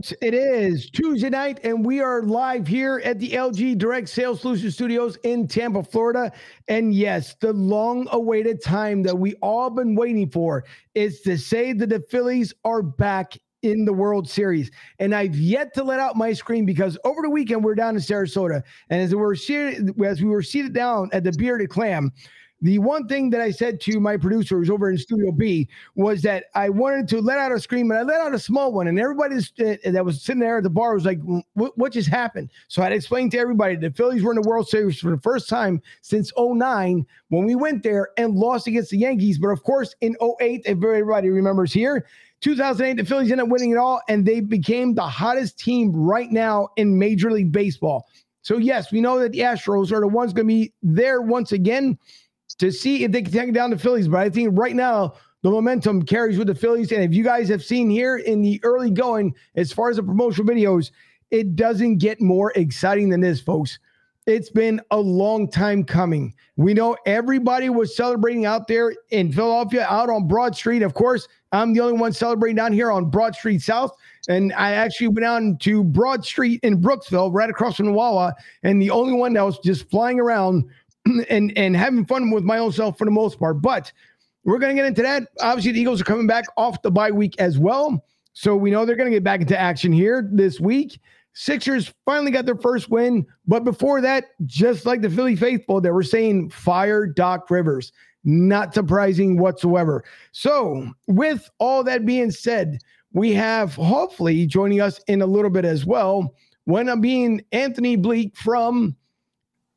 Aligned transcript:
folks? 0.00 0.14
It 0.22 0.32
is 0.32 0.88
Tuesday 0.88 1.28
night, 1.28 1.60
and 1.62 1.84
we 1.84 2.00
are 2.00 2.22
live 2.22 2.66
here 2.66 3.02
at 3.04 3.18
the 3.18 3.32
LG 3.32 3.76
Direct 3.76 4.08
Sales 4.08 4.40
Solution 4.40 4.70
Studios 4.70 5.18
in 5.24 5.46
Tampa, 5.46 5.82
Florida. 5.82 6.32
And 6.68 6.94
yes, 6.94 7.34
the 7.40 7.52
long 7.52 8.08
awaited 8.10 8.62
time 8.62 9.02
that 9.02 9.18
we 9.18 9.34
all 9.42 9.68
been 9.68 9.94
waiting 9.94 10.30
for 10.30 10.64
is 10.94 11.20
to 11.22 11.36
say 11.36 11.74
that 11.74 11.90
the 11.90 12.02
Phillies 12.08 12.54
are 12.64 12.80
back 12.80 13.36
in 13.62 13.84
the 13.84 13.92
World 13.92 14.26
Series. 14.26 14.70
And 15.00 15.14
I've 15.14 15.36
yet 15.36 15.74
to 15.74 15.84
let 15.84 16.00
out 16.00 16.16
my 16.16 16.32
screen 16.32 16.64
because 16.64 16.96
over 17.04 17.20
the 17.20 17.30
weekend 17.30 17.62
we 17.62 17.70
are 17.70 17.74
down 17.74 17.94
in 17.94 18.00
Sarasota, 18.00 18.62
and 18.88 19.02
as 19.02 19.14
we 19.14 19.20
were 19.20 19.36
seated, 19.36 20.02
as 20.02 20.22
we 20.22 20.30
were 20.30 20.42
seated 20.42 20.72
down 20.72 21.10
at 21.12 21.24
the 21.24 21.32
Bearded 21.32 21.68
Clam, 21.68 22.10
the 22.62 22.78
one 22.78 23.08
thing 23.08 23.30
that 23.30 23.40
I 23.40 23.50
said 23.50 23.80
to 23.82 24.00
my 24.00 24.16
producers 24.16 24.68
over 24.68 24.90
in 24.90 24.98
Studio 24.98 25.32
B 25.32 25.68
was 25.94 26.22
that 26.22 26.46
I 26.54 26.68
wanted 26.68 27.08
to 27.08 27.20
let 27.20 27.38
out 27.38 27.52
a 27.52 27.60
scream, 27.60 27.90
and 27.90 27.98
I 27.98 28.02
let 28.02 28.20
out 28.20 28.34
a 28.34 28.38
small 28.38 28.72
one, 28.72 28.86
and 28.86 28.98
everybody 28.98 29.36
uh, 29.36 29.76
that 29.84 30.04
was 30.04 30.22
sitting 30.22 30.40
there 30.40 30.58
at 30.58 30.62
the 30.62 30.70
bar 30.70 30.94
was 30.94 31.06
like, 31.06 31.20
"What 31.54 31.92
just 31.92 32.08
happened?" 32.08 32.50
So 32.68 32.82
I 32.82 32.88
explained 32.88 33.32
to 33.32 33.38
everybody 33.38 33.76
the 33.76 33.90
Phillies 33.90 34.22
were 34.22 34.32
in 34.32 34.40
the 34.40 34.48
World 34.48 34.68
Series 34.68 35.00
for 35.00 35.10
the 35.10 35.20
first 35.20 35.48
time 35.48 35.80
since 36.02 36.32
09 36.36 37.06
when 37.28 37.44
we 37.44 37.54
went 37.54 37.82
there 37.82 38.10
and 38.18 38.34
lost 38.34 38.66
against 38.66 38.90
the 38.90 38.98
Yankees. 38.98 39.38
But 39.38 39.48
of 39.48 39.62
course, 39.62 39.94
in 40.02 40.16
08, 40.20 40.62
if 40.66 40.76
everybody 40.84 41.30
remembers 41.30 41.72
here, 41.72 42.06
2008, 42.42 42.96
the 42.96 43.08
Phillies 43.08 43.30
ended 43.30 43.44
up 43.44 43.50
winning 43.50 43.70
it 43.70 43.78
all, 43.78 44.02
and 44.08 44.26
they 44.26 44.40
became 44.40 44.94
the 44.94 45.02
hottest 45.02 45.58
team 45.58 45.92
right 45.94 46.30
now 46.30 46.68
in 46.76 46.98
Major 46.98 47.30
League 47.30 47.52
Baseball. 47.52 48.06
So 48.42 48.56
yes, 48.56 48.90
we 48.90 49.00
know 49.00 49.18
that 49.18 49.32
the 49.32 49.40
Astros 49.40 49.92
are 49.92 50.00
the 50.00 50.08
ones 50.08 50.32
going 50.32 50.46
to 50.46 50.54
be 50.54 50.72
there 50.82 51.20
once 51.20 51.52
again 51.52 51.98
to 52.60 52.70
see 52.70 53.04
if 53.04 53.12
they 53.12 53.22
can 53.22 53.32
take 53.32 53.52
down 53.52 53.70
the 53.70 53.78
Phillies. 53.78 54.06
But 54.06 54.20
I 54.20 54.30
think 54.30 54.56
right 54.58 54.76
now 54.76 55.14
the 55.42 55.50
momentum 55.50 56.02
carries 56.02 56.38
with 56.38 56.46
the 56.46 56.54
Phillies. 56.54 56.92
And 56.92 57.02
if 57.02 57.14
you 57.14 57.24
guys 57.24 57.48
have 57.48 57.64
seen 57.64 57.90
here 57.90 58.18
in 58.18 58.42
the 58.42 58.60
early 58.62 58.90
going, 58.90 59.34
as 59.56 59.72
far 59.72 59.90
as 59.90 59.96
the 59.96 60.02
promotional 60.02 60.48
videos, 60.48 60.90
it 61.30 61.56
doesn't 61.56 61.98
get 61.98 62.20
more 62.20 62.52
exciting 62.56 63.08
than 63.08 63.20
this, 63.20 63.40
folks. 63.40 63.78
It's 64.26 64.50
been 64.50 64.80
a 64.90 64.98
long 64.98 65.50
time 65.50 65.82
coming. 65.82 66.34
We 66.56 66.74
know 66.74 66.96
everybody 67.06 67.70
was 67.70 67.96
celebrating 67.96 68.44
out 68.44 68.68
there 68.68 68.94
in 69.08 69.32
Philadelphia, 69.32 69.86
out 69.88 70.10
on 70.10 70.28
Broad 70.28 70.54
Street. 70.54 70.82
Of 70.82 70.92
course, 70.92 71.26
I'm 71.52 71.72
the 71.72 71.80
only 71.80 71.98
one 71.98 72.12
celebrating 72.12 72.56
down 72.56 72.72
here 72.72 72.92
on 72.92 73.08
Broad 73.08 73.34
Street 73.34 73.62
South. 73.62 73.96
And 74.28 74.52
I 74.52 74.72
actually 74.72 75.08
went 75.08 75.20
down 75.20 75.56
to 75.60 75.82
Broad 75.82 76.24
Street 76.24 76.60
in 76.62 76.80
Brooksville, 76.80 77.32
right 77.32 77.48
across 77.48 77.76
from 77.76 77.94
Wawa, 77.94 78.34
and 78.62 78.80
the 78.80 78.90
only 78.90 79.14
one 79.14 79.32
that 79.32 79.42
was 79.42 79.58
just 79.60 79.88
flying 79.90 80.20
around 80.20 80.66
and 81.28 81.56
and 81.56 81.76
having 81.76 82.04
fun 82.06 82.30
with 82.30 82.44
my 82.44 82.58
own 82.58 82.72
self 82.72 82.98
for 82.98 83.04
the 83.04 83.10
most 83.10 83.38
part. 83.38 83.60
But 83.60 83.92
we're 84.44 84.58
going 84.58 84.74
to 84.74 84.82
get 84.82 84.88
into 84.88 85.02
that. 85.02 85.28
Obviously, 85.40 85.72
the 85.72 85.80
Eagles 85.80 86.00
are 86.00 86.04
coming 86.04 86.26
back 86.26 86.46
off 86.56 86.82
the 86.82 86.90
bye 86.90 87.10
week 87.10 87.34
as 87.38 87.58
well. 87.58 88.04
So 88.32 88.56
we 88.56 88.70
know 88.70 88.84
they're 88.84 88.96
going 88.96 89.10
to 89.10 89.16
get 89.16 89.24
back 89.24 89.40
into 89.40 89.58
action 89.58 89.92
here 89.92 90.28
this 90.32 90.60
week. 90.60 90.98
Sixers 91.32 91.92
finally 92.04 92.30
got 92.30 92.46
their 92.46 92.56
first 92.56 92.90
win. 92.90 93.26
But 93.46 93.64
before 93.64 94.00
that, 94.00 94.30
just 94.46 94.86
like 94.86 95.00
the 95.00 95.10
Philly 95.10 95.36
faithful, 95.36 95.80
they 95.80 95.90
were 95.90 96.02
saying 96.02 96.50
fire 96.50 97.06
Doc 97.06 97.50
Rivers. 97.50 97.92
Not 98.24 98.74
surprising 98.74 99.38
whatsoever. 99.38 100.04
So, 100.32 100.90
with 101.06 101.48
all 101.58 101.82
that 101.84 102.04
being 102.04 102.30
said, 102.30 102.80
we 103.12 103.32
have 103.32 103.74
hopefully 103.74 104.46
joining 104.46 104.80
us 104.80 105.00
in 105.06 105.22
a 105.22 105.26
little 105.26 105.50
bit 105.50 105.64
as 105.64 105.86
well. 105.86 106.34
When 106.64 106.88
I'm 106.88 107.00
being 107.00 107.42
Anthony 107.52 107.96
Bleak 107.96 108.36
from 108.36 108.94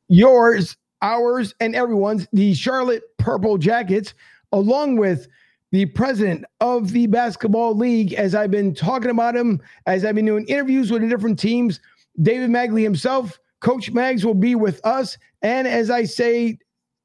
yours 0.08 0.76
ours 1.04 1.54
and 1.60 1.76
everyone's, 1.76 2.26
the 2.32 2.54
Charlotte 2.54 3.04
Purple 3.18 3.58
Jackets, 3.58 4.14
along 4.52 4.96
with 4.96 5.28
the 5.70 5.86
president 5.86 6.44
of 6.60 6.92
the 6.92 7.06
basketball 7.06 7.76
league, 7.76 8.14
as 8.14 8.34
I've 8.34 8.50
been 8.50 8.74
talking 8.74 9.10
about 9.10 9.36
him, 9.36 9.60
as 9.86 10.04
I've 10.04 10.14
been 10.14 10.24
doing 10.24 10.46
interviews 10.46 10.90
with 10.90 11.02
the 11.02 11.08
different 11.08 11.38
teams. 11.38 11.80
David 12.22 12.48
Magley 12.48 12.82
himself, 12.82 13.38
Coach 13.60 13.90
Mags, 13.90 14.24
will 14.24 14.34
be 14.34 14.54
with 14.54 14.80
us. 14.84 15.18
And 15.42 15.68
as 15.68 15.90
I 15.90 16.04
say, 16.04 16.58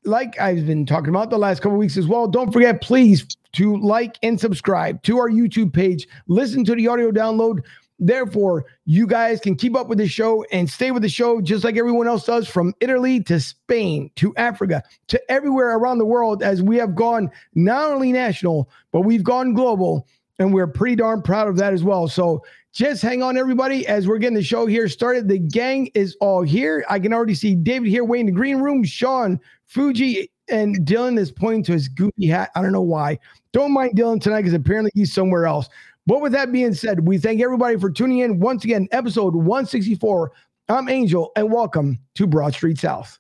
like 0.06 0.40
I've 0.40 0.66
been 0.66 0.86
talking 0.86 1.10
about 1.10 1.30
the 1.30 1.38
last 1.38 1.62
couple 1.62 1.78
weeks 1.78 1.98
as 1.98 2.08
well, 2.08 2.28
don't 2.28 2.54
forget, 2.54 2.82
please, 2.82 3.26
to 3.54 3.78
like 3.78 4.18
and 4.24 4.40
subscribe 4.40 5.02
to 5.04 5.18
our 5.18 5.30
YouTube 5.30 5.74
page. 5.74 6.08
Listen 6.28 6.64
to 6.66 6.76
the 6.76 6.88
audio 6.88 7.12
download. 7.12 7.64
Therefore, 8.00 8.66
you 8.86 9.06
guys 9.06 9.40
can 9.42 9.56
keep 9.56 9.76
up 9.76 9.88
with 9.88 9.98
the 9.98 10.08
show 10.08 10.44
and 10.52 10.70
stay 10.70 10.92
with 10.92 11.02
the 11.02 11.10
show 11.10 11.42
just 11.42 11.64
like 11.64 11.78
everyone 11.78 12.08
else 12.08 12.26
does 12.26 12.48
from 12.48 12.74
Italy 12.80 13.22
to 13.24 13.40
Spain 13.40 14.10
to 14.16 14.34
Africa 14.38 14.82
to 15.08 15.32
everywhere 15.32 15.78
around 15.78 15.98
the 15.98 16.06
world 16.06 16.42
as 16.42 16.62
we 16.62 16.78
have 16.78 16.96
gone 16.96 17.30
not 17.56 17.92
only 17.92 18.12
national, 18.12 18.70
but 18.92 19.02
we've 19.02 19.24
gone 19.24 19.54
global. 19.54 20.08
And 20.40 20.54
we're 20.54 20.68
pretty 20.68 20.96
darn 20.96 21.22
proud 21.22 21.50
of 21.50 21.58
that 21.58 21.74
as 21.74 21.84
well. 21.84 22.08
So 22.08 22.42
just 22.72 23.02
hang 23.02 23.22
on, 23.22 23.36
everybody, 23.36 23.86
as 23.88 24.08
we're 24.08 24.20
getting 24.20 24.38
the 24.38 24.44
show 24.44 24.66
here 24.66 24.88
started. 24.88 25.28
The 25.28 25.40
gang 25.40 25.88
is 25.96 26.16
all 26.22 26.44
here. 26.44 26.86
I 26.90 27.00
can 27.00 27.12
already 27.12 27.36
see 27.36 27.56
David 27.56 27.90
here 27.90 28.06
waiting 28.06 28.30
in 28.30 28.34
the 28.34 28.38
green 28.38 28.60
room, 28.60 28.86
Sean, 28.86 29.40
Fuji, 29.66 30.32
and 30.50 30.78
Dylan 30.88 31.18
is 31.18 31.32
pointing 31.32 31.64
to 31.64 31.74
his 31.74 31.88
goofy 31.88 32.28
hat. 32.28 32.52
I 32.56 32.62
don't 32.62 32.72
know 32.72 32.82
why. 32.82 33.20
Don't 33.52 33.74
mind 33.74 33.98
Dylan 33.98 34.22
tonight 34.22 34.42
because 34.42 34.54
apparently 34.54 34.92
he's 34.94 35.14
somewhere 35.14 35.46
else. 35.46 35.68
But 36.10 36.22
with 36.22 36.32
that 36.32 36.52
being 36.52 36.74
said, 36.74 37.08
we 37.08 37.20
thank 37.20 37.40
everybody 37.40 37.78
for 37.78 37.92
tuning 37.92 38.18
in 38.18 38.40
once 38.40 38.64
again, 38.64 38.88
episode 38.92 39.36
164. 39.36 40.32
I'm 40.68 40.90
Angel, 40.90 41.32
and 41.36 41.52
welcome 41.52 42.00
to 42.16 42.26
Broad 42.26 42.56
Street 42.56 42.80
South. 42.80 43.20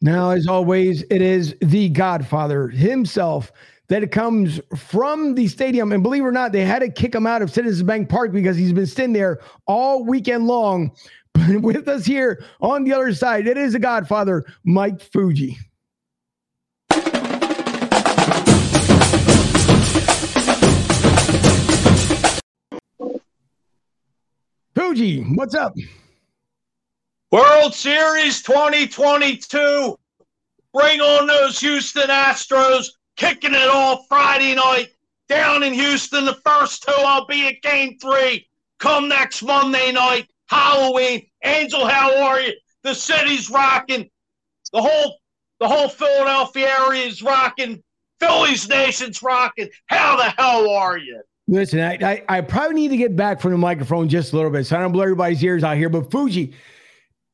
Now, 0.00 0.30
as 0.30 0.46
always, 0.46 1.02
it 1.10 1.20
is 1.20 1.56
the 1.62 1.88
Godfather 1.88 2.68
himself 2.68 3.50
that 3.88 4.08
comes 4.12 4.60
from 4.76 5.34
the 5.34 5.48
stadium. 5.48 5.90
And 5.90 6.02
believe 6.02 6.22
it 6.22 6.26
or 6.26 6.32
not, 6.32 6.52
they 6.52 6.64
had 6.64 6.78
to 6.78 6.88
kick 6.88 7.12
him 7.12 7.26
out 7.26 7.42
of 7.42 7.50
Citizens 7.50 7.82
Bank 7.82 8.08
Park 8.08 8.30
because 8.30 8.56
he's 8.56 8.72
been 8.72 8.86
sitting 8.86 9.12
there 9.12 9.40
all 9.66 10.04
weekend 10.04 10.46
long 10.46 10.92
with 11.60 11.88
us 11.88 12.04
here 12.04 12.44
on 12.60 12.84
the 12.84 12.92
other 12.92 13.14
side, 13.14 13.46
it 13.46 13.56
is 13.56 13.72
the 13.72 13.78
Godfather, 13.78 14.44
Mike 14.64 15.00
Fuji. 15.00 15.58
Fuji, 24.74 25.22
what's 25.34 25.54
up? 25.54 25.74
World 27.30 27.74
Series 27.74 28.42
2022. 28.42 29.98
Bring 30.74 31.00
on 31.00 31.26
those 31.26 31.60
Houston 31.60 32.08
Astros, 32.08 32.88
kicking 33.16 33.54
it 33.54 33.68
off 33.68 34.06
Friday 34.08 34.54
night 34.54 34.90
down 35.28 35.62
in 35.62 35.72
Houston. 35.72 36.24
The 36.24 36.40
first 36.44 36.82
two, 36.82 36.94
I'll 36.96 37.26
be 37.26 37.48
at 37.48 37.62
game 37.62 37.98
three. 37.98 38.48
Come 38.78 39.08
next 39.08 39.42
Monday 39.42 39.92
night. 39.92 40.31
Halloween. 40.52 41.26
Angel, 41.44 41.86
how 41.86 42.16
are 42.22 42.40
you? 42.40 42.52
The 42.82 42.94
city's 42.94 43.50
rocking. 43.50 44.10
The 44.72 44.82
whole 44.82 45.18
the 45.60 45.68
whole 45.68 45.88
Philadelphia 45.88 46.68
area 46.68 47.04
is 47.04 47.22
rocking. 47.22 47.82
Phillies 48.20 48.68
Nation's 48.68 49.22
rocking. 49.22 49.68
How 49.86 50.16
the 50.16 50.30
hell 50.40 50.68
are 50.70 50.98
you? 50.98 51.22
Listen, 51.48 51.80
I, 51.80 51.98
I, 52.02 52.24
I 52.28 52.40
probably 52.40 52.74
need 52.74 52.88
to 52.88 52.96
get 52.96 53.16
back 53.16 53.40
from 53.40 53.52
the 53.52 53.58
microphone 53.58 54.08
just 54.08 54.32
a 54.32 54.36
little 54.36 54.50
bit 54.50 54.64
so 54.64 54.76
I 54.76 54.80
don't 54.80 54.92
blow 54.92 55.02
everybody's 55.02 55.42
ears 55.42 55.64
out 55.64 55.76
here. 55.76 55.88
But 55.88 56.10
Fuji, 56.10 56.54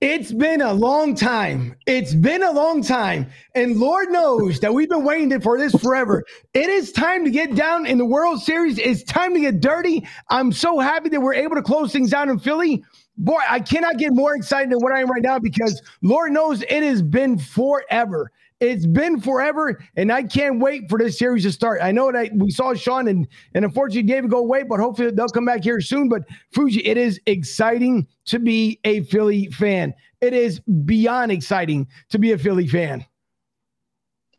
it's 0.01 0.31
been 0.31 0.61
a 0.61 0.73
long 0.73 1.15
time. 1.15 1.75
It's 1.87 2.15
been 2.15 2.43
a 2.43 2.53
long 2.53 2.83
time. 2.83 3.29
And 3.55 3.79
Lord 3.79 4.11
knows 4.11 4.61
that 4.61 4.73
we've 4.73 4.89
been 4.89 5.05
waiting 5.05 5.41
for 5.41 5.59
this 5.59 5.75
forever. 5.75 6.25
It 6.55 6.69
is 6.69 6.93
time 6.93 7.25
to 7.25 7.31
get 7.31 7.55
down 7.55 7.85
in 7.85 7.99
the 7.99 8.05
World 8.05 8.41
Series. 8.41 8.79
It's 8.79 9.03
time 9.03 9.35
to 9.35 9.41
get 9.41 9.61
dirty. 9.61 10.07
I'm 10.31 10.53
so 10.53 10.79
happy 10.79 11.09
that 11.09 11.21
we're 11.21 11.35
able 11.35 11.57
to 11.57 11.63
close 11.63 11.93
things 11.93 12.15
out 12.15 12.29
in 12.29 12.39
Philly. 12.39 12.85
Boy, 13.19 13.41
I 13.49 13.59
cannot 13.61 13.99
get 13.99 14.13
more 14.13 14.37
excited 14.37 14.71
than 14.71 14.79
what 14.79 14.93
I 14.93 15.01
am 15.01 15.11
right 15.11 15.23
now 15.23 15.39
because 15.39 15.83
Lord 16.03 16.33
knows 16.33 16.63
it 16.63 16.83
has 16.83 17.03
been 17.03 17.37
forever. 17.37 18.31
It's 18.61 18.87
been 18.87 19.21
forever, 19.21 19.81
and 19.97 20.11
I 20.11 20.25
can't 20.25 20.59
wait 20.59 20.89
for 20.89 20.99
this 20.99 21.17
series 21.19 21.45
to 21.45 21.53
start. 21.53 21.81
I 21.81 21.93
know 21.93 22.11
that 22.11 22.33
we 22.35 22.51
saw 22.51 22.75
Sean 22.75 23.07
and, 23.07 23.27
and 23.55 23.65
unfortunately 23.65 24.03
David 24.03 24.31
go 24.31 24.39
away, 24.39 24.65
but 24.65 24.81
hopefully 24.81 25.13
they'll 25.13 25.29
come 25.29 25.45
back 25.45 25.63
here 25.63 25.81
soon. 25.81 26.09
But 26.09 26.23
Fuji, 26.53 26.85
it 26.85 26.97
is 26.97 27.21
exciting 27.27 28.09
to 28.27 28.41
be 28.41 28.81
a 28.85 29.03
Philly 29.05 29.47
fan. 29.51 29.95
It 30.21 30.33
is 30.33 30.61
beyond 30.85 31.31
exciting 31.31 31.87
to 32.11 32.19
be 32.19 32.33
a 32.33 32.39
Philly 32.39 32.67
fan. 32.67 33.05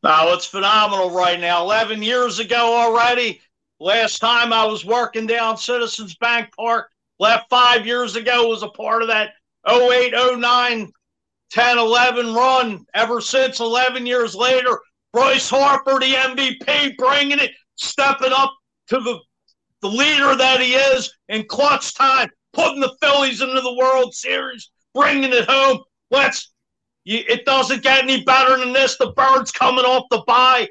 Now 0.03 0.33
it's 0.33 0.45
phenomenal 0.45 1.11
right 1.11 1.39
now. 1.39 1.63
11 1.63 2.03
years 2.03 2.39
ago 2.39 2.77
already. 2.77 3.41
Last 3.79 4.19
time 4.19 4.51
I 4.51 4.65
was 4.65 4.83
working 4.83 5.27
down 5.27 5.55
Citizens 5.55 6.15
Bank 6.15 6.49
Park, 6.57 6.91
left 7.19 7.49
five 7.49 7.85
years 7.85 8.15
ago, 8.15 8.47
was 8.47 8.63
a 8.63 8.69
part 8.69 9.01
of 9.01 9.09
that 9.09 9.31
08 9.67 10.13
09 10.37 10.91
10 11.51 11.77
11 11.77 12.33
run 12.33 12.85
ever 12.93 13.21
since 13.21 13.59
11 13.59 14.05
years 14.05 14.35
later. 14.35 14.79
Bryce 15.11 15.49
Harper, 15.49 15.99
the 15.99 16.13
MVP, 16.13 16.95
bringing 16.97 17.39
it, 17.39 17.51
stepping 17.75 18.31
up 18.31 18.53
to 18.87 18.99
the, 18.99 19.19
the 19.81 19.87
leader 19.87 20.35
that 20.35 20.61
he 20.61 20.73
is 20.73 21.11
in 21.29 21.45
clutch 21.45 21.95
time, 21.95 22.29
putting 22.53 22.79
the 22.79 22.95
Phillies 23.01 23.41
into 23.41 23.61
the 23.61 23.75
World 23.75 24.13
Series, 24.13 24.69
bringing 24.93 25.33
it 25.33 25.49
home. 25.49 25.79
Let's, 26.11 26.51
it 27.05 27.45
doesn't 27.45 27.81
get 27.81 28.03
any 28.03 28.23
better 28.23 28.57
than 28.57 28.71
this. 28.71 28.97
The 28.97 29.13
Birds 29.13 29.51
coming 29.51 29.85
off 29.85 30.05
the 30.11 30.23
bye. 30.27 30.67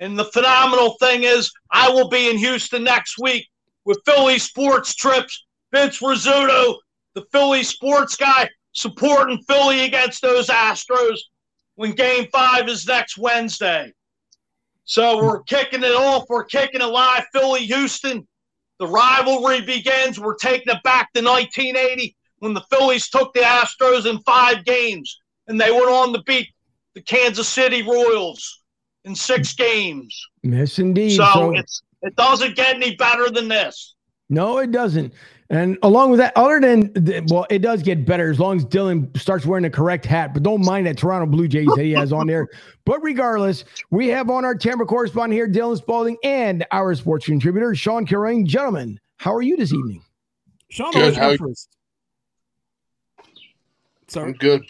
And 0.00 0.18
the 0.18 0.24
phenomenal 0.24 0.96
thing 1.00 1.22
is, 1.22 1.50
I 1.70 1.88
will 1.88 2.08
be 2.08 2.28
in 2.28 2.36
Houston 2.36 2.84
next 2.84 3.18
week 3.18 3.48
with 3.84 4.00
Philly 4.04 4.38
Sports 4.38 4.94
Trips. 4.94 5.45
Vince 5.72 6.00
Rizzuto, 6.00 6.76
the 7.14 7.24
Philly 7.32 7.62
sports 7.62 8.16
guy, 8.16 8.48
supporting 8.72 9.42
Philly 9.48 9.84
against 9.84 10.22
those 10.22 10.48
Astros 10.48 11.18
when 11.76 11.92
game 11.92 12.28
five 12.32 12.68
is 12.68 12.86
next 12.86 13.18
Wednesday. 13.18 13.92
So 14.84 15.22
we're 15.22 15.42
kicking 15.42 15.82
it 15.82 15.94
off. 15.94 16.24
We're 16.28 16.44
kicking 16.44 16.80
it 16.80 16.86
live. 16.86 17.24
Philly, 17.32 17.66
Houston. 17.66 18.26
The 18.78 18.86
rivalry 18.86 19.62
begins. 19.62 20.20
We're 20.20 20.36
taking 20.36 20.74
it 20.74 20.82
back 20.82 21.12
to 21.14 21.22
1980 21.22 22.14
when 22.38 22.54
the 22.54 22.64
Phillies 22.70 23.08
took 23.08 23.32
the 23.32 23.40
Astros 23.40 24.06
in 24.06 24.18
five 24.20 24.64
games 24.64 25.20
and 25.48 25.60
they 25.60 25.70
went 25.70 25.88
on 25.88 26.12
to 26.12 26.22
beat 26.22 26.48
the 26.94 27.00
Kansas 27.02 27.48
City 27.48 27.82
Royals 27.82 28.62
in 29.04 29.14
six 29.14 29.54
games. 29.54 30.16
Yes, 30.42 30.78
indeed. 30.78 31.16
So, 31.16 31.24
so 31.32 31.52
it's 31.54 31.82
it 32.02 32.14
doesn't 32.16 32.56
get 32.56 32.76
any 32.76 32.94
better 32.96 33.30
than 33.30 33.48
this. 33.48 33.94
No, 34.28 34.58
it 34.58 34.70
doesn't. 34.70 35.12
And 35.48 35.78
along 35.82 36.10
with 36.10 36.18
that, 36.18 36.32
other 36.36 36.60
than 36.60 36.92
well, 37.28 37.46
it 37.50 37.60
does 37.60 37.82
get 37.82 38.04
better 38.04 38.30
as 38.30 38.40
long 38.40 38.56
as 38.56 38.64
Dylan 38.64 39.16
starts 39.16 39.46
wearing 39.46 39.62
the 39.62 39.70
correct 39.70 40.04
hat. 40.04 40.34
But 40.34 40.42
don't 40.42 40.64
mind 40.64 40.86
that 40.86 40.98
Toronto 40.98 41.26
Blue 41.26 41.46
Jays 41.46 41.68
that 41.76 41.84
he 41.84 41.92
has 41.92 42.12
on 42.12 42.26
there. 42.26 42.48
But 42.84 43.00
regardless, 43.02 43.64
we 43.90 44.08
have 44.08 44.28
on 44.28 44.44
our 44.44 44.56
Tampa 44.56 44.84
correspondent 44.84 45.34
here, 45.34 45.48
Dylan 45.48 45.76
Spalding, 45.76 46.16
and 46.24 46.66
our 46.72 46.94
sports 46.94 47.26
contributor, 47.26 47.74
Sean 47.74 48.06
Kilrain. 48.06 48.44
Gentlemen, 48.44 48.98
how 49.18 49.32
are 49.34 49.42
you 49.42 49.56
this 49.56 49.72
evening? 49.72 50.02
Sean, 50.68 50.92
good. 50.92 51.16
How 51.16 51.36
first. 51.36 51.76
Sorry. 54.08 54.30
I'm 54.30 54.34
good. 54.34 54.64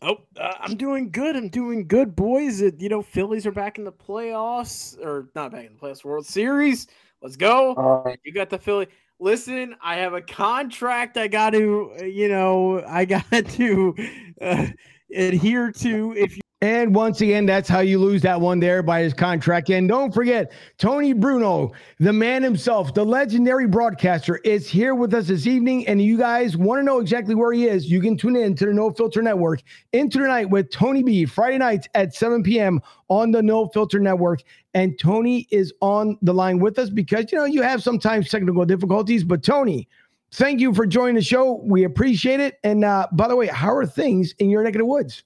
Oh, 0.00 0.18
uh, 0.36 0.54
I'm 0.60 0.76
doing 0.76 1.10
good. 1.10 1.34
I'm 1.34 1.48
doing 1.48 1.86
good, 1.88 2.14
boys. 2.14 2.60
It, 2.60 2.80
you 2.80 2.88
know, 2.88 3.02
Phillies 3.02 3.46
are 3.46 3.52
back 3.52 3.78
in 3.78 3.84
the 3.84 3.92
playoffs, 3.92 4.96
or 5.04 5.28
not 5.34 5.50
back 5.50 5.66
in 5.66 5.72
the 5.74 5.78
playoffs, 5.78 6.04
World 6.04 6.24
Series. 6.24 6.86
Let's 7.20 7.36
go. 7.36 7.74
Uh, 7.74 8.14
you 8.22 8.32
got 8.32 8.48
the 8.48 8.58
Philly 8.58 8.86
listen, 9.20 9.74
I 9.82 9.96
have 9.96 10.14
a 10.14 10.22
contract 10.22 11.16
I 11.16 11.28
got 11.28 11.50
to, 11.50 11.92
you 12.02 12.28
know, 12.28 12.82
I 12.86 13.04
got 13.04 13.24
to 13.30 13.94
uh, 14.40 14.66
adhere 15.14 15.72
to. 15.72 16.14
If 16.16 16.36
you 16.36 16.42
and 16.60 16.92
once 16.92 17.20
again, 17.20 17.46
that's 17.46 17.68
how 17.68 17.78
you 17.78 18.00
lose 18.00 18.20
that 18.22 18.40
one 18.40 18.58
there 18.58 18.82
by 18.82 19.00
his 19.02 19.14
contract. 19.14 19.70
And 19.70 19.88
don't 19.88 20.12
forget, 20.12 20.50
Tony 20.76 21.12
Bruno, 21.12 21.70
the 22.00 22.12
man 22.12 22.42
himself, 22.42 22.92
the 22.94 23.04
legendary 23.04 23.68
broadcaster, 23.68 24.38
is 24.38 24.68
here 24.68 24.96
with 24.96 25.14
us 25.14 25.28
this 25.28 25.46
evening. 25.46 25.86
And 25.86 26.02
you 26.02 26.18
guys 26.18 26.56
want 26.56 26.80
to 26.80 26.82
know 26.82 26.98
exactly 26.98 27.36
where 27.36 27.52
he 27.52 27.68
is, 27.68 27.88
you 27.88 28.00
can 28.00 28.16
tune 28.16 28.34
in 28.34 28.56
to 28.56 28.66
the 28.66 28.72
No 28.72 28.90
Filter 28.90 29.22
Network 29.22 29.62
into 29.92 30.18
the 30.18 30.26
night 30.26 30.50
with 30.50 30.68
Tony 30.72 31.04
B, 31.04 31.26
Friday 31.26 31.58
nights 31.58 31.86
at 31.94 32.12
7 32.12 32.42
p.m. 32.42 32.80
on 33.08 33.30
the 33.30 33.40
No 33.40 33.68
Filter 33.68 34.00
Network. 34.00 34.42
And 34.74 34.98
Tony 34.98 35.46
is 35.52 35.72
on 35.80 36.18
the 36.22 36.34
line 36.34 36.58
with 36.58 36.76
us 36.80 36.90
because, 36.90 37.30
you 37.30 37.38
know, 37.38 37.44
you 37.44 37.62
have 37.62 37.84
sometimes 37.84 38.30
technical 38.30 38.64
difficulties. 38.64 39.22
But 39.22 39.44
Tony, 39.44 39.86
thank 40.32 40.58
you 40.58 40.74
for 40.74 40.86
joining 40.86 41.14
the 41.14 41.22
show. 41.22 41.62
We 41.62 41.84
appreciate 41.84 42.40
it. 42.40 42.58
And 42.64 42.84
uh, 42.84 43.06
by 43.12 43.28
the 43.28 43.36
way, 43.36 43.46
how 43.46 43.72
are 43.76 43.86
things 43.86 44.34
in 44.40 44.50
your 44.50 44.64
neck 44.64 44.74
of 44.74 44.80
the 44.80 44.86
woods? 44.86 45.22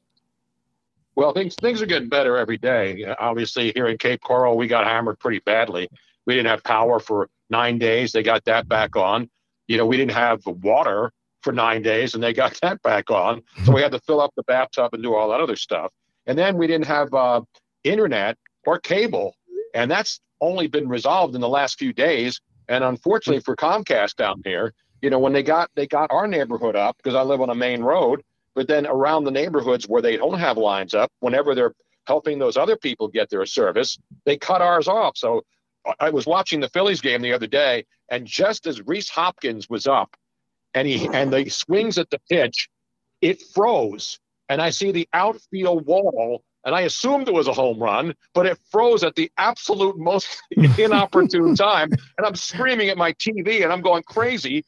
Well, 1.14 1.32
things 1.32 1.54
things 1.56 1.82
are 1.82 1.86
getting 1.86 2.08
better 2.08 2.36
every 2.36 2.58
day. 2.58 3.04
Obviously, 3.18 3.72
here 3.74 3.86
in 3.86 3.98
Cape 3.98 4.22
Coral, 4.22 4.56
we 4.56 4.66
got 4.66 4.86
hammered 4.86 5.18
pretty 5.18 5.40
badly. 5.40 5.88
We 6.26 6.34
didn't 6.34 6.48
have 6.48 6.64
power 6.64 7.00
for 7.00 7.28
nine 7.50 7.78
days. 7.78 8.12
They 8.12 8.22
got 8.22 8.44
that 8.46 8.68
back 8.68 8.96
on. 8.96 9.28
You 9.68 9.76
know, 9.76 9.86
we 9.86 9.96
didn't 9.96 10.12
have 10.12 10.44
water 10.46 11.12
for 11.42 11.52
nine 11.52 11.82
days, 11.82 12.14
and 12.14 12.22
they 12.22 12.32
got 12.32 12.58
that 12.62 12.80
back 12.82 13.10
on. 13.10 13.42
So 13.64 13.72
we 13.72 13.82
had 13.82 13.92
to 13.92 14.00
fill 14.00 14.20
up 14.20 14.32
the 14.36 14.42
bathtub 14.44 14.94
and 14.94 15.02
do 15.02 15.14
all 15.14 15.28
that 15.30 15.40
other 15.40 15.56
stuff. 15.56 15.92
And 16.26 16.38
then 16.38 16.56
we 16.56 16.66
didn't 16.66 16.86
have 16.86 17.12
uh, 17.12 17.42
internet 17.84 18.38
or 18.64 18.78
cable, 18.78 19.34
and 19.74 19.90
that's 19.90 20.20
only 20.40 20.66
been 20.66 20.88
resolved 20.88 21.34
in 21.34 21.40
the 21.40 21.48
last 21.48 21.78
few 21.78 21.92
days. 21.92 22.40
And 22.68 22.82
unfortunately 22.84 23.42
for 23.42 23.54
Comcast 23.56 24.16
down 24.16 24.40
here, 24.44 24.72
you 25.02 25.10
know, 25.10 25.18
when 25.18 25.32
they 25.32 25.42
got 25.42 25.68
they 25.74 25.86
got 25.86 26.10
our 26.10 26.26
neighborhood 26.26 26.76
up 26.76 26.96
because 26.96 27.14
I 27.14 27.22
live 27.22 27.40
on 27.40 27.50
a 27.50 27.54
main 27.54 27.82
road, 27.82 28.22
but 28.54 28.68
then 28.68 28.86
around 28.86 29.24
the 29.24 29.30
neighborhoods 29.30 29.88
where 29.88 30.02
they 30.02 30.16
don't 30.16 30.38
have 30.38 30.56
lines 30.56 30.94
up, 30.94 31.10
whenever 31.20 31.54
they're 31.54 31.74
helping 32.06 32.38
those 32.38 32.56
other 32.56 32.76
people 32.76 33.08
get 33.08 33.30
their 33.30 33.46
service, 33.46 33.98
they 34.24 34.36
cut 34.36 34.60
ours 34.60 34.88
off. 34.88 35.16
So 35.16 35.42
I 35.98 36.10
was 36.10 36.26
watching 36.26 36.60
the 36.60 36.68
Phillies 36.68 37.00
game 37.00 37.22
the 37.22 37.32
other 37.32 37.46
day, 37.46 37.84
and 38.10 38.26
just 38.26 38.66
as 38.66 38.80
Rhys 38.82 39.08
Hoskins 39.08 39.68
was 39.68 39.86
up, 39.86 40.14
and 40.74 40.86
he 40.86 41.08
and 41.08 41.32
the 41.32 41.48
swings 41.48 41.98
at 41.98 42.10
the 42.10 42.20
pitch, 42.30 42.68
it 43.20 43.42
froze, 43.54 44.18
and 44.48 44.60
I 44.60 44.70
see 44.70 44.92
the 44.92 45.08
outfield 45.12 45.86
wall, 45.86 46.42
and 46.64 46.74
I 46.74 46.82
assumed 46.82 47.28
it 47.28 47.34
was 47.34 47.48
a 47.48 47.52
home 47.52 47.80
run, 47.80 48.14
but 48.34 48.46
it 48.46 48.58
froze 48.70 49.02
at 49.02 49.16
the 49.16 49.30
absolute 49.38 49.98
most 49.98 50.40
inopportune 50.78 51.54
time, 51.56 51.90
and 51.90 52.26
I'm 52.26 52.36
screaming 52.36 52.88
at 52.88 52.96
my 52.98 53.12
TV, 53.14 53.62
and 53.62 53.72
I'm 53.72 53.82
going 53.82 54.02
crazy 54.04 54.64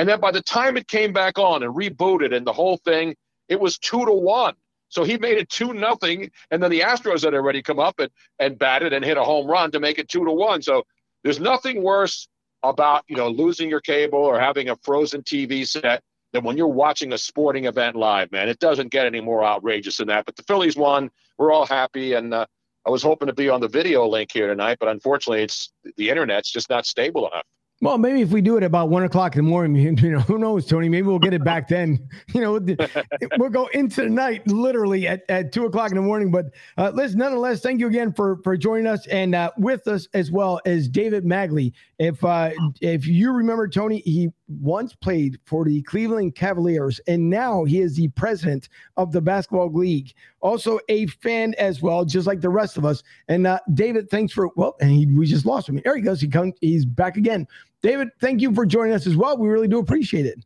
and 0.00 0.08
then 0.08 0.18
by 0.18 0.30
the 0.30 0.40
time 0.40 0.78
it 0.78 0.88
came 0.88 1.12
back 1.12 1.38
on 1.38 1.62
and 1.62 1.74
rebooted 1.74 2.34
and 2.34 2.46
the 2.46 2.54
whole 2.54 2.78
thing, 2.78 3.14
it 3.50 3.60
was 3.60 3.76
two 3.76 4.06
to 4.06 4.12
one. 4.12 4.54
So 4.88 5.04
he 5.04 5.18
made 5.18 5.36
it 5.36 5.50
two 5.50 5.74
nothing, 5.74 6.30
and 6.50 6.62
then 6.62 6.70
the 6.70 6.80
Astros 6.80 7.22
had 7.22 7.34
already 7.34 7.60
come 7.60 7.78
up 7.78 8.00
and, 8.00 8.10
and 8.38 8.58
batted 8.58 8.94
and 8.94 9.04
hit 9.04 9.18
a 9.18 9.22
home 9.22 9.46
run 9.46 9.70
to 9.72 9.78
make 9.78 9.98
it 9.98 10.08
two 10.08 10.24
to 10.24 10.32
one. 10.32 10.62
So 10.62 10.86
there's 11.22 11.38
nothing 11.38 11.82
worse 11.82 12.28
about 12.62 13.04
you 13.08 13.16
know 13.16 13.28
losing 13.28 13.68
your 13.68 13.82
cable 13.82 14.20
or 14.20 14.40
having 14.40 14.70
a 14.70 14.76
frozen 14.76 15.20
TV 15.20 15.66
set 15.66 16.02
than 16.32 16.44
when 16.44 16.56
you're 16.56 16.66
watching 16.66 17.12
a 17.12 17.18
sporting 17.18 17.66
event 17.66 17.94
live, 17.94 18.32
man. 18.32 18.48
It 18.48 18.58
doesn't 18.58 18.90
get 18.90 19.04
any 19.04 19.20
more 19.20 19.44
outrageous 19.44 19.98
than 19.98 20.08
that. 20.08 20.24
But 20.24 20.36
the 20.36 20.44
Phillies 20.44 20.78
won. 20.78 21.10
We're 21.36 21.52
all 21.52 21.66
happy, 21.66 22.14
and 22.14 22.32
uh, 22.32 22.46
I 22.86 22.90
was 22.90 23.02
hoping 23.02 23.26
to 23.26 23.34
be 23.34 23.50
on 23.50 23.60
the 23.60 23.68
video 23.68 24.08
link 24.08 24.32
here 24.32 24.46
tonight, 24.46 24.78
but 24.80 24.88
unfortunately, 24.88 25.42
it's 25.42 25.70
the 25.98 26.08
internet's 26.08 26.50
just 26.50 26.70
not 26.70 26.86
stable 26.86 27.28
enough. 27.28 27.44
Well, 27.82 27.96
maybe 27.96 28.20
if 28.20 28.30
we 28.30 28.42
do 28.42 28.58
it 28.58 28.62
about 28.62 28.90
one 28.90 29.04
o'clock 29.04 29.36
in 29.36 29.44
the 29.44 29.48
morning, 29.48 29.74
you 29.98 30.10
know, 30.10 30.20
who 30.20 30.38
knows, 30.38 30.66
Tony? 30.66 30.90
Maybe 30.90 31.06
we'll 31.06 31.18
get 31.18 31.32
it 31.32 31.44
back 31.44 31.68
then. 31.68 32.08
You 32.32 32.42
know, 32.42 32.52
we'll 33.38 33.50
go 33.50 33.66
into 33.68 34.02
the 34.02 34.08
night 34.08 34.46
literally 34.46 35.08
at, 35.08 35.22
at 35.28 35.52
two 35.52 35.64
o'clock 35.64 35.90
in 35.90 35.96
the 35.96 36.02
morning. 36.02 36.30
But 36.30 36.46
uh, 36.78 36.92
listen, 36.94 37.18
nonetheless, 37.18 37.60
thank 37.60 37.80
you 37.80 37.88
again 37.88 38.12
for 38.12 38.36
for 38.44 38.56
joining 38.56 38.86
us 38.86 39.06
and 39.08 39.34
uh, 39.34 39.50
with 39.58 39.88
us 39.88 40.06
as 40.14 40.30
well 40.30 40.60
as 40.64 40.88
David 40.88 41.24
Magley. 41.24 41.72
If 41.98 42.22
uh, 42.24 42.50
if 42.80 43.06
you 43.06 43.32
remember, 43.32 43.66
Tony, 43.66 44.00
he 44.04 44.30
once 44.60 44.94
played 44.94 45.38
for 45.44 45.64
the 45.64 45.82
Cleveland 45.82 46.36
Cavaliers, 46.36 47.00
and 47.08 47.28
now 47.28 47.64
he 47.64 47.80
is 47.80 47.96
the 47.96 48.08
president 48.08 48.68
of 48.96 49.10
the 49.10 49.20
Basketball 49.20 49.72
League. 49.72 50.14
Also 50.40 50.80
a 50.88 51.06
fan 51.06 51.54
as 51.58 51.82
well, 51.82 52.04
just 52.04 52.26
like 52.26 52.40
the 52.40 52.48
rest 52.48 52.78
of 52.78 52.84
us. 52.84 53.02
And 53.28 53.46
uh, 53.46 53.58
David, 53.74 54.08
thanks 54.10 54.32
for 54.32 54.50
well, 54.56 54.76
and 54.80 54.90
he, 54.90 55.06
we 55.06 55.26
just 55.26 55.44
lost 55.44 55.68
him. 55.68 55.80
There 55.84 55.96
he 55.96 56.02
goes. 56.02 56.20
He 56.20 56.28
comes. 56.28 56.54
He's 56.60 56.84
back 56.84 57.16
again. 57.16 57.46
David, 57.82 58.08
thank 58.20 58.40
you 58.40 58.54
for 58.54 58.66
joining 58.66 58.92
us 58.92 59.06
as 59.06 59.16
well. 59.16 59.38
We 59.38 59.48
really 59.48 59.68
do 59.68 59.78
appreciate 59.78 60.26
it. 60.26 60.44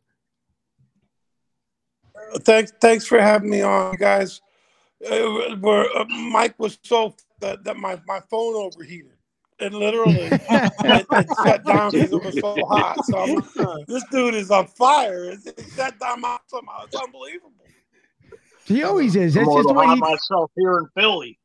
thanks, 2.39 2.71
thanks 2.79 3.05
for 3.05 3.19
having 3.19 3.49
me 3.49 3.61
on, 3.61 3.95
guys. 3.95 4.41
Uh, 5.05 5.55
where 5.59 5.85
uh, 5.95 6.05
Mike 6.05 6.57
was 6.57 6.79
so 6.81 7.15
that, 7.41 7.63
that 7.63 7.77
my, 7.77 7.99
my 8.07 8.19
phone 8.29 8.55
overheated. 8.55 9.11
And 9.59 9.73
literally, 9.73 10.15
it, 10.31 11.05
it 11.11 11.27
shut 11.45 11.65
down 11.65 11.91
because 11.91 12.11
it 12.11 12.23
was 12.23 12.39
so 12.39 12.65
hot. 12.65 13.05
So 13.05 13.17
I'm, 13.17 13.83
this 13.87 14.03
dude 14.11 14.35
is 14.35 14.51
on 14.51 14.67
fire. 14.67 15.25
It, 15.25 15.39
it 15.45 15.65
shut 15.75 15.97
down 15.99 16.21
my 16.21 16.37
somehow. 16.47 16.83
It's 16.85 16.95
unbelievable. 16.95 17.51
He 18.65 18.83
always 18.83 19.15
is. 19.15 19.35
That's 19.35 19.47
just 19.47 19.67
the 19.67 19.73
way 19.73 19.87
he, 19.87 19.95
myself 19.95 20.51
here 20.55 20.79
in 20.79 20.87
Philly. 20.95 21.39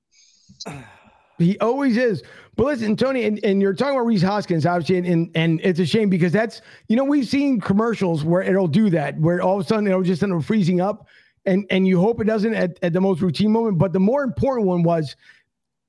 he 1.38 1.58
always 1.58 1.96
is. 1.96 2.22
But 2.56 2.66
listen, 2.66 2.96
Tony, 2.96 3.24
and, 3.24 3.42
and 3.44 3.62
you're 3.62 3.74
talking 3.74 3.94
about 3.94 4.06
Rhys 4.06 4.22
Hoskins, 4.22 4.66
obviously, 4.66 4.98
and, 4.98 5.06
and 5.06 5.30
and 5.34 5.60
it's 5.62 5.80
a 5.80 5.86
shame 5.86 6.10
because 6.10 6.32
that's 6.32 6.62
you 6.88 6.96
know 6.96 7.04
we've 7.04 7.26
seen 7.28 7.60
commercials 7.60 8.24
where 8.24 8.42
it'll 8.42 8.68
do 8.68 8.90
that, 8.90 9.18
where 9.18 9.40
all 9.40 9.58
of 9.58 9.64
a 9.64 9.68
sudden 9.68 9.86
it'll 9.86 10.02
just 10.02 10.22
end 10.22 10.32
up 10.32 10.42
freezing 10.42 10.80
up, 10.80 11.06
and 11.44 11.66
and 11.70 11.86
you 11.86 12.00
hope 12.00 12.20
it 12.20 12.24
doesn't 12.24 12.54
at, 12.54 12.78
at 12.82 12.92
the 12.92 13.00
most 13.00 13.20
routine 13.20 13.52
moment. 13.52 13.78
But 13.78 13.92
the 13.92 14.00
more 14.00 14.22
important 14.22 14.66
one 14.66 14.82
was 14.82 15.16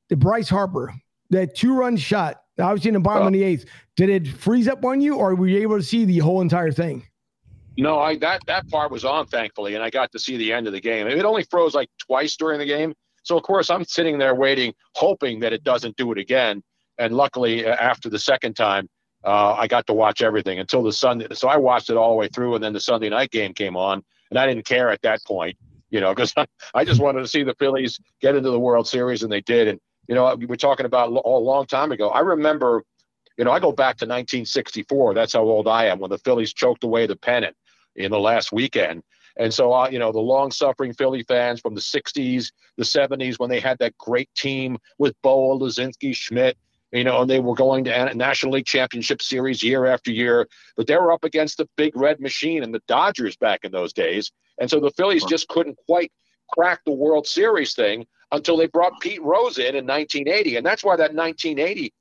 the 0.09 0.15
Bryce 0.15 0.49
Harper, 0.49 0.93
that 1.29 1.55
two 1.55 1.75
run 1.75 1.97
shot, 1.97 2.43
obviously 2.59 2.89
in 2.89 2.95
the 2.95 2.99
bottom 2.99 3.23
oh. 3.23 3.27
of 3.27 3.33
the 3.33 3.43
eighth. 3.43 3.65
Did 3.95 4.09
it 4.09 4.27
freeze 4.27 4.67
up 4.67 4.85
on 4.85 5.01
you, 5.01 5.15
or 5.15 5.35
were 5.35 5.47
you 5.47 5.59
able 5.61 5.77
to 5.77 5.83
see 5.83 6.05
the 6.05 6.19
whole 6.19 6.41
entire 6.41 6.71
thing? 6.71 7.05
No, 7.81 7.97
I 7.97 8.15
that 8.17 8.41
that 8.45 8.69
part 8.69 8.91
was 8.91 9.03
on 9.03 9.25
thankfully, 9.25 9.73
and 9.73 9.83
I 9.83 9.89
got 9.89 10.11
to 10.11 10.19
see 10.19 10.37
the 10.37 10.53
end 10.53 10.67
of 10.67 10.73
the 10.73 10.79
game. 10.79 11.07
It 11.07 11.25
only 11.25 11.41
froze 11.41 11.73
like 11.73 11.89
twice 11.97 12.35
during 12.35 12.59
the 12.59 12.65
game, 12.65 12.93
so 13.23 13.35
of 13.35 13.41
course 13.41 13.71
I'm 13.71 13.83
sitting 13.85 14.19
there 14.19 14.35
waiting, 14.35 14.75
hoping 14.93 15.39
that 15.39 15.51
it 15.51 15.63
doesn't 15.63 15.97
do 15.97 16.11
it 16.11 16.19
again. 16.19 16.61
And 16.99 17.17
luckily, 17.17 17.65
uh, 17.65 17.73
after 17.73 18.07
the 18.07 18.19
second 18.19 18.53
time, 18.53 18.87
uh, 19.23 19.53
I 19.53 19.65
got 19.65 19.87
to 19.87 19.93
watch 19.93 20.21
everything 20.21 20.59
until 20.59 20.83
the 20.83 20.93
Sunday. 20.93 21.25
So 21.33 21.47
I 21.47 21.57
watched 21.57 21.89
it 21.89 21.97
all 21.97 22.11
the 22.11 22.17
way 22.17 22.27
through, 22.27 22.53
and 22.53 22.63
then 22.63 22.71
the 22.71 22.79
Sunday 22.79 23.09
night 23.09 23.31
game 23.31 23.51
came 23.51 23.75
on, 23.75 24.03
and 24.29 24.37
I 24.37 24.45
didn't 24.45 24.65
care 24.65 24.91
at 24.91 25.01
that 25.01 25.23
point, 25.25 25.57
you 25.89 26.01
know, 26.01 26.13
because 26.13 26.35
I 26.75 26.85
just 26.85 27.01
wanted 27.01 27.21
to 27.21 27.27
see 27.27 27.41
the 27.41 27.55
Phillies 27.55 27.99
get 28.21 28.35
into 28.35 28.51
the 28.51 28.59
World 28.59 28.87
Series, 28.87 29.23
and 29.23 29.31
they 29.31 29.41
did. 29.41 29.67
And 29.67 29.79
you 30.07 30.13
know, 30.13 30.35
we 30.35 30.45
were 30.45 30.55
talking 30.55 30.85
about 30.85 31.09
a 31.09 31.29
long 31.29 31.65
time 31.65 31.91
ago. 31.91 32.09
I 32.09 32.19
remember, 32.19 32.83
you 33.39 33.43
know, 33.43 33.51
I 33.51 33.59
go 33.59 33.71
back 33.71 33.97
to 33.97 34.05
1964. 34.05 35.15
That's 35.15 35.33
how 35.33 35.41
old 35.41 35.67
I 35.67 35.87
am 35.87 35.97
when 35.97 36.11
the 36.11 36.19
Phillies 36.19 36.53
choked 36.53 36.83
away 36.83 37.07
the 37.07 37.15
pennant 37.15 37.55
in 37.95 38.11
the 38.11 38.19
last 38.19 38.51
weekend. 38.51 39.03
And 39.37 39.53
so, 39.53 39.71
uh, 39.73 39.89
you 39.89 39.99
know, 39.99 40.11
the 40.11 40.19
long 40.19 40.51
suffering 40.51 40.93
Philly 40.93 41.23
fans 41.23 41.61
from 41.61 41.73
the 41.73 41.81
60s, 41.81 42.51
the 42.77 42.83
70s, 42.83 43.39
when 43.39 43.49
they 43.49 43.59
had 43.59 43.77
that 43.79 43.97
great 43.97 44.29
team 44.35 44.77
with 44.97 45.15
Bo, 45.21 45.57
Luzinski, 45.57 46.15
Schmidt, 46.15 46.57
you 46.91 47.05
know, 47.05 47.21
and 47.21 47.29
they 47.29 47.39
were 47.39 47.55
going 47.55 47.85
to 47.85 48.13
National 48.13 48.53
League 48.53 48.65
Championship 48.65 49.21
Series 49.21 49.63
year 49.63 49.85
after 49.85 50.11
year, 50.11 50.47
but 50.75 50.87
they 50.87 50.97
were 50.97 51.13
up 51.13 51.23
against 51.23 51.57
the 51.57 51.69
big 51.77 51.95
red 51.95 52.19
machine 52.19 52.63
and 52.63 52.73
the 52.73 52.81
Dodgers 52.87 53.37
back 53.37 53.61
in 53.63 53.71
those 53.71 53.93
days. 53.93 54.31
And 54.59 54.69
so 54.69 54.79
the 54.79 54.91
Phillies 54.91 55.23
just 55.23 55.47
couldn't 55.47 55.77
quite 55.87 56.11
crack 56.51 56.81
the 56.85 56.91
World 56.91 57.25
Series 57.25 57.73
thing 57.73 58.05
until 58.33 58.57
they 58.57 58.67
brought 58.67 58.99
Pete 58.99 59.21
Rose 59.21 59.57
in 59.57 59.75
in 59.75 59.87
1980. 59.87 60.57
And 60.57 60.65
that's 60.65 60.83
why 60.83 60.97
that 60.97 61.15
1980 61.15 61.93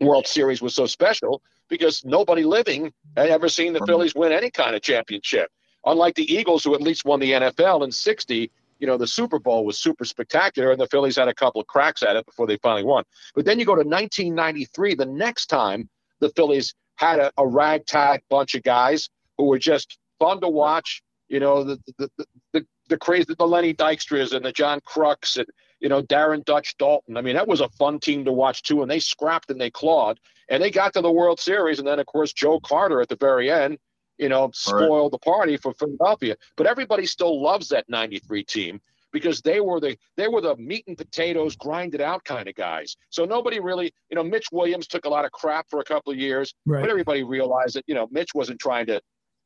World 0.00 0.26
Series 0.26 0.62
was 0.62 0.74
so 0.74 0.86
special 0.86 1.42
because 1.70 2.04
nobody 2.04 2.42
living 2.42 2.92
had 3.16 3.30
ever 3.30 3.48
seen 3.48 3.72
the 3.72 3.78
mm-hmm. 3.78 3.86
Phillies 3.86 4.14
win 4.14 4.32
any 4.32 4.50
kind 4.50 4.76
of 4.76 4.82
championship. 4.82 5.50
Unlike 5.86 6.16
the 6.16 6.34
Eagles, 6.34 6.62
who 6.62 6.74
at 6.74 6.82
least 6.82 7.06
won 7.06 7.20
the 7.20 7.32
NFL 7.32 7.84
in 7.84 7.90
60, 7.90 8.50
you 8.80 8.86
know, 8.86 8.98
the 8.98 9.06
Super 9.06 9.38
Bowl 9.38 9.64
was 9.64 9.78
super 9.78 10.04
spectacular, 10.04 10.72
and 10.72 10.80
the 10.80 10.86
Phillies 10.88 11.16
had 11.16 11.28
a 11.28 11.34
couple 11.34 11.60
of 11.60 11.66
cracks 11.66 12.02
at 12.02 12.16
it 12.16 12.26
before 12.26 12.46
they 12.46 12.56
finally 12.58 12.84
won. 12.84 13.04
But 13.34 13.44
then 13.44 13.58
you 13.58 13.64
go 13.64 13.74
to 13.74 13.86
1993, 13.86 14.94
the 14.94 15.06
next 15.06 15.46
time 15.46 15.88
the 16.18 16.30
Phillies 16.30 16.74
had 16.96 17.18
a, 17.18 17.32
a 17.38 17.46
ragtag 17.46 18.22
bunch 18.28 18.54
of 18.54 18.62
guys 18.62 19.08
who 19.38 19.46
were 19.46 19.58
just 19.58 19.98
fun 20.18 20.40
to 20.40 20.48
watch. 20.48 21.02
You 21.28 21.40
know, 21.40 21.62
the 21.62 21.78
the 21.98 22.10
the, 22.18 22.26
the, 22.52 22.66
the 22.88 22.98
crazy, 22.98 23.34
the 23.38 23.46
Lenny 23.46 23.72
Dykstras 23.72 24.34
and 24.34 24.44
the 24.44 24.52
John 24.52 24.80
Kruk's 24.80 25.36
and 25.36 25.46
you 25.80 25.88
know 25.88 26.02
Darren 26.02 26.44
Dutch 26.44 26.76
Daulton. 26.78 27.16
I 27.16 27.20
mean, 27.20 27.34
that 27.34 27.48
was 27.48 27.60
a 27.60 27.68
fun 27.70 27.98
team 27.98 28.24
to 28.24 28.32
watch 28.32 28.62
too, 28.62 28.82
and 28.82 28.90
they 28.90 29.00
scrapped 29.00 29.50
and 29.50 29.60
they 29.60 29.70
clawed, 29.70 30.20
and 30.48 30.62
they 30.62 30.70
got 30.70 30.92
to 30.94 31.00
the 31.00 31.12
World 31.12 31.40
Series, 31.40 31.78
and 31.78 31.88
then 31.88 31.98
of 31.98 32.06
course 32.06 32.32
Joe 32.32 32.60
Carter 32.60 33.00
at 33.00 33.08
the 33.08 33.16
very 33.16 33.50
end 33.50 33.78
you 34.20 34.28
know, 34.28 34.50
spoiled 34.52 35.04
right. 35.04 35.12
the 35.12 35.18
party 35.18 35.56
for 35.56 35.72
Philadelphia. 35.72 36.36
But 36.56 36.66
everybody 36.66 37.06
still 37.06 37.42
loves 37.42 37.70
that 37.70 37.88
93 37.88 38.44
team 38.44 38.80
because 39.12 39.40
they 39.40 39.60
were 39.60 39.80
the 39.80 39.96
they 40.16 40.28
were 40.28 40.40
the 40.40 40.56
meat 40.56 40.84
and 40.86 40.96
potatoes 40.96 41.56
grinded 41.56 42.00
out 42.00 42.24
kind 42.24 42.46
of 42.46 42.54
guys. 42.54 42.96
So 43.08 43.24
nobody 43.24 43.60
really, 43.60 43.92
you 44.10 44.16
know, 44.16 44.22
Mitch 44.22 44.48
Williams 44.52 44.86
took 44.86 45.06
a 45.06 45.08
lot 45.08 45.24
of 45.24 45.32
crap 45.32 45.66
for 45.68 45.80
a 45.80 45.84
couple 45.84 46.12
of 46.12 46.18
years, 46.18 46.54
right. 46.66 46.82
but 46.82 46.90
everybody 46.90 47.24
realized 47.24 47.76
that, 47.76 47.84
you 47.86 47.94
know, 47.94 48.08
Mitch 48.10 48.34
wasn't 48.34 48.60
trying 48.60 48.86
to, 48.86 49.00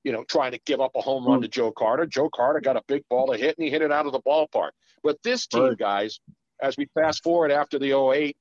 you 0.04 0.12
know, 0.12 0.24
trying 0.24 0.52
to 0.52 0.60
give 0.66 0.80
up 0.80 0.92
a 0.94 1.00
home 1.00 1.26
run 1.26 1.40
mm. 1.40 1.42
to 1.42 1.48
Joe 1.48 1.72
Carter. 1.72 2.06
Joe 2.06 2.28
Carter 2.28 2.60
got 2.60 2.76
a 2.76 2.82
big 2.86 3.02
ball 3.08 3.32
to 3.32 3.38
hit 3.38 3.56
and 3.58 3.64
he 3.64 3.70
hit 3.70 3.82
it 3.82 3.90
out 3.90 4.06
of 4.06 4.12
the 4.12 4.20
ballpark. 4.20 4.70
But 5.02 5.16
this 5.24 5.46
team, 5.46 5.74
guys, 5.78 6.20
as 6.62 6.76
we 6.76 6.86
fast 6.94 7.22
forward 7.22 7.50
after 7.50 7.78
the 7.78 7.92
08 7.92 8.36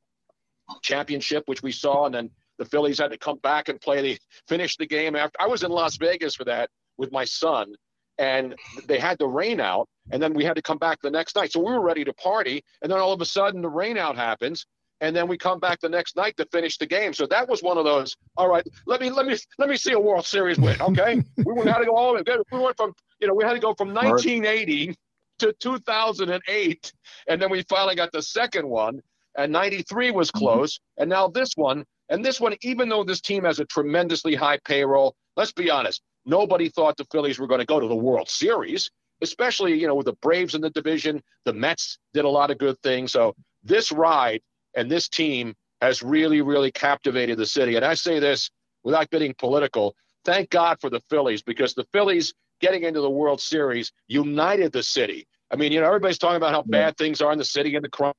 championship, 0.82 1.43
which 1.48 1.63
we 1.63 1.72
saw, 1.72 2.05
and 2.05 2.15
then 2.15 2.29
the 2.58 2.65
Phillies 2.65 3.00
had 3.00 3.12
to 3.12 3.17
come 3.17 3.38
back 3.39 3.70
and 3.70 3.79
play 3.82 4.01
the 4.01 4.17
finish 4.48 4.77
the 4.77 4.86
game 4.86 5.15
after. 5.15 5.41
I 5.41 5.48
was 5.48 5.63
in 5.63 5.72
Las 5.72 5.98
Vegas 5.98 6.36
for 6.36 6.46
that 6.46 6.70
with 6.98 7.12
my 7.12 7.25
son, 7.25 7.74
and 8.17 8.55
they 8.88 9.00
had 9.00 9.17
the 9.17 9.27
rain 9.27 9.60
out, 9.60 9.88
and 10.12 10.22
then 10.22 10.34
we 10.34 10.43
had 10.43 10.55
to 10.55 10.62
come 10.62 10.77
back 10.77 11.00
the 11.01 11.10
next 11.10 11.36
night. 11.36 11.51
So 11.51 11.60
we 11.60 11.72
were 11.72 11.82
ready 11.82 12.03
to 12.03 12.13
party, 12.13 12.63
and 12.82 12.91
then 12.91 13.00
all 13.00 13.13
of 13.13 13.22
a 13.22 13.25
sudden 13.25 13.62
the 13.62 13.70
rain 13.70 13.98
out 13.98 14.15
happens, 14.15 14.65
and 15.03 15.13
then 15.13 15.27
we 15.27 15.38
come 15.38 15.60
back 15.60 15.81
the 15.81 15.89
next 15.89 16.15
night 16.15 16.38
to 16.38 16.45
finish 16.45 16.77
the 16.77 16.86
game. 16.86 17.13
So 17.13 17.27
that 17.27 17.48
was 17.48 17.62
one 17.62 17.77
of 17.77 17.83
those. 17.83 18.15
All 18.38 18.48
right, 18.48 18.65
let 18.88 19.01
me 19.01 19.10
let 19.10 19.25
me 19.25 19.38
let 19.60 19.69
me 19.69 19.75
see 19.75 19.91
a 19.91 20.00
World 20.00 20.25
Series 20.25 20.57
win. 20.57 20.81
Okay, 20.81 21.22
we 21.45 21.69
had 21.69 21.79
to 21.79 21.86
go 21.86 21.95
all 21.95 22.17
the 22.17 22.24
way. 22.25 22.38
we 22.51 22.60
went 22.60 22.77
from 22.77 22.93
you 23.19 23.27
know 23.27 23.33
we 23.33 23.43
had 23.43 23.53
to 23.53 23.60
go 23.60 23.74
from 23.74 23.93
1980 23.93 24.95
to 25.39 25.53
2008, 25.60 26.93
and 27.27 27.41
then 27.41 27.51
we 27.51 27.63
finally 27.63 27.95
got 27.95 28.12
the 28.13 28.22
second 28.22 28.67
one. 28.67 29.01
And 29.36 29.51
93 29.51 30.12
was 30.12 30.29
mm-hmm. 30.29 30.38
close, 30.39 30.79
and 30.98 31.10
now 31.10 31.27
this 31.27 31.53
one 31.55 31.86
and 32.10 32.24
this 32.24 32.39
one, 32.39 32.55
even 32.62 32.89
though 32.89 33.03
this 33.03 33.22
team 33.22 33.43
has 33.43 33.60
a 33.60 33.65
tremendously 33.65 34.36
high 34.36 34.60
payroll, 34.65 35.15
let's 35.36 35.51
be 35.51 35.69
honest, 35.69 36.01
nobody 36.25 36.69
thought 36.69 36.95
the 36.95 37.05
Phillies 37.12 37.39
were 37.39 37.48
going 37.48 37.60
to 37.60 37.65
go 37.65 37.79
to 37.79 37.88
the 37.88 37.95
World 37.95 38.29
Series, 38.29 38.91
especially, 39.22 39.79
you 39.79 39.88
know, 39.88 39.95
with 39.95 40.05
the 40.05 40.15
Braves 40.22 40.53
in 40.53 40.62
the 40.62 40.69
division. 40.69 41.22
The 41.45 41.53
Mets 41.53 41.98
did 42.13 42.24
a 42.24 42.29
lot 42.29 42.51
of 42.51 42.57
good 42.57 42.77
things. 42.83 43.12
So 43.12 43.33
this 43.63 43.91
ride 43.91 44.41
and 44.75 44.89
this 44.89 45.07
team 45.09 45.53
has 45.81 46.01
really, 46.01 46.41
really 46.41 46.71
captivated 46.71 47.37
the 47.37 47.45
city. 47.45 47.75
And 47.75 47.85
I 47.85 47.93
say 47.93 48.19
this 48.19 48.49
without 48.83 49.09
getting 49.09 49.33
political. 49.37 49.95
Thank 50.25 50.49
God 50.49 50.77
for 50.79 50.89
the 50.89 51.01
Phillies 51.09 51.41
because 51.41 51.73
the 51.73 51.85
Phillies 51.91 52.33
getting 52.61 52.83
into 52.83 53.01
the 53.01 53.09
World 53.09 53.41
Series 53.41 53.91
united 54.07 54.71
the 54.71 54.83
city. 54.83 55.27
I 55.51 55.55
mean, 55.55 55.71
you 55.71 55.81
know, 55.81 55.87
everybody's 55.87 56.17
talking 56.17 56.37
about 56.37 56.53
how 56.53 56.63
bad 56.63 56.97
things 56.97 57.21
are 57.21 57.31
in 57.31 57.37
the 57.37 57.45
city 57.45 57.75
and 57.75 57.83
the 57.83 57.89
crime. 57.89 58.13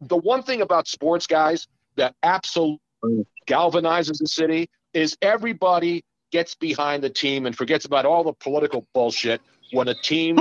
The 0.00 0.16
one 0.16 0.42
thing 0.42 0.62
about 0.62 0.88
sports, 0.88 1.26
guys, 1.26 1.68
that 1.96 2.14
absolutely 2.22 2.80
oh, 3.04 3.26
galvanizes 3.46 4.18
the 4.18 4.26
city 4.26 4.68
is 4.92 5.16
everybody 5.22 6.04
gets 6.32 6.54
behind 6.54 7.02
the 7.02 7.10
team 7.10 7.46
and 7.46 7.56
forgets 7.56 7.84
about 7.84 8.06
all 8.06 8.24
the 8.24 8.32
political 8.32 8.86
bullshit 8.92 9.40
when 9.72 9.88
a 9.88 9.94
team 9.94 10.38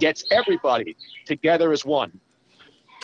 gets 0.00 0.24
everybody 0.30 0.96
together 1.26 1.72
as 1.72 1.84
one. 1.84 2.20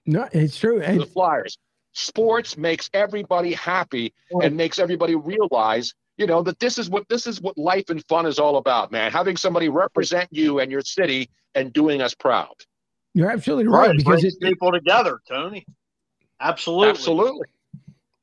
No, 0.08 0.26
it's 0.32 0.58
true. 0.58 0.80
And- 0.80 1.00
the 1.00 1.06
Flyers. 1.06 1.58
Sports 1.92 2.56
makes 2.56 2.88
everybody 2.94 3.52
happy 3.52 4.14
and 4.42 4.56
makes 4.56 4.78
everybody 4.78 5.16
realize, 5.16 5.94
you 6.16 6.26
know, 6.26 6.42
that 6.42 6.60
this 6.60 6.78
is 6.78 6.88
what 6.88 7.08
this 7.08 7.26
is 7.26 7.40
what 7.40 7.58
life 7.58 7.90
and 7.90 8.04
fun 8.06 8.24
is 8.24 8.38
all 8.38 8.56
about, 8.56 8.92
man. 8.92 9.10
Having 9.10 9.36
somebody 9.36 9.68
represent 9.68 10.28
you 10.30 10.60
and 10.60 10.70
your 10.70 10.80
city 10.82 11.28
and 11.56 11.72
doing 11.72 12.00
us 12.00 12.14
proud. 12.14 12.54
You're 13.14 13.30
absolutely 13.30 13.66
right, 13.66 13.88
right 13.88 13.96
because 13.96 14.22
it 14.22 14.34
people 14.40 14.70
together, 14.70 15.18
Tony. 15.28 15.66
Absolutely. 16.40 16.90
Absolutely. 16.90 17.48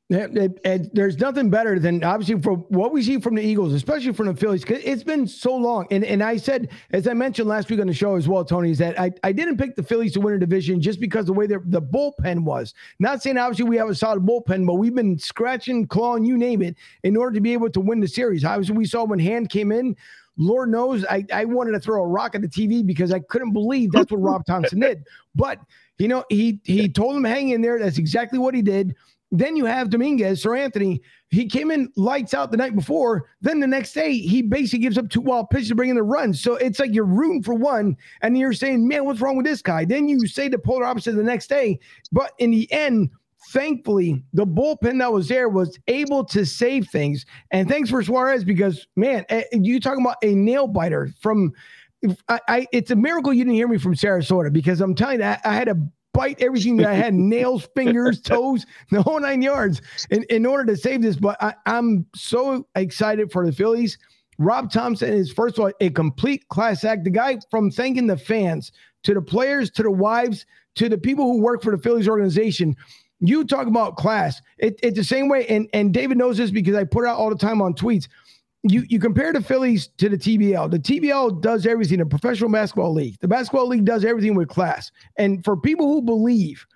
Yeah, 0.08 0.28
it, 0.32 0.60
it, 0.64 0.94
there's 0.94 1.18
nothing 1.18 1.50
better 1.50 1.80
than 1.80 2.04
obviously 2.04 2.40
for 2.40 2.54
what 2.54 2.92
we 2.92 3.02
see 3.02 3.18
from 3.18 3.34
the 3.34 3.42
Eagles, 3.42 3.72
especially 3.72 4.12
from 4.12 4.26
the 4.26 4.36
Phillies. 4.36 4.64
Cause 4.64 4.78
it's 4.84 5.02
been 5.02 5.26
so 5.26 5.56
long, 5.56 5.88
and 5.90 6.04
and 6.04 6.22
I 6.22 6.36
said, 6.36 6.68
as 6.92 7.08
I 7.08 7.12
mentioned 7.12 7.48
last 7.48 7.68
week 7.68 7.80
on 7.80 7.88
the 7.88 7.92
show 7.92 8.14
as 8.14 8.28
well, 8.28 8.44
Tony, 8.44 8.70
is 8.70 8.78
that 8.78 9.00
I, 9.00 9.10
I 9.24 9.32
didn't 9.32 9.56
pick 9.56 9.74
the 9.74 9.82
Phillies 9.82 10.12
to 10.12 10.20
win 10.20 10.34
a 10.34 10.38
division 10.38 10.80
just 10.80 11.00
because 11.00 11.26
the 11.26 11.32
way 11.32 11.48
the 11.48 11.60
the 11.64 11.82
bullpen 11.82 12.44
was. 12.44 12.72
Not 13.00 13.20
saying 13.20 13.36
obviously 13.36 13.64
we 13.64 13.76
have 13.78 13.88
a 13.88 13.96
solid 13.96 14.24
bullpen, 14.24 14.64
but 14.64 14.74
we've 14.74 14.94
been 14.94 15.18
scratching, 15.18 15.88
clawing, 15.88 16.24
you 16.24 16.38
name 16.38 16.62
it, 16.62 16.76
in 17.02 17.16
order 17.16 17.34
to 17.34 17.40
be 17.40 17.52
able 17.52 17.70
to 17.70 17.80
win 17.80 17.98
the 17.98 18.06
series. 18.06 18.44
Obviously, 18.44 18.76
we 18.76 18.84
saw 18.84 19.02
when 19.02 19.18
Hand 19.18 19.50
came 19.50 19.72
in. 19.72 19.96
Lord 20.36 20.70
knows 20.70 21.04
I, 21.06 21.24
I 21.32 21.46
wanted 21.46 21.72
to 21.72 21.80
throw 21.80 22.04
a 22.04 22.06
rock 22.06 22.36
at 22.36 22.42
the 22.42 22.48
TV 22.48 22.86
because 22.86 23.12
I 23.12 23.20
couldn't 23.20 23.52
believe 23.52 23.90
that's 23.90 24.12
what 24.12 24.22
Rob 24.22 24.46
Thomson 24.46 24.78
did. 24.80 25.04
But 25.34 25.58
you 25.98 26.08
know, 26.08 26.24
he 26.28 26.60
he 26.62 26.88
told 26.88 27.16
him 27.16 27.24
hang 27.24 27.48
in 27.48 27.60
there. 27.60 27.80
That's 27.80 27.98
exactly 27.98 28.38
what 28.38 28.54
he 28.54 28.62
did. 28.62 28.94
Then 29.32 29.56
you 29.56 29.64
have 29.64 29.90
Dominguez, 29.90 30.42
Seranthony. 30.42 31.00
He 31.30 31.48
came 31.48 31.70
in 31.70 31.90
lights 31.96 32.32
out 32.32 32.50
the 32.50 32.56
night 32.56 32.76
before. 32.76 33.28
Then 33.40 33.58
the 33.58 33.66
next 33.66 33.92
day, 33.92 34.12
he 34.18 34.42
basically 34.42 34.78
gives 34.78 34.96
up 34.96 35.08
two 35.08 35.20
wild 35.20 35.50
pitches 35.50 35.68
to 35.68 35.74
bring 35.74 35.90
in 35.90 35.96
the 35.96 36.02
runs. 36.02 36.40
So 36.40 36.54
it's 36.54 36.78
like 36.78 36.94
you're 36.94 37.04
rooting 37.04 37.42
for 37.42 37.54
one, 37.54 37.96
and 38.22 38.38
you're 38.38 38.52
saying, 38.52 38.86
man, 38.86 39.04
what's 39.04 39.20
wrong 39.20 39.36
with 39.36 39.46
this 39.46 39.62
guy? 39.62 39.84
Then 39.84 40.08
you 40.08 40.26
say 40.26 40.48
the 40.48 40.58
polar 40.58 40.84
opposite 40.84 41.16
the 41.16 41.24
next 41.24 41.48
day. 41.48 41.80
But 42.12 42.32
in 42.38 42.52
the 42.52 42.70
end, 42.72 43.10
thankfully, 43.50 44.22
the 44.32 44.46
bullpen 44.46 45.00
that 45.00 45.12
was 45.12 45.28
there 45.28 45.48
was 45.48 45.78
able 45.88 46.24
to 46.26 46.46
save 46.46 46.88
things. 46.88 47.26
And 47.50 47.68
thanks 47.68 47.90
for 47.90 48.02
Suarez 48.02 48.44
because, 48.44 48.86
man, 48.94 49.24
eh, 49.28 49.42
you 49.52 49.80
talking 49.80 50.04
about 50.04 50.18
a 50.22 50.34
nail 50.34 50.68
biter 50.68 51.10
from 51.20 51.52
I, 52.28 52.40
I, 52.48 52.66
it's 52.72 52.90
a 52.90 52.96
miracle 52.96 53.32
you 53.32 53.44
didn't 53.44 53.54
hear 53.54 53.68
me 53.68 53.78
from 53.78 53.94
Sarasota 53.94 54.52
because 54.52 54.80
I'm 54.80 54.94
telling 54.94 55.20
you, 55.20 55.26
I, 55.26 55.38
I 55.44 55.54
had 55.54 55.66
to 55.66 55.78
bite 56.16 56.40
everything 56.40 56.76
that 56.78 56.86
I 56.86 56.94
had 56.94 57.14
nails, 57.34 57.68
fingers, 57.74 58.20
toes, 58.20 58.64
the 58.90 59.02
whole 59.02 59.20
nine 59.20 59.42
yards 59.42 59.82
in, 60.10 60.24
in 60.24 60.46
order 60.46 60.64
to 60.72 60.76
save 60.76 61.02
this. 61.02 61.16
But 61.16 61.40
I, 61.42 61.54
I'm 61.66 62.06
so 62.14 62.66
excited 62.74 63.30
for 63.30 63.44
the 63.44 63.52
Phillies. 63.52 63.98
Rob 64.38 64.70
Thomson 64.70 65.12
is, 65.12 65.32
first 65.32 65.58
of 65.58 65.64
all, 65.64 65.72
a 65.80 65.90
complete 65.90 66.48
class 66.48 66.84
act. 66.84 67.04
The 67.04 67.10
guy 67.10 67.38
from 67.50 67.70
thanking 67.70 68.06
the 68.06 68.16
fans 68.16 68.72
to 69.04 69.14
the 69.14 69.22
players 69.22 69.70
to 69.72 69.82
the 69.82 69.90
wives 69.90 70.46
to 70.76 70.88
the 70.88 70.98
people 70.98 71.24
who 71.24 71.40
work 71.40 71.62
for 71.62 71.74
the 71.74 71.82
Phillies 71.82 72.08
organization. 72.08 72.76
You 73.20 73.44
talk 73.44 73.66
about 73.66 73.96
class. 73.96 74.42
It, 74.58 74.78
it's 74.82 74.96
the 74.96 75.04
same 75.04 75.28
way, 75.28 75.46
and, 75.46 75.68
and 75.72 75.94
David 75.94 76.18
knows 76.18 76.36
this 76.36 76.50
because 76.50 76.74
I 76.74 76.84
put 76.84 77.04
it 77.04 77.08
out 77.08 77.18
all 77.18 77.30
the 77.30 77.36
time 77.36 77.62
on 77.62 77.72
tweets 77.72 78.08
you 78.68 78.84
you 78.88 78.98
compare 78.98 79.32
the 79.32 79.40
Phillies 79.40 79.88
to 79.98 80.08
the 80.08 80.16
TBL. 80.16 80.70
The 80.70 80.78
TBL 80.78 81.40
does 81.40 81.66
everything, 81.66 81.98
the 81.98 82.06
professional 82.06 82.50
basketball 82.50 82.92
league. 82.92 83.16
The 83.20 83.28
basketball 83.28 83.68
league 83.68 83.84
does 83.84 84.04
everything 84.04 84.34
with 84.34 84.48
class. 84.48 84.90
And 85.16 85.44
for 85.44 85.56
people 85.56 85.92
who 85.92 86.02
believe 86.02 86.66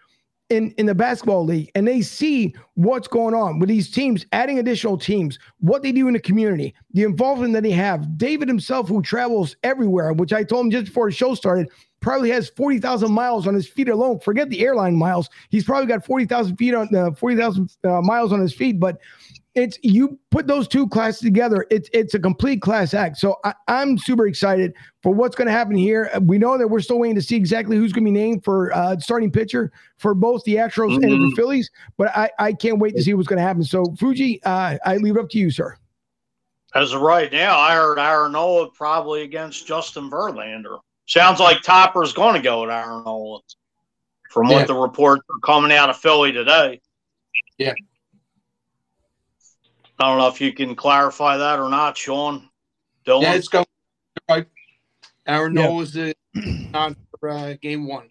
in, 0.51 0.73
in 0.73 0.87
the 0.87 0.95
basketball 0.95 1.45
league 1.45 1.71
and 1.75 1.87
they 1.87 2.03
see 2.03 2.55
what's 2.75 3.09
going 3.09 3.35
on 3.35 3.59
with 3.59 3.69
these 3.69 3.91
teams, 3.91 4.27
adding 4.33 4.59
additional 4.59 4.99
teams, 4.99 5.39
what 5.61 5.83
they 5.83 5.93
do 5.93 6.09
in 6.09 6.15
the 6.15 6.21
community, 6.21 6.75
the 6.93 7.05
involvement 7.05 7.55
that 7.55 7.63
they 7.63 7.71
have. 7.71 8.19
David 8.19 8.49
himself, 8.49 8.89
who 8.89 9.01
travels 9.01 9.57
everywhere, 9.63 10.13
which 10.13 10.33
I 10.33 10.43
told 10.43 10.67
him 10.67 10.71
just 10.73 10.87
before 10.87 11.09
the 11.09 11.15
show 11.15 11.35
started, 11.35 11.69
probably 12.01 12.31
has 12.31 12.51
40,000 12.51 13.13
miles 13.13 13.47
on 13.47 13.55
his 13.55 13.69
feet 13.69 13.89
alone. 13.89 14.19
Forget 14.21 14.51
the 14.51 14.65
airline 14.65 14.97
miles. 14.97 15.31
He's 15.51 15.65
probably 15.65 15.87
got 15.87 16.05
40,000 16.05 16.57
feet 16.57 16.75
on 16.75 16.95
uh, 16.95 17.13
40,000 17.13 17.71
uh, 17.85 18.01
miles 18.01 18.33
on 18.33 18.41
his 18.41 18.55
feet, 18.55 18.81
but 18.81 18.99
it's 19.55 19.79
you 19.83 20.19
put 20.31 20.47
those 20.47 20.69
two 20.69 20.87
classes 20.89 21.21
together 21.21 21.67
it's 21.71 21.91
it's 21.93 22.15
a 22.15 22.19
complete 22.19 22.63
class 22.63 22.95
act. 22.95 23.17
So 23.19 23.37
I, 23.45 23.55
am 23.69 23.99
super 23.99 24.27
excited 24.27 24.73
for 25.03 25.13
what's 25.13 25.35
going 25.35 25.47
to 25.47 25.53
happen 25.53 25.75
here. 25.77 26.11
We 26.23 26.39
know 26.39 26.57
that 26.57 26.69
we're 26.69 26.81
still 26.81 27.01
waiting 27.01 27.17
to 27.17 27.23
see 27.23 27.37
exactly 27.37 27.77
who's 27.77 27.93
going 27.93 28.05
to 28.05 28.13
be 28.13 28.19
named 28.19 28.45
for 28.45 28.73
uh, 28.73 28.99
starting 28.99 29.31
pitcher 29.31 29.73
for 29.99 30.15
both 30.15 30.45
the 30.45 30.57
astros 30.57 30.91
mm-hmm. 30.91 31.03
and 31.03 31.13
the 31.13 31.17
mm-hmm. 31.17 31.35
phillies 31.35 31.71
but 31.97 32.17
i 32.17 32.31
i 32.39 32.53
can't 32.53 32.79
wait 32.79 32.95
to 32.95 33.03
see 33.03 33.15
what's 33.15 33.29
going 33.29 33.39
to 33.39 33.43
happen. 33.43 33.65
So 33.65 33.85
fuji 33.99 34.43
uh, 34.45 34.79
i 34.85 34.97
leave 34.97 35.17
it 35.17 35.21
up 35.21 35.31
to 35.31 35.39
you 35.39 35.51
sir. 35.51 35.77
As 36.75 36.93
of 36.93 37.01
right 37.01 37.33
now 37.33 37.59
i 37.59 37.75
heard 37.75 37.99
aaron 37.99 38.33
nola 38.33 38.71
probably 38.71 39.23
against 39.23 39.67
justin 39.67 40.11
verlander. 40.11 40.79
Sounds 41.07 41.41
like 41.41 41.63
topper's 41.63 42.13
going 42.13 42.35
to 42.35 42.43
go 42.43 42.63
with 42.63 42.71
aaron 42.71 43.03
nola 43.05 43.41
from 44.31 44.49
what 44.49 44.69
the 44.69 44.75
reports 44.75 45.25
are 45.29 45.41
coming 45.41 45.77
out 45.77 45.91
of 45.91 45.97
philly 45.97 46.31
today. 46.31 46.81
Yeah 47.59 47.75
I 50.01 50.09
don't 50.09 50.19
know 50.19 50.29
if 50.29 50.41
you 50.41 50.53
can 50.53 50.75
clarify 50.75 51.37
that 51.37 51.59
or 51.59 51.69
not, 51.69 51.97
Sean. 51.97 52.49
Dylan? 53.07 53.23
Yeah, 53.23 53.35
it's 53.35 53.49
going 53.49 53.67
right. 54.29 54.47
Aaron 55.27 55.55
yeah. 55.55 55.67
Nola 55.67 55.83
is 55.83 55.93
the 55.93 56.15
on 56.75 56.97
for 57.19 57.29
uh, 57.29 57.55
game 57.61 57.87
one. 57.87 58.09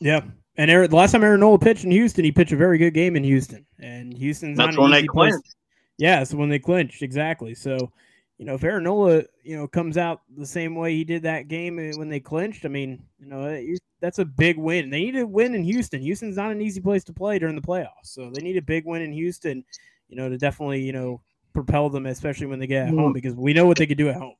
Yeah. 0.00 0.22
And 0.56 0.70
Aaron, 0.70 0.90
the 0.90 0.96
last 0.96 1.12
time 1.12 1.24
Aaron 1.24 1.40
Nola 1.40 1.58
pitched 1.58 1.84
in 1.84 1.90
Houston, 1.90 2.24
he 2.24 2.32
pitched 2.32 2.52
a 2.52 2.56
very 2.56 2.78
good 2.78 2.92
game 2.92 3.16
in 3.16 3.24
Houston. 3.24 3.66
And 3.78 4.16
Houston's 4.16 4.58
That's 4.58 4.76
when 4.76 4.90
they 4.90 5.04
clinched. 5.04 5.54
Yeah, 5.98 6.18
that's 6.18 6.34
when 6.34 6.48
they 6.48 6.58
clinched. 6.58 7.02
Exactly. 7.02 7.54
So, 7.54 7.92
you 8.38 8.44
know, 8.44 8.54
if 8.54 8.64
Aaron 8.64 8.84
Nola, 8.84 9.22
you 9.42 9.56
know, 9.56 9.68
comes 9.68 9.96
out 9.96 10.22
the 10.36 10.46
same 10.46 10.74
way 10.74 10.92
he 10.94 11.04
did 11.04 11.22
that 11.22 11.48
game 11.48 11.76
when 11.96 12.08
they 12.08 12.20
clinched, 12.20 12.64
I 12.64 12.68
mean, 12.68 13.02
you 13.20 13.26
know, 13.26 13.64
that's 14.00 14.18
a 14.18 14.24
big 14.24 14.58
win. 14.58 14.90
They 14.90 15.04
need 15.04 15.12
to 15.12 15.24
win 15.24 15.54
in 15.54 15.62
Houston. 15.62 16.00
Houston's 16.00 16.36
not 16.36 16.50
an 16.50 16.60
easy 16.60 16.80
place 16.80 17.04
to 17.04 17.12
play 17.12 17.38
during 17.38 17.54
the 17.54 17.62
playoffs. 17.62 18.06
So 18.06 18.30
they 18.30 18.42
need 18.42 18.56
a 18.56 18.62
big 18.62 18.84
win 18.86 19.02
in 19.02 19.12
Houston 19.12 19.64
you 20.08 20.16
know, 20.16 20.28
to 20.28 20.38
definitely, 20.38 20.82
you 20.82 20.92
know, 20.92 21.20
propel 21.52 21.88
them, 21.88 22.06
especially 22.06 22.46
when 22.46 22.58
they 22.58 22.66
get 22.66 22.88
at 22.88 22.94
home, 22.94 23.12
because 23.12 23.34
we 23.34 23.52
know 23.52 23.66
what 23.66 23.78
they 23.78 23.86
could 23.86 23.98
do 23.98 24.08
at 24.08 24.16
home. 24.16 24.34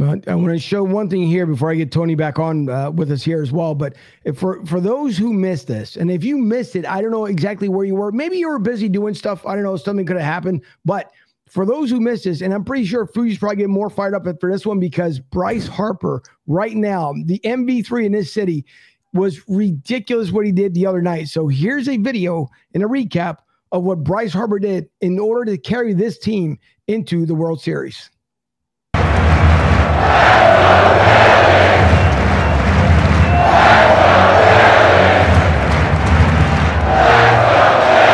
I 0.00 0.34
want 0.34 0.50
to 0.50 0.58
show 0.60 0.84
one 0.84 1.10
thing 1.10 1.26
here 1.26 1.44
before 1.44 1.72
I 1.72 1.74
get 1.74 1.90
Tony 1.90 2.14
back 2.14 2.38
on 2.38 2.68
uh, 2.68 2.90
with 2.90 3.10
us 3.10 3.24
here 3.24 3.42
as 3.42 3.50
well. 3.50 3.74
But 3.74 3.96
for 4.36 4.64
for 4.64 4.80
those 4.80 5.18
who 5.18 5.32
missed 5.32 5.66
this, 5.66 5.96
and 5.96 6.08
if 6.08 6.22
you 6.22 6.38
missed 6.38 6.76
it, 6.76 6.86
I 6.86 7.00
don't 7.00 7.10
know 7.10 7.26
exactly 7.26 7.68
where 7.68 7.84
you 7.84 7.96
were. 7.96 8.12
Maybe 8.12 8.38
you 8.38 8.48
were 8.48 8.60
busy 8.60 8.88
doing 8.88 9.14
stuff. 9.14 9.44
I 9.44 9.54
don't 9.54 9.64
know. 9.64 9.76
Something 9.76 10.06
could 10.06 10.16
have 10.16 10.24
happened. 10.24 10.62
But 10.84 11.10
for 11.48 11.66
those 11.66 11.90
who 11.90 12.00
missed 12.00 12.24
this, 12.24 12.42
and 12.42 12.54
I'm 12.54 12.64
pretty 12.64 12.84
sure 12.84 13.06
Fuji's 13.06 13.38
probably 13.38 13.56
getting 13.56 13.72
more 13.72 13.90
fired 13.90 14.14
up 14.14 14.24
for 14.40 14.52
this 14.52 14.64
one 14.64 14.78
because 14.78 15.18
Bryce 15.18 15.66
Harper, 15.66 16.22
right 16.46 16.76
now, 16.76 17.14
the 17.24 17.40
MV3 17.40 18.06
in 18.06 18.12
this 18.12 18.32
city, 18.32 18.64
was 19.14 19.40
ridiculous 19.48 20.30
what 20.30 20.46
he 20.46 20.52
did 20.52 20.74
the 20.74 20.86
other 20.86 21.02
night. 21.02 21.28
So 21.28 21.48
here's 21.48 21.88
a 21.88 21.96
video 21.96 22.48
and 22.74 22.84
a 22.84 22.86
recap 22.86 23.38
of 23.72 23.82
what 23.84 24.02
Bryce 24.02 24.32
Harper 24.32 24.58
did 24.58 24.88
in 25.00 25.18
order 25.18 25.44
to 25.52 25.58
carry 25.58 25.92
this 25.92 26.18
team 26.18 26.58
into 26.86 27.26
the 27.26 27.34
World 27.34 27.60
Series. 27.60 28.10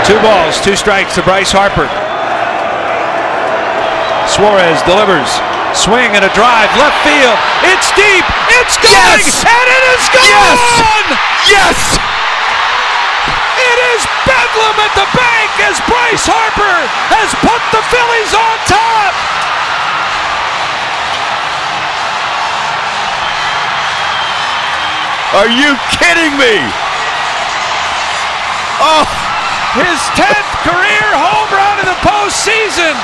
Two 0.04 0.20
balls, 0.20 0.60
two 0.60 0.76
strikes 0.76 1.14
to 1.14 1.22
Bryce 1.22 1.50
Harper. 1.50 1.88
Suarez 4.28 4.82
delivers. 4.84 5.30
Swing 5.72 6.12
and 6.12 6.24
a 6.24 6.32
drive, 6.36 6.68
left 6.76 7.00
field. 7.02 7.38
It's 7.72 7.88
deep. 7.96 8.24
It's 8.60 8.76
going. 8.78 8.94
Yes! 8.94 9.42
And 9.42 9.68
it 9.72 9.84
is 9.96 10.04
gone. 10.12 11.08
Yes! 11.48 11.98
yes! 11.98 12.13
Bedlam 14.24 14.76
at 14.80 14.94
the 14.96 15.08
bank 15.12 15.50
as 15.68 15.76
Bryce 15.84 16.26
Harper 16.26 16.76
has 17.12 17.30
put 17.44 17.62
the 17.72 17.82
Phillies 17.92 18.32
on 18.32 18.56
top. 18.68 19.14
Are 25.34 25.50
you 25.50 25.74
kidding 25.90 26.32
me? 26.38 26.62
Oh, 28.78 29.02
his 29.74 30.00
10th 30.14 30.52
career 30.62 31.06
home 31.10 31.50
run 31.50 31.82
in 31.82 31.86
the 31.90 32.00
postseason. 32.06 32.94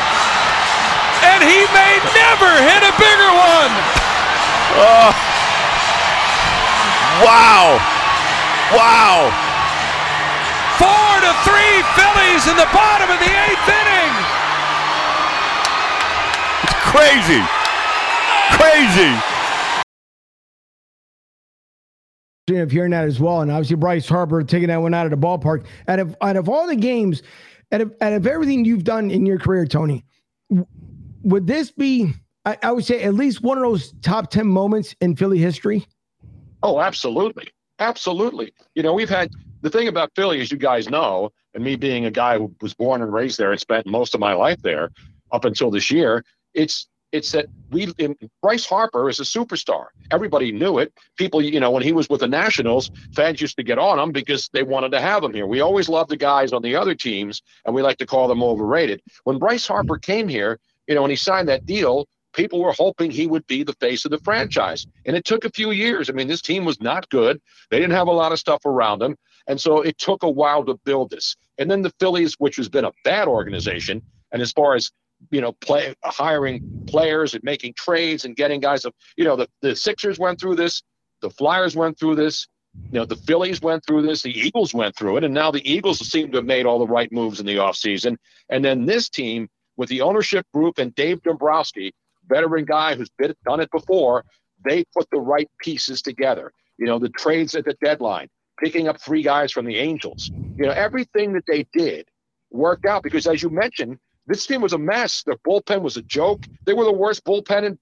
And 1.27 1.43
he 1.43 1.67
may 1.75 1.99
never 2.15 2.51
hit 2.65 2.83
a 2.87 2.95
bigger 2.97 3.31
one. 3.35 3.73
Oh. 4.79 5.11
Wow. 7.21 7.83
Wow. 8.73 9.50
Four 10.81 11.13
to 11.21 11.33
three 11.45 11.77
Phillies 11.93 12.49
in 12.49 12.57
the 12.57 12.71
bottom 12.73 13.13
of 13.13 13.21
the 13.21 13.29
eighth 13.29 13.69
inning. 13.69 14.13
It's 16.65 16.81
crazy. 16.89 17.45
Crazy. 18.57 19.13
Of 22.51 22.73
hearing 22.73 22.91
that 22.91 23.05
as 23.05 23.21
well, 23.21 23.43
and 23.43 23.51
obviously 23.53 23.77
Bryce 23.77 24.09
Harper 24.09 24.43
taking 24.43 24.69
that 24.69 24.83
one 24.83 24.93
out 24.93 25.07
of 25.07 25.13
the 25.13 25.17
ballpark. 25.17 25.67
Out 25.87 26.01
of 26.01 26.17
out 26.21 26.35
of 26.37 26.49
all 26.49 26.67
the 26.67 26.75
games, 26.75 27.23
out 27.71 27.81
of 27.81 27.95
out 28.01 28.13
of 28.13 28.27
everything 28.27 28.65
you've 28.65 28.83
done 28.83 29.09
in 29.09 29.25
your 29.25 29.39
career, 29.39 29.67
Tony, 29.67 30.05
would 31.23 31.47
this 31.47 31.71
be? 31.71 32.13
I, 32.45 32.59
I 32.61 32.73
would 32.73 32.85
say 32.85 33.05
at 33.05 33.15
least 33.15 33.41
one 33.41 33.57
of 33.57 33.63
those 33.63 33.93
top 34.03 34.33
ten 34.33 34.49
moments 34.49 34.97
in 35.01 35.15
Philly 35.15 35.39
history. 35.39 35.87
Oh, 36.65 36.81
absolutely, 36.81 37.51
absolutely. 37.79 38.53
You 38.75 38.83
know, 38.83 38.95
we've 38.95 39.09
had 39.09 39.31
the 39.63 39.71
thing 39.71 39.89
about 39.89 40.13
Philly, 40.15 40.41
as 40.41 40.51
you 40.51 40.59
guys 40.59 40.89
know, 40.89 41.31
and 41.55 41.65
me 41.65 41.77
being 41.77 42.07
a 42.07 42.11
guy 42.11 42.39
who 42.39 42.55
was 42.61 42.75
born 42.75 43.03
and 43.03 43.13
raised 43.13 43.39
there 43.39 43.53
and 43.53 43.61
spent 43.61 43.87
most 43.87 44.15
of 44.15 44.21
my 44.21 44.33
life 44.33 44.61
there 44.63 44.91
up 45.33 45.45
until 45.45 45.71
this 45.71 45.91
year, 45.91 46.25
it's 46.55 46.89
it's 47.13 47.33
that 47.33 47.47
we 47.71 47.93
Bryce 48.41 48.67
Harper 48.67 49.09
is 49.09 49.19
a 49.19 49.25
superstar. 49.25 49.87
Everybody 50.13 50.53
knew 50.53 50.79
it. 50.79 50.93
People, 51.17 51.43
you 51.43 51.59
know, 51.59 51.73
when 51.73 51.83
he 51.83 51.93
was 51.93 52.09
with 52.09 52.21
the 52.21 52.29
Nationals, 52.29 52.91
fans 53.15 53.41
used 53.41 53.57
to 53.57 53.65
get 53.65 53.79
on 53.79 53.99
him 53.99 54.13
because 54.13 54.49
they 54.53 54.63
wanted 54.63 54.93
to 54.93 55.01
have 55.01 55.25
him 55.25 55.35
here. 55.35 55.47
We 55.47 55.61
always 55.61 55.89
loved 55.89 56.11
the 56.11 56.17
guys 56.17 56.53
on 56.53 56.63
the 56.63 56.77
other 56.77 56.95
teams, 56.95 57.43
and 57.65 57.75
we 57.75 57.83
like 57.83 57.99
to 57.99 58.07
call 58.07 58.29
them 58.29 58.43
overrated. 58.43 59.03
When 59.25 59.39
Bryce 59.39 59.67
Harper 59.67 59.99
came 59.99 60.29
here, 60.29 60.61
you 60.87 60.95
know, 60.95 61.03
when 61.03 61.11
he 61.11 61.17
signed 61.17 61.49
that 61.49 61.67
deal, 61.67 62.07
people 62.33 62.61
were 62.61 62.73
hoping 62.73 63.11
he 63.11 63.27
would 63.27 63.47
be 63.47 63.63
the 63.63 63.75
face 63.75 64.05
of 64.05 64.11
the 64.11 64.19
franchise. 64.19 64.87
And 65.07 65.17
it 65.17 65.25
took 65.25 65.45
a 65.45 65.51
few 65.51 65.71
years. 65.71 66.09
I 66.09 66.13
mean, 66.13 66.29
this 66.29 66.43
team 66.43 66.65
was 66.65 66.81
not 66.81 67.09
good. 67.11 67.41
They 67.71 67.79
didn't 67.79 67.95
have 67.95 68.09
a 68.09 68.13
lot 68.13 68.33
of 68.33 68.39
stuff 68.39 68.65
around 68.65 69.01
them. 69.01 69.17
And 69.47 69.61
so 69.61 69.81
it 69.81 69.99
took 69.99 70.23
a 70.23 70.31
while 70.31 70.65
to 70.65 70.79
build 70.85 71.11
this. 71.11 71.37
And 71.59 71.71
then 71.71 71.83
the 71.83 71.93
Phillies, 71.99 72.35
which 72.39 72.57
has 72.57 72.69
been 72.69 72.85
a 72.85 72.93
bad 73.05 73.29
organization, 73.29 74.03
and 74.33 74.41
as 74.41 74.53
far 74.53 74.75
as 74.75 74.91
you 75.31 75.41
know, 75.41 75.53
play 75.53 75.95
hiring 76.05 76.85
players 76.87 77.35
and 77.35 77.43
making 77.45 77.75
trades 77.75 78.25
and 78.25 78.37
getting 78.37 78.61
guys 78.61 78.85
up, 78.85 78.95
you 79.17 79.25
know, 79.25 79.37
the, 79.37 79.49
the 79.61 79.77
Sixers 79.77 80.19
went 80.19 80.41
through 80.41 80.57
this, 80.57 80.83
the 81.21 81.31
Flyers 81.31 81.77
went 81.77 81.99
through 81.99 82.15
this, 82.17 82.47
you 82.75 82.99
know, 82.99 83.05
the 83.05 83.17
Phillies 83.17 83.61
went 83.61 83.85
through 83.87 84.03
this, 84.03 84.23
the 84.23 84.39
Eagles 84.39 84.73
went 84.73 84.97
through 84.97 85.19
it, 85.19 85.25
and 85.25 85.35
now 85.35 85.51
the 85.51 85.71
Eagles 85.71 85.99
seem 86.09 86.31
to 86.31 86.39
have 86.39 86.47
made 86.47 86.67
all 86.67 86.79
the 86.79 86.87
right 86.87 87.11
moves 87.13 87.41
in 87.41 87.47
the 87.47 87.57
offseason. 87.57 88.17
And 88.49 88.65
then 88.65 88.87
this 88.87 89.09
team 89.09 89.49
with 89.77 89.89
the 89.89 90.01
ownership 90.01 90.47
group 90.55 90.79
and 90.79 90.95
Dave 90.95 91.23
Dombrowski, 91.23 91.93
veteran 92.31 92.65
guy 92.65 92.95
who's 92.95 93.11
been, 93.19 93.35
done 93.47 93.61
it 93.61 93.71
before, 93.71 94.25
they 94.65 94.85
put 94.97 95.09
the 95.11 95.21
right 95.21 95.49
pieces 95.61 96.03
together. 96.03 96.53
You 96.79 96.87
know, 96.87 96.99
the 96.99 97.11
trades 97.11 97.55
at 97.55 97.65
the 97.65 97.77
deadline, 97.83 98.29
picking 98.59 98.89
up 98.89 99.01
three 99.01 99.23
guys 99.23 99.53
from 99.53 99.67
the 99.67 99.77
Angels. 99.77 100.33
You 100.57 100.67
know, 100.67 100.73
everything 100.73 101.33
that 101.35 101.45
they 101.47 101.67
did 101.73 102.09
worked 102.51 102.87
out 102.87 103.03
because, 103.03 103.27
as 103.27 103.43
you 103.43 103.51
mentioned, 103.51 103.99
this 104.27 104.47
team 104.47 104.61
was 104.61 104.73
a 104.73 104.79
mess. 104.79 105.23
Their 105.25 105.37
bullpen 105.47 105.83
was 105.83 105.97
a 105.97 106.03
joke. 106.03 106.47
They 106.67 106.75
were 106.75 106.85
the 106.85 106.93
worst 106.93 107.25
bullpen 107.25 107.65
in 107.65 107.79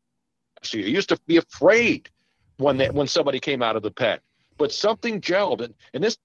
So 0.63 0.79
you 0.79 0.85
used 0.87 1.11
to 1.11 1.19
be 1.27 1.37
afraid 1.37 2.11
when 2.59 2.81
when 2.93 3.07
somebody 3.07 3.41
came 3.41 3.63
out 3.63 3.77
of 3.77 3.83
the 3.83 3.91
pen, 3.91 4.19
but 4.59 4.73
something 4.73 5.21
gelled, 5.21 5.63
and, 5.63 5.75
and 5.95 6.03
this 6.03 6.17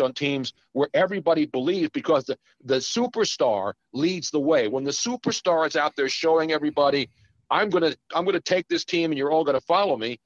on 0.00 0.14
teams 0.14 0.52
where 0.72 0.88
everybody 0.94 1.46
believes 1.46 1.90
because 1.90 2.24
the, 2.24 2.38
the 2.64 2.76
superstar 2.76 3.74
leads 3.92 4.30
the 4.30 4.40
way. 4.40 4.68
When 4.68 4.84
the 4.84 4.90
superstar 4.90 5.66
is 5.66 5.76
out 5.76 5.94
there 5.96 6.08
showing 6.08 6.52
everybody, 6.52 7.10
I'm 7.52 7.68
gonna 7.68 7.94
I'm 8.14 8.24
gonna 8.24 8.40
take 8.40 8.66
this 8.68 8.84
team 8.84 9.10
and 9.12 9.18
you're 9.18 9.30
all 9.30 9.44
gonna 9.44 9.60
follow 9.60 9.96
me. 9.96 10.18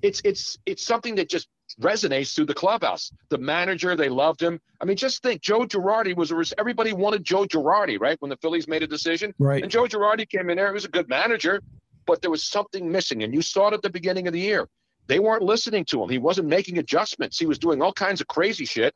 It's 0.00 0.22
it's 0.24 0.56
it's 0.64 0.86
something 0.86 1.16
that 1.16 1.28
just 1.28 1.48
resonates 1.80 2.34
through 2.34 2.46
the 2.46 2.54
clubhouse. 2.54 3.10
The 3.30 3.38
manager, 3.38 3.96
they 3.96 4.08
loved 4.08 4.40
him. 4.40 4.60
I 4.80 4.84
mean, 4.84 4.96
just 4.96 5.20
think, 5.22 5.42
Joe 5.42 5.66
Girardi 5.66 6.16
was 6.16 6.30
a 6.30 6.54
everybody 6.58 6.92
wanted 6.92 7.24
Joe 7.24 7.46
Girardi, 7.46 8.00
right? 8.00 8.16
When 8.20 8.28
the 8.30 8.36
Phillies 8.36 8.68
made 8.68 8.84
a 8.84 8.86
decision, 8.86 9.34
right? 9.40 9.60
And 9.62 9.70
Joe 9.70 9.84
Girardi 9.84 10.28
came 10.28 10.50
in 10.50 10.56
there. 10.56 10.68
He 10.68 10.72
was 10.72 10.84
a 10.84 10.88
good 10.88 11.08
manager, 11.08 11.60
but 12.06 12.22
there 12.22 12.30
was 12.30 12.44
something 12.44 12.90
missing, 12.90 13.24
and 13.24 13.34
you 13.34 13.42
saw 13.42 13.68
it 13.68 13.74
at 13.74 13.82
the 13.82 13.90
beginning 13.90 14.28
of 14.28 14.32
the 14.32 14.40
year. 14.40 14.68
They 15.08 15.18
weren't 15.18 15.42
listening 15.42 15.84
to 15.86 16.02
him. 16.02 16.08
He 16.08 16.18
wasn't 16.18 16.46
making 16.46 16.78
adjustments. 16.78 17.38
He 17.38 17.46
was 17.46 17.58
doing 17.58 17.82
all 17.82 17.92
kinds 17.92 18.20
of 18.20 18.28
crazy 18.28 18.66
shit. 18.66 18.94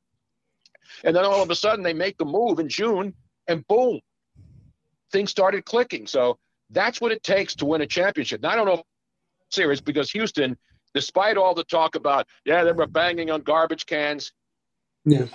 And 1.05 1.17
then 1.17 1.25
all 1.25 1.43
of 1.43 1.51
a 1.51 1.55
sudden, 1.57 1.83
they 1.83 1.95
make 1.95 2.17
the 2.17 2.27
move 2.27 2.61
in 2.61 2.69
June, 2.69 3.15
and 3.49 3.67
boom, 3.67 3.99
things 5.11 5.31
started 5.31 5.65
clicking. 5.65 6.07
So 6.07 6.39
that's 6.73 7.01
what 7.01 7.13
it 7.13 7.23
takes 7.23 7.55
to 7.57 7.67
win 7.67 7.81
a 7.81 7.87
championship. 7.87 8.43
Now, 8.43 8.51
I 8.51 8.57
don't 8.57 8.67
know 8.67 8.83
series 9.51 9.81
because 9.81 10.11
Houston 10.11 10.57
despite 10.95 11.37
all 11.37 11.55
the 11.55 11.65
talk 11.65 11.95
about, 11.95 12.27
yeah, 12.45 12.65
they 12.65 12.73
were 12.73 12.87
banging 12.87 13.31
on 13.31 13.43
garbage 13.43 13.87
cans. 13.87 14.33
Yeah. 15.05 15.27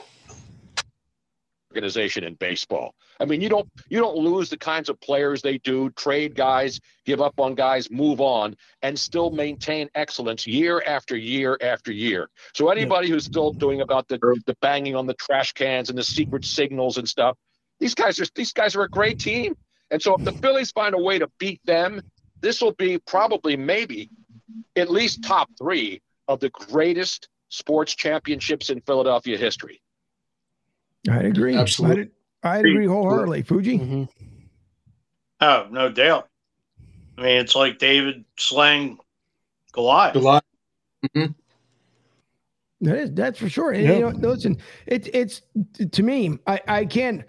Organization 1.72 2.24
in 2.24 2.36
baseball. 2.36 2.96
I 3.20 3.26
mean, 3.26 3.42
you 3.42 3.50
don't 3.50 3.68
you 3.90 4.00
don't 4.00 4.18
lose 4.18 4.50
the 4.50 4.58
kinds 4.58 4.90
of 4.90 5.00
players 5.02 5.42
they 5.42 5.58
do, 5.60 5.90
trade 5.92 6.34
guys, 6.34 6.80
give 7.06 7.20
up 7.22 7.40
on 7.40 7.56
guys, 7.56 7.92
move 7.92 8.22
on, 8.22 8.56
and 8.82 8.98
still 8.98 9.30
maintain 9.30 9.90
excellence 9.94 10.48
year 10.48 10.82
after 10.88 11.16
year 11.16 11.58
after 11.62 11.92
year. 11.92 12.30
So 12.54 12.70
anybody 12.70 13.08
yeah. 13.08 13.16
who's 13.16 13.26
still 13.26 13.52
doing 13.52 13.82
about 13.82 14.08
the 14.08 14.18
the 14.46 14.56
banging 14.62 14.96
on 14.96 15.08
the 15.08 15.14
trash 15.16 15.52
cans 15.54 15.90
and 15.90 15.98
the 15.98 16.04
secret 16.04 16.46
signals 16.46 16.98
and 16.98 17.08
stuff, 17.08 17.38
these 17.80 17.94
guys 17.94 18.20
are 18.20 18.26
these 18.34 18.54
guys 18.54 18.76
are 18.76 18.84
a 18.84 18.90
great 18.90 19.20
team. 19.20 19.56
And 19.92 20.02
so 20.02 20.16
if 20.16 20.26
the 20.26 20.32
Phillies 20.34 20.72
find 20.72 20.94
a 20.96 20.98
way 20.98 21.20
to 21.20 21.30
beat 21.38 21.62
them, 21.66 22.02
this 22.42 22.62
will 22.62 22.74
be 22.74 22.98
probably 23.00 23.56
maybe 23.56 24.10
at 24.76 24.92
least 24.92 25.24
top 25.24 25.50
three 25.58 26.02
of 26.28 26.40
the 26.40 26.50
greatest 26.50 27.30
sports 27.50 27.96
championships 27.96 28.70
in 28.70 28.82
Philadelphia 28.82 29.38
history. 29.38 29.82
I 31.10 31.20
agree. 31.20 31.56
Absolutely. 31.56 32.10
I, 32.44 32.58
agree 32.58 32.86
wholeheartedly. 32.86 33.44
Fuji? 33.44 33.80
Mm-hmm. 33.80 34.04
Oh, 35.42 35.68
no 35.72 35.90
doubt. 35.90 36.28
I 37.18 37.22
mean, 37.22 37.38
it's 37.38 37.56
like 37.56 37.80
David 37.80 38.26
slaying 38.38 39.00
Goliath. 39.72 40.14
Goliath. 40.14 40.44
Mm-hmm. 41.06 41.32
That 42.82 42.98
is 42.98 43.12
that's 43.14 43.40
for 43.40 43.50
sure. 43.50 43.72
And, 43.72 43.88
you 43.88 44.00
know, 44.00 44.10
listen, 44.10 44.58
it's 44.86 45.10
it's 45.12 45.42
to 45.92 46.04
me, 46.04 46.38
I 46.46 46.62
I 46.68 46.86
can't 46.86 47.24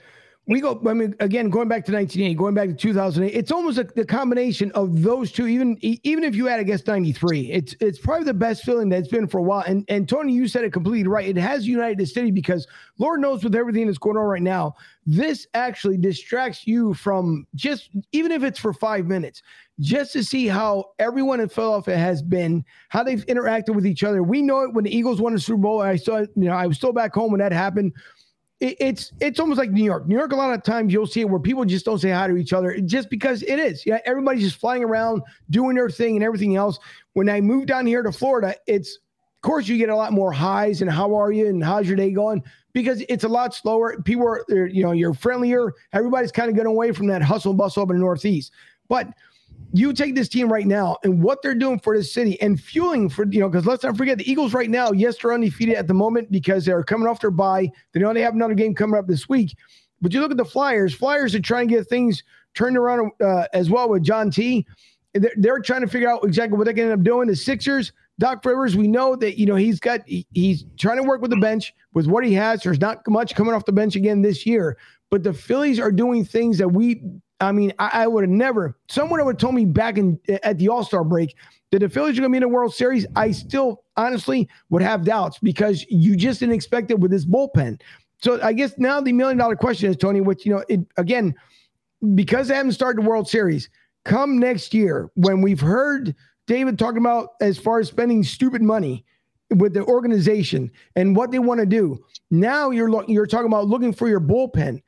we 0.48 0.62
go. 0.62 0.80
I 0.86 0.94
mean, 0.94 1.14
again, 1.20 1.50
going 1.50 1.68
back 1.68 1.84
to 1.84 1.92
1980, 1.92 2.34
going 2.34 2.54
back 2.54 2.68
to 2.68 2.74
2008, 2.74 3.36
it's 3.36 3.52
almost 3.52 3.76
like 3.76 3.94
the 3.94 4.04
combination 4.04 4.72
of 4.72 5.02
those 5.02 5.30
two. 5.30 5.46
Even 5.46 5.76
even 5.82 6.24
if 6.24 6.34
you 6.34 6.48
add, 6.48 6.58
I 6.58 6.62
guess, 6.62 6.86
93, 6.86 7.52
it's 7.52 7.76
it's 7.80 7.98
probably 7.98 8.24
the 8.24 8.32
best 8.34 8.64
feeling 8.64 8.88
that's 8.88 9.08
been 9.08 9.26
for 9.26 9.38
a 9.38 9.42
while. 9.42 9.62
And 9.66 9.84
and 9.88 10.08
Tony, 10.08 10.32
you 10.32 10.48
said 10.48 10.64
it 10.64 10.72
completely 10.72 11.06
right. 11.06 11.28
It 11.28 11.36
has 11.36 11.66
united 11.66 11.98
the 11.98 12.06
city 12.06 12.30
because 12.30 12.66
Lord 12.96 13.20
knows 13.20 13.44
with 13.44 13.54
everything 13.54 13.86
that's 13.86 13.98
going 13.98 14.16
on 14.16 14.22
right 14.22 14.40
now, 14.40 14.74
this 15.04 15.46
actually 15.52 15.98
distracts 15.98 16.66
you 16.66 16.94
from 16.94 17.46
just 17.54 17.90
even 18.12 18.32
if 18.32 18.42
it's 18.42 18.58
for 18.58 18.72
five 18.72 19.04
minutes, 19.04 19.42
just 19.80 20.14
to 20.14 20.24
see 20.24 20.46
how 20.46 20.92
everyone 20.98 21.40
in 21.40 21.50
Philadelphia 21.50 21.98
has 21.98 22.22
been, 22.22 22.64
how 22.88 23.02
they've 23.02 23.26
interacted 23.26 23.74
with 23.74 23.86
each 23.86 24.02
other. 24.02 24.22
We 24.22 24.40
know 24.40 24.62
it 24.62 24.72
when 24.72 24.84
the 24.84 24.96
Eagles 24.96 25.20
won 25.20 25.34
the 25.34 25.40
Super 25.40 25.60
Bowl. 25.60 25.82
I 25.82 25.96
saw, 25.96 26.20
you 26.20 26.28
know, 26.36 26.52
I 26.52 26.66
was 26.66 26.78
still 26.78 26.94
back 26.94 27.12
home 27.12 27.32
when 27.32 27.40
that 27.40 27.52
happened 27.52 27.92
it's 28.60 29.12
it's 29.20 29.38
almost 29.38 29.58
like 29.58 29.70
New 29.70 29.84
York. 29.84 30.08
New 30.08 30.16
York, 30.16 30.32
a 30.32 30.36
lot 30.36 30.52
of 30.52 30.64
times 30.64 30.92
you'll 30.92 31.06
see 31.06 31.20
it 31.20 31.28
where 31.28 31.38
people 31.38 31.64
just 31.64 31.84
don't 31.84 31.98
say 31.98 32.10
hi 32.10 32.26
to 32.26 32.36
each 32.36 32.52
other 32.52 32.78
just 32.80 33.08
because 33.08 33.42
it 33.44 33.58
is. 33.58 33.86
Yeah, 33.86 33.98
everybody's 34.04 34.42
just 34.42 34.56
flying 34.56 34.82
around 34.82 35.22
doing 35.50 35.76
their 35.76 35.88
thing 35.88 36.16
and 36.16 36.24
everything 36.24 36.56
else. 36.56 36.78
When 37.12 37.28
I 37.28 37.40
moved 37.40 37.68
down 37.68 37.86
here 37.86 38.02
to 38.02 38.10
Florida, 38.10 38.56
it's 38.66 38.96
of 38.96 39.42
course 39.42 39.68
you 39.68 39.78
get 39.78 39.90
a 39.90 39.96
lot 39.96 40.12
more 40.12 40.32
highs 40.32 40.82
and 40.82 40.90
how 40.90 41.14
are 41.14 41.30
you 41.30 41.46
and 41.46 41.62
how's 41.62 41.86
your 41.86 41.96
day 41.96 42.10
going 42.10 42.42
because 42.72 43.02
it's 43.08 43.22
a 43.22 43.28
lot 43.28 43.54
slower. 43.54 44.00
People 44.02 44.26
are 44.26 44.66
you 44.66 44.82
know 44.82 44.90
you're 44.90 45.14
friendlier. 45.14 45.72
Everybody's 45.92 46.32
kind 46.32 46.48
of 46.48 46.56
getting 46.56 46.72
away 46.72 46.90
from 46.90 47.06
that 47.06 47.22
hustle 47.22 47.54
bustle 47.54 47.84
up 47.84 47.90
in 47.90 47.96
the 47.96 48.00
Northeast, 48.00 48.50
but 48.88 49.06
you 49.72 49.92
take 49.92 50.14
this 50.14 50.28
team 50.28 50.50
right 50.50 50.66
now 50.66 50.96
and 51.04 51.22
what 51.22 51.42
they're 51.42 51.54
doing 51.54 51.78
for 51.78 51.96
this 51.96 52.12
city 52.12 52.40
and 52.40 52.60
fueling 52.60 53.08
for 53.08 53.26
you 53.30 53.40
know 53.40 53.48
because 53.48 53.66
let's 53.66 53.84
not 53.84 53.96
forget 53.96 54.18
the 54.18 54.30
Eagles 54.30 54.54
right 54.54 54.70
now. 54.70 54.92
Yes, 54.92 55.18
they're 55.18 55.32
undefeated 55.32 55.76
at 55.76 55.86
the 55.86 55.94
moment 55.94 56.30
because 56.30 56.64
they're 56.64 56.82
coming 56.82 57.06
off 57.06 57.20
their 57.20 57.30
bye. 57.30 57.70
They 57.92 58.00
know 58.00 58.12
they 58.12 58.22
have 58.22 58.34
another 58.34 58.54
game 58.54 58.74
coming 58.74 58.98
up 58.98 59.06
this 59.06 59.28
week. 59.28 59.54
But 60.00 60.12
you 60.12 60.20
look 60.20 60.30
at 60.30 60.36
the 60.36 60.44
Flyers. 60.44 60.94
Flyers 60.94 61.34
are 61.34 61.40
trying 61.40 61.68
to 61.68 61.74
get 61.74 61.88
things 61.88 62.22
turned 62.54 62.76
around 62.76 63.10
uh, 63.20 63.46
as 63.52 63.68
well 63.68 63.88
with 63.88 64.02
John 64.02 64.30
T. 64.30 64.66
They're, 65.14 65.32
they're 65.36 65.60
trying 65.60 65.80
to 65.80 65.86
figure 65.86 66.08
out 66.08 66.24
exactly 66.24 66.56
what 66.56 66.66
they 66.66 66.74
can 66.74 66.84
end 66.84 66.92
up 66.92 67.02
doing. 67.02 67.28
The 67.28 67.36
Sixers, 67.36 67.92
Doc 68.18 68.44
Rivers, 68.44 68.76
we 68.76 68.88
know 68.88 69.16
that 69.16 69.38
you 69.38 69.46
know 69.46 69.56
he's 69.56 69.80
got 69.80 70.00
he, 70.06 70.26
he's 70.32 70.64
trying 70.78 70.96
to 70.96 71.02
work 71.02 71.20
with 71.20 71.30
the 71.30 71.36
bench 71.36 71.74
with 71.92 72.06
what 72.06 72.24
he 72.24 72.32
has. 72.34 72.62
There's 72.62 72.80
not 72.80 73.06
much 73.08 73.34
coming 73.34 73.54
off 73.54 73.64
the 73.64 73.72
bench 73.72 73.96
again 73.96 74.22
this 74.22 74.46
year, 74.46 74.78
but 75.10 75.22
the 75.22 75.32
Phillies 75.32 75.78
are 75.78 75.92
doing 75.92 76.24
things 76.24 76.58
that 76.58 76.68
we 76.68 77.02
I 77.40 77.52
mean, 77.52 77.72
I, 77.78 77.90
I 77.92 78.06
would 78.06 78.24
have 78.24 78.30
never. 78.30 78.76
Someone 78.88 79.24
would 79.24 79.34
have 79.34 79.40
told 79.40 79.54
me 79.54 79.64
back 79.64 79.98
in 79.98 80.18
at 80.42 80.58
the 80.58 80.68
All 80.68 80.84
Star 80.84 81.04
break 81.04 81.36
that 81.70 81.80
the 81.80 81.88
Phillies 81.88 82.18
are 82.18 82.22
going 82.22 82.32
to 82.32 82.34
be 82.34 82.36
in 82.38 82.42
the 82.42 82.48
World 82.48 82.74
Series. 82.74 83.06
I 83.14 83.30
still 83.30 83.84
honestly 83.96 84.48
would 84.70 84.82
have 84.82 85.04
doubts 85.04 85.38
because 85.38 85.84
you 85.88 86.16
just 86.16 86.40
didn't 86.40 86.54
expect 86.54 86.90
it 86.90 86.98
with 86.98 87.10
this 87.10 87.24
bullpen. 87.24 87.80
So 88.20 88.40
I 88.42 88.52
guess 88.52 88.76
now 88.78 89.00
the 89.00 89.12
million 89.12 89.38
dollar 89.38 89.56
question 89.56 89.90
is 89.90 89.96
Tony, 89.96 90.20
which 90.20 90.44
you 90.44 90.52
know, 90.52 90.64
it, 90.68 90.80
again, 90.96 91.34
because 92.14 92.48
they 92.48 92.54
haven't 92.54 92.72
started 92.72 93.04
the 93.04 93.08
World 93.08 93.28
Series, 93.28 93.68
come 94.04 94.38
next 94.38 94.74
year 94.74 95.10
when 95.14 95.40
we've 95.40 95.60
heard 95.60 96.14
David 96.46 96.78
talking 96.78 96.98
about 96.98 97.30
as 97.40 97.58
far 97.58 97.78
as 97.78 97.88
spending 97.88 98.24
stupid 98.24 98.62
money 98.62 99.04
with 99.50 99.74
the 99.74 99.84
organization 99.84 100.70
and 100.96 101.14
what 101.14 101.30
they 101.30 101.38
want 101.38 101.60
to 101.60 101.66
do. 101.66 102.04
Now 102.30 102.70
you're 102.70 102.90
lo- 102.90 103.04
you're 103.06 103.26
talking 103.26 103.46
about 103.46 103.66
looking 103.66 103.92
for 103.92 104.08
your 104.08 104.20
bullpen 104.20 104.82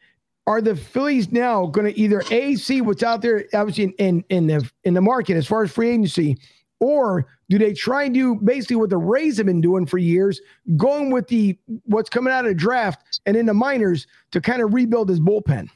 are 0.50 0.60
the 0.60 0.74
Phillies 0.74 1.30
now 1.30 1.66
going 1.66 1.86
to 1.86 1.96
either 1.96 2.24
a 2.32 2.56
see 2.56 2.80
what's 2.80 3.04
out 3.04 3.22
there, 3.22 3.44
obviously 3.54 3.84
in, 3.84 3.94
in, 3.98 4.24
in 4.30 4.46
the 4.48 4.70
in 4.82 4.94
the 4.94 5.00
market 5.00 5.36
as 5.36 5.46
far 5.46 5.62
as 5.62 5.70
free 5.70 5.90
agency, 5.90 6.38
or 6.80 7.28
do 7.48 7.56
they 7.56 7.72
try 7.72 8.02
and 8.02 8.12
do 8.12 8.34
basically 8.34 8.74
what 8.74 8.90
the 8.90 8.98
Rays 8.98 9.36
have 9.36 9.46
been 9.46 9.60
doing 9.60 9.86
for 9.86 9.96
years, 9.96 10.40
going 10.76 11.12
with 11.12 11.28
the 11.28 11.56
what's 11.84 12.10
coming 12.10 12.32
out 12.32 12.46
of 12.46 12.48
the 12.48 12.56
draft 12.56 13.20
and 13.26 13.36
in 13.36 13.46
the 13.46 13.54
minors 13.54 14.08
to 14.32 14.40
kind 14.40 14.60
of 14.60 14.74
rebuild 14.74 15.08
his 15.08 15.20
bullpen? 15.20 15.68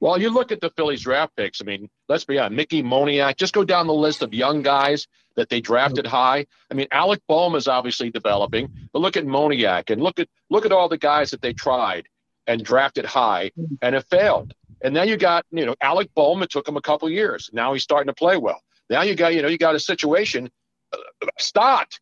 Well, 0.00 0.20
you 0.20 0.30
look 0.30 0.50
at 0.50 0.60
the 0.60 0.70
Phillies 0.70 1.02
draft 1.02 1.36
picks. 1.36 1.60
I 1.60 1.64
mean, 1.64 1.88
let's 2.08 2.24
be 2.24 2.36
honest, 2.36 2.56
Mickey 2.56 2.82
Moniak, 2.82 3.36
just 3.36 3.54
go 3.54 3.62
down 3.62 3.86
the 3.86 3.94
list 3.94 4.22
of 4.22 4.34
young 4.34 4.62
guys 4.62 5.06
that 5.36 5.50
they 5.50 5.60
drafted 5.60 6.04
high. 6.04 6.44
I 6.68 6.74
mean, 6.74 6.88
Alec 6.90 7.20
Bohm 7.28 7.54
is 7.54 7.68
obviously 7.68 8.10
developing, 8.10 8.68
but 8.92 8.98
look 8.98 9.16
at 9.16 9.24
Moniak 9.24 9.90
and 9.90 10.02
look 10.02 10.18
at 10.18 10.28
look 10.50 10.66
at 10.66 10.72
all 10.72 10.88
the 10.88 10.98
guys 10.98 11.30
that 11.30 11.42
they 11.42 11.52
tried 11.52 12.08
and 12.46 12.64
drafted 12.64 13.04
high 13.04 13.50
and 13.82 13.94
it 13.94 14.04
failed. 14.10 14.54
And 14.82 14.94
then 14.94 15.08
you 15.08 15.16
got, 15.16 15.44
you 15.50 15.66
know, 15.66 15.74
Alec 15.80 16.10
Bowman 16.14 16.48
took 16.48 16.68
him 16.68 16.76
a 16.76 16.82
couple 16.82 17.08
years. 17.08 17.50
Now 17.52 17.72
he's 17.72 17.82
starting 17.82 18.08
to 18.08 18.14
play 18.14 18.36
well. 18.36 18.60
Now 18.90 19.02
you 19.02 19.14
got, 19.14 19.34
you 19.34 19.42
know, 19.42 19.48
you 19.48 19.58
got 19.58 19.74
a 19.74 19.80
situation. 19.80 20.50
Uh, 20.92 20.98
Stott. 21.38 21.98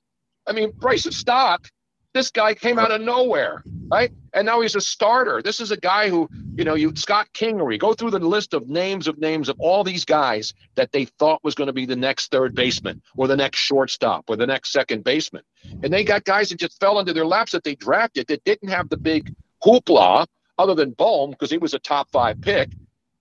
I 0.47 0.53
mean, 0.53 0.73
Bryson 0.73 1.13
Stott. 1.13 1.67
This 2.13 2.31
guy 2.31 2.55
came 2.55 2.79
out 2.79 2.93
of 2.93 3.01
nowhere, 3.01 3.65
right? 3.91 4.13
And 4.35 4.47
now 4.47 4.61
he's 4.61 4.77
a 4.77 4.81
starter. 4.81 5.43
This 5.43 5.59
is 5.59 5.73
a 5.73 5.77
guy 5.77 6.09
who, 6.09 6.29
you 6.55 6.63
know, 6.63 6.77
you 6.77 6.95
Scott 6.95 7.27
Kingery. 7.35 7.77
Go 7.77 7.93
through 7.93 8.13
the 8.13 8.21
list 8.21 8.55
of 8.55 8.69
names 8.69 9.09
of 9.09 9.19
names 9.19 9.49
of 9.49 9.57
all 9.59 9.83
these 9.83 10.05
guys 10.05 10.55
that 10.77 10.93
they 10.93 11.07
thought 11.07 11.43
was 11.43 11.57
going 11.57 11.67
to 11.67 11.73
be 11.73 11.87
the 11.87 11.97
next 11.97 12.31
third 12.31 12.55
baseman 12.55 13.03
or 13.17 13.27
the 13.27 13.37
next 13.37 13.59
shortstop 13.59 14.27
or 14.29 14.37
the 14.37 14.47
next 14.47 14.71
second 14.71 15.03
baseman. 15.03 15.43
And 15.83 15.93
they 15.93 16.05
got 16.05 16.23
guys 16.23 16.51
that 16.51 16.61
just 16.61 16.79
fell 16.79 17.01
into 17.01 17.13
their 17.13 17.27
laps 17.27 17.51
that 17.51 17.65
they 17.65 17.75
drafted 17.75 18.29
that 18.29 18.45
didn't 18.45 18.69
have 18.69 18.89
the 18.91 18.97
big 18.97 19.35
hoopla 19.65 20.27
other 20.59 20.75
than 20.75 20.91
Bohm 20.91 21.31
because 21.31 21.51
he 21.51 21.59
was 21.59 21.75
a 21.75 21.79
top 21.79 22.11
five 22.11 22.41
pick. 22.41 22.71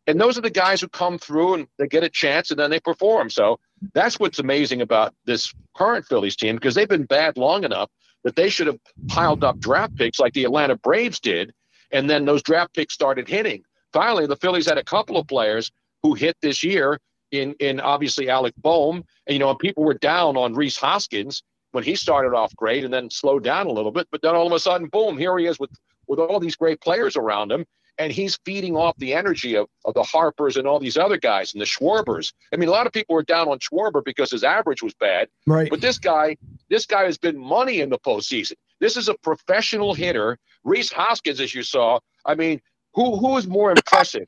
And 0.06 0.20
those 0.20 0.38
are 0.38 0.42
the 0.42 0.50
guys 0.50 0.82
who 0.82 0.90
come 0.90 1.18
through 1.18 1.54
and 1.54 1.68
they 1.78 1.88
get 1.88 2.04
a 2.04 2.10
chance 2.10 2.52
and 2.52 2.60
then 2.60 2.70
they 2.70 2.80
perform. 2.80 3.30
So 3.30 3.60
that's 3.94 4.20
what's 4.20 4.40
amazing 4.40 4.82
about 4.82 5.14
this 5.26 5.54
current 5.76 6.06
Phillies 6.06 6.36
team 6.36 6.56
because 6.56 6.76
they've 6.76 6.90
been 6.90 7.06
bad 7.06 7.38
long 7.38 7.64
enough 7.64 7.90
that 8.24 8.36
they 8.36 8.50
should 8.50 8.68
have 8.68 8.80
piled 9.08 9.44
up 9.44 9.60
draft 9.60 9.96
picks 9.96 10.20
like 10.20 10.34
the 10.34 10.44
Atlanta 10.44 10.76
Braves 10.76 11.20
did. 11.20 11.54
And 11.92 12.10
then 12.10 12.26
those 12.26 12.44
draft 12.44 12.74
picks 12.74 12.94
started 12.94 13.28
hitting. 13.28 13.64
Finally, 13.94 14.28
the 14.28 14.36
Phillies 14.36 14.68
had 14.68 14.78
a 14.78 14.84
couple 14.84 15.18
of 15.18 15.28
players 15.28 15.72
who 16.02 16.14
hit 16.14 16.36
this 16.42 16.64
year 16.64 17.00
in, 17.32 17.54
in 17.60 17.80
obviously 17.80 18.30
Alec 18.30 18.54
Bohm. 18.58 19.04
And, 19.28 19.34
you 19.34 19.40
know, 19.40 19.56
people 19.56 19.84
were 19.84 19.94
down 19.94 20.36
on 20.36 20.54
Rhys 20.54 20.78
Hoskins 20.78 21.44
when 21.72 21.84
he 21.84 21.96
started 21.96 22.36
off 22.36 22.56
great 22.56 22.84
and 22.84 22.94
then 22.94 23.10
slowed 23.10 23.44
down 23.44 23.68
a 23.68 23.72
little 23.72 23.92
bit. 23.92 24.08
But 24.12 24.22
then 24.22 24.36
all 24.36 24.48
of 24.48 24.54
a 24.54 24.60
sudden, 24.60 24.88
boom, 24.88 25.18
here 25.18 25.38
he 25.38 25.46
is 25.46 25.60
with 25.60 25.72
with 26.08 26.20
all 26.20 26.40
these 26.40 26.56
great 26.56 26.82
players 26.82 27.16
around 27.16 27.52
him. 27.52 27.66
and 27.98 28.12
he's 28.12 28.40
feeding 28.46 28.76
off 28.76 28.96
the 28.98 29.14
energy 29.14 29.56
of, 29.56 29.68
of 29.86 29.94
the 29.94 30.04
Harpers 30.04 30.58
and 30.58 30.68
all 30.68 30.80
these 30.80 30.98
other 30.98 31.18
guys 31.18 31.54
and 31.54 31.62
the 31.62 31.66
Schwarbers. 31.66 32.34
I 32.52 32.58
mean, 32.58 32.70
a 32.70 32.72
lot 32.72 32.88
of 32.88 32.94
people 32.94 33.16
were 33.16 33.24
down 33.24 33.48
on 33.48 33.60
Schwarber 33.60 34.04
because 34.04 34.32
his 34.32 34.44
average 34.44 34.82
was 34.82 34.94
bad. 34.96 35.28
Right. 35.46 35.70
But 35.70 35.82
this 35.82 36.00
guy, 36.00 36.38
this 36.70 36.86
guy 36.86 37.04
has 37.04 37.18
been 37.18 37.38
money 37.38 37.82
in 37.82 37.90
the 37.90 38.00
postseason. 38.00 38.54
This 38.80 38.98
is 38.98 39.10
a 39.10 39.14
professional 39.16 39.94
hitter. 39.94 40.38
Rhys 40.64 40.92
Hoskins, 40.92 41.40
as 41.40 41.54
you 41.54 41.64
saw, 41.64 42.00
I 42.26 42.36
mean, 42.36 42.62
who 42.94 43.18
who 43.18 43.38
is 43.38 43.48
more 43.48 43.72
impressive? 43.72 44.28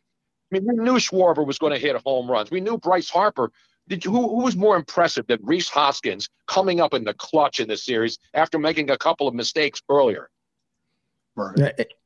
I 0.51 0.59
mean, 0.59 0.67
we 0.67 0.75
knew 0.83 0.97
Schwarber 0.97 1.45
was 1.45 1.57
going 1.57 1.73
to 1.73 1.79
hit 1.79 1.95
home 2.05 2.29
runs. 2.29 2.51
We 2.51 2.61
knew 2.61 2.77
Bryce 2.77 3.09
Harper. 3.09 3.51
Did 3.88 4.03
you, 4.03 4.11
who, 4.11 4.29
who 4.29 4.43
was 4.43 4.55
more 4.55 4.75
impressive 4.75 5.27
than 5.27 5.39
Rhys 5.43 5.69
Hoskins 5.69 6.29
coming 6.47 6.81
up 6.81 6.93
in 6.93 7.03
the 7.03 7.13
clutch 7.13 7.59
in 7.59 7.67
this 7.67 7.85
series 7.85 8.17
after 8.33 8.57
making 8.57 8.89
a 8.89 8.97
couple 8.97 9.27
of 9.27 9.33
mistakes 9.33 9.81
earlier? 9.89 10.29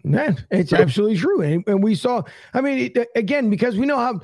Man, 0.03 0.43
it's 0.51 0.73
absolutely 0.73 1.17
true. 1.17 1.41
And, 1.41 1.63
and 1.67 1.83
we 1.83 1.95
saw, 1.95 2.23
I 2.53 2.61
mean, 2.61 2.91
it, 2.95 3.07
again, 3.15 3.49
because 3.49 3.77
we 3.77 3.85
know 3.85 3.97
how 3.97 4.21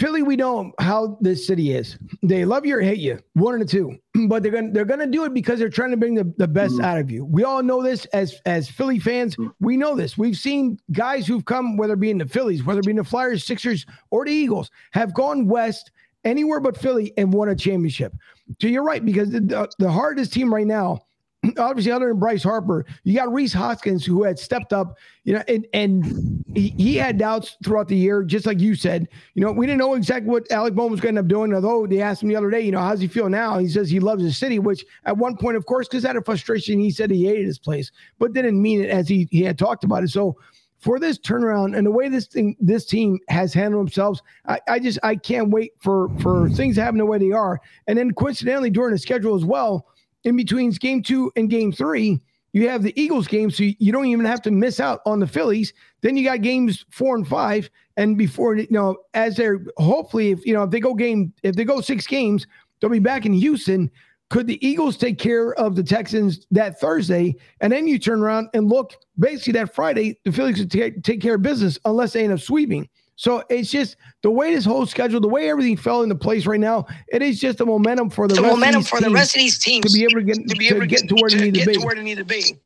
Philly, 0.00 0.22
we 0.22 0.36
know 0.36 0.72
how 0.78 1.18
this 1.20 1.46
city 1.46 1.72
is. 1.72 1.98
They 2.22 2.44
love 2.44 2.64
you 2.64 2.78
or 2.78 2.80
hate 2.80 2.98
you, 2.98 3.18
one 3.34 3.54
and 3.54 3.68
two. 3.68 3.98
But 4.28 4.42
they're 4.42 4.52
gonna 4.52 4.70
they're 4.72 4.84
gonna 4.84 5.06
do 5.06 5.24
it 5.24 5.34
because 5.34 5.58
they're 5.58 5.68
trying 5.68 5.92
to 5.92 5.96
bring 5.96 6.14
the, 6.14 6.32
the 6.36 6.48
best 6.48 6.74
mm-hmm. 6.74 6.84
out 6.84 6.98
of 6.98 7.10
you. 7.10 7.24
We 7.24 7.44
all 7.44 7.62
know 7.62 7.82
this 7.82 8.04
as 8.06 8.40
as 8.44 8.68
Philly 8.68 8.98
fans. 8.98 9.34
Mm-hmm. 9.36 9.64
We 9.64 9.76
know 9.76 9.96
this. 9.96 10.18
We've 10.18 10.36
seen 10.36 10.78
guys 10.92 11.26
who've 11.26 11.44
come, 11.44 11.76
whether 11.76 11.94
it 11.94 12.00
be 12.00 12.10
in 12.10 12.18
the 12.18 12.26
Phillies, 12.26 12.64
whether 12.64 12.80
it 12.80 12.86
be 12.86 12.90
in 12.90 12.96
the 12.96 13.04
Flyers, 13.04 13.44
Sixers, 13.44 13.86
or 14.10 14.24
the 14.24 14.32
Eagles, 14.32 14.70
have 14.92 15.14
gone 15.14 15.46
west 15.46 15.90
anywhere 16.24 16.60
but 16.60 16.76
Philly 16.76 17.12
and 17.16 17.32
won 17.32 17.48
a 17.48 17.56
championship. 17.56 18.14
So 18.60 18.68
you're 18.68 18.84
right, 18.84 19.04
because 19.04 19.30
the, 19.30 19.68
the 19.78 19.90
hardest 19.90 20.32
team 20.32 20.52
right 20.52 20.66
now 20.66 21.00
obviously 21.58 21.92
other 21.92 22.08
than 22.08 22.18
Bryce 22.18 22.42
Harper, 22.42 22.84
you 23.04 23.14
got 23.14 23.32
Rhys 23.32 23.52
Hoskins 23.52 24.04
who 24.04 24.22
had 24.24 24.38
stepped 24.38 24.72
up, 24.72 24.98
you 25.24 25.32
know, 25.32 25.42
and 25.48 25.66
and 25.72 26.44
he, 26.54 26.74
he, 26.76 26.96
had 26.96 27.18
doubts 27.18 27.56
throughout 27.64 27.88
the 27.88 27.96
year, 27.96 28.22
just 28.22 28.46
like 28.46 28.60
you 28.60 28.74
said. 28.74 29.08
You 29.34 29.44
know, 29.44 29.52
we 29.52 29.66
didn't 29.66 29.78
know 29.78 29.94
exactly 29.94 30.30
what 30.30 30.50
Alec 30.50 30.74
Bohm 30.74 30.90
was 30.90 31.00
going 31.00 31.14
to 31.14 31.20
end 31.20 31.26
up 31.26 31.28
doing. 31.28 31.54
Although 31.54 31.86
they 31.86 32.02
asked 32.02 32.22
him 32.22 32.28
the 32.28 32.36
other 32.36 32.50
day, 32.50 32.60
you 32.60 32.72
know, 32.72 32.80
how's 32.80 33.00
he 33.00 33.08
feel 33.08 33.28
now? 33.28 33.58
He 33.58 33.68
says 33.68 33.88
he 33.88 34.00
loves 34.00 34.22
his 34.22 34.36
city, 34.36 34.58
which 34.58 34.84
at 35.04 35.16
one 35.16 35.36
point, 35.36 35.56
of 35.56 35.66
course, 35.66 35.88
because 35.88 36.04
out 36.04 36.16
of 36.16 36.24
frustration, 36.24 36.78
he 36.78 36.90
said 36.90 37.10
he 37.10 37.26
hated 37.26 37.46
his 37.46 37.58
place, 37.58 37.90
but 38.18 38.32
didn't 38.32 38.60
mean 38.60 38.82
it 38.82 38.90
as 38.90 39.08
he 39.08 39.28
he 39.30 39.42
had 39.42 39.58
talked 39.58 39.84
about 39.84 40.04
it. 40.04 40.08
So 40.08 40.36
for 40.78 40.98
this 40.98 41.18
turnaround 41.18 41.76
and 41.76 41.86
the 41.86 41.90
way 41.90 42.08
this 42.08 42.26
thing 42.26 42.56
this 42.60 42.84
team 42.84 43.18
has 43.28 43.54
handled 43.54 43.86
themselves, 43.86 44.22
I, 44.46 44.60
I 44.68 44.78
just 44.78 44.98
I 45.02 45.16
can't 45.16 45.50
wait 45.50 45.72
for 45.78 46.10
for 46.20 46.50
things 46.50 46.74
to 46.74 46.82
happen 46.82 46.98
the 46.98 47.06
way 47.06 47.18
they 47.18 47.32
are. 47.32 47.60
And 47.86 47.98
then 47.98 48.12
coincidentally 48.12 48.70
during 48.70 48.92
the 48.92 48.98
schedule 48.98 49.34
as 49.34 49.44
well 49.44 49.86
in 50.24 50.36
between 50.36 50.70
game 50.72 51.02
two 51.02 51.30
and 51.36 51.50
game 51.50 51.72
three, 51.72 52.20
you 52.52 52.68
have 52.68 52.82
the 52.82 52.98
Eagles 53.00 53.28
game, 53.28 53.50
so 53.50 53.62
you 53.62 53.92
don't 53.92 54.06
even 54.06 54.24
have 54.24 54.42
to 54.42 54.50
miss 54.50 54.80
out 54.80 55.00
on 55.06 55.20
the 55.20 55.26
Phillies. 55.26 55.72
Then 56.00 56.16
you 56.16 56.24
got 56.24 56.42
games 56.42 56.84
four 56.90 57.14
and 57.14 57.26
five, 57.26 57.70
and 57.96 58.18
before 58.18 58.56
you 58.56 58.66
know, 58.70 58.96
as 59.14 59.36
they're 59.36 59.64
hopefully, 59.76 60.32
if 60.32 60.44
you 60.44 60.52
know, 60.52 60.64
if 60.64 60.70
they 60.70 60.80
go 60.80 60.94
game, 60.94 61.32
if 61.42 61.54
they 61.54 61.64
go 61.64 61.80
six 61.80 62.06
games, 62.06 62.46
they'll 62.80 62.90
be 62.90 62.98
back 62.98 63.24
in 63.24 63.32
Houston. 63.32 63.90
Could 64.30 64.46
the 64.46 64.64
Eagles 64.64 64.96
take 64.96 65.18
care 65.18 65.54
of 65.54 65.74
the 65.74 65.82
Texans 65.82 66.46
that 66.52 66.78
Thursday, 66.80 67.34
and 67.60 67.72
then 67.72 67.88
you 67.88 67.98
turn 67.98 68.20
around 68.20 68.48
and 68.54 68.68
look 68.68 68.94
basically 69.18 69.54
that 69.54 69.74
Friday, 69.74 70.18
the 70.24 70.30
Phillies 70.30 70.58
would 70.58 70.70
take, 70.70 71.02
take 71.02 71.20
care 71.20 71.34
of 71.34 71.42
business 71.42 71.80
unless 71.84 72.12
they 72.12 72.22
end 72.22 72.32
up 72.32 72.38
sweeping. 72.38 72.88
So 73.20 73.44
it's 73.50 73.70
just 73.70 73.96
the 74.22 74.30
way 74.30 74.54
this 74.54 74.64
whole 74.64 74.86
schedule, 74.86 75.20
the 75.20 75.28
way 75.28 75.50
everything 75.50 75.76
fell 75.76 76.00
into 76.00 76.14
place 76.14 76.46
right 76.46 76.58
now. 76.58 76.86
It 77.08 77.20
is 77.20 77.38
just 77.38 77.60
a 77.60 77.66
momentum 77.66 78.08
for 78.08 78.26
the, 78.26 78.36
the 78.36 78.40
rest 78.40 78.54
momentum 78.54 78.80
of 78.80 78.88
for 78.88 78.98
the 78.98 79.10
rest 79.10 79.36
of 79.36 79.40
these 79.40 79.58
teams 79.58 79.84
to 79.84 79.92
be 79.92 80.04
able 80.04 80.14
to 80.14 80.22
get 80.22 80.48
to, 80.48 80.56
be 80.56 80.68
able 80.68 80.80
to 80.80 80.86
get, 80.86 81.06
to 81.06 81.14
where 81.16 81.28
to, 81.28 81.36
they 81.36 81.50
need 81.50 81.60
to, 81.60 81.66
be. 81.66 81.74
To 81.74 81.80
where 81.84 81.94
they 81.94 82.02
need 82.02 82.16
to 82.16 82.24
be. 82.24 82.56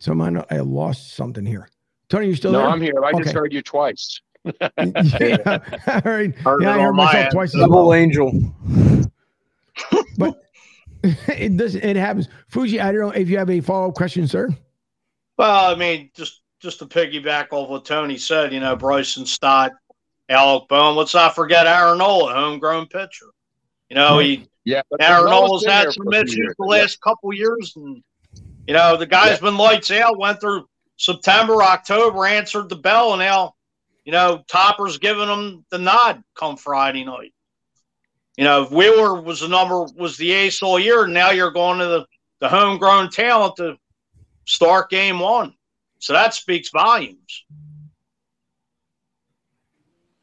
So 0.00 0.12
I, 0.20 0.54
I 0.54 0.58
lost 0.58 1.14
something 1.14 1.46
here. 1.46 1.70
Tony, 2.10 2.26
you 2.26 2.34
still 2.34 2.52
no, 2.52 2.58
there? 2.58 2.68
I'm 2.68 2.82
here. 2.82 3.02
I 3.02 3.08
okay. 3.08 3.22
just 3.22 3.34
heard 3.34 3.54
you 3.54 3.62
twice. 3.62 4.20
yeah. 4.44 4.50
All 5.86 6.02
right. 6.04 6.34
Heard 6.40 6.62
yeah, 6.62 6.74
I 6.74 6.78
heard 6.78 6.92
myself 6.92 7.32
twice. 7.32 7.52
Double 7.52 7.88
well. 7.88 7.94
angel. 7.94 8.32
but 10.18 10.42
it 11.02 11.56
does. 11.56 11.74
It 11.74 11.96
happens. 11.96 12.28
Fuji, 12.48 12.80
I 12.80 12.92
don't 12.92 13.00
know 13.00 13.10
if 13.12 13.30
you 13.30 13.38
have 13.38 13.48
a 13.48 13.62
follow 13.62 13.88
up 13.88 13.94
question, 13.94 14.28
sir. 14.28 14.50
Well, 15.38 15.72
I 15.72 15.74
mean, 15.74 16.10
just 16.14 16.41
just 16.62 16.78
to 16.78 16.86
piggyback 16.86 17.48
off 17.50 17.68
what 17.68 17.84
Tony 17.84 18.16
said, 18.16 18.52
you 18.52 18.60
know, 18.60 18.76
Bryson 18.76 19.26
Stott, 19.26 19.72
Alec 20.28 20.68
Bohm. 20.68 20.96
Let's 20.96 21.14
not 21.14 21.34
forget 21.34 21.66
Aaron 21.66 21.98
Nola, 21.98 22.32
homegrown 22.32 22.86
pitcher. 22.86 23.26
You 23.90 23.96
know, 23.96 24.20
he 24.20 24.48
yeah, 24.64 24.82
Aaron 25.00 25.30
Nola's 25.30 25.66
had 25.66 25.92
some 25.92 26.12
issues 26.12 26.54
the 26.58 26.64
last 26.64 26.98
yeah. 26.98 27.10
couple 27.10 27.32
years, 27.34 27.74
and 27.76 28.02
you 28.66 28.74
know 28.74 28.96
the 28.96 29.06
guy's 29.06 29.40
yeah. 29.40 29.48
been 29.48 29.56
lights 29.56 29.90
out. 29.90 30.18
Went 30.18 30.40
through 30.40 30.66
September, 30.96 31.62
October, 31.62 32.24
answered 32.24 32.68
the 32.68 32.76
bell, 32.76 33.12
and 33.12 33.20
now 33.20 33.54
you 34.04 34.12
know 34.12 34.42
Topper's 34.48 34.98
giving 34.98 35.28
him 35.28 35.66
the 35.70 35.78
nod 35.78 36.22
come 36.34 36.56
Friday 36.56 37.04
night. 37.04 37.34
You 38.36 38.44
know, 38.44 38.64
Wheeler 38.66 39.20
was 39.20 39.40
the 39.40 39.48
number 39.48 39.82
was 39.96 40.16
the 40.16 40.32
ace 40.32 40.62
all 40.62 40.78
year, 40.78 41.04
and 41.04 41.12
now 41.12 41.30
you're 41.30 41.50
going 41.50 41.80
to 41.80 41.86
the 41.86 42.06
the 42.40 42.48
homegrown 42.48 43.10
talent 43.10 43.56
to 43.56 43.76
start 44.46 44.90
game 44.90 45.18
one. 45.18 45.54
So 46.02 46.12
that 46.14 46.34
speaks 46.34 46.68
volumes. 46.70 47.44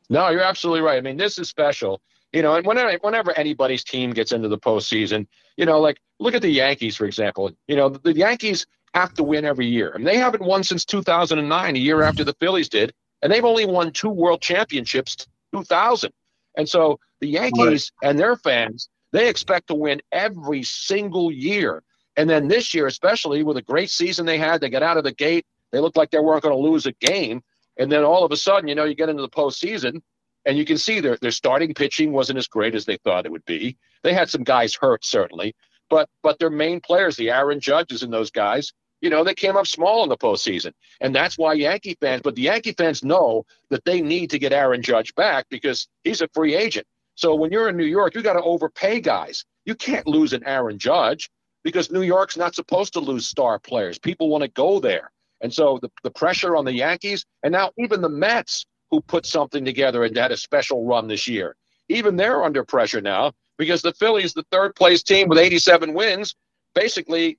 No, 0.09 0.27
you're 0.27 0.41
absolutely 0.41 0.81
right. 0.81 0.97
I 0.97 1.01
mean, 1.01 1.15
this 1.15 1.39
is 1.39 1.47
special. 1.47 2.01
You 2.33 2.41
know, 2.41 2.55
and 2.55 2.67
whenever 2.67 2.97
whenever 2.99 3.31
anybody's 3.39 3.85
team 3.85 4.11
gets 4.11 4.33
into 4.33 4.49
the 4.49 4.57
postseason, 4.57 5.25
you 5.55 5.65
know, 5.65 5.79
like 5.79 6.01
look 6.19 6.35
at 6.35 6.41
the 6.41 6.49
Yankees, 6.49 6.97
for 6.97 7.05
example. 7.05 7.51
You 7.69 7.77
know, 7.77 7.87
the, 7.87 7.99
the 7.99 8.13
Yankees 8.13 8.67
have 8.93 9.13
to 9.13 9.23
win 9.23 9.45
every 9.45 9.67
year. 9.67 9.93
I 9.93 9.97
mean, 9.99 10.05
they 10.05 10.17
haven't 10.17 10.43
won 10.43 10.65
since 10.65 10.83
2009, 10.83 11.75
a 11.75 11.79
year 11.79 12.01
after 12.01 12.25
the 12.25 12.35
Phillies 12.41 12.67
did, 12.67 12.93
and 13.21 13.31
they've 13.31 13.45
only 13.45 13.65
won 13.65 13.93
two 13.93 14.09
World 14.09 14.41
Championships 14.41 15.27
2000. 15.53 16.11
And 16.57 16.67
so 16.67 16.99
the 17.21 17.27
Yankees 17.27 17.93
right. 18.03 18.09
and 18.09 18.19
their 18.19 18.35
fans, 18.35 18.89
they 19.13 19.29
expect 19.29 19.67
to 19.67 19.75
win 19.75 20.01
every 20.11 20.63
single 20.63 21.31
year. 21.31 21.83
And 22.17 22.29
then 22.29 22.49
this 22.49 22.73
year, 22.73 22.85
especially 22.85 23.43
with 23.43 23.55
a 23.55 23.61
great 23.61 23.89
season 23.89 24.25
they 24.25 24.37
had, 24.37 24.59
they 24.59 24.69
got 24.69 24.83
out 24.83 24.97
of 24.97 25.05
the 25.05 25.13
gate. 25.13 25.45
They 25.71 25.79
looked 25.79 25.97
like 25.97 26.11
they 26.11 26.19
weren't 26.19 26.43
going 26.43 26.55
to 26.55 26.69
lose 26.69 26.85
a 26.85 26.91
game. 26.93 27.41
And 27.77 27.91
then 27.91 28.03
all 28.03 28.25
of 28.25 28.31
a 28.31 28.37
sudden, 28.37 28.67
you 28.67 28.75
know, 28.75 28.85
you 28.85 28.95
get 28.95 29.09
into 29.09 29.21
the 29.21 29.29
postseason 29.29 30.01
and 30.45 30.57
you 30.57 30.65
can 30.65 30.77
see 30.77 30.99
their, 30.99 31.17
their 31.17 31.31
starting 31.31 31.73
pitching 31.73 32.11
wasn't 32.11 32.39
as 32.39 32.47
great 32.47 32.75
as 32.75 32.85
they 32.85 32.97
thought 32.97 33.25
it 33.25 33.31
would 33.31 33.45
be. 33.45 33.77
They 34.03 34.13
had 34.13 34.29
some 34.29 34.43
guys 34.43 34.75
hurt, 34.75 35.05
certainly, 35.05 35.55
but 35.89 36.09
but 36.23 36.39
their 36.39 36.49
main 36.49 36.81
players, 36.81 37.15
the 37.15 37.29
Aaron 37.29 37.59
Judges 37.59 38.03
and 38.03 38.11
those 38.11 38.31
guys, 38.31 38.71
you 39.01 39.09
know, 39.09 39.23
they 39.23 39.33
came 39.33 39.57
up 39.57 39.67
small 39.67 40.03
in 40.03 40.09
the 40.09 40.17
postseason. 40.17 40.73
And 41.01 41.15
that's 41.15 41.37
why 41.37 41.53
Yankee 41.53 41.97
fans, 42.01 42.21
but 42.21 42.35
the 42.35 42.43
Yankee 42.43 42.73
fans 42.73 43.03
know 43.03 43.45
that 43.69 43.85
they 43.85 44.01
need 44.01 44.29
to 44.31 44.39
get 44.39 44.53
Aaron 44.53 44.81
Judge 44.81 45.13
back 45.15 45.45
because 45.49 45.87
he's 46.03 46.21
a 46.21 46.29
free 46.33 46.55
agent. 46.55 46.87
So 47.15 47.35
when 47.35 47.51
you're 47.51 47.69
in 47.69 47.77
New 47.77 47.85
York, 47.85 48.15
you 48.15 48.21
got 48.21 48.33
to 48.33 48.41
overpay 48.41 49.01
guys. 49.01 49.45
You 49.65 49.75
can't 49.75 50.07
lose 50.07 50.33
an 50.33 50.43
Aaron 50.45 50.79
Judge 50.79 51.29
because 51.63 51.91
New 51.91 52.01
York's 52.01 52.37
not 52.37 52.55
supposed 52.55 52.93
to 52.93 52.99
lose 52.99 53.27
star 53.27 53.59
players. 53.59 53.99
People 53.99 54.29
want 54.29 54.43
to 54.43 54.47
go 54.49 54.79
there. 54.79 55.11
And 55.41 55.53
so 55.53 55.79
the, 55.81 55.89
the 56.03 56.11
pressure 56.11 56.55
on 56.55 56.65
the 56.65 56.73
Yankees, 56.73 57.25
and 57.43 57.51
now 57.51 57.71
even 57.77 58.01
the 58.01 58.09
Mets, 58.09 58.65
who 58.91 59.01
put 59.01 59.25
something 59.25 59.63
together 59.63 60.03
and 60.03 60.15
had 60.17 60.31
a 60.31 60.37
special 60.37 60.85
run 60.85 61.07
this 61.07 61.27
year, 61.27 61.55
even 61.89 62.15
they're 62.15 62.43
under 62.43 62.63
pressure 62.63 63.01
now 63.01 63.33
because 63.57 63.81
the 63.81 63.93
Phillies, 63.93 64.33
the 64.33 64.45
third 64.51 64.75
place 64.75 65.03
team 65.03 65.27
with 65.27 65.37
87 65.37 65.93
wins, 65.93 66.35
basically 66.73 67.37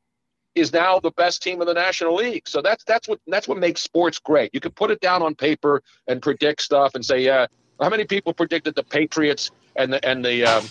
is 0.55 0.73
now 0.73 0.99
the 0.99 1.13
best 1.13 1.43
team 1.43 1.61
in 1.61 1.67
the 1.67 1.75
National 1.75 2.15
League. 2.15 2.49
So 2.49 2.61
that's 2.61 2.85
that's 2.85 3.09
what 3.09 3.21
that's 3.27 3.49
what 3.49 3.59
makes 3.59 3.83
sports 3.83 4.19
great. 4.19 4.51
You 4.53 4.61
can 4.61 4.73
put 4.73 4.91
it 4.91 5.01
down 5.01 5.23
on 5.23 5.35
paper 5.35 5.83
and 6.09 6.21
predict 6.21 6.63
stuff 6.63 6.95
and 6.95 7.05
say, 7.05 7.21
yeah, 7.21 7.47
how 7.81 7.89
many 7.89 8.05
people 8.05 8.33
predicted 8.33 8.75
the 8.75 8.83
Patriots 8.83 9.51
and 9.77 9.93
the 9.93 10.05
and 10.07 10.25
the 10.25 10.45
um, 10.45 10.67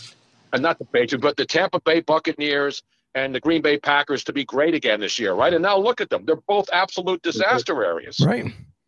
and 0.54 0.62
not 0.62 0.80
the 0.80 0.86
Patriots, 0.86 1.22
but 1.22 1.38
the 1.38 1.46
Tampa 1.46 1.80
Bay 1.82 2.02
Buccaneers 2.02 2.84
and 3.24 3.34
the 3.34 3.40
Green 3.40 3.62
Bay 3.62 3.78
Packers 3.78 4.24
to 4.26 4.34
be 4.34 4.46
great 4.46 4.74
again 4.74 5.00
this 5.00 5.20
year, 5.20 5.34
right? 5.34 5.54
And 5.54 5.62
now 5.62 5.78
look 5.78 6.02
at 6.02 6.10
them; 6.10 6.26
they're 6.26 6.36
both 6.36 6.70
absolute 6.74 7.22
mm-hmm. 7.22 7.30
disaster 7.30 7.84
areas, 7.84 8.20
right? 8.20 8.46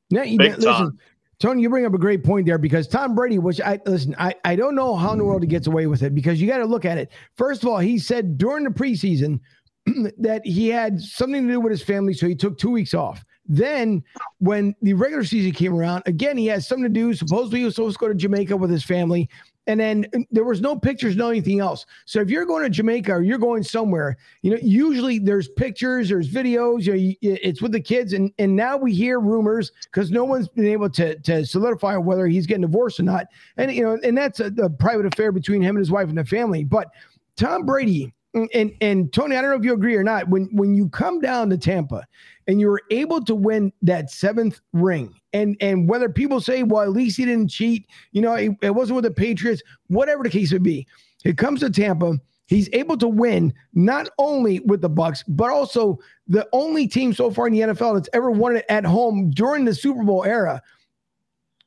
Yeah, 0.09 0.23
you, 0.23 0.37
listen, 0.37 0.97
Tony, 1.41 1.63
you 1.63 1.69
bring 1.69 1.85
up 1.85 1.93
a 1.93 1.97
great 1.97 2.23
point 2.23 2.45
there 2.45 2.59
because 2.59 2.87
Tom 2.87 3.15
Brady, 3.15 3.39
which 3.39 3.59
I 3.59 3.79
listen, 3.85 4.15
I, 4.19 4.35
I 4.45 4.55
don't 4.55 4.75
know 4.75 4.95
how 4.95 5.13
in 5.13 5.17
the 5.17 5.25
world 5.25 5.41
he 5.41 5.47
gets 5.47 5.65
away 5.67 5.87
with 5.87 6.03
it 6.03 6.13
because 6.13 6.39
you 6.39 6.47
got 6.47 6.59
to 6.59 6.65
look 6.65 6.85
at 6.85 6.99
it. 6.99 7.09
First 7.35 7.63
of 7.63 7.69
all, 7.69 7.79
he 7.79 7.97
said 7.97 8.37
during 8.37 8.63
the 8.63 8.69
preseason 8.69 9.39
that 10.19 10.45
he 10.45 10.67
had 10.67 11.01
something 11.01 11.47
to 11.47 11.53
do 11.53 11.59
with 11.59 11.71
his 11.71 11.81
family, 11.81 12.13
so 12.13 12.27
he 12.27 12.35
took 12.35 12.57
two 12.57 12.69
weeks 12.69 12.93
off. 12.93 13.25
Then, 13.53 14.03
when 14.39 14.75
the 14.81 14.93
regular 14.93 15.25
season 15.25 15.51
came 15.51 15.73
around, 15.73 16.03
again, 16.05 16.37
he 16.37 16.47
had 16.47 16.63
something 16.63 16.83
to 16.83 16.89
do. 16.89 17.13
Supposedly, 17.13 17.59
he 17.59 17.65
was 17.65 17.75
supposed 17.75 17.97
to 17.97 18.05
go 18.05 18.07
to 18.07 18.15
Jamaica 18.15 18.55
with 18.55 18.69
his 18.69 18.83
family 18.83 19.29
and 19.67 19.79
then 19.79 20.05
there 20.31 20.43
was 20.43 20.59
no 20.59 20.75
pictures, 20.75 21.15
no 21.15 21.29
anything 21.29 21.59
else. 21.59 21.85
So 22.05 22.19
if 22.19 22.29
you're 22.29 22.45
going 22.45 22.63
to 22.63 22.69
Jamaica 22.69 23.11
or 23.11 23.21
you're 23.21 23.37
going 23.37 23.63
somewhere, 23.63 24.17
you 24.41 24.51
know, 24.51 24.57
usually 24.61 25.19
there's 25.19 25.47
pictures, 25.47 26.09
there's 26.09 26.29
videos, 26.29 26.85
you 26.85 26.93
know, 26.93 27.15
it's 27.21 27.61
with 27.61 27.71
the 27.71 27.79
kids, 27.79 28.13
and 28.13 28.31
and 28.39 28.55
now 28.55 28.75
we 28.75 28.93
hear 28.93 29.19
rumors 29.19 29.71
because 29.85 30.09
no 30.09 30.25
one's 30.25 30.47
been 30.47 30.65
able 30.65 30.89
to 30.89 31.17
to 31.19 31.45
solidify 31.45 31.95
whether 31.97 32.27
he's 32.27 32.47
getting 32.47 32.61
divorced 32.61 32.99
or 32.99 33.03
not, 33.03 33.27
and 33.57 33.71
you 33.71 33.83
know, 33.83 33.99
and 34.03 34.17
that's 34.17 34.39
a, 34.39 34.47
a 34.61 34.69
private 34.69 35.05
affair 35.05 35.31
between 35.31 35.61
him 35.61 35.75
and 35.75 35.81
his 35.81 35.91
wife 35.91 36.09
and 36.09 36.17
the 36.17 36.25
family. 36.25 36.63
But 36.63 36.87
Tom 37.35 37.65
Brady 37.65 38.13
Mm, 38.35 38.47
and 38.53 38.71
and 38.81 39.13
Tony, 39.13 39.35
I 39.35 39.41
don't 39.41 39.51
know 39.51 39.57
if 39.57 39.65
you 39.65 39.73
agree 39.73 39.95
or 39.95 40.03
not. 40.03 40.29
When 40.29 40.45
when 40.53 40.73
you 40.73 40.89
come 40.89 41.19
down 41.19 41.49
to 41.49 41.57
Tampa 41.57 42.05
and 42.47 42.59
you 42.59 42.67
were 42.67 42.81
able 42.89 43.23
to 43.25 43.35
win 43.35 43.73
that 43.81 44.09
seventh 44.09 44.61
ring, 44.73 45.13
and 45.33 45.57
and 45.59 45.89
whether 45.89 46.07
people 46.07 46.39
say, 46.39 46.63
well, 46.63 46.83
at 46.83 46.91
least 46.91 47.17
he 47.17 47.25
didn't 47.25 47.49
cheat, 47.49 47.87
you 48.11 48.21
know, 48.21 48.33
it, 48.35 48.51
it 48.61 48.71
wasn't 48.71 48.95
with 48.95 49.03
the 49.03 49.11
Patriots, 49.11 49.61
whatever 49.87 50.23
the 50.23 50.29
case 50.29 50.53
would 50.53 50.63
be. 50.63 50.87
It 51.25 51.37
comes 51.37 51.59
to 51.59 51.69
Tampa. 51.69 52.19
He's 52.47 52.69
able 52.73 52.97
to 52.97 53.07
win 53.07 53.53
not 53.73 54.09
only 54.17 54.59
with 54.59 54.81
the 54.81 54.89
Bucks, 54.89 55.23
but 55.25 55.49
also 55.49 55.99
the 56.27 56.47
only 56.51 56.85
team 56.85 57.13
so 57.13 57.31
far 57.31 57.47
in 57.47 57.53
the 57.53 57.61
NFL 57.61 57.95
that's 57.95 58.09
ever 58.13 58.29
won 58.29 58.57
it 58.57 58.65
at 58.67 58.83
home 58.83 59.31
during 59.31 59.63
the 59.63 59.73
Super 59.73 60.03
Bowl 60.03 60.25
era. 60.25 60.61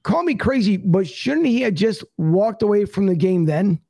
Call 0.03 0.23
me 0.25 0.35
crazy, 0.35 0.77
but 0.77 1.09
shouldn't 1.09 1.47
he 1.47 1.63
have 1.63 1.73
just 1.73 2.05
walked 2.19 2.63
away 2.63 2.85
from 2.85 3.07
the 3.07 3.15
game 3.15 3.47
then? 3.47 3.81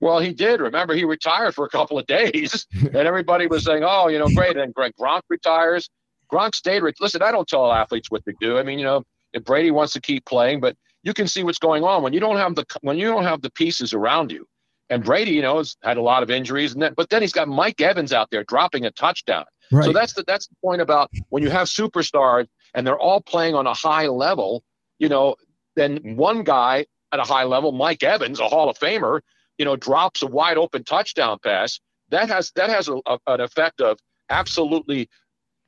Well, 0.00 0.18
he 0.18 0.32
did. 0.32 0.60
Remember, 0.60 0.94
he 0.94 1.04
retired 1.04 1.54
for 1.54 1.66
a 1.66 1.68
couple 1.68 1.98
of 1.98 2.06
days, 2.06 2.66
and 2.72 2.96
everybody 2.96 3.46
was 3.46 3.64
saying, 3.64 3.82
"Oh, 3.84 4.08
you 4.08 4.18
know, 4.18 4.28
great." 4.34 4.56
And 4.56 4.72
Greg 4.72 4.92
Gronk 4.98 5.22
retires. 5.28 5.88
Gronk 6.32 6.54
stayed. 6.54 6.82
Listen, 7.00 7.22
I 7.22 7.32
don't 7.32 7.46
tell 7.46 7.70
athletes 7.70 8.10
what 8.10 8.24
to 8.24 8.32
do. 8.40 8.58
I 8.58 8.62
mean, 8.62 8.78
you 8.78 8.84
know, 8.84 9.04
if 9.32 9.44
Brady 9.44 9.70
wants 9.70 9.92
to 9.94 10.00
keep 10.00 10.24
playing, 10.24 10.60
but 10.60 10.76
you 11.02 11.12
can 11.12 11.26
see 11.26 11.44
what's 11.44 11.58
going 11.58 11.84
on 11.84 12.02
when 12.02 12.12
you 12.12 12.20
don't 12.20 12.36
have 12.36 12.54
the 12.54 12.64
when 12.82 12.96
you 12.96 13.08
don't 13.08 13.24
have 13.24 13.42
the 13.42 13.50
pieces 13.50 13.92
around 13.92 14.32
you. 14.32 14.46
And 14.88 15.04
Brady, 15.04 15.30
you 15.30 15.42
know, 15.42 15.58
has 15.58 15.76
had 15.82 15.98
a 15.98 16.02
lot 16.02 16.22
of 16.22 16.30
injuries, 16.30 16.72
and 16.72 16.82
then, 16.82 16.94
but 16.96 17.10
then 17.10 17.22
he's 17.22 17.32
got 17.32 17.46
Mike 17.46 17.80
Evans 17.80 18.12
out 18.12 18.28
there 18.30 18.42
dropping 18.44 18.86
a 18.86 18.90
touchdown. 18.90 19.44
Right. 19.70 19.84
So 19.84 19.92
that's 19.92 20.14
the 20.14 20.24
that's 20.26 20.48
the 20.48 20.56
point 20.64 20.80
about 20.80 21.10
when 21.28 21.42
you 21.42 21.50
have 21.50 21.68
superstars 21.68 22.48
and 22.74 22.86
they're 22.86 22.98
all 22.98 23.20
playing 23.20 23.54
on 23.54 23.66
a 23.66 23.74
high 23.74 24.08
level. 24.08 24.64
You 24.98 25.08
know, 25.08 25.36
then 25.76 26.16
one 26.16 26.42
guy 26.42 26.86
at 27.12 27.20
a 27.20 27.22
high 27.22 27.44
level, 27.44 27.72
Mike 27.72 28.02
Evans, 28.02 28.40
a 28.40 28.48
Hall 28.48 28.68
of 28.68 28.78
Famer, 28.78 29.20
you 29.60 29.66
know, 29.66 29.76
drops 29.76 30.22
a 30.22 30.26
wide 30.26 30.56
open 30.56 30.84
touchdown 30.84 31.38
pass. 31.44 31.80
That 32.08 32.30
has 32.30 32.50
that 32.52 32.70
has 32.70 32.88
a, 32.88 32.94
a, 33.04 33.18
an 33.26 33.40
effect 33.42 33.82
of 33.82 33.98
absolutely, 34.30 35.10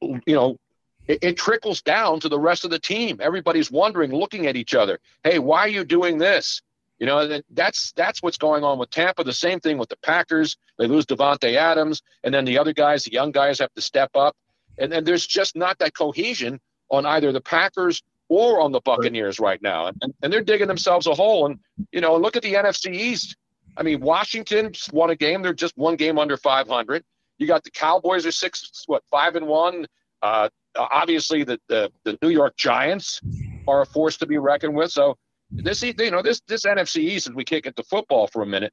you 0.01 0.35
know, 0.35 0.57
it, 1.07 1.19
it 1.21 1.37
trickles 1.37 1.83
down 1.83 2.19
to 2.21 2.31
the 2.31 2.41
rest 2.41 2.65
of 2.65 2.71
the 2.71 2.79
team. 2.79 3.19
Everybody's 3.21 3.71
wondering, 3.71 4.11
looking 4.11 4.47
at 4.47 4.57
each 4.57 4.75
other. 4.75 4.99
Hey, 5.25 5.39
why 5.39 5.59
are 5.59 5.69
you 5.69 5.85
doing 5.85 6.17
this? 6.17 6.63
You 7.01 7.05
know, 7.05 7.41
that's 7.51 7.93
that's 7.93 8.23
what's 8.23 8.39
going 8.39 8.65
on 8.65 8.79
with 8.79 8.89
Tampa. 8.89 9.25
The 9.25 9.33
same 9.35 9.61
thing 9.61 9.77
with 9.77 9.91
the 9.91 9.99
Packers. 9.99 10.57
They 10.79 10.87
lose 10.87 11.05
Davante 11.05 11.55
Adams, 11.55 12.01
and 12.25 12.33
then 12.33 12.47
the 12.47 12.57
other 12.57 12.73
guys, 12.73 13.05
the 13.05 13.13
young 13.13 13.31
guys, 13.31 13.59
have 13.59 13.75
to 13.75 13.83
step 13.83 14.13
up. 14.15 14.35
And 14.79 14.91
then 14.91 15.05
there's 15.05 15.27
just 15.27 15.55
not 15.55 15.79
that 15.81 15.95
cohesion 15.95 16.61
on 16.89 17.05
either 17.05 17.31
the 17.31 17.43
Packers 17.43 18.03
or 18.33 18.63
on 18.63 18.73
the 18.73 18.81
Buccaneers 18.81 19.39
right 19.39 19.61
now. 19.61 19.89
And, 19.89 20.15
and 20.23 20.33
they're 20.33 20.41
digging 20.41 20.67
themselves 20.67 21.07
a 21.07 21.15
hole. 21.15 21.45
And, 21.45 21.59
you 21.93 22.01
know, 22.01 22.17
look 22.17 22.35
at 22.35 22.43
the 22.43 22.55
NFC 22.55 22.95
East. 22.95 23.37
I 23.77 23.83
mean, 23.83 24.01
Washington 24.01 24.73
won 24.93 25.11
a 25.11 25.17
game. 25.17 25.43
They're 25.43 25.55
just 25.55 25.77
one 25.77 25.97
game 25.97 26.19
under 26.19 26.37
500. 26.37 27.05
You 27.39 27.47
got 27.47 27.65
the 27.65 27.71
Cowboys 27.71 28.27
are 28.27 28.33
six, 28.33 28.85
what, 28.87 29.03
five 29.11 29.37
and 29.37 29.47
one. 29.47 29.87
Uh, 30.21 30.49
obviously, 30.77 31.45
the, 31.45 31.59
the, 31.69 31.91
the 32.05 32.19
New 32.23 32.29
York 32.29 32.57
Giants 32.57 33.21
are 33.67 33.83
a 33.83 33.87
force 33.87 34.17
to 34.19 34.27
be 34.27 34.39
reckoned 34.39 34.75
with. 34.75 34.93
So 34.93 35.17
this, 35.51 35.83
you 35.83 36.11
know, 36.11 36.23
this 36.23 36.41
this 36.47 36.65
NFC 36.65 36.99
East, 36.99 37.29
as 37.29 37.35
we 37.35 37.45
kick 37.45 37.67
into 37.67 37.83
football 37.85 38.27
for 38.27 38.43
a 38.43 38.47
minute, 38.47 38.73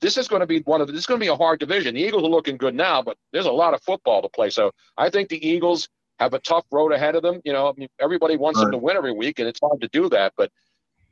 this 0.00 0.16
is 0.16 0.28
going 0.28 0.40
to 0.40 0.46
be 0.46 0.60
one 0.60 0.80
of 0.80 0.86
the, 0.86 0.92
this 0.92 1.00
is 1.00 1.06
going 1.06 1.20
to 1.20 1.24
be 1.24 1.30
a 1.30 1.36
hard 1.36 1.60
division. 1.60 1.94
The 1.94 2.02
Eagles 2.02 2.24
are 2.24 2.28
looking 2.28 2.56
good 2.56 2.74
now, 2.74 3.02
but 3.02 3.16
there's 3.32 3.46
a 3.46 3.52
lot 3.52 3.74
of 3.74 3.82
football 3.82 4.22
to 4.22 4.28
play. 4.28 4.50
So 4.50 4.72
I 4.96 5.10
think 5.10 5.28
the 5.28 5.46
Eagles 5.46 5.88
have 6.18 6.34
a 6.34 6.38
tough 6.38 6.64
road 6.70 6.92
ahead 6.92 7.16
of 7.16 7.22
them. 7.22 7.40
You 7.44 7.52
know, 7.52 7.68
I 7.68 7.72
mean, 7.76 7.88
everybody 8.00 8.36
wants 8.36 8.58
right. 8.58 8.64
them 8.64 8.72
to 8.72 8.78
win 8.78 8.96
every 8.96 9.12
week, 9.12 9.38
and 9.38 9.48
it's 9.48 9.60
hard 9.60 9.80
to 9.80 9.88
do 9.88 10.08
that. 10.10 10.32
But 10.36 10.50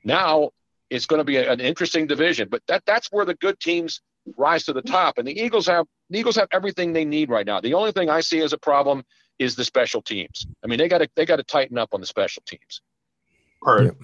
now 0.04 0.50
it's 0.90 1.06
going 1.06 1.18
to 1.18 1.24
be 1.24 1.36
a, 1.36 1.50
an 1.50 1.60
interesting 1.60 2.06
division. 2.06 2.48
But 2.50 2.62
that 2.68 2.82
that's 2.86 3.08
where 3.10 3.24
the 3.24 3.34
good 3.34 3.58
teams 3.60 4.00
rise 4.36 4.64
to 4.64 4.72
the 4.72 4.82
top, 4.82 5.18
and 5.18 5.26
the 5.26 5.38
Eagles 5.38 5.66
have 5.66 5.86
the 6.10 6.18
Eagles 6.18 6.36
have 6.36 6.48
everything 6.52 6.92
they 6.92 7.04
need 7.04 7.30
right 7.30 7.46
now. 7.46 7.60
The 7.60 7.74
only 7.74 7.92
thing 7.92 8.10
I 8.10 8.20
see 8.20 8.40
as 8.40 8.52
a 8.52 8.58
problem 8.58 9.04
is 9.38 9.54
the 9.54 9.64
special 9.64 10.02
teams. 10.02 10.46
I 10.64 10.66
mean, 10.66 10.78
they 10.78 10.88
got 10.88 10.98
to 10.98 11.08
they 11.16 11.26
got 11.26 11.36
to 11.36 11.44
tighten 11.44 11.78
up 11.78 11.90
on 11.92 12.00
the 12.00 12.06
special 12.06 12.42
teams. 12.46 12.82
Right. 13.62 13.84
Yep. 13.84 13.96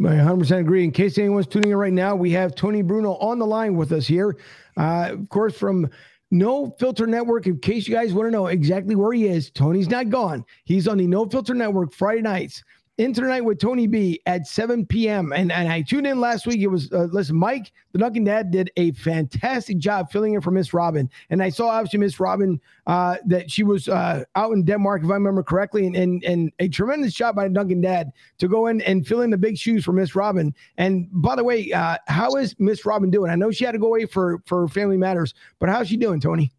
I 0.00 0.14
100% 0.14 0.58
agree. 0.58 0.84
In 0.84 0.90
case 0.90 1.18
anyone's 1.18 1.46
tuning 1.46 1.70
in 1.70 1.76
right 1.76 1.92
now, 1.92 2.16
we 2.16 2.30
have 2.32 2.54
Tony 2.54 2.82
Bruno 2.82 3.14
on 3.16 3.38
the 3.38 3.46
line 3.46 3.76
with 3.76 3.92
us 3.92 4.06
here. 4.06 4.36
Uh, 4.76 5.10
of 5.12 5.28
course, 5.28 5.56
from 5.56 5.88
No 6.30 6.74
Filter 6.78 7.06
Network. 7.06 7.46
In 7.46 7.58
case 7.58 7.86
you 7.86 7.94
guys 7.94 8.12
want 8.12 8.26
to 8.26 8.30
know 8.30 8.46
exactly 8.46 8.96
where 8.96 9.12
he 9.12 9.26
is, 9.26 9.50
Tony's 9.50 9.88
not 9.88 10.08
gone. 10.08 10.44
He's 10.64 10.88
on 10.88 10.98
the 10.98 11.06
No 11.06 11.26
Filter 11.26 11.54
Network 11.54 11.92
Friday 11.92 12.22
nights. 12.22 12.64
Night 13.10 13.44
with 13.44 13.58
Tony 13.58 13.86
B 13.86 14.20
at 14.26 14.46
7 14.46 14.86
p.m. 14.86 15.32
And, 15.32 15.50
and 15.50 15.68
I 15.68 15.82
tuned 15.82 16.06
in 16.06 16.20
last 16.20 16.46
week. 16.46 16.60
It 16.60 16.68
was, 16.68 16.90
uh, 16.92 17.08
listen, 17.10 17.36
Mike, 17.36 17.72
the 17.92 17.98
Duncan 17.98 18.24
Dad, 18.24 18.50
did 18.50 18.70
a 18.76 18.92
fantastic 18.92 19.78
job 19.78 20.10
filling 20.10 20.34
in 20.34 20.40
for 20.40 20.50
Miss 20.50 20.72
Robin. 20.72 21.10
And 21.30 21.42
I 21.42 21.48
saw 21.48 21.68
obviously 21.68 21.98
Miss 21.98 22.20
Robin 22.20 22.60
uh, 22.86 23.16
that 23.26 23.50
she 23.50 23.64
was 23.64 23.88
uh, 23.88 24.24
out 24.36 24.52
in 24.52 24.64
Denmark, 24.64 25.02
if 25.04 25.10
I 25.10 25.14
remember 25.14 25.42
correctly, 25.42 25.86
and, 25.86 25.96
and, 25.96 26.24
and 26.24 26.52
a 26.58 26.68
tremendous 26.68 27.14
job 27.14 27.34
by 27.34 27.48
Duncan 27.48 27.80
Dad 27.80 28.12
to 28.38 28.48
go 28.48 28.68
in 28.68 28.80
and 28.82 29.06
fill 29.06 29.22
in 29.22 29.30
the 29.30 29.38
big 29.38 29.58
shoes 29.58 29.84
for 29.84 29.92
Miss 29.92 30.14
Robin. 30.14 30.54
And 30.78 31.08
by 31.12 31.36
the 31.36 31.44
way, 31.44 31.72
uh, 31.72 31.98
how 32.06 32.36
is 32.36 32.54
Miss 32.58 32.86
Robin 32.86 33.10
doing? 33.10 33.30
I 33.30 33.34
know 33.34 33.50
she 33.50 33.64
had 33.64 33.72
to 33.72 33.78
go 33.78 33.88
away 33.88 34.06
for, 34.06 34.42
for 34.46 34.68
family 34.68 34.96
matters, 34.96 35.34
but 35.58 35.68
how's 35.68 35.88
she 35.88 35.96
doing, 35.96 36.20
Tony? 36.20 36.52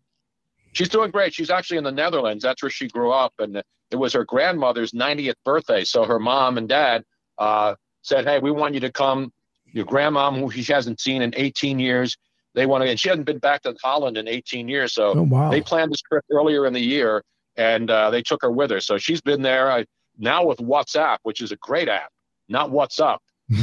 She's 0.73 0.89
doing 0.89 1.11
great. 1.11 1.33
She's 1.33 1.49
actually 1.49 1.77
in 1.77 1.83
the 1.83 1.91
Netherlands. 1.91 2.43
That's 2.43 2.61
where 2.61 2.69
she 2.69 2.87
grew 2.87 3.11
up. 3.11 3.33
And 3.39 3.61
it 3.91 3.95
was 3.95 4.13
her 4.13 4.25
grandmother's 4.25 4.91
90th 4.91 5.35
birthday. 5.45 5.83
So 5.83 6.03
her 6.03 6.19
mom 6.19 6.57
and 6.57 6.67
dad 6.67 7.03
uh, 7.37 7.75
said, 8.01 8.25
Hey, 8.25 8.39
we 8.39 8.51
want 8.51 8.73
you 8.73 8.79
to 8.81 8.91
come. 8.91 9.31
Your 9.65 9.85
grandma, 9.85 10.31
who 10.31 10.51
she 10.51 10.71
hasn't 10.71 10.99
seen 10.99 11.23
in 11.23 11.33
18 11.35 11.79
years, 11.79 12.15
they 12.53 12.67
want 12.67 12.83
to, 12.83 12.89
and 12.89 12.99
she 12.99 13.09
hadn't 13.09 13.23
been 13.23 13.39
back 13.39 13.63
to 13.63 13.75
Holland 13.83 14.17
in 14.17 14.27
18 14.27 14.67
years. 14.67 14.93
So 14.93 15.13
oh, 15.15 15.23
wow. 15.23 15.49
they 15.49 15.61
planned 15.61 15.91
this 15.91 16.01
trip 16.01 16.23
earlier 16.31 16.67
in 16.67 16.73
the 16.73 16.81
year 16.81 17.23
and 17.55 17.89
uh, 17.89 18.09
they 18.09 18.21
took 18.21 18.41
her 18.41 18.51
with 18.51 18.71
her. 18.71 18.79
So 18.79 18.97
she's 18.97 19.21
been 19.21 19.41
there 19.41 19.85
now 20.17 20.45
with 20.45 20.59
WhatsApp, 20.59 21.17
which 21.23 21.41
is 21.41 21.51
a 21.51 21.55
great 21.57 21.89
app, 21.89 22.11
not 22.49 22.69
WhatsApp. 22.69 23.17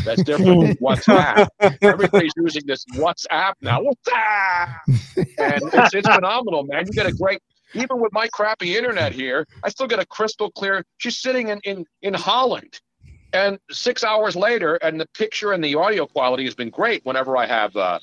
That's 0.04 0.22
different 0.22 0.60
than 0.60 0.74
WhatsApp. 0.82 1.48
Everybody's 1.82 2.32
using 2.36 2.62
this 2.66 2.84
WhatsApp 2.94 3.54
now. 3.60 3.80
WhatsApp, 3.80 4.76
and 5.16 5.62
it's, 5.62 5.94
it's 5.94 6.08
phenomenal, 6.08 6.64
man. 6.64 6.86
You 6.86 6.92
get 6.92 7.06
a 7.06 7.12
great 7.12 7.40
even 7.74 8.00
with 8.00 8.12
my 8.12 8.28
crappy 8.28 8.76
internet 8.76 9.12
here, 9.12 9.46
I 9.62 9.68
still 9.68 9.86
get 9.86 10.00
a 10.00 10.06
crystal 10.06 10.50
clear. 10.50 10.84
She's 10.98 11.18
sitting 11.18 11.48
in 11.48 11.60
in, 11.64 11.84
in 12.02 12.14
Holland, 12.14 12.80
and 13.32 13.58
six 13.70 14.02
hours 14.02 14.36
later, 14.36 14.76
and 14.76 15.00
the 15.00 15.06
picture 15.16 15.52
and 15.52 15.62
the 15.62 15.74
audio 15.76 16.06
quality 16.06 16.44
has 16.44 16.54
been 16.54 16.70
great. 16.70 17.04
Whenever 17.04 17.36
I 17.36 17.46
have, 17.46 17.76
uh, 17.76 17.98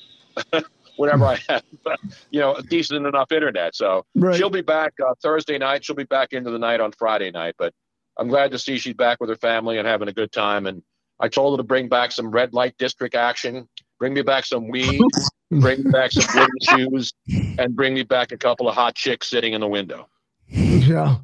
whenever 0.96 1.26
I 1.26 1.38
have, 1.48 1.62
you 2.30 2.40
know, 2.40 2.54
a 2.54 2.62
decent 2.62 3.06
enough 3.06 3.30
internet. 3.32 3.74
So 3.74 4.04
right. 4.14 4.36
she'll 4.36 4.50
be 4.50 4.62
back 4.62 4.94
uh, 5.06 5.14
Thursday 5.22 5.58
night. 5.58 5.84
She'll 5.84 5.96
be 5.96 6.04
back 6.04 6.32
into 6.32 6.50
the 6.50 6.58
night 6.58 6.80
on 6.80 6.92
Friday 6.92 7.30
night. 7.30 7.54
But 7.58 7.74
I'm 8.18 8.28
glad 8.28 8.50
to 8.52 8.58
see 8.58 8.78
she's 8.78 8.94
back 8.94 9.20
with 9.20 9.28
her 9.30 9.36
family 9.36 9.78
and 9.78 9.86
having 9.86 10.08
a 10.08 10.12
good 10.12 10.32
time. 10.32 10.66
And 10.66 10.82
I 11.20 11.28
told 11.28 11.54
her 11.54 11.62
to 11.62 11.66
bring 11.66 11.88
back 11.88 12.12
some 12.12 12.30
red 12.30 12.52
light 12.52 12.76
district 12.78 13.14
action. 13.14 13.68
Bring 13.98 14.14
me 14.14 14.22
back 14.22 14.46
some 14.46 14.68
weed. 14.68 15.00
bring 15.50 15.82
me 15.82 15.90
back 15.90 16.12
some 16.12 16.26
wooden 16.34 16.54
shoes, 16.62 17.12
and 17.58 17.74
bring 17.74 17.94
me 17.94 18.02
back 18.02 18.32
a 18.32 18.36
couple 18.36 18.68
of 18.68 18.74
hot 18.74 18.94
chicks 18.94 19.28
sitting 19.28 19.54
in 19.54 19.60
the 19.60 19.68
window. 19.68 20.08
Yeah. 20.48 21.16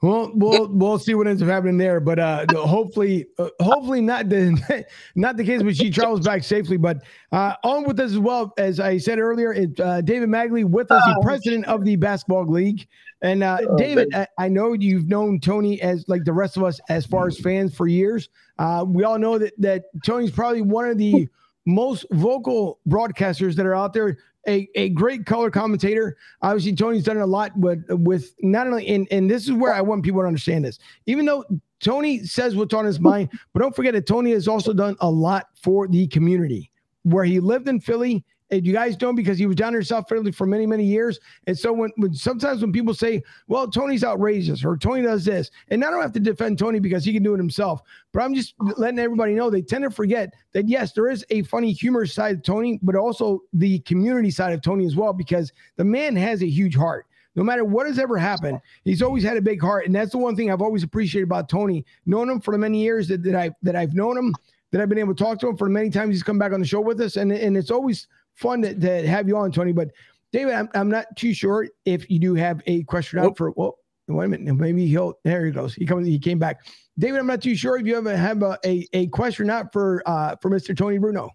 Well, 0.00 0.30
we'll 0.32 0.68
we'll 0.68 0.98
see 1.00 1.14
what 1.14 1.26
ends 1.26 1.42
up 1.42 1.48
happening 1.48 1.76
there, 1.76 1.98
but 1.98 2.20
uh, 2.20 2.46
hopefully, 2.54 3.26
uh, 3.36 3.48
hopefully 3.60 4.00
not 4.00 4.28
the 4.28 4.86
not 5.16 5.36
the 5.36 5.42
case. 5.42 5.60
But 5.60 5.76
she 5.76 5.90
travels 5.90 6.20
back 6.20 6.44
safely. 6.44 6.76
But 6.76 7.02
uh, 7.32 7.54
on 7.64 7.84
with 7.84 7.98
us 7.98 8.12
as 8.12 8.18
well 8.18 8.52
as 8.58 8.78
I 8.78 8.98
said 8.98 9.18
earlier, 9.18 9.52
it, 9.52 9.78
uh, 9.80 10.00
David 10.02 10.28
Magley 10.28 10.64
with 10.64 10.92
us, 10.92 11.04
the 11.04 11.16
oh. 11.18 11.22
president 11.22 11.64
of 11.66 11.84
the 11.84 11.96
Basketball 11.96 12.46
League. 12.46 12.86
And 13.22 13.42
uh, 13.42 13.58
oh, 13.68 13.76
David, 13.76 14.14
I, 14.14 14.28
I, 14.38 14.48
know 14.48 14.74
you've 14.74 15.08
known 15.08 15.40
Tony 15.40 15.82
as 15.82 16.04
like 16.06 16.22
the 16.22 16.32
rest 16.32 16.56
of 16.56 16.62
us 16.62 16.78
as 16.88 17.04
far 17.04 17.26
as 17.26 17.36
fans 17.36 17.74
for 17.74 17.88
years. 17.88 18.28
Uh, 18.60 18.84
we 18.86 19.02
all 19.02 19.18
know 19.18 19.36
that 19.38 19.52
that 19.60 19.86
Tony's 20.04 20.30
probably 20.30 20.62
one 20.62 20.88
of 20.88 20.96
the 20.96 21.28
most 21.66 22.06
vocal 22.12 22.78
broadcasters 22.88 23.56
that 23.56 23.66
are 23.66 23.74
out 23.74 23.92
there. 23.92 24.16
A, 24.46 24.68
a 24.74 24.90
great 24.90 25.26
color 25.26 25.50
commentator. 25.50 26.16
Obviously, 26.42 26.74
Tony's 26.74 27.04
done 27.04 27.18
a 27.18 27.26
lot 27.26 27.56
with 27.56 27.84
with 27.90 28.34
not 28.40 28.66
only 28.66 28.86
and 28.88 29.08
and 29.10 29.30
this 29.30 29.44
is 29.44 29.52
where 29.52 29.74
I 29.74 29.80
want 29.80 30.04
people 30.04 30.20
to 30.22 30.26
understand 30.26 30.64
this. 30.64 30.78
Even 31.06 31.26
though 31.26 31.44
Tony 31.80 32.24
says 32.24 32.56
what's 32.56 32.74
on 32.74 32.84
his 32.84 33.00
mind, 33.00 33.30
but 33.52 33.60
don't 33.60 33.74
forget 33.74 33.94
that 33.94 34.06
Tony 34.06 34.32
has 34.32 34.48
also 34.48 34.72
done 34.72 34.96
a 35.00 35.10
lot 35.10 35.48
for 35.60 35.88
the 35.88 36.06
community. 36.08 36.70
Where 37.02 37.24
he 37.24 37.40
lived 37.40 37.68
in 37.68 37.80
Philly, 37.80 38.24
and 38.50 38.66
you 38.66 38.72
guys 38.72 38.96
don't 38.96 39.14
because 39.14 39.38
he 39.38 39.46
was 39.46 39.56
down 39.56 39.72
here 39.72 39.82
South 39.82 40.08
Philly 40.08 40.32
for 40.32 40.46
many, 40.46 40.66
many 40.66 40.84
years. 40.84 41.20
And 41.46 41.58
so 41.58 41.72
when, 41.72 41.90
when 41.96 42.14
sometimes 42.14 42.62
when 42.62 42.72
people 42.72 42.94
say, 42.94 43.22
well, 43.46 43.68
Tony's 43.68 44.04
outrageous 44.04 44.64
or 44.64 44.76
Tony 44.76 45.02
does 45.02 45.24
this, 45.24 45.50
and 45.68 45.84
I 45.84 45.90
don't 45.90 46.02
have 46.02 46.12
to 46.12 46.20
defend 46.20 46.58
Tony 46.58 46.78
because 46.80 47.04
he 47.04 47.12
can 47.12 47.22
do 47.22 47.34
it 47.34 47.38
himself, 47.38 47.82
but 48.12 48.22
I'm 48.22 48.34
just 48.34 48.54
letting 48.76 48.98
everybody 48.98 49.34
know 49.34 49.50
they 49.50 49.62
tend 49.62 49.84
to 49.84 49.90
forget 49.90 50.32
that 50.52 50.68
yes, 50.68 50.92
there 50.92 51.08
is 51.10 51.24
a 51.30 51.42
funny 51.42 51.72
humor 51.72 52.06
side 52.06 52.36
of 52.36 52.42
Tony, 52.42 52.78
but 52.82 52.96
also 52.96 53.42
the 53.52 53.80
community 53.80 54.30
side 54.30 54.52
of 54.52 54.62
Tony 54.62 54.86
as 54.86 54.96
well, 54.96 55.12
because 55.12 55.52
the 55.76 55.84
man 55.84 56.16
has 56.16 56.42
a 56.42 56.48
huge 56.48 56.74
heart. 56.74 57.06
No 57.36 57.44
matter 57.44 57.64
what 57.64 57.86
has 57.86 58.00
ever 58.00 58.18
happened, 58.18 58.60
he's 58.84 59.00
always 59.00 59.22
had 59.22 59.36
a 59.36 59.40
big 59.40 59.60
heart. 59.60 59.86
And 59.86 59.94
that's 59.94 60.10
the 60.10 60.18
one 60.18 60.34
thing 60.34 60.50
I've 60.50 60.62
always 60.62 60.82
appreciated 60.82 61.24
about 61.28 61.48
Tony, 61.48 61.84
knowing 62.04 62.28
him 62.28 62.40
for 62.40 62.50
the 62.50 62.58
many 62.58 62.82
years 62.82 63.06
that, 63.08 63.22
that 63.22 63.36
I 63.36 63.50
that 63.62 63.76
I've 63.76 63.94
known 63.94 64.18
him, 64.18 64.34
that 64.72 64.80
I've 64.80 64.88
been 64.88 64.98
able 64.98 65.14
to 65.14 65.22
talk 65.22 65.38
to 65.40 65.48
him 65.48 65.56
for 65.56 65.68
many 65.68 65.88
times 65.88 66.16
he's 66.16 66.24
come 66.24 66.38
back 66.38 66.52
on 66.52 66.58
the 66.58 66.66
show 66.66 66.80
with 66.80 67.00
us. 67.00 67.16
And, 67.16 67.30
and 67.30 67.56
it's 67.56 67.70
always 67.70 68.08
fun 68.38 68.62
to, 68.62 68.74
to 68.74 69.06
have 69.06 69.28
you 69.28 69.36
on, 69.36 69.52
Tony. 69.52 69.72
But 69.72 69.90
David, 70.32 70.54
I'm, 70.54 70.68
I'm 70.74 70.88
not 70.88 71.16
too 71.16 71.34
sure 71.34 71.68
if 71.84 72.10
you 72.10 72.18
do 72.18 72.34
have 72.34 72.62
a 72.66 72.82
question 72.84 73.18
out 73.18 73.36
for 73.36 73.50
well, 73.52 73.78
wait 74.06 74.26
a 74.26 74.28
minute, 74.28 74.54
maybe 74.54 74.86
he'll 74.86 75.14
there 75.24 75.44
he 75.44 75.52
goes. 75.52 75.74
He 75.74 75.86
comes 75.86 76.06
he 76.06 76.18
came 76.18 76.38
back. 76.38 76.60
David, 76.98 77.20
I'm 77.20 77.26
not 77.26 77.42
too 77.42 77.54
sure 77.54 77.78
if 77.78 77.86
you 77.86 77.96
ever 77.96 78.16
have 78.16 78.42
a, 78.42 78.58
a, 78.64 78.86
a 78.92 79.06
question 79.08 79.50
out 79.50 79.72
for 79.72 80.02
uh 80.06 80.36
for 80.40 80.50
Mr. 80.50 80.76
Tony 80.76 80.98
Bruno. 80.98 81.30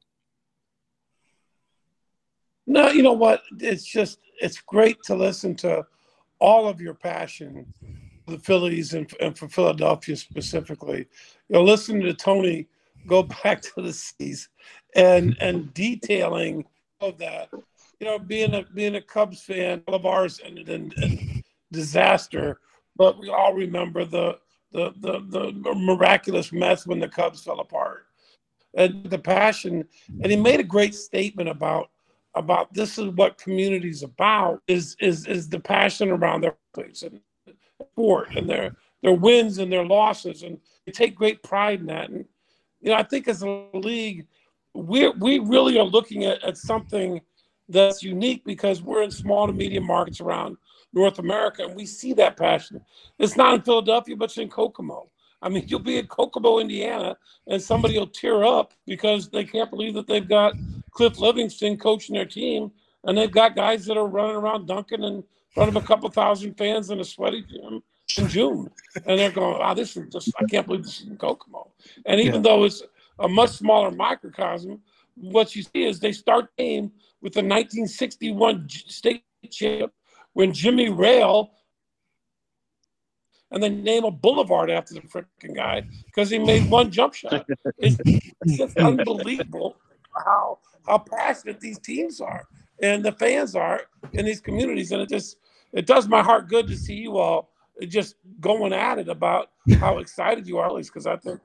No, 2.65 2.89
you 2.89 3.03
know 3.03 3.13
what? 3.13 3.41
It's 3.59 3.85
just 3.85 4.19
it's 4.41 4.61
great 4.61 4.97
to 5.03 5.15
listen 5.15 5.55
to 5.57 5.85
all 6.39 6.67
of 6.67 6.81
your 6.81 6.93
passion, 6.93 7.65
for 8.25 8.31
the 8.31 8.39
Phillies 8.39 8.93
and, 8.93 9.11
and 9.19 9.37
for 9.37 9.47
Philadelphia 9.47 10.15
specifically. 10.15 11.07
You 11.49 11.55
know, 11.55 11.63
listening 11.63 12.03
to 12.03 12.13
Tony 12.13 12.67
go 13.07 13.23
back 13.43 13.61
to 13.61 13.81
the 13.81 13.93
seas 13.93 14.49
and 14.95 15.35
and 15.39 15.73
detailing 15.73 16.65
of 17.03 17.17
that. 17.19 17.49
You 17.99 18.07
know, 18.07 18.19
being 18.19 18.53
a 18.53 18.63
being 18.73 18.95
a 18.95 19.01
Cubs 19.01 19.41
fan, 19.41 19.83
all 19.87 19.95
of 19.95 20.05
ours 20.05 20.41
ended 20.43 20.69
in, 20.69 20.91
in 21.01 21.43
disaster, 21.71 22.59
but 22.95 23.19
we 23.19 23.29
all 23.29 23.53
remember 23.53 24.05
the 24.05 24.39
the 24.71 24.93
the 24.99 25.19
the 25.29 25.73
miraculous 25.75 26.51
mess 26.51 26.87
when 26.87 26.99
the 26.99 27.07
Cubs 27.07 27.43
fell 27.43 27.59
apart, 27.59 28.07
and 28.75 29.05
the 29.09 29.19
passion. 29.19 29.85
And 30.21 30.31
he 30.31 30.37
made 30.37 30.59
a 30.59 30.63
great 30.63 30.95
statement 30.95 31.49
about 31.49 31.89
about 32.35 32.73
this 32.73 32.97
is 32.97 33.09
what 33.11 33.37
community's 33.37 34.03
about 34.03 34.61
is 34.67 34.95
is 34.99 35.27
is 35.27 35.49
the 35.49 35.59
passion 35.59 36.09
around 36.09 36.41
their 36.41 36.55
place 36.73 37.03
and 37.03 37.19
sport 37.81 38.29
and 38.35 38.49
their 38.49 38.75
their 39.01 39.13
wins 39.13 39.57
and 39.59 39.71
their 39.71 39.85
losses 39.85 40.43
and 40.43 40.57
they 40.85 40.91
take 40.91 41.15
great 41.15 41.43
pride 41.43 41.81
in 41.81 41.85
that 41.85 42.09
and 42.09 42.25
you 42.81 42.89
know 42.89 42.95
i 42.95 43.03
think 43.03 43.27
as 43.27 43.43
a 43.43 43.67
league 43.73 44.25
we 44.73 45.09
we 45.09 45.39
really 45.39 45.77
are 45.79 45.85
looking 45.85 46.25
at, 46.25 46.43
at 46.43 46.57
something 46.57 47.21
that's 47.69 48.03
unique 48.03 48.43
because 48.45 48.81
we're 48.81 49.03
in 49.03 49.11
small 49.11 49.47
to 49.47 49.53
medium 49.53 49.85
markets 49.85 50.19
around 50.19 50.57
north 50.93 51.19
america 51.19 51.63
and 51.63 51.75
we 51.75 51.85
see 51.85 52.13
that 52.13 52.37
passion 52.37 52.81
it's 53.19 53.37
not 53.37 53.53
in 53.53 53.61
philadelphia 53.61 54.15
but 54.15 54.25
it's 54.25 54.37
in 54.37 54.49
kokomo 54.49 55.09
I 55.43 55.49
mean, 55.49 55.65
you'll 55.67 55.79
be 55.79 55.99
in 55.99 56.07
Kokomo, 56.07 56.59
Indiana, 56.59 57.17
and 57.47 57.61
somebody 57.61 57.99
will 57.99 58.07
tear 58.07 58.43
up 58.43 58.73
because 58.87 59.29
they 59.29 59.43
can't 59.43 59.69
believe 59.69 59.93
that 59.93 60.07
they've 60.07 60.27
got 60.27 60.53
Cliff 60.91 61.19
Livingston 61.19 61.77
coaching 61.77 62.15
their 62.15 62.25
team, 62.25 62.71
and 63.03 63.17
they've 63.17 63.31
got 63.31 63.55
guys 63.55 63.85
that 63.85 63.97
are 63.97 64.07
running 64.07 64.37
around 64.37 64.67
dunking 64.67 65.03
in 65.03 65.23
front 65.53 65.69
of 65.69 65.75
a 65.75 65.85
couple 65.85 66.09
thousand 66.09 66.55
fans 66.57 66.89
in 66.89 66.99
a 66.99 67.03
sweaty 67.03 67.43
gym 67.43 67.83
in 68.17 68.27
June, 68.27 68.69
and 69.05 69.19
they're 69.19 69.31
going, 69.31 69.59
"Wow, 69.59 69.73
this 69.73 69.97
is 69.97 70.11
just 70.11 70.31
I 70.39 70.45
can't 70.45 70.65
believe 70.65 70.83
this 70.83 71.01
is 71.01 71.07
in 71.07 71.17
Kokomo." 71.17 71.71
And 72.05 72.19
even 72.19 72.35
yeah. 72.35 72.41
though 72.41 72.63
it's 72.63 72.81
a 73.19 73.27
much 73.27 73.51
smaller 73.51 73.91
microcosm, 73.91 74.81
what 75.15 75.55
you 75.55 75.63
see 75.63 75.83
is 75.83 75.99
they 75.99 76.11
start 76.11 76.55
game 76.57 76.91
with 77.21 77.33
the 77.33 77.39
1961 77.39 78.67
state 78.69 79.23
champ 79.49 79.91
when 80.33 80.51
Jimmy 80.51 80.89
Rayl 80.89 81.49
and 83.51 83.61
they 83.61 83.69
name 83.69 84.03
a 84.03 84.11
boulevard 84.11 84.71
after 84.71 84.95
the 84.95 85.01
freaking 85.01 85.55
guy 85.55 85.83
because 86.05 86.29
he 86.29 86.39
made 86.39 86.69
one 86.69 86.89
jump 86.89 87.13
shot. 87.13 87.45
It's, 87.77 87.97
it's 88.05 88.57
just 88.57 88.77
unbelievable 88.77 89.77
how 90.25 90.59
how 90.87 90.97
passionate 90.97 91.59
these 91.59 91.79
teams 91.79 92.19
are 92.19 92.45
and 92.81 93.03
the 93.03 93.11
fans 93.11 93.55
are 93.55 93.81
in 94.13 94.25
these 94.25 94.41
communities, 94.41 94.91
and 94.91 95.01
it 95.01 95.09
just 95.09 95.37
it 95.71 95.85
does 95.85 96.07
my 96.07 96.21
heart 96.21 96.49
good 96.49 96.67
to 96.67 96.75
see 96.75 96.95
you 96.95 97.17
all 97.17 97.49
just 97.87 98.15
going 98.39 98.73
at 98.73 98.99
it 98.99 99.07
about 99.07 99.51
how 99.79 99.97
excited 99.97 100.47
you 100.47 100.57
are, 100.57 100.67
at 100.67 100.73
least 100.73 100.91
because 100.91 101.07
I 101.07 101.17
think 101.17 101.39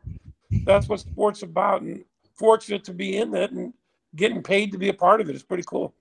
that's 0.69 0.89
what 0.89 1.01
sports 1.01 1.43
about, 1.43 1.81
and 1.81 2.05
fortunate 2.37 2.85
to 2.85 2.93
be 2.93 3.17
in 3.17 3.35
it 3.35 3.51
and 3.51 3.73
getting 4.15 4.43
paid 4.43 4.71
to 4.71 4.79
be 4.79 4.91
a 4.91 4.95
part 4.95 5.21
of 5.21 5.29
it 5.29 5.35
is 5.35 5.43
pretty 5.43 5.65
cool. 5.67 5.95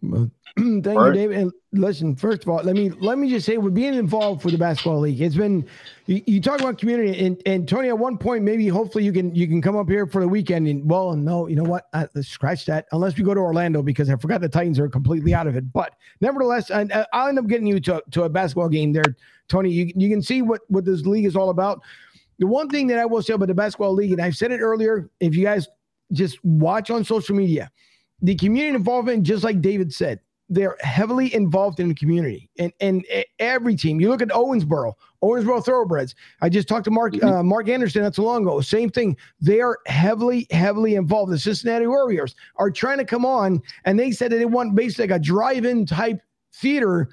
Well, 0.00 0.30
thank 0.56 0.86
you, 0.86 1.12
David. 1.12 1.36
And 1.38 1.52
listen, 1.72 2.14
first 2.14 2.42
of 2.42 2.48
all, 2.48 2.62
let 2.62 2.76
me 2.76 2.90
let 2.90 3.18
me 3.18 3.28
just 3.28 3.44
say, 3.46 3.58
we're 3.58 3.70
being 3.70 3.94
involved 3.94 4.42
for 4.42 4.50
the 4.50 4.58
basketball 4.58 5.00
league. 5.00 5.20
It's 5.20 5.34
been 5.34 5.68
you, 6.06 6.22
you, 6.26 6.40
talk 6.40 6.60
about 6.60 6.78
community, 6.78 7.26
and 7.26 7.42
and 7.46 7.68
Tony, 7.68 7.88
at 7.88 7.98
one 7.98 8.16
point, 8.16 8.44
maybe 8.44 8.68
hopefully 8.68 9.04
you 9.04 9.12
can 9.12 9.34
you 9.34 9.48
can 9.48 9.60
come 9.60 9.76
up 9.76 9.88
here 9.88 10.06
for 10.06 10.20
the 10.20 10.28
weekend. 10.28 10.68
And 10.68 10.88
well, 10.88 11.16
no, 11.16 11.48
you 11.48 11.56
know 11.56 11.64
what? 11.64 11.88
I, 11.92 12.06
let's 12.14 12.28
scratch 12.28 12.64
that. 12.66 12.86
Unless 12.92 13.16
we 13.16 13.24
go 13.24 13.34
to 13.34 13.40
Orlando, 13.40 13.82
because 13.82 14.08
I 14.08 14.16
forgot 14.16 14.40
the 14.40 14.48
Titans 14.48 14.78
are 14.78 14.88
completely 14.88 15.34
out 15.34 15.48
of 15.48 15.56
it. 15.56 15.72
But 15.72 15.94
nevertheless, 16.20 16.70
I, 16.70 16.82
uh, 16.82 17.04
I'll 17.12 17.28
end 17.28 17.40
up 17.40 17.48
getting 17.48 17.66
you 17.66 17.80
to 17.80 18.02
to 18.12 18.22
a 18.22 18.28
basketball 18.28 18.68
game 18.68 18.92
there, 18.92 19.16
Tony. 19.48 19.70
You 19.70 19.92
you 19.96 20.08
can 20.08 20.22
see 20.22 20.42
what 20.42 20.60
what 20.68 20.84
this 20.84 21.02
league 21.06 21.24
is 21.24 21.34
all 21.34 21.50
about. 21.50 21.82
The 22.38 22.46
one 22.46 22.68
thing 22.68 22.86
that 22.88 22.98
I 22.98 23.04
will 23.04 23.22
say 23.22 23.32
about 23.32 23.48
the 23.48 23.54
basketball 23.54 23.94
league, 23.94 24.12
and 24.12 24.20
I've 24.20 24.36
said 24.36 24.52
it 24.52 24.60
earlier, 24.60 25.10
if 25.20 25.34
you 25.34 25.44
guys 25.44 25.68
just 26.12 26.42
watch 26.44 26.90
on 26.90 27.04
social 27.04 27.34
media 27.34 27.70
the 28.22 28.34
community 28.34 28.74
involvement, 28.74 29.22
just 29.22 29.44
like 29.44 29.60
David 29.60 29.92
said, 29.92 30.20
they're 30.50 30.76
heavily 30.80 31.32
involved 31.34 31.78
in 31.78 31.88
the 31.88 31.94
community 31.94 32.48
and 32.58 32.72
and 32.80 33.04
every 33.38 33.76
team. 33.76 34.00
You 34.00 34.08
look 34.08 34.22
at 34.22 34.28
Owensboro, 34.28 34.94
Owensboro 35.22 35.62
Thoroughbreds. 35.62 36.14
I 36.40 36.48
just 36.48 36.68
talked 36.68 36.84
to 36.84 36.90
Mark 36.90 37.12
mm-hmm. 37.12 37.26
uh, 37.26 37.42
Mark 37.42 37.68
Anderson 37.68 38.02
not 38.02 38.14
so 38.14 38.22
long 38.22 38.42
ago. 38.42 38.60
Same 38.62 38.88
thing. 38.88 39.16
They 39.42 39.60
are 39.60 39.78
heavily 39.86 40.46
heavily 40.50 40.94
involved. 40.94 41.32
The 41.32 41.38
Cincinnati 41.38 41.86
Warriors 41.86 42.34
are 42.56 42.70
trying 42.70 42.96
to 42.98 43.04
come 43.04 43.26
on, 43.26 43.60
and 43.84 43.98
they 43.98 44.10
said 44.10 44.32
that 44.32 44.38
they 44.38 44.46
want 44.46 44.74
basically 44.74 45.08
like 45.08 45.20
a 45.20 45.22
drive-in 45.22 45.84
type 45.84 46.22
theater 46.54 47.10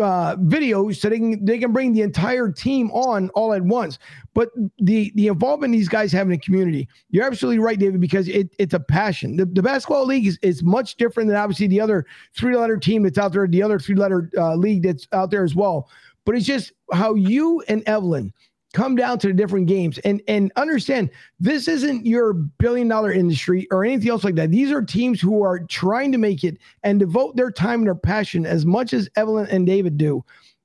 uh, 0.00 0.36
videos 0.36 0.96
so 0.96 1.08
they 1.08 1.18
can 1.18 1.44
they 1.44 1.58
can 1.58 1.72
bring 1.72 1.92
the 1.92 2.02
entire 2.02 2.50
team 2.50 2.90
on 2.90 3.30
all 3.30 3.52
at 3.52 3.62
once. 3.62 3.98
But 4.34 4.50
the 4.78 5.12
the 5.14 5.28
involvement 5.28 5.72
these 5.72 5.88
guys 5.88 6.12
have 6.12 6.26
in 6.26 6.32
the 6.32 6.38
community, 6.38 6.88
you're 7.10 7.24
absolutely 7.24 7.58
right, 7.58 7.78
David, 7.78 8.00
because 8.00 8.28
it, 8.28 8.50
it's 8.58 8.74
a 8.74 8.80
passion. 8.80 9.36
The, 9.36 9.46
the 9.46 9.62
basketball 9.62 10.06
league 10.06 10.26
is, 10.26 10.38
is 10.42 10.62
much 10.62 10.96
different 10.96 11.28
than 11.28 11.36
obviously 11.36 11.66
the 11.66 11.80
other 11.80 12.06
three 12.36 12.56
letter 12.56 12.76
team 12.76 13.02
that's 13.02 13.18
out 13.18 13.32
there, 13.32 13.46
the 13.46 13.62
other 13.62 13.78
three 13.78 13.96
letter 13.96 14.30
uh, 14.36 14.54
league 14.54 14.82
that's 14.82 15.08
out 15.12 15.30
there 15.30 15.44
as 15.44 15.54
well. 15.54 15.88
But 16.24 16.34
it's 16.34 16.46
just 16.46 16.72
how 16.92 17.14
you 17.14 17.62
and 17.68 17.82
Evelyn 17.86 18.32
come 18.76 18.94
down 18.94 19.18
to 19.18 19.28
the 19.28 19.32
different 19.32 19.66
games 19.66 19.96
and 19.98 20.20
and 20.28 20.52
understand 20.56 21.08
this 21.40 21.66
isn't 21.66 22.04
your 22.04 22.34
billion 22.34 22.86
dollar 22.86 23.10
industry 23.10 23.66
or 23.70 23.86
anything 23.86 24.10
else 24.10 24.22
like 24.22 24.34
that. 24.34 24.50
These 24.50 24.70
are 24.70 24.82
teams 24.82 25.18
who 25.18 25.42
are 25.42 25.60
trying 25.60 26.12
to 26.12 26.18
make 26.18 26.44
it 26.44 26.58
and 26.82 27.00
devote 27.00 27.36
their 27.36 27.50
time 27.50 27.80
and 27.80 27.86
their 27.86 27.94
passion 27.94 28.44
as 28.44 28.66
much 28.66 28.92
as 28.92 29.08
Evelyn 29.16 29.48
and 29.50 29.66
David 29.66 29.96
do 29.96 30.22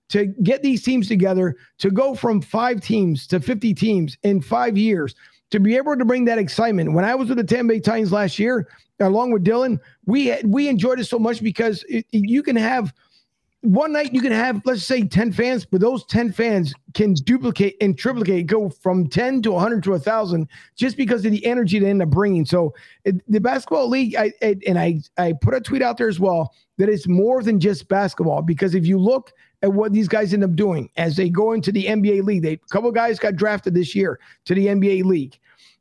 to 0.09 0.25
get 0.43 0.61
these 0.61 0.83
teams 0.83 1.07
together 1.07 1.55
to 1.77 1.89
go 1.89 2.13
from 2.13 2.41
five 2.41 2.81
teams 2.81 3.25
to 3.27 3.39
50 3.39 3.73
teams 3.73 4.17
in 4.23 4.41
five 4.41 4.77
years 4.77 5.15
to 5.51 5.61
be 5.61 5.77
able 5.77 5.95
to 5.95 6.03
bring 6.03 6.25
that 6.25 6.37
excitement. 6.37 6.91
When 6.91 7.05
I 7.05 7.15
was 7.15 7.29
with 7.29 7.37
the 7.37 7.45
Tampa 7.45 7.75
Bay 7.75 7.79
Titans 7.79 8.11
last 8.11 8.37
year, 8.37 8.67
along 8.99 9.31
with 9.31 9.45
Dylan, 9.45 9.79
we 10.05 10.35
we 10.43 10.67
enjoyed 10.67 10.99
it 10.99 11.05
so 11.05 11.17
much 11.17 11.41
because 11.41 11.85
it, 11.87 12.05
you 12.11 12.43
can 12.43 12.57
have– 12.57 12.93
one 13.61 13.93
night 13.93 14.11
you 14.11 14.21
can 14.21 14.31
have 14.31 14.59
let's 14.65 14.83
say 14.83 15.03
10 15.03 15.31
fans 15.31 15.65
but 15.65 15.81
those 15.81 16.03
10 16.05 16.31
fans 16.31 16.73
can 16.95 17.13
duplicate 17.13 17.77
and 17.79 17.97
triplicate 17.97 18.47
go 18.47 18.69
from 18.69 19.07
10 19.07 19.43
to 19.43 19.51
100 19.51 19.83
to 19.83 19.91
1000 19.91 20.47
just 20.75 20.97
because 20.97 21.23
of 21.25 21.31
the 21.31 21.45
energy 21.45 21.77
they 21.77 21.89
end 21.89 22.01
up 22.01 22.09
bringing. 22.09 22.43
So 22.43 22.73
it, 23.05 23.21
the 23.31 23.39
basketball 23.39 23.87
league 23.87 24.15
I, 24.15 24.33
and 24.65 24.79
i 24.79 24.99
i 25.17 25.33
put 25.33 25.53
a 25.53 25.61
tweet 25.61 25.83
out 25.83 25.97
there 25.97 26.09
as 26.09 26.19
well 26.19 26.53
that 26.77 26.89
it's 26.89 27.07
more 27.07 27.43
than 27.43 27.59
just 27.59 27.87
basketball 27.87 28.41
because 28.41 28.73
if 28.73 28.85
you 28.85 28.97
look 28.97 29.31
at 29.61 29.71
what 29.71 29.93
these 29.93 30.07
guys 30.07 30.33
end 30.33 30.43
up 30.43 30.55
doing 30.55 30.89
as 30.97 31.15
they 31.15 31.29
go 31.29 31.53
into 31.53 31.71
the 31.71 31.85
nba 31.85 32.23
league 32.23 32.41
they 32.41 32.53
a 32.53 32.57
couple 32.71 32.91
guys 32.91 33.19
got 33.19 33.35
drafted 33.35 33.75
this 33.75 33.93
year 33.93 34.19
to 34.45 34.55
the 34.55 34.67
nba 34.67 35.03
league. 35.03 35.37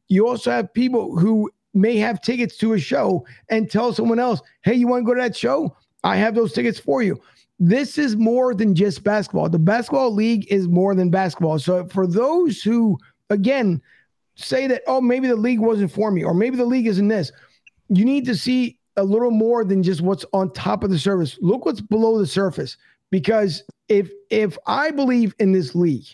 You 0.08 0.28
also 0.28 0.50
have 0.50 0.72
people 0.74 1.16
who 1.18 1.50
may 1.72 1.96
have 1.96 2.20
tickets 2.20 2.58
to 2.58 2.74
a 2.74 2.78
show 2.78 3.24
and 3.48 3.70
tell 3.70 3.94
someone 3.94 4.18
else 4.18 4.42
hey 4.62 4.74
you 4.74 4.86
want 4.86 5.02
to 5.02 5.06
go 5.06 5.14
to 5.14 5.20
that 5.22 5.34
show? 5.34 5.74
I 6.04 6.16
have 6.16 6.34
those 6.34 6.52
tickets 6.52 6.78
for 6.78 7.02
you 7.02 7.20
this 7.60 7.98
is 7.98 8.16
more 8.16 8.54
than 8.54 8.74
just 8.74 9.04
basketball. 9.04 9.50
The 9.50 9.58
basketball 9.58 10.12
league 10.12 10.50
is 10.50 10.66
more 10.66 10.94
than 10.94 11.10
basketball. 11.10 11.58
So 11.58 11.86
for 11.88 12.06
those 12.06 12.62
who, 12.62 12.98
again, 13.28 13.82
say 14.34 14.66
that, 14.66 14.82
oh, 14.86 15.02
maybe 15.02 15.28
the 15.28 15.36
league 15.36 15.60
wasn't 15.60 15.92
for 15.92 16.10
me, 16.10 16.24
or 16.24 16.32
maybe 16.32 16.56
the 16.56 16.64
league 16.64 16.86
isn't 16.86 17.08
this, 17.08 17.30
you 17.90 18.06
need 18.06 18.24
to 18.24 18.34
see 18.34 18.78
a 18.96 19.04
little 19.04 19.30
more 19.30 19.62
than 19.62 19.82
just 19.82 20.00
what's 20.00 20.24
on 20.32 20.52
top 20.54 20.82
of 20.82 20.90
the 20.90 20.98
surface. 20.98 21.38
Look 21.42 21.66
what's 21.66 21.82
below 21.82 22.18
the 22.18 22.26
surface. 22.26 22.78
Because 23.10 23.62
if 23.88 24.10
if 24.30 24.56
I 24.66 24.90
believe 24.90 25.34
in 25.38 25.52
this 25.52 25.74
league, 25.74 26.06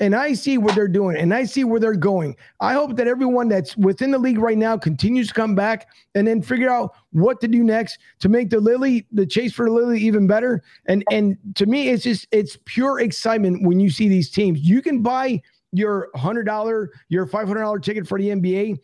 and 0.00 0.16
I 0.16 0.32
see 0.32 0.58
what 0.58 0.74
they're 0.74 0.88
doing 0.88 1.16
and 1.16 1.32
I 1.32 1.44
see 1.44 1.62
where 1.62 1.78
they're 1.78 1.94
going. 1.94 2.34
I 2.58 2.72
hope 2.72 2.96
that 2.96 3.06
everyone 3.06 3.48
that's 3.48 3.76
within 3.76 4.10
the 4.10 4.18
league 4.18 4.38
right 4.38 4.56
now 4.56 4.76
continues 4.76 5.28
to 5.28 5.34
come 5.34 5.54
back 5.54 5.88
and 6.14 6.26
then 6.26 6.42
figure 6.42 6.70
out 6.70 6.94
what 7.12 7.40
to 7.42 7.48
do 7.48 7.62
next 7.62 7.98
to 8.20 8.28
make 8.28 8.48
the 8.50 8.58
Lily, 8.58 9.06
the 9.12 9.26
chase 9.26 9.52
for 9.52 9.66
the 9.66 9.72
Lily 9.72 10.00
even 10.00 10.26
better. 10.26 10.62
And 10.86 11.04
and 11.10 11.36
to 11.56 11.66
me, 11.66 11.88
it's 11.88 12.02
just 12.02 12.26
it's 12.32 12.56
pure 12.64 13.00
excitement 13.00 13.66
when 13.66 13.78
you 13.78 13.90
see 13.90 14.08
these 14.08 14.30
teams. 14.30 14.60
You 14.60 14.80
can 14.82 15.02
buy 15.02 15.42
your 15.72 16.08
hundred 16.16 16.44
dollar, 16.44 16.90
your 17.08 17.26
five 17.26 17.46
hundred 17.46 17.60
dollar 17.60 17.78
ticket 17.78 18.08
for 18.08 18.18
the 18.18 18.28
NBA, 18.28 18.78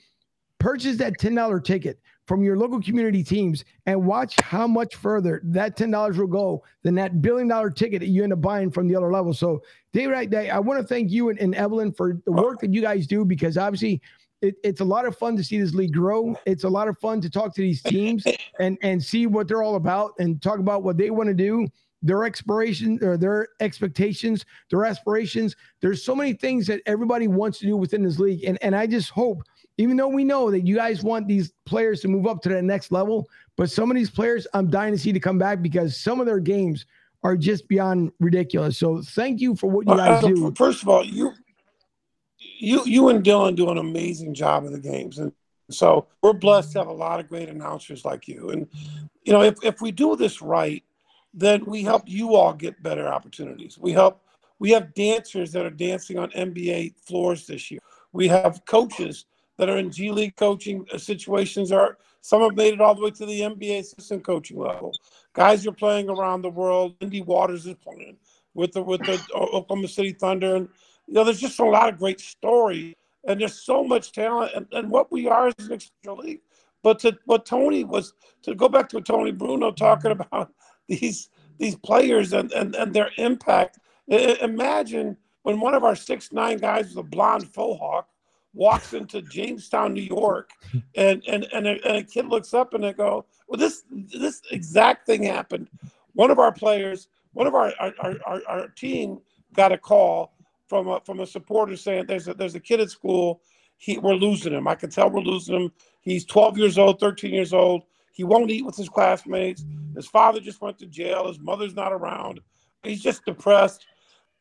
purchase 0.58 0.98
that 0.98 1.18
ten 1.18 1.34
dollar 1.34 1.60
ticket 1.60 1.98
from 2.26 2.42
your 2.42 2.56
local 2.56 2.80
community 2.82 3.22
teams 3.22 3.64
and 3.86 4.04
watch 4.04 4.34
how 4.40 4.66
much 4.66 4.96
further 4.96 5.40
that 5.44 5.76
$10 5.76 6.16
will 6.16 6.26
go 6.26 6.64
than 6.82 6.94
that 6.96 7.22
billion 7.22 7.48
dollar 7.48 7.70
ticket 7.70 8.00
that 8.00 8.08
you 8.08 8.24
end 8.24 8.32
up 8.32 8.40
buying 8.40 8.70
from 8.70 8.88
the 8.88 8.96
other 8.96 9.12
level. 9.12 9.32
So, 9.32 9.62
David, 9.92 10.34
I, 10.34 10.48
I 10.48 10.58
want 10.58 10.80
to 10.80 10.86
thank 10.86 11.10
you 11.10 11.30
and, 11.30 11.38
and 11.38 11.54
Evelyn 11.54 11.92
for 11.92 12.20
the 12.24 12.32
work 12.32 12.60
that 12.60 12.72
you 12.72 12.80
guys 12.80 13.06
do 13.06 13.24
because 13.24 13.56
obviously 13.56 14.02
it, 14.42 14.56
it's 14.62 14.80
a 14.80 14.84
lot 14.84 15.06
of 15.06 15.16
fun 15.16 15.36
to 15.36 15.44
see 15.44 15.58
this 15.58 15.74
league 15.74 15.92
grow. 15.92 16.36
It's 16.46 16.64
a 16.64 16.68
lot 16.68 16.88
of 16.88 16.98
fun 16.98 17.20
to 17.22 17.30
talk 17.30 17.54
to 17.54 17.60
these 17.60 17.82
teams 17.82 18.24
and 18.60 18.78
and 18.82 19.02
see 19.02 19.26
what 19.26 19.48
they're 19.48 19.62
all 19.62 19.76
about 19.76 20.12
and 20.18 20.40
talk 20.42 20.58
about 20.58 20.82
what 20.82 20.96
they 20.96 21.10
want 21.10 21.28
to 21.28 21.34
do, 21.34 21.66
their 22.02 22.24
exploration 22.24 23.02
or 23.02 23.16
their 23.16 23.48
expectations, 23.60 24.44
their 24.70 24.84
aspirations. 24.84 25.56
There's 25.80 26.04
so 26.04 26.14
many 26.14 26.34
things 26.34 26.66
that 26.66 26.82
everybody 26.86 27.28
wants 27.28 27.58
to 27.60 27.66
do 27.66 27.76
within 27.76 28.02
this 28.02 28.18
league, 28.18 28.44
and 28.44 28.58
and 28.62 28.74
I 28.76 28.86
just 28.86 29.10
hope, 29.10 29.42
even 29.78 29.96
though 29.96 30.08
we 30.08 30.24
know 30.24 30.50
that 30.50 30.60
you 30.60 30.74
guys 30.76 31.02
want 31.02 31.28
these 31.28 31.52
players 31.66 32.00
to 32.00 32.08
move 32.08 32.26
up 32.26 32.40
to 32.42 32.48
that 32.48 32.64
next 32.64 32.92
level, 32.92 33.28
but 33.56 33.70
some 33.70 33.90
of 33.90 33.96
these 33.96 34.10
players 34.10 34.46
I'm 34.54 34.70
dying 34.70 34.92
to 34.92 34.98
see 34.98 35.12
to 35.12 35.20
come 35.20 35.38
back 35.38 35.62
because 35.62 35.96
some 35.96 36.20
of 36.20 36.26
their 36.26 36.40
games 36.40 36.86
are 37.22 37.36
just 37.36 37.68
beyond 37.68 38.12
ridiculous. 38.20 38.78
So 38.78 39.02
thank 39.02 39.40
you 39.40 39.56
for 39.56 39.68
what 39.68 39.86
you 39.86 39.96
guys 39.96 40.22
Uh, 40.22 40.28
do. 40.28 40.54
First 40.56 40.82
of 40.82 40.88
all, 40.88 41.04
you 41.04 41.32
you 42.38 42.82
you 42.84 43.08
and 43.08 43.24
Dylan 43.24 43.56
do 43.56 43.70
an 43.70 43.78
amazing 43.78 44.34
job 44.34 44.64
of 44.64 44.72
the 44.72 44.78
games, 44.80 45.18
and 45.18 45.32
so 45.70 46.06
we're 46.22 46.32
blessed 46.32 46.72
to 46.72 46.78
have 46.78 46.88
a 46.88 46.92
lot 46.92 47.20
of 47.20 47.28
great 47.28 47.48
announcers 47.48 48.04
like 48.04 48.28
you. 48.28 48.50
And 48.50 48.68
you 49.24 49.32
know, 49.32 49.42
if 49.42 49.62
if 49.62 49.80
we 49.80 49.90
do 49.90 50.16
this 50.16 50.40
right, 50.40 50.82
then 51.34 51.64
we 51.64 51.82
help 51.82 52.04
you 52.06 52.34
all 52.34 52.52
get 52.52 52.82
better 52.82 53.08
opportunities. 53.08 53.78
We 53.78 53.92
help. 53.92 54.22
We 54.58 54.70
have 54.70 54.94
dancers 54.94 55.52
that 55.52 55.66
are 55.66 55.70
dancing 55.70 56.18
on 56.18 56.30
NBA 56.30 56.94
floors 57.06 57.46
this 57.46 57.70
year. 57.70 57.80
We 58.12 58.26
have 58.28 58.64
coaches 58.64 59.26
that 59.58 59.68
are 59.68 59.78
in 59.78 59.90
G 59.90 60.10
League 60.10 60.36
coaching 60.36 60.86
uh, 60.92 60.98
situations. 60.98 61.72
Are 61.72 61.98
some 62.20 62.42
have 62.42 62.56
made 62.56 62.74
it 62.74 62.80
all 62.80 62.94
the 62.94 63.02
way 63.02 63.10
to 63.12 63.26
the 63.26 63.40
NBA 63.40 63.80
assistant 63.80 64.24
coaching 64.24 64.58
level. 64.58 64.92
Guys 65.32 65.66
are 65.66 65.72
playing 65.72 66.08
around 66.08 66.42
the 66.42 66.50
world. 66.50 66.96
Lindy 67.00 67.22
Waters 67.22 67.66
is 67.66 67.76
playing 67.76 68.16
with 68.54 68.72
the 68.72 68.82
with 68.82 69.00
the 69.00 69.20
uh, 69.34 69.38
Oklahoma 69.38 69.88
City 69.88 70.12
Thunder, 70.12 70.56
and 70.56 70.68
you 71.06 71.14
know, 71.14 71.24
there's 71.24 71.40
just 71.40 71.60
a 71.60 71.64
lot 71.64 71.88
of 71.88 71.98
great 71.98 72.20
story, 72.20 72.96
and 73.26 73.40
there's 73.40 73.60
so 73.60 73.84
much 73.84 74.12
talent, 74.12 74.52
and, 74.54 74.66
and 74.72 74.90
what 74.90 75.12
we 75.12 75.28
are 75.28 75.48
is 75.48 75.66
an 75.66 75.72
extra 75.72 76.14
league. 76.14 76.40
But 76.82 76.98
to 77.00 77.16
what 77.24 77.46
Tony 77.46 77.84
was 77.84 78.12
to 78.42 78.54
go 78.54 78.68
back 78.68 78.88
to 78.90 79.00
Tony 79.00 79.32
Bruno 79.32 79.70
talking 79.72 80.12
about 80.12 80.52
these 80.88 81.28
these 81.58 81.76
players 81.76 82.32
and 82.32 82.52
and, 82.52 82.74
and 82.74 82.92
their 82.92 83.10
impact. 83.16 83.78
I- 84.10 84.38
imagine 84.40 85.16
when 85.42 85.60
one 85.60 85.74
of 85.74 85.84
our 85.84 85.96
six 85.96 86.32
nine 86.32 86.58
guys 86.58 86.88
with 86.88 86.98
a 86.98 87.08
blonde 87.08 87.52
faux 87.52 87.78
hawk 87.78 88.08
walks 88.56 88.94
into 88.94 89.22
Jamestown, 89.22 89.92
New 89.92 90.02
York, 90.02 90.50
and 90.96 91.22
and 91.28 91.46
and 91.52 91.66
a, 91.66 91.86
and 91.86 91.96
a 91.98 92.02
kid 92.02 92.26
looks 92.26 92.54
up 92.54 92.74
and 92.74 92.82
they 92.82 92.92
go, 92.92 93.26
"Well, 93.46 93.58
this 93.58 93.84
this 93.90 94.40
exact 94.50 95.06
thing 95.06 95.22
happened." 95.22 95.68
One 96.14 96.30
of 96.30 96.38
our 96.38 96.52
players, 96.52 97.08
one 97.34 97.46
of 97.46 97.54
our 97.54 97.72
our, 97.78 97.92
our, 98.26 98.42
our, 98.48 98.68
team 98.68 99.20
got 99.52 99.72
a 99.72 99.78
call 99.78 100.32
from 100.68 100.88
a 100.88 101.00
from 101.04 101.20
a 101.20 101.26
supporter 101.26 101.76
saying, 101.76 102.06
"There's 102.06 102.26
a 102.26 102.34
there's 102.34 102.54
a 102.54 102.60
kid 102.60 102.80
at 102.80 102.90
school. 102.90 103.42
He 103.76 103.98
we're 103.98 104.14
losing 104.14 104.54
him. 104.54 104.66
I 104.66 104.74
can 104.74 104.90
tell 104.90 105.10
we're 105.10 105.20
losing 105.20 105.54
him. 105.54 105.72
He's 106.00 106.24
12 106.24 106.56
years 106.56 106.78
old, 106.78 106.98
13 106.98 107.34
years 107.34 107.52
old. 107.52 107.82
He 108.12 108.24
won't 108.24 108.50
eat 108.50 108.64
with 108.64 108.76
his 108.76 108.88
classmates. 108.88 109.64
His 109.94 110.06
father 110.06 110.40
just 110.40 110.62
went 110.62 110.78
to 110.78 110.86
jail. 110.86 111.28
His 111.28 111.38
mother's 111.38 111.74
not 111.74 111.92
around. 111.92 112.40
He's 112.82 113.02
just 113.02 113.24
depressed." 113.24 113.86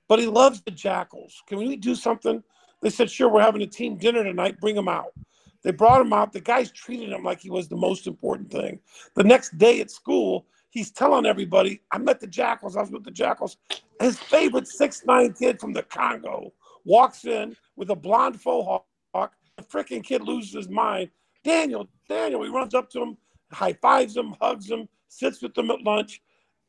But 0.07 0.19
he 0.19 0.27
loves 0.27 0.61
the 0.61 0.69
Jackals. 0.69 1.41
Can 1.47 1.57
we 1.57 1.75
do 1.75 1.95
something? 1.95 2.43
They 2.85 2.91
said, 2.91 3.09
sure, 3.09 3.29
we're 3.29 3.41
having 3.41 3.63
a 3.63 3.65
team 3.65 3.97
dinner 3.97 4.23
tonight. 4.23 4.59
Bring 4.59 4.77
him 4.77 4.87
out. 4.87 5.11
They 5.63 5.71
brought 5.71 6.01
him 6.01 6.13
out. 6.13 6.31
The 6.31 6.39
guys 6.39 6.69
treated 6.69 7.11
him 7.11 7.23
like 7.23 7.39
he 7.39 7.49
was 7.49 7.67
the 7.67 7.75
most 7.75 8.05
important 8.05 8.51
thing. 8.51 8.77
The 9.15 9.23
next 9.23 9.57
day 9.57 9.81
at 9.81 9.89
school, 9.89 10.45
he's 10.69 10.91
telling 10.91 11.25
everybody, 11.25 11.81
I 11.89 11.97
met 11.97 12.19
the 12.19 12.27
Jackals. 12.27 12.77
I 12.77 12.81
was 12.81 12.91
with 12.91 13.03
the 13.03 13.09
Jackals. 13.09 13.57
His 13.99 14.19
favorite 14.19 14.67
six 14.67 15.03
nine 15.03 15.33
kid 15.33 15.59
from 15.59 15.73
the 15.73 15.81
Congo 15.81 16.53
walks 16.83 17.25
in 17.25 17.57
with 17.75 17.89
a 17.89 17.95
blonde 17.95 18.39
faux 18.39 18.83
hawk. 19.15 19.33
The 19.57 19.63
freaking 19.63 20.03
kid 20.03 20.21
loses 20.21 20.53
his 20.53 20.69
mind. 20.69 21.09
Daniel, 21.43 21.89
Daniel, 22.07 22.43
he 22.43 22.49
runs 22.49 22.75
up 22.75 22.91
to 22.91 23.01
him, 23.01 23.17
high 23.51 23.73
fives 23.73 24.15
him, 24.15 24.35
hugs 24.39 24.69
him, 24.69 24.87
sits 25.07 25.41
with 25.41 25.55
them 25.55 25.71
at 25.71 25.81
lunch. 25.81 26.21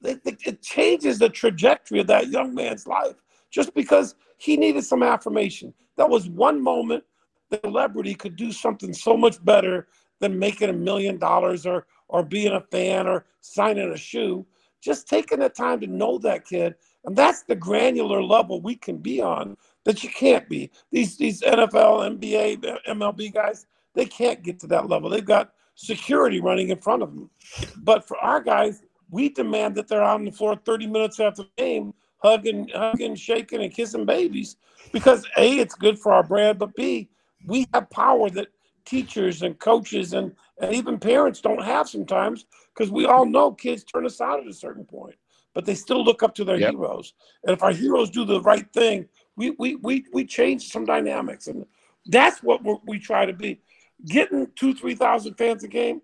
It, 0.03 0.23
it, 0.25 0.39
it 0.47 0.63
changes 0.63 1.19
the 1.19 1.29
trajectory 1.29 2.01
of 2.01 2.07
that 2.07 2.29
young 2.29 2.55
man's 2.55 2.87
life 2.87 3.17
just 3.51 3.75
because 3.75 4.15
he 4.39 4.57
needed 4.57 4.85
some 4.85 5.03
affirmation. 5.03 5.73
That 5.97 6.11
was 6.11 6.29
one 6.29 6.61
moment 6.61 7.05
the 7.51 7.61
celebrity 7.65 8.15
could 8.15 8.37
do 8.37 8.53
something 8.53 8.93
so 8.93 9.17
much 9.17 9.43
better 9.45 9.89
than 10.21 10.39
making 10.39 10.71
a 10.71 10.75
million 10.75 11.19
dollars 11.19 11.67
or 11.67 11.87
or 12.09 12.23
being 12.23 12.53
a 12.53 12.61
fan 12.61 13.07
or 13.07 13.27
signing 13.41 13.91
a 13.93 13.97
shoe. 13.97 14.47
Just 14.81 15.09
taking 15.09 15.41
the 15.41 15.49
time 15.49 15.81
to 15.81 15.87
know 15.87 16.19
that 16.19 16.45
kid, 16.45 16.75
and 17.05 17.17
that's 17.17 17.43
the 17.43 17.57
granular 17.57 18.23
level 18.23 18.61
we 18.61 18.77
can 18.77 18.99
be 18.99 19.21
on 19.21 19.57
that 19.85 20.05
you 20.05 20.11
can't 20.11 20.49
be. 20.49 20.71
These 20.93 21.17
these 21.17 21.41
NFL, 21.43 22.19
NBA, 22.19 22.85
MLB 22.89 23.33
guys, 23.33 23.67
they 23.95 24.05
can't 24.05 24.43
get 24.43 24.61
to 24.61 24.67
that 24.69 24.89
level. 24.89 25.11
They've 25.11 25.25
got 25.25 25.53
security 25.75 26.41
running 26.41 26.69
in 26.71 26.79
front 26.79 27.03
of 27.03 27.15
them. 27.15 27.31
But 27.79 28.07
for 28.07 28.17
our 28.19 28.41
guys, 28.41 28.83
we 29.11 29.29
demand 29.29 29.75
that 29.77 29.89
they're 29.89 30.03
on 30.03 30.25
the 30.25 30.33
floor 30.33 30.57
30 30.57 30.87
minutes 30.87 31.21
after 31.21 31.43
the 31.43 31.51
game, 31.57 31.95
hugging, 32.19 32.69
hugging, 32.75 33.15
shaking, 33.15 33.63
and 33.63 33.73
kissing 33.73 34.05
babies. 34.05 34.57
Because 34.93 35.27
A, 35.37 35.59
it's 35.59 35.75
good 35.75 35.99
for 35.99 36.13
our 36.13 36.23
brand, 36.23 36.59
but 36.59 36.75
B, 36.75 37.09
we 37.47 37.67
have 37.75 37.91
power 37.91 38.31
that 38.31 38.49
teachers 38.85 39.43
and 39.43 39.59
coaches 39.59 40.13
and, 40.13 40.33
and 40.61 40.75
even 40.75 40.99
parents 40.99 41.41
don't 41.41 41.63
have 41.63 41.89
sometimes 41.89 42.47
because 42.75 42.91
we 42.91 43.05
all 43.05 43.27
know 43.27 43.53
kids 43.53 43.85
turn 43.85 44.07
us 44.07 44.21
out 44.21 44.41
at 44.41 44.47
a 44.47 44.53
certain 44.53 44.85
point, 44.85 45.17
but 45.55 45.65
they 45.65 45.75
still 45.75 46.03
look 46.05 46.23
up 46.23 46.35
to 46.37 46.45
their 46.45 46.59
Yep. 46.59 46.71
heroes. 46.71 47.15
And 47.45 47.53
if 47.53 47.63
our 47.63 47.73
heroes 47.73 48.11
do 48.11 48.25
the 48.25 48.41
right 48.41 48.71
thing, 48.73 49.09
we 49.37 49.51
we 49.59 49.75
we, 49.77 50.05
we 50.13 50.25
change 50.25 50.71
some 50.71 50.85
dynamics, 50.85 51.47
and 51.49 51.67
that's 52.07 52.43
what 52.43 52.63
we're, 52.63 52.77
we 52.87 52.99
try 52.99 53.27
to 53.27 53.33
be. 53.33 53.61
Getting 54.07 54.47
two 54.57 54.73
three 54.73 54.95
thousand 54.95 55.35
fans 55.35 55.65
a 55.65 55.69
game, 55.69 56.01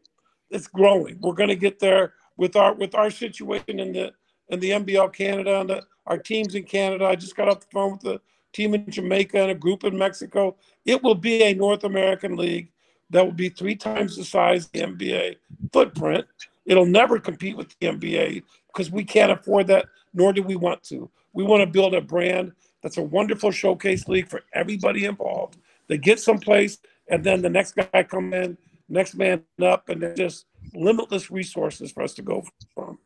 it's 0.50 0.66
growing. 0.66 1.18
We're 1.20 1.34
going 1.34 1.48
to 1.48 1.56
get 1.56 1.78
there 1.78 2.14
with 2.36 2.56
our 2.56 2.74
with 2.74 2.94
our 2.94 3.10
situation 3.10 3.78
in 3.80 3.92
the 3.92 4.12
in 4.48 4.60
the 4.60 4.70
NBL 4.70 5.12
Canada 5.14 5.60
and 5.60 5.70
the, 5.70 5.82
our 6.07 6.18
teams 6.18 6.55
in 6.55 6.64
Canada. 6.64 7.07
I 7.07 7.16
just 7.16 7.36
got 7.36 7.48
off 7.48 7.61
the 7.61 7.66
phone 7.72 7.92
with 7.92 8.00
the 8.00 8.20
team 8.53 8.74
in 8.74 8.90
Jamaica 8.90 9.40
and 9.40 9.50
a 9.50 9.55
group 9.55 9.84
in 9.84 9.96
Mexico. 9.96 10.57
It 10.84 11.03
will 11.03 11.14
be 11.14 11.42
a 11.42 11.55
North 11.55 11.84
American 11.84 12.36
league 12.36 12.70
that 13.11 13.24
will 13.24 13.32
be 13.32 13.48
three 13.48 13.76
times 13.76 14.16
the 14.16 14.24
size 14.24 14.66
of 14.66 14.72
the 14.72 14.80
NBA 14.80 15.36
footprint. 15.72 16.26
It'll 16.64 16.86
never 16.86 17.18
compete 17.18 17.57
with 17.57 17.76
the 17.78 17.88
NBA 17.88 18.42
because 18.68 18.90
we 18.90 19.05
can't 19.05 19.32
afford 19.32 19.66
that, 19.68 19.86
nor 20.14 20.32
do 20.32 20.42
we 20.42 20.57
want 20.57 20.82
to. 20.84 21.11
We 21.32 21.44
want 21.44 21.61
to 21.61 21.66
build 21.66 21.94
a 21.94 22.00
brand 22.00 22.53
that's 22.82 22.98
a 22.98 23.03
wonderful 23.03 23.50
showcase 23.50 24.09
league 24.09 24.28
for 24.28 24.42
everybody 24.53 25.05
involved. 25.05 25.57
They 25.88 25.98
get 25.98 26.20
someplace, 26.20 26.78
and 27.09 27.22
then 27.22 27.42
the 27.42 27.50
next 27.50 27.76
guy 27.76 28.03
come 28.03 28.32
in, 28.32 28.57
next 28.88 29.14
man 29.14 29.42
up, 29.62 29.88
and 29.88 30.03
there's 30.03 30.18
just 30.18 30.46
limitless 30.74 31.30
resources 31.30 31.92
for 31.92 32.03
us 32.03 32.14
to 32.14 32.22
go 32.22 32.44
from. 32.74 32.98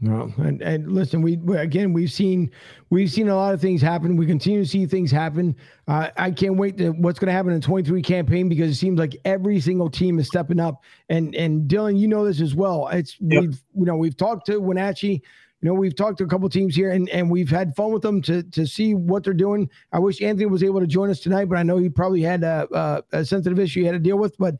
No, 0.00 0.32
and, 0.36 0.62
and 0.62 0.92
listen, 0.92 1.22
we, 1.22 1.38
we 1.38 1.56
again 1.56 1.92
we've 1.92 2.12
seen 2.12 2.52
we've 2.90 3.10
seen 3.10 3.28
a 3.28 3.34
lot 3.34 3.52
of 3.52 3.60
things 3.60 3.82
happen. 3.82 4.16
We 4.16 4.26
continue 4.26 4.62
to 4.62 4.68
see 4.68 4.86
things 4.86 5.10
happen. 5.10 5.56
Uh, 5.88 6.10
I 6.16 6.30
can't 6.30 6.56
wait 6.56 6.76
to 6.78 6.90
what's 6.90 7.18
going 7.18 7.26
to 7.26 7.32
happen 7.32 7.50
in 7.52 7.58
the 7.58 7.66
23 7.66 8.00
campaign 8.02 8.48
because 8.48 8.70
it 8.70 8.76
seems 8.76 8.96
like 8.96 9.16
every 9.24 9.58
single 9.58 9.90
team 9.90 10.20
is 10.20 10.28
stepping 10.28 10.60
up. 10.60 10.84
And 11.08 11.34
and 11.34 11.68
Dylan, 11.68 11.98
you 11.98 12.06
know 12.06 12.24
this 12.24 12.40
as 12.40 12.54
well. 12.54 12.86
It's 12.88 13.16
Yep. 13.20 13.40
we've 13.40 13.62
you 13.74 13.84
know 13.86 13.96
we've 13.96 14.16
talked 14.16 14.46
to 14.46 14.58
Wenatchee. 14.58 15.20
You 15.60 15.68
know 15.68 15.74
we've 15.74 15.96
talked 15.96 16.18
to 16.18 16.24
a 16.24 16.28
couple 16.28 16.48
teams 16.48 16.76
here, 16.76 16.92
and 16.92 17.08
and 17.08 17.28
we've 17.28 17.50
had 17.50 17.74
fun 17.74 17.90
with 17.90 18.02
them 18.02 18.22
to 18.22 18.44
to 18.44 18.66
see 18.68 18.94
what 18.94 19.24
they're 19.24 19.34
doing. 19.34 19.68
I 19.92 19.98
wish 19.98 20.22
Anthony 20.22 20.46
was 20.46 20.62
able 20.62 20.78
to 20.78 20.86
join 20.86 21.10
us 21.10 21.18
tonight, 21.18 21.46
but 21.46 21.58
I 21.58 21.64
know 21.64 21.76
he 21.76 21.88
probably 21.88 22.22
had 22.22 22.44
a, 22.44 22.68
a, 22.72 23.18
a 23.18 23.24
sensitive 23.24 23.58
issue 23.58 23.80
he 23.80 23.86
had 23.86 23.92
to 23.94 23.98
deal 23.98 24.16
with. 24.18 24.38
But 24.38 24.54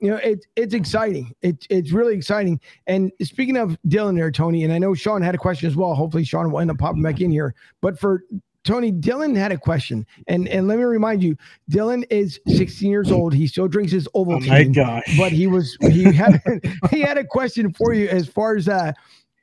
you 0.00 0.10
know, 0.10 0.16
it's 0.16 0.46
it's 0.56 0.74
exciting. 0.74 1.34
It's 1.42 1.66
it's 1.70 1.92
really 1.92 2.14
exciting. 2.16 2.60
And 2.86 3.12
speaking 3.22 3.56
of 3.56 3.76
Dylan 3.86 4.16
there, 4.16 4.30
Tony, 4.30 4.64
and 4.64 4.72
I 4.72 4.78
know 4.78 4.94
Sean 4.94 5.22
had 5.22 5.34
a 5.34 5.38
question 5.38 5.68
as 5.68 5.76
well. 5.76 5.94
Hopefully, 5.94 6.24
Sean 6.24 6.50
will 6.50 6.60
end 6.60 6.70
up 6.70 6.78
popping 6.78 7.02
back 7.02 7.20
in 7.20 7.30
here. 7.30 7.54
But 7.82 7.98
for 7.98 8.24
Tony, 8.64 8.92
Dylan 8.92 9.36
had 9.36 9.52
a 9.52 9.58
question, 9.58 10.06
and 10.26 10.48
and 10.48 10.68
let 10.68 10.78
me 10.78 10.84
remind 10.84 11.22
you, 11.22 11.36
Dylan 11.70 12.04
is 12.10 12.40
16 12.48 12.90
years 12.90 13.10
old. 13.10 13.34
He 13.34 13.46
still 13.46 13.68
drinks 13.68 13.92
his 13.92 14.08
Oh 14.14 14.24
Ovaltine. 14.24 14.48
my 14.48 14.64
gosh. 14.64 15.18
But 15.18 15.32
he 15.32 15.46
was 15.46 15.76
he 15.82 16.04
had 16.04 16.42
he 16.90 17.00
had 17.00 17.18
a 17.18 17.24
question 17.24 17.72
for 17.72 17.92
you 17.92 18.08
as 18.08 18.26
far 18.26 18.56
as 18.56 18.68
uh, 18.68 18.92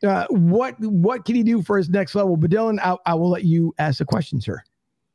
uh 0.03 0.25
what 0.29 0.79
what 0.79 1.23
can 1.25 1.35
he 1.35 1.43
do 1.43 1.61
for 1.61 1.77
his 1.77 1.89
next 1.89 2.15
level? 2.15 2.35
But 2.35 2.49
Dylan, 2.49 2.79
I, 2.79 2.97
I 3.05 3.13
will 3.13 3.29
let 3.29 3.43
you 3.43 3.73
ask 3.77 3.99
the 3.99 4.05
question, 4.05 4.41
sir. 4.41 4.61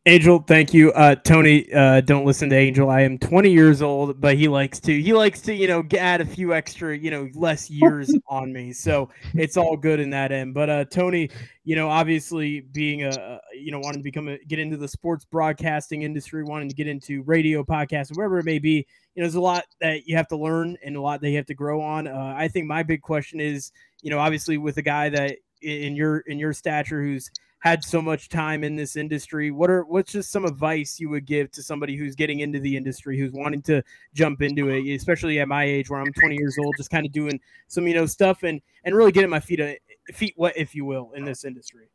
Angel, 0.04 0.40
thank 0.40 0.74
you. 0.74 0.90
Uh, 0.94 1.14
Tony, 1.14 1.72
uh, 1.72 2.00
don't 2.00 2.24
listen 2.24 2.50
to 2.50 2.56
Angel. 2.56 2.90
I 2.90 3.02
am 3.02 3.18
20 3.18 3.52
years 3.52 3.82
old, 3.82 4.20
but 4.20 4.34
he 4.34 4.48
likes 4.48 4.80
to 4.80 5.00
he 5.00 5.12
likes 5.12 5.40
to 5.42 5.54
you 5.54 5.68
know 5.68 5.84
add 5.96 6.20
a 6.20 6.24
few 6.24 6.52
extra 6.52 6.98
you 6.98 7.12
know 7.12 7.28
less 7.34 7.70
years 7.70 8.12
on 8.28 8.52
me, 8.52 8.72
so 8.72 9.10
it's 9.34 9.56
all 9.56 9.76
good 9.76 10.00
in 10.00 10.10
that 10.10 10.32
end. 10.32 10.54
But 10.54 10.68
uh, 10.68 10.84
Tony, 10.86 11.30
you 11.62 11.76
know, 11.76 11.88
obviously 11.88 12.62
being 12.72 13.04
a 13.04 13.40
you 13.54 13.70
know 13.70 13.78
wanting 13.78 14.00
to 14.00 14.02
become 14.02 14.26
a 14.26 14.38
get 14.38 14.58
into 14.58 14.76
the 14.76 14.88
sports 14.88 15.24
broadcasting 15.24 16.02
industry, 16.02 16.42
wanting 16.42 16.68
to 16.68 16.74
get 16.74 16.88
into 16.88 17.22
radio, 17.22 17.62
podcast, 17.62 18.16
wherever 18.16 18.40
it 18.40 18.44
may 18.44 18.58
be, 18.58 18.84
you 19.14 19.22
know, 19.22 19.22
there's 19.22 19.36
a 19.36 19.40
lot 19.40 19.66
that 19.80 20.08
you 20.08 20.16
have 20.16 20.26
to 20.28 20.36
learn 20.36 20.76
and 20.84 20.96
a 20.96 21.00
lot 21.00 21.20
that 21.20 21.30
you 21.30 21.36
have 21.36 21.46
to 21.46 21.54
grow 21.54 21.80
on. 21.80 22.08
Uh, 22.08 22.34
I 22.36 22.48
think 22.48 22.66
my 22.66 22.82
big 22.82 23.02
question 23.02 23.38
is, 23.38 23.70
you 24.00 24.10
know, 24.10 24.18
obviously 24.18 24.58
with 24.58 24.78
a 24.78 24.82
guy 24.82 25.10
that 25.10 25.36
in 25.60 25.94
your 25.94 26.18
in 26.26 26.40
your 26.40 26.52
stature 26.52 27.00
who's 27.04 27.30
had 27.62 27.84
so 27.84 28.02
much 28.02 28.28
time 28.28 28.64
in 28.64 28.74
this 28.74 28.96
industry. 28.96 29.52
What 29.52 29.70
are 29.70 29.84
what's 29.84 30.10
just 30.10 30.32
some 30.32 30.44
advice 30.44 30.98
you 30.98 31.08
would 31.10 31.26
give 31.26 31.52
to 31.52 31.62
somebody 31.62 31.96
who's 31.96 32.16
getting 32.16 32.40
into 32.40 32.58
the 32.58 32.76
industry, 32.76 33.16
who's 33.16 33.30
wanting 33.30 33.62
to 33.62 33.82
jump 34.14 34.42
into 34.42 34.68
it, 34.68 34.92
especially 34.96 35.38
at 35.38 35.46
my 35.46 35.62
age 35.62 35.88
where 35.88 36.00
I'm 36.00 36.12
20 36.12 36.34
years 36.34 36.58
old, 36.58 36.74
just 36.76 36.90
kind 36.90 37.06
of 37.06 37.12
doing 37.12 37.40
some 37.68 37.86
you 37.86 37.94
know 37.94 38.04
stuff 38.04 38.42
and 38.42 38.60
and 38.84 38.96
really 38.96 39.12
getting 39.12 39.30
my 39.30 39.38
feet 39.38 39.60
uh, 39.60 39.74
feet 40.12 40.34
wet, 40.36 40.54
if 40.56 40.74
you 40.74 40.84
will, 40.84 41.12
in 41.14 41.24
this 41.24 41.44
industry. 41.44 41.88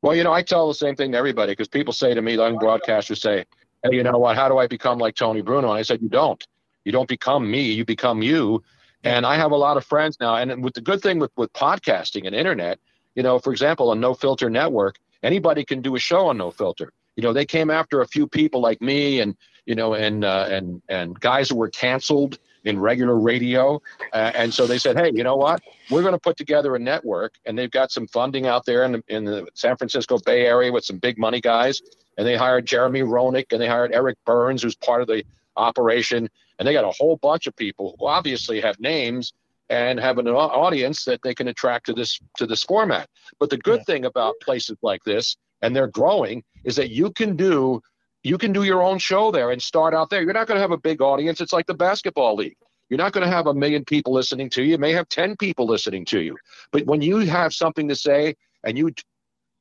Well, 0.00 0.16
you 0.16 0.24
know, 0.24 0.32
I 0.32 0.40
tell 0.40 0.66
the 0.66 0.74
same 0.74 0.96
thing 0.96 1.12
to 1.12 1.18
everybody 1.18 1.52
because 1.52 1.68
people 1.68 1.92
say 1.92 2.14
to 2.14 2.22
me, 2.22 2.36
young 2.36 2.58
broadcasters 2.58 3.18
say, 3.18 3.44
"Hey, 3.82 3.96
you 3.96 4.02
know 4.02 4.16
what? 4.16 4.34
How 4.34 4.48
do 4.48 4.56
I 4.56 4.66
become 4.66 4.98
like 4.98 5.14
Tony 5.14 5.42
Bruno?" 5.42 5.68
And 5.68 5.78
I 5.78 5.82
said, 5.82 6.00
"You 6.00 6.08
don't. 6.08 6.42
You 6.86 6.92
don't 6.92 7.08
become 7.08 7.50
me. 7.50 7.70
You 7.70 7.84
become 7.84 8.22
you." 8.22 8.62
And 9.02 9.26
I 9.26 9.36
have 9.36 9.50
a 9.50 9.56
lot 9.56 9.76
of 9.76 9.84
friends 9.84 10.16
now. 10.20 10.36
And 10.36 10.64
with 10.64 10.72
the 10.72 10.80
good 10.80 11.02
thing 11.02 11.18
with 11.18 11.32
with 11.36 11.52
podcasting 11.52 12.26
and 12.26 12.34
internet, 12.34 12.78
you 13.14 13.22
know, 13.22 13.38
for 13.38 13.52
example, 13.52 13.92
a 13.92 13.94
No 13.94 14.14
Filter 14.14 14.50
network, 14.50 14.98
anybody 15.22 15.64
can 15.64 15.80
do 15.80 15.96
a 15.96 15.98
show 15.98 16.28
on 16.28 16.38
No 16.38 16.50
Filter. 16.50 16.92
You 17.16 17.22
know, 17.22 17.32
they 17.32 17.46
came 17.46 17.70
after 17.70 18.00
a 18.00 18.06
few 18.06 18.26
people 18.26 18.60
like 18.60 18.80
me 18.80 19.20
and 19.20 19.36
you 19.66 19.74
know, 19.74 19.94
and 19.94 20.24
uh, 20.24 20.46
and 20.50 20.82
and 20.88 21.18
guys 21.20 21.48
who 21.48 21.56
were 21.56 21.70
canceled 21.70 22.38
in 22.64 22.78
regular 22.78 23.18
radio. 23.18 23.80
Uh, 24.12 24.32
and 24.34 24.52
so 24.52 24.66
they 24.66 24.78
said, 24.78 24.96
hey, 24.96 25.10
you 25.14 25.22
know 25.22 25.36
what? 25.36 25.62
We're 25.90 26.02
going 26.02 26.14
to 26.14 26.18
put 26.18 26.36
together 26.36 26.74
a 26.74 26.78
network, 26.78 27.34
and 27.44 27.58
they've 27.58 27.70
got 27.70 27.90
some 27.90 28.06
funding 28.06 28.46
out 28.46 28.64
there 28.64 28.84
in 28.84 28.92
the, 28.92 29.04
in 29.08 29.24
the 29.24 29.46
San 29.54 29.76
Francisco 29.76 30.18
Bay 30.18 30.46
Area 30.46 30.72
with 30.72 30.84
some 30.84 30.98
big 30.98 31.18
money 31.18 31.40
guys. 31.40 31.80
And 32.16 32.26
they 32.26 32.36
hired 32.36 32.64
Jeremy 32.64 33.00
Roenick 33.00 33.46
and 33.52 33.60
they 33.60 33.66
hired 33.66 33.92
Eric 33.92 34.16
Burns, 34.24 34.62
who's 34.62 34.76
part 34.76 35.02
of 35.02 35.08
the 35.08 35.24
operation. 35.56 36.30
And 36.58 36.66
they 36.66 36.72
got 36.72 36.84
a 36.84 36.90
whole 36.90 37.16
bunch 37.16 37.46
of 37.48 37.56
people 37.56 37.96
who 37.98 38.06
obviously 38.06 38.60
have 38.60 38.78
names 38.78 39.32
and 39.70 39.98
have 39.98 40.18
an 40.18 40.28
audience 40.28 41.04
that 41.04 41.20
they 41.22 41.34
can 41.34 41.48
attract 41.48 41.86
to 41.86 41.92
this 41.92 42.18
to 42.38 42.46
this 42.46 42.62
format. 42.64 43.08
But 43.38 43.50
the 43.50 43.58
good 43.58 43.80
yeah. 43.80 43.94
thing 43.94 44.04
about 44.04 44.34
places 44.42 44.76
like 44.82 45.02
this, 45.04 45.36
and 45.62 45.74
they're 45.74 45.88
growing, 45.88 46.44
is 46.64 46.76
that 46.76 46.90
you 46.90 47.10
can 47.10 47.36
do 47.36 47.80
you 48.22 48.38
can 48.38 48.52
do 48.52 48.64
your 48.64 48.82
own 48.82 48.98
show 48.98 49.30
there 49.30 49.50
and 49.50 49.62
start 49.62 49.94
out 49.94 50.10
there. 50.10 50.22
You're 50.22 50.32
not 50.32 50.46
going 50.46 50.56
to 50.56 50.62
have 50.62 50.70
a 50.70 50.78
big 50.78 51.02
audience. 51.02 51.40
It's 51.40 51.52
like 51.52 51.66
the 51.66 51.74
basketball 51.74 52.36
league. 52.36 52.56
You're 52.88 52.98
not 52.98 53.12
going 53.12 53.26
to 53.26 53.32
have 53.32 53.46
a 53.46 53.54
million 53.54 53.84
people 53.84 54.12
listening 54.12 54.50
to 54.50 54.62
you. 54.62 54.72
You 54.72 54.78
may 54.78 54.92
have 54.92 55.08
10 55.08 55.36
people 55.36 55.66
listening 55.66 56.04
to 56.06 56.20
you. 56.20 56.36
But 56.70 56.86
when 56.86 57.02
you 57.02 57.18
have 57.18 57.52
something 57.54 57.88
to 57.88 57.96
say 57.96 58.34
and 58.62 58.78
you 58.78 58.92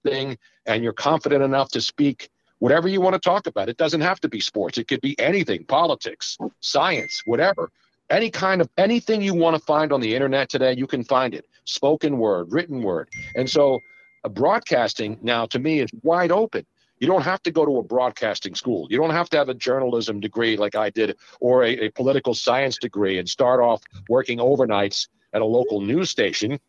thing 0.04 0.38
and 0.66 0.84
you're 0.84 0.94
confident 0.94 1.44
enough 1.44 1.70
to 1.72 1.82
speak 1.82 2.30
whatever 2.60 2.88
you 2.88 3.02
want 3.02 3.14
to 3.14 3.20
talk 3.20 3.48
about, 3.48 3.70
it 3.70 3.78
doesn't 3.78 4.02
have 4.02 4.20
to 4.22 4.30
be 4.30 4.40
sports. 4.40 4.78
It 4.78 4.88
could 4.88 5.02
be 5.02 5.20
anything, 5.20 5.66
politics, 5.66 6.38
science, 6.62 7.22
whatever. 7.26 7.70
Any 8.10 8.30
kind 8.30 8.62
of 8.62 8.70
anything 8.78 9.22
you 9.22 9.34
want 9.34 9.56
to 9.56 9.62
find 9.64 9.92
on 9.92 10.02
the 10.02 10.14
internet 10.14 10.50
today, 10.50 10.74
you 10.74 10.88
can 10.88 11.04
find 11.04 11.34
it. 11.34 11.46
Spoken 11.66 12.18
word, 12.18 12.52
written 12.52 12.84
word. 12.84 13.10
And 13.36 13.50
so 13.50 13.80
uh, 14.24 14.30
broadcasting 14.30 15.18
now 15.22 15.46
to 15.48 15.60
me 15.60 15.80
is 15.80 15.90
wide 16.04 16.32
open. 16.32 16.66
You 17.00 17.08
don't 17.08 17.24
have 17.24 17.44
to 17.44 17.52
go 17.52 17.66
to 17.66 17.80
a 17.80 17.84
broadcasting 17.84 18.56
school. 18.56 18.88
You 18.90 18.98
don't 18.98 19.10
have 19.10 19.30
to 19.32 19.38
have 19.38 19.50
a 19.50 19.54
journalism 19.54 20.20
degree 20.20 20.56
like 20.56 20.76
I 20.76 20.90
did 20.90 21.18
or 21.42 21.64
a, 21.64 21.86
a 21.86 21.90
political 21.90 22.34
science 22.34 22.78
degree 22.78 23.18
and 23.18 23.28
start 23.28 23.60
off 23.60 23.82
working 24.08 24.38
overnights 24.38 25.08
at 25.34 25.42
a 25.42 25.46
local 25.46 25.82
news 25.82 26.10
station. 26.10 26.60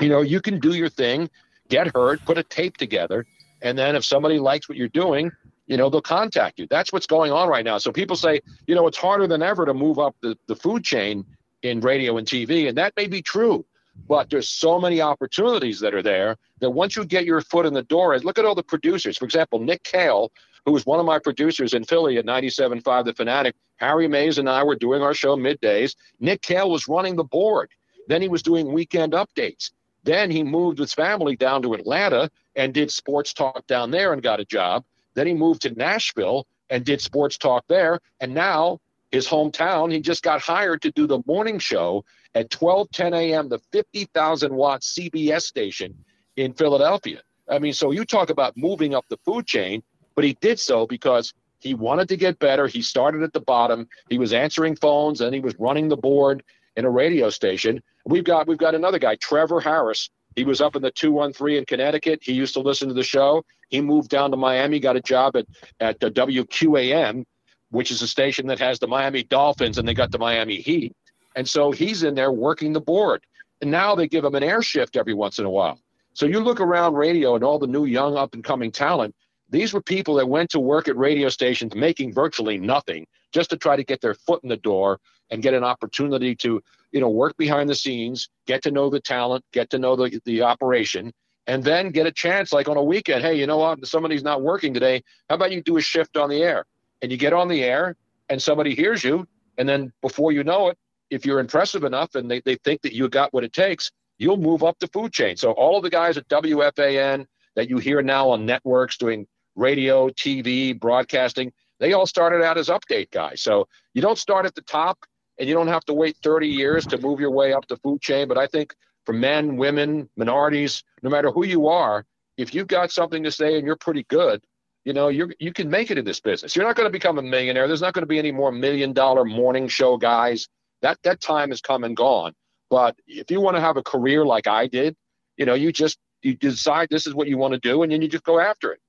You 0.00 0.08
know, 0.08 0.22
you 0.22 0.40
can 0.40 0.58
do 0.58 0.74
your 0.74 0.88
thing, 0.88 1.30
get 1.68 1.94
heard, 1.94 2.20
put 2.24 2.38
a 2.38 2.42
tape 2.42 2.78
together, 2.78 3.26
and 3.62 3.78
then 3.78 3.94
if 3.94 4.04
somebody 4.04 4.38
likes 4.38 4.68
what 4.68 4.78
you're 4.78 4.88
doing, 4.88 5.30
you 5.70 5.78
know, 5.78 5.88
they'll 5.88 6.02
contact 6.02 6.58
you. 6.58 6.66
That's 6.68 6.92
what's 6.92 7.06
going 7.06 7.32
on 7.32 7.48
right 7.48 7.64
now. 7.64 7.78
So 7.78 7.90
people 7.92 8.16
say, 8.16 8.40
you 8.66 8.74
know, 8.74 8.86
it's 8.86 8.98
harder 8.98 9.26
than 9.26 9.42
ever 9.42 9.64
to 9.64 9.72
move 9.72 9.98
up 9.98 10.14
the, 10.20 10.36
the 10.48 10.56
food 10.56 10.84
chain 10.84 11.24
in 11.62 11.80
radio 11.80 12.18
and 12.18 12.26
TV. 12.26 12.68
And 12.68 12.76
that 12.76 12.92
may 12.96 13.06
be 13.06 13.22
true 13.22 13.64
but 14.08 14.30
there's 14.30 14.48
so 14.48 14.80
many 14.80 15.00
opportunities 15.00 15.80
that 15.80 15.94
are 15.94 16.02
there 16.02 16.36
that 16.60 16.70
once 16.70 16.96
you 16.96 17.04
get 17.04 17.24
your 17.24 17.40
foot 17.40 17.66
in 17.66 17.74
the 17.74 17.82
door, 17.82 18.14
and 18.14 18.24
look 18.24 18.38
at 18.38 18.44
all 18.44 18.54
the 18.54 18.62
producers. 18.62 19.18
For 19.18 19.24
example, 19.24 19.58
Nick 19.58 19.82
Kale, 19.82 20.30
who 20.64 20.72
was 20.72 20.86
one 20.86 21.00
of 21.00 21.06
my 21.06 21.18
producers 21.18 21.74
in 21.74 21.84
Philly 21.84 22.18
at 22.18 22.26
97.5 22.26 23.04
The 23.04 23.14
Fanatic. 23.14 23.54
Harry 23.76 24.08
Mayes 24.08 24.38
and 24.38 24.48
I 24.48 24.62
were 24.62 24.76
doing 24.76 25.02
our 25.02 25.14
show 25.14 25.36
middays. 25.36 25.96
Nick 26.18 26.42
Kale 26.42 26.70
was 26.70 26.86
running 26.86 27.16
the 27.16 27.24
board. 27.24 27.70
Then 28.08 28.20
he 28.20 28.28
was 28.28 28.42
doing 28.42 28.72
weekend 28.72 29.12
updates. 29.14 29.70
Then 30.02 30.30
he 30.30 30.42
moved 30.42 30.78
his 30.78 30.92
family 30.92 31.36
down 31.36 31.62
to 31.62 31.74
Atlanta 31.74 32.30
and 32.56 32.74
did 32.74 32.90
sports 32.90 33.32
talk 33.32 33.66
down 33.66 33.90
there 33.90 34.12
and 34.12 34.22
got 34.22 34.40
a 34.40 34.44
job. 34.44 34.84
Then 35.14 35.26
he 35.26 35.34
moved 35.34 35.62
to 35.62 35.70
Nashville 35.70 36.46
and 36.68 36.84
did 36.84 37.00
sports 37.00 37.36
talk 37.36 37.64
there. 37.68 38.00
And 38.20 38.34
now 38.34 38.78
his 39.10 39.26
hometown, 39.26 39.92
he 39.92 40.00
just 40.00 40.22
got 40.22 40.40
hired 40.40 40.82
to 40.82 40.92
do 40.92 41.06
the 41.06 41.22
morning 41.26 41.58
show 41.58 42.04
at 42.34 42.50
12 42.50 42.90
10 42.90 43.14
a.m. 43.14 43.48
the 43.48 43.58
50,000 43.72 44.54
watt 44.54 44.82
CBS 44.82 45.42
station 45.42 46.04
in 46.36 46.52
Philadelphia. 46.52 47.20
I 47.48 47.58
mean, 47.58 47.72
so 47.72 47.90
you 47.90 48.04
talk 48.04 48.30
about 48.30 48.56
moving 48.56 48.94
up 48.94 49.04
the 49.08 49.18
food 49.24 49.46
chain, 49.46 49.82
but 50.14 50.24
he 50.24 50.36
did 50.40 50.60
so 50.60 50.86
because 50.86 51.34
he 51.58 51.74
wanted 51.74 52.08
to 52.08 52.16
get 52.16 52.38
better. 52.38 52.66
He 52.66 52.82
started 52.82 53.22
at 53.22 53.32
the 53.32 53.40
bottom. 53.40 53.88
He 54.08 54.18
was 54.18 54.32
answering 54.32 54.76
phones 54.76 55.20
and 55.20 55.34
he 55.34 55.40
was 55.40 55.54
running 55.58 55.88
the 55.88 55.96
board 55.96 56.42
in 56.76 56.84
a 56.84 56.90
radio 56.90 57.30
station. 57.30 57.82
We've 58.06 58.24
got 58.24 58.46
we've 58.46 58.58
got 58.58 58.74
another 58.74 58.98
guy, 58.98 59.16
Trevor 59.16 59.60
Harris. 59.60 60.08
He 60.36 60.44
was 60.44 60.60
up 60.60 60.76
in 60.76 60.82
the 60.82 60.90
213 60.90 61.58
in 61.58 61.64
Connecticut. 61.64 62.20
He 62.22 62.32
used 62.32 62.54
to 62.54 62.60
listen 62.60 62.88
to 62.88 62.94
the 62.94 63.02
show. 63.02 63.44
He 63.68 63.80
moved 63.80 64.10
down 64.10 64.30
to 64.30 64.36
Miami, 64.36 64.80
got 64.80 64.96
a 64.96 65.00
job 65.00 65.36
at 65.36 65.46
at 65.80 66.00
the 66.00 66.10
WQAM, 66.10 67.24
which 67.70 67.90
is 67.90 68.02
a 68.02 68.08
station 68.08 68.46
that 68.48 68.58
has 68.58 68.78
the 68.78 68.86
Miami 68.86 69.22
Dolphins 69.22 69.78
and 69.78 69.86
they 69.86 69.94
got 69.94 70.10
the 70.10 70.18
Miami 70.18 70.56
Heat. 70.56 70.94
And 71.36 71.48
so 71.48 71.70
he's 71.70 72.02
in 72.02 72.14
there 72.14 72.32
working 72.32 72.72
the 72.72 72.80
board. 72.80 73.22
And 73.60 73.70
now 73.70 73.94
they 73.94 74.08
give 74.08 74.24
him 74.24 74.34
an 74.34 74.42
air 74.42 74.62
shift 74.62 74.96
every 74.96 75.14
once 75.14 75.38
in 75.38 75.44
a 75.44 75.50
while. 75.50 75.78
So 76.14 76.26
you 76.26 76.40
look 76.40 76.60
around 76.60 76.94
radio 76.94 77.34
and 77.34 77.44
all 77.44 77.58
the 77.58 77.66
new 77.66 77.84
young 77.84 78.16
up 78.16 78.34
and 78.34 78.42
coming 78.42 78.72
talent, 78.72 79.14
these 79.48 79.72
were 79.72 79.82
people 79.82 80.14
that 80.14 80.28
went 80.28 80.50
to 80.50 80.60
work 80.60 80.88
at 80.88 80.96
radio 80.96 81.28
stations 81.28 81.74
making 81.74 82.12
virtually 82.14 82.58
nothing 82.58 83.06
just 83.32 83.50
to 83.50 83.56
try 83.56 83.76
to 83.76 83.84
get 83.84 84.00
their 84.00 84.14
foot 84.14 84.42
in 84.42 84.48
the 84.48 84.56
door 84.56 84.98
and 85.30 85.42
get 85.42 85.54
an 85.54 85.64
opportunity 85.64 86.34
to, 86.36 86.62
you 86.92 87.00
know, 87.00 87.08
work 87.08 87.36
behind 87.36 87.68
the 87.68 87.74
scenes, 87.74 88.28
get 88.46 88.62
to 88.62 88.70
know 88.70 88.90
the 88.90 89.00
talent, 89.00 89.44
get 89.52 89.70
to 89.70 89.78
know 89.78 89.96
the, 89.96 90.20
the 90.24 90.42
operation, 90.42 91.12
and 91.46 91.64
then 91.64 91.90
get 91.90 92.06
a 92.06 92.12
chance 92.12 92.52
like 92.52 92.68
on 92.68 92.76
a 92.76 92.82
weekend. 92.82 93.22
Hey, 93.22 93.38
you 93.38 93.46
know 93.46 93.58
what? 93.58 93.84
Somebody's 93.86 94.22
not 94.22 94.42
working 94.42 94.74
today. 94.74 95.02
How 95.28 95.36
about 95.36 95.52
you 95.52 95.62
do 95.62 95.76
a 95.76 95.80
shift 95.80 96.16
on 96.16 96.28
the 96.28 96.42
air? 96.42 96.64
And 97.02 97.10
you 97.10 97.16
get 97.16 97.32
on 97.32 97.48
the 97.48 97.62
air 97.62 97.96
and 98.28 98.40
somebody 98.40 98.74
hears 98.74 99.02
you. 99.02 99.26
And 99.58 99.68
then 99.68 99.92
before 100.00 100.32
you 100.32 100.44
know 100.44 100.68
it, 100.68 100.78
if 101.10 101.26
you're 101.26 101.40
impressive 101.40 101.84
enough 101.84 102.14
and 102.14 102.30
they, 102.30 102.40
they 102.40 102.56
think 102.56 102.82
that 102.82 102.92
you 102.92 103.08
got 103.08 103.32
what 103.32 103.44
it 103.44 103.52
takes, 103.52 103.90
you'll 104.18 104.36
move 104.36 104.62
up 104.62 104.78
the 104.78 104.86
food 104.88 105.12
chain. 105.12 105.36
So 105.36 105.52
all 105.52 105.76
of 105.76 105.82
the 105.82 105.90
guys 105.90 106.16
at 106.16 106.28
WFAN 106.28 107.26
that 107.56 107.68
you 107.68 107.78
hear 107.78 108.02
now 108.02 108.30
on 108.30 108.46
networks 108.46 108.96
doing 108.96 109.26
radio, 109.56 110.08
TV, 110.10 110.78
broadcasting, 110.78 111.52
they 111.80 111.94
all 111.94 112.06
started 112.06 112.42
out 112.42 112.58
as 112.58 112.68
update 112.68 113.10
guys. 113.10 113.42
So 113.42 113.66
you 113.94 114.02
don't 114.02 114.18
start 114.18 114.46
at 114.46 114.54
the 114.54 114.62
top 114.62 114.98
and 115.40 115.48
you 115.48 115.54
don't 115.54 115.68
have 115.68 115.84
to 115.86 115.94
wait 115.94 116.16
30 116.22 116.46
years 116.46 116.86
to 116.86 116.98
move 116.98 117.18
your 117.18 117.30
way 117.30 117.54
up 117.54 117.66
the 117.66 117.78
food 117.78 118.00
chain. 118.02 118.28
But 118.28 118.38
I 118.38 118.46
think 118.46 118.74
for 119.06 119.14
men, 119.14 119.56
women, 119.56 120.08
minorities, 120.16 120.84
no 121.02 121.08
matter 121.08 121.30
who 121.30 121.46
you 121.46 121.66
are, 121.68 122.04
if 122.36 122.54
you've 122.54 122.68
got 122.68 122.92
something 122.92 123.24
to 123.24 123.32
say 123.32 123.56
and 123.56 123.66
you're 123.66 123.76
pretty 123.76 124.04
good, 124.04 124.42
you 124.84 124.92
know, 124.92 125.08
you 125.08 125.32
you 125.38 125.52
can 125.52 125.68
make 125.68 125.90
it 125.90 125.98
in 125.98 126.04
this 126.04 126.20
business. 126.20 126.54
You're 126.54 126.66
not 126.66 126.76
going 126.76 126.86
to 126.86 126.92
become 126.92 127.18
a 127.18 127.22
millionaire. 127.22 127.66
There's 127.66 127.80
not 127.80 127.94
going 127.94 128.02
to 128.02 128.06
be 128.08 128.18
any 128.18 128.32
more 128.32 128.52
million 128.52 128.92
dollar 128.92 129.24
morning 129.24 129.68
show 129.68 129.96
guys 129.96 130.46
that 130.82 130.98
that 131.04 131.20
time 131.20 131.50
has 131.50 131.60
come 131.60 131.84
and 131.84 131.96
gone. 131.96 132.32
But 132.68 132.96
if 133.06 133.30
you 133.30 133.40
want 133.40 133.56
to 133.56 133.60
have 133.60 133.76
a 133.76 133.82
career 133.82 134.24
like 134.24 134.46
I 134.46 134.66
did, 134.66 134.94
you 135.36 135.46
know, 135.46 135.54
you 135.54 135.72
just 135.72 135.98
you 136.22 136.34
decide 136.34 136.88
this 136.90 137.06
is 137.06 137.14
what 137.14 137.28
you 137.28 137.38
want 137.38 137.54
to 137.54 137.60
do, 137.60 137.82
and 137.82 137.90
then 137.90 138.02
you 138.02 138.08
just 138.08 138.24
go 138.24 138.38
after 138.38 138.72
it. 138.72 138.80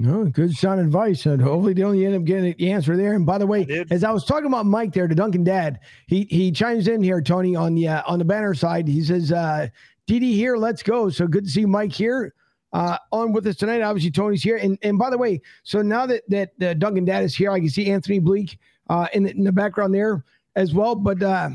No, 0.00 0.26
good 0.26 0.54
sound 0.54 0.80
advice. 0.80 1.26
And 1.26 1.42
hopefully 1.42 1.74
they 1.74 1.82
only 1.82 2.06
end 2.06 2.14
up 2.14 2.22
getting 2.22 2.54
the 2.56 2.70
answer 2.70 2.96
there. 2.96 3.14
And 3.14 3.26
by 3.26 3.36
the 3.36 3.48
way, 3.48 3.66
I 3.68 3.84
as 3.90 4.04
I 4.04 4.12
was 4.12 4.24
talking 4.24 4.46
about 4.46 4.64
Mike 4.64 4.92
there, 4.92 5.08
the 5.08 5.14
Duncan 5.16 5.42
dad, 5.42 5.80
he 6.06 6.28
he 6.30 6.52
chimes 6.52 6.86
in 6.86 7.02
here, 7.02 7.20
Tony, 7.20 7.56
on 7.56 7.74
the 7.74 7.88
uh, 7.88 8.02
on 8.06 8.20
the 8.20 8.24
banner 8.24 8.54
side. 8.54 8.86
He 8.86 9.02
says, 9.02 9.32
uh, 9.32 9.66
DD 10.06 10.34
here, 10.34 10.56
let's 10.56 10.84
go. 10.84 11.10
So 11.10 11.26
good 11.26 11.44
to 11.44 11.50
see 11.50 11.66
Mike 11.66 11.92
here. 11.92 12.32
Uh, 12.72 12.96
on 13.10 13.32
with 13.32 13.46
us 13.48 13.56
tonight. 13.56 13.80
Obviously, 13.80 14.12
Tony's 14.12 14.42
here. 14.42 14.58
And 14.58 14.78
and 14.82 14.98
by 14.98 15.10
the 15.10 15.18
way, 15.18 15.40
so 15.64 15.82
now 15.82 16.06
that 16.06 16.22
that 16.28 16.50
uh, 16.62 16.74
Duncan 16.74 17.04
Dad 17.04 17.24
is 17.24 17.34
here, 17.34 17.50
I 17.50 17.58
can 17.58 17.68
see 17.68 17.90
Anthony 17.90 18.20
Bleak 18.20 18.56
uh, 18.88 19.08
in, 19.14 19.24
the, 19.24 19.30
in 19.32 19.42
the 19.42 19.52
background 19.52 19.92
there 19.92 20.24
as 20.54 20.74
well. 20.74 20.94
But 20.94 21.20
uh, 21.24 21.50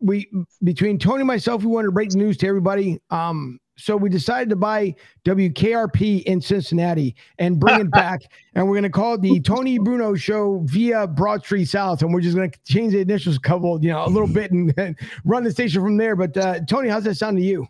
we 0.00 0.28
between 0.64 0.98
Tony 0.98 1.20
and 1.20 1.28
myself, 1.28 1.62
we 1.62 1.68
wanted 1.68 1.86
to 1.88 1.92
break 1.92 2.10
the 2.10 2.18
news 2.18 2.38
to 2.38 2.48
everybody. 2.48 3.00
Um, 3.10 3.60
so 3.76 3.96
we 3.96 4.08
decided 4.08 4.48
to 4.50 4.56
buy 4.56 4.94
WKRP 5.24 6.22
in 6.24 6.40
Cincinnati 6.40 7.14
and 7.38 7.58
bring 7.58 7.80
it 7.80 7.90
back, 7.92 8.22
and 8.54 8.66
we're 8.66 8.74
going 8.74 8.84
to 8.84 8.90
call 8.90 9.14
it 9.14 9.22
the 9.22 9.40
Tony 9.40 9.78
Bruno 9.78 10.14
Show 10.14 10.60
via 10.64 11.06
Broad 11.06 11.44
Street 11.44 11.66
South, 11.66 12.02
and 12.02 12.12
we're 12.12 12.20
just 12.20 12.36
going 12.36 12.50
to 12.50 12.58
change 12.64 12.92
the 12.92 13.00
initials 13.00 13.36
a 13.36 13.40
couple, 13.40 13.82
you 13.82 13.90
know, 13.90 14.04
a 14.04 14.08
little 14.08 14.28
bit, 14.28 14.52
and, 14.52 14.72
and 14.78 14.96
run 15.24 15.44
the 15.44 15.50
station 15.50 15.82
from 15.82 15.96
there. 15.96 16.16
But 16.16 16.36
uh, 16.36 16.60
Tony, 16.68 16.88
how's 16.88 17.04
that 17.04 17.16
sound 17.16 17.36
to 17.38 17.42
you? 17.42 17.66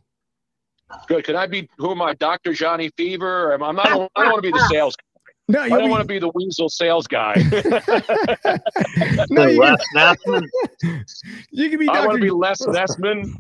Good. 1.09 1.25
Can 1.25 1.37
I 1.37 1.47
be 1.47 1.69
who 1.79 1.91
am 1.91 2.03
I, 2.03 2.15
Doctor 2.15 2.53
Johnny 2.53 2.91
Fever? 2.97 3.53
I'm 3.55 3.77
not. 3.77 3.87
I 3.87 3.91
don't 3.91 4.11
want 4.17 4.37
to 4.37 4.43
be 4.43 4.51
the 4.51 4.69
sales 4.71 4.97
guy. 4.97 5.05
no, 5.49 5.61
I 5.63 5.69
don't 5.71 5.85
be... 5.85 5.89
want 5.89 6.03
to 6.03 6.07
be 6.07 6.19
the 6.19 6.31
weasel 6.35 6.69
sales 6.69 7.07
guy. 7.07 7.35
no, 9.31 9.47
you, 9.47 9.61
can... 9.61 10.45
you 11.51 11.71
can 11.71 11.79
be. 11.79 11.89
I 11.89 12.07
want 12.07 12.17
to 12.17 12.23
be 12.23 12.31
Les 12.31 12.61
Nessman. 12.67 13.35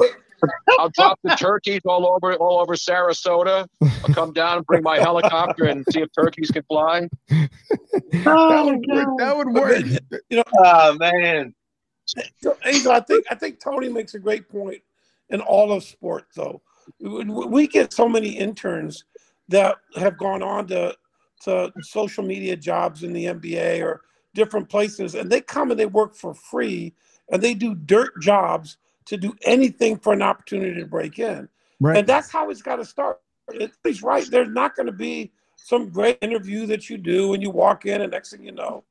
I'll 0.78 0.90
drop 0.90 1.18
the 1.22 1.34
turkeys 1.36 1.80
all 1.86 2.06
over 2.06 2.34
all 2.34 2.60
over 2.60 2.74
Sarasota. 2.74 3.66
I'll 3.82 4.14
come 4.14 4.32
down 4.32 4.58
and 4.58 4.66
bring 4.66 4.82
my 4.82 4.98
helicopter 4.98 5.64
and 5.66 5.84
see 5.90 6.00
if 6.00 6.08
turkeys 6.12 6.50
can 6.50 6.62
fly. 6.64 7.08
Oh, 8.26 8.48
that 8.48 8.64
would 8.64 8.86
work. 8.88 9.18
That 9.18 9.36
would 9.36 9.48
work. 9.48 9.84
You 10.30 10.38
know, 10.38 10.44
Oh 10.58 10.96
man. 10.98 11.54
So, 12.06 12.56
Angel, 12.64 12.92
I 12.92 13.00
think 13.00 13.24
I 13.30 13.34
think 13.34 13.60
Tony 13.60 13.88
makes 13.88 14.14
a 14.14 14.18
great 14.18 14.48
point 14.48 14.82
in 15.30 15.40
all 15.40 15.72
of 15.72 15.82
sports. 15.84 16.34
Though 16.34 16.62
we 17.00 17.24
we 17.24 17.66
get 17.66 17.92
so 17.92 18.08
many 18.08 18.30
interns 18.30 19.04
that 19.48 19.76
have 19.96 20.18
gone 20.18 20.42
on 20.42 20.66
to 20.68 20.96
to 21.44 21.72
social 21.82 22.24
media 22.24 22.56
jobs 22.56 23.02
in 23.02 23.12
the 23.12 23.26
NBA 23.26 23.82
or 23.82 24.02
different 24.34 24.68
places, 24.68 25.14
and 25.14 25.30
they 25.30 25.40
come 25.40 25.70
and 25.70 25.78
they 25.78 25.86
work 25.86 26.14
for 26.14 26.34
free, 26.34 26.94
and 27.30 27.42
they 27.42 27.54
do 27.54 27.74
dirt 27.74 28.20
jobs 28.20 28.76
to 29.06 29.16
do 29.16 29.34
anything 29.42 29.98
for 29.98 30.12
an 30.12 30.22
opportunity 30.22 30.80
to 30.80 30.86
break 30.86 31.18
in. 31.18 31.48
Right. 31.80 31.98
And 31.98 32.06
that's 32.06 32.30
how 32.30 32.50
it's 32.50 32.62
got 32.62 32.76
to 32.76 32.84
start. 32.84 33.20
It- 33.52 33.72
He's 33.84 34.02
right. 34.02 34.24
There's 34.30 34.48
not 34.48 34.74
going 34.76 34.86
to 34.86 34.92
be 34.92 35.32
some 35.56 35.88
great 35.90 36.18
interview 36.22 36.66
that 36.66 36.88
you 36.90 36.96
do 36.98 37.34
and 37.34 37.42
you 37.42 37.50
walk 37.50 37.86
in, 37.86 38.00
and 38.02 38.10
next 38.10 38.30
thing 38.32 38.44
you 38.44 38.52
know, 38.52 38.84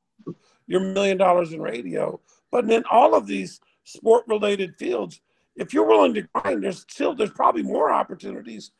you're 0.68 0.82
a 0.84 0.94
million 0.94 1.18
dollars 1.18 1.54
in 1.54 1.62
radio. 1.62 2.20
But 2.52 2.70
in 2.70 2.84
all 2.92 3.16
of 3.16 3.28
these 3.28 3.60
sport 3.84 4.24
related 4.28 4.76
fields, 4.78 5.22
if 5.56 5.74
you're 5.74 5.86
willing 5.88 6.14
to 6.16 6.22
grind, 6.34 6.64
there's 6.64 6.82
still 6.82 7.14
there's 7.16 7.32
probably 7.32 7.64
more 7.64 7.92
opportunities 7.92 8.72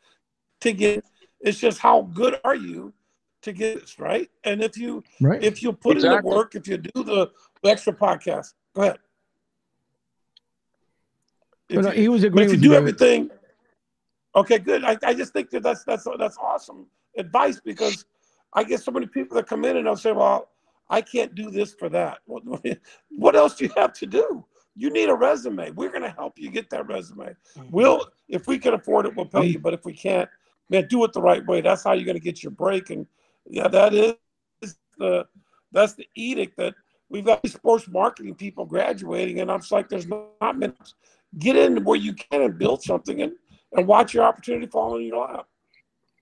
to 0.62 0.74
get. 0.74 1.04
It's 1.42 1.60
just 1.60 1.80
how 1.80 2.04
good 2.14 2.40
are 2.44 2.56
you 2.56 2.94
to 3.42 3.52
get 3.52 3.82
this 3.82 4.00
right? 4.00 4.30
And 4.46 4.64
if 4.64 4.78
you 4.78 5.04
Right. 5.20 5.44
if 5.44 5.62
you 5.62 5.74
put 5.74 5.98
in 5.98 6.04
the 6.04 6.22
work, 6.24 6.56
if 6.56 6.68
you 6.68 6.78
do 6.78 7.04
the, 7.04 7.30
the 7.62 7.70
extra 7.70 7.94
podcast, 7.94 8.54
go 8.74 8.84
ahead. 8.84 8.98
If 11.74 11.82
But, 11.82 11.86
uh, 11.88 11.92
he 11.92 12.08
was 12.08 12.24
agreeing 12.24 12.50
if 12.50 12.56
you 12.56 12.62
do 12.62 12.70
you. 12.70 12.76
everything, 12.76 13.32
okay, 14.36 14.60
good. 14.60 14.84
I, 14.84 14.96
I 15.04 15.14
just 15.16 15.34
think 15.34 15.50
that 15.50 15.64
that's 15.64 15.84
that's 15.84 16.08
that's 16.20 16.38
awesome 16.38 16.86
advice 17.18 17.60
because 17.60 18.06
I 18.54 18.64
get 18.64 18.82
so 18.82 18.92
many 18.92 19.08
people 19.08 19.36
that 19.38 19.48
come 19.48 19.66
in 19.66 19.78
and 19.78 19.88
they'll 19.88 19.96
say, 19.96 20.12
"Well, 20.12 20.50
I 20.88 21.02
can't 21.02 21.34
do 21.34 21.50
this 21.50 21.74
for 21.74 21.90
that." 21.90 22.20
What, 22.26 22.44
what 23.10 23.36
else 23.36 23.56
do 23.56 23.66
you 23.66 23.72
have 23.76 23.92
to 23.94 24.06
do? 24.06 24.46
You 24.76 24.92
need 24.92 25.10
a 25.10 25.16
resume. 25.16 25.72
We're 25.72 25.90
going 25.90 26.04
to 26.04 26.12
help 26.12 26.38
you 26.38 26.52
get 26.52 26.70
that 26.70 26.88
resume. 26.88 27.36
We'll, 27.72 28.06
if 28.30 28.46
we 28.46 28.60
can 28.60 28.76
afford 28.76 29.08
it, 29.08 29.16
we'll 29.16 29.26
pay 29.26 29.46
you. 29.46 29.60
But 29.60 29.74
if 29.74 29.84
we 29.84 29.94
can't, 29.94 30.30
man, 30.70 30.88
do 30.88 31.04
it 31.06 31.14
the 31.14 31.22
right 31.22 31.46
way. 31.46 31.62
That's 31.62 31.84
how 31.84 31.94
you're 31.94 32.06
going 32.06 32.18
to 32.18 32.24
get 32.24 32.44
your 32.44 32.52
break. 32.52 32.92
And 32.92 33.08
yeah, 33.48 33.68
that 33.68 33.96
is 33.96 34.14
the 35.00 35.26
that's 35.72 35.94
the 35.94 36.08
edict 36.16 36.56
that 36.58 36.76
we've 37.10 37.26
got 37.26 37.42
these 37.44 37.54
sports 37.54 37.88
marketing 37.88 38.36
people 38.36 38.66
graduating, 38.66 39.40
and 39.40 39.52
I'm 39.52 39.60
just 39.60 39.72
like, 39.72 39.90
there's 39.90 40.08
not 40.08 40.58
many. 40.58 40.74
Get 41.40 41.56
in 41.56 41.84
where 41.84 41.98
you 41.98 42.14
can 42.14 42.42
and 42.42 42.58
build 42.58 42.84
something, 42.84 43.22
and 43.22 43.34
and 43.76 43.88
watch 43.88 44.14
your 44.14 44.24
opportunity 44.24 44.68
fall 44.68 44.98
in 44.98 45.04
your 45.04 45.26
lap. 45.26 45.48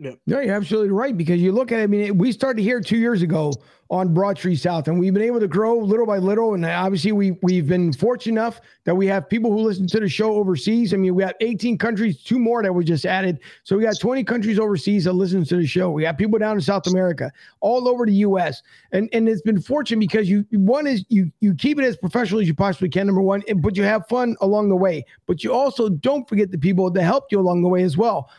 No, 0.02 0.18
you're 0.26 0.56
absolutely 0.56 0.90
right 0.90 1.16
because 1.16 1.40
you 1.40 1.52
look 1.52 1.72
at 1.72 1.80
it. 1.80 1.84
I 1.84 1.88
mean, 1.88 2.18
we 2.18 2.32
started 2.32 2.64
here 2.64 2.82
two 2.82 2.98
years 2.98 3.22
ago 3.22 3.54
on 3.92 4.16
Broad 4.16 4.36
Street 4.36 4.56
South, 4.56 4.88
and 4.88 5.00
we've 5.00 5.14
been 5.14 5.22
able 5.22 5.40
to 5.40 5.48
grow 5.48 5.78
little 5.78 6.08
by 6.08 6.18
little. 6.18 6.56
And 6.56 6.66
obviously, 6.66 7.12
we 7.12 7.38
we've 7.44 7.68
been 7.68 7.94
fortunate 7.94 8.32
enough 8.42 8.62
that 8.86 8.96
we 8.96 9.06
have 9.06 9.30
people 9.30 9.52
who 9.52 9.60
listen 9.60 9.86
to 9.86 10.00
the 10.00 10.10
show 10.10 10.34
overseas. 10.34 10.96
I 10.96 10.98
mean, 10.98 11.14
we 11.14 11.22
have 11.22 11.36
18 11.40 11.78
countries, 11.78 12.24
two 12.24 12.40
more 12.40 12.64
that 12.64 12.74
we 12.74 12.84
just 12.84 13.06
added, 13.06 13.42
so 13.64 13.78
we 13.78 13.84
got 13.84 14.00
20 14.00 14.24
countries 14.24 14.58
overseas 14.58 15.04
that 15.04 15.14
listen 15.14 15.46
to 15.46 15.56
the 15.58 15.68
show. 15.68 15.92
We 15.92 16.04
have 16.06 16.18
people 16.18 16.40
down 16.40 16.56
in 16.56 16.62
South 16.62 16.88
America, 16.88 17.32
all 17.60 17.88
over 17.88 18.08
the 18.08 18.14
U.S. 18.14 18.64
and 18.94 19.08
and 19.14 19.30
it's 19.30 19.44
been 19.44 19.62
fortunate 19.62 20.00
because 20.00 20.28
you 20.28 20.48
one 20.50 20.88
is 20.88 21.06
you 21.10 21.32
you 21.42 21.54
keep 21.54 21.78
it 21.78 21.84
as 21.84 21.96
professional 21.96 22.42
as 22.42 22.48
you 22.48 22.56
possibly 22.56 22.90
can. 22.90 23.06
Number 23.06 23.22
one, 23.22 23.44
but 23.58 23.78
you 23.78 23.84
have 23.84 24.08
fun 24.08 24.36
along 24.42 24.70
the 24.70 24.76
way. 24.76 25.06
But 25.28 25.44
you 25.44 25.54
also 25.54 25.90
don't 25.90 26.28
forget 26.28 26.50
the 26.50 26.58
people 26.58 26.90
that 26.90 27.04
helped 27.04 27.32
you 27.32 27.40
along 27.40 27.62
the 27.62 27.70
way 27.70 27.84
as 27.84 27.98
well 27.98 28.32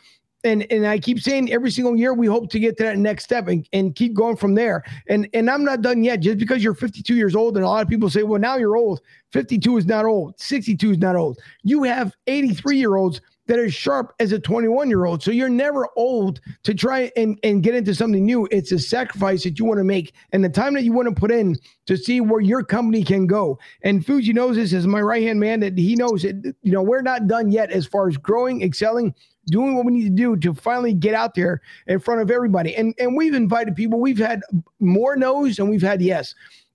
and 0.45 0.70
and 0.70 0.86
I 0.86 0.99
keep 0.99 1.20
saying 1.20 1.53
every 1.53 1.70
single 1.70 1.97
year 1.97 2.14
we 2.14 2.26
hope 2.26 2.51
to 2.51 2.59
get 2.59 2.76
to 2.78 2.84
that 2.84 2.99
next 2.99 3.24
step 3.24 3.49
and, 3.49 3.68
and 3.72 3.95
keep 3.95 4.14
going 4.14 4.36
from 4.36 4.55
there. 4.55 4.82
And 5.09 5.28
and 5.34 5.51
I'm 5.51 5.64
not 5.64 5.82
done 5.82 6.03
yet. 6.03 6.20
Just 6.20 6.38
because 6.38 6.62
you're 6.62 6.74
52 6.74 7.14
years 7.14 7.34
old, 7.34 7.57
and 7.57 7.64
a 7.64 7.68
lot 7.68 7.82
of 7.82 7.88
people 7.88 8.11
say, 8.11 8.22
well, 8.22 8.40
now 8.40 8.57
you're 8.57 8.76
old. 8.76 9.01
52 9.32 9.78
is 9.78 9.86
not 9.86 10.05
old. 10.05 10.38
62 10.38 10.93
is 10.93 10.99
not 10.99 11.16
old. 11.16 11.38
You 11.62 11.82
have 11.84 12.14
83 12.26 12.76
year 12.76 12.97
olds 12.97 13.20
that 13.47 13.59
are 13.59 13.70
sharp 13.70 14.14
as 14.20 14.32
a 14.32 14.38
21 14.38 14.88
year 14.88 15.05
old. 15.05 15.22
So 15.22 15.30
you're 15.30 15.49
never 15.49 15.88
old 15.97 16.40
to 16.62 16.74
try 16.74 17.11
and, 17.16 17.38
and 17.43 17.62
get 17.62 17.74
into 17.74 17.95
something 17.95 18.24
new. 18.24 18.47
It's 18.51 18.72
a 18.72 18.78
sacrifice 18.78 19.43
that 19.45 19.59
you 19.59 19.64
want 19.64 19.78
to 19.78 19.84
make 19.84 20.14
and 20.32 20.45
the 20.45 20.49
time 20.49 20.74
that 20.74 20.84
you 20.84 20.93
want 20.93 21.09
to 21.09 21.14
put 21.14 21.30
in 21.30 21.57
to 21.86 21.97
see 21.97 22.20
where 22.20 22.40
your 22.40 22.62
company 22.62 23.03
can 23.03 23.26
go. 23.26 23.59
And 23.82 24.05
Fuji 24.07 24.32
knows 24.32 24.57
this 24.57 24.72
as 24.72 24.86
my 24.86 25.01
right 25.01 25.22
hand 25.22 25.40
man 25.40 25.61
that 25.61 25.76
he 25.76 25.97
knows 25.97 26.24
it. 26.24 26.36
You 26.62 26.72
know, 26.72 26.82
we're 26.82 27.03
not 27.03 27.26
done 27.26 27.51
yet 27.51 27.70
as 27.70 27.86
far 27.86 28.09
as 28.09 28.16
growing, 28.16 28.62
excelling, 28.62 29.14
doing 29.47 29.76
what 29.76 29.84
we 29.84 29.93
need 29.93 30.05
to 30.05 30.11
do 30.11 30.36
to 30.36 30.55
finally 30.55 30.95
get 30.95 31.14
out 31.14 31.34
there 31.34 31.61
in 31.86 31.99
front 31.99 32.20
of 32.20 32.30
everybody. 32.30 32.74
And 32.76 32.95
and 32.99 33.16
we've 33.16 33.34
invited 33.34 33.76
people. 33.76 34.01
We've 34.01 34.18
had 34.18 34.43
more 34.80 35.16
no's 35.16 35.59
and 35.59 35.68
we've 35.68 35.82
had 35.82 36.01
yes. 36.01 36.34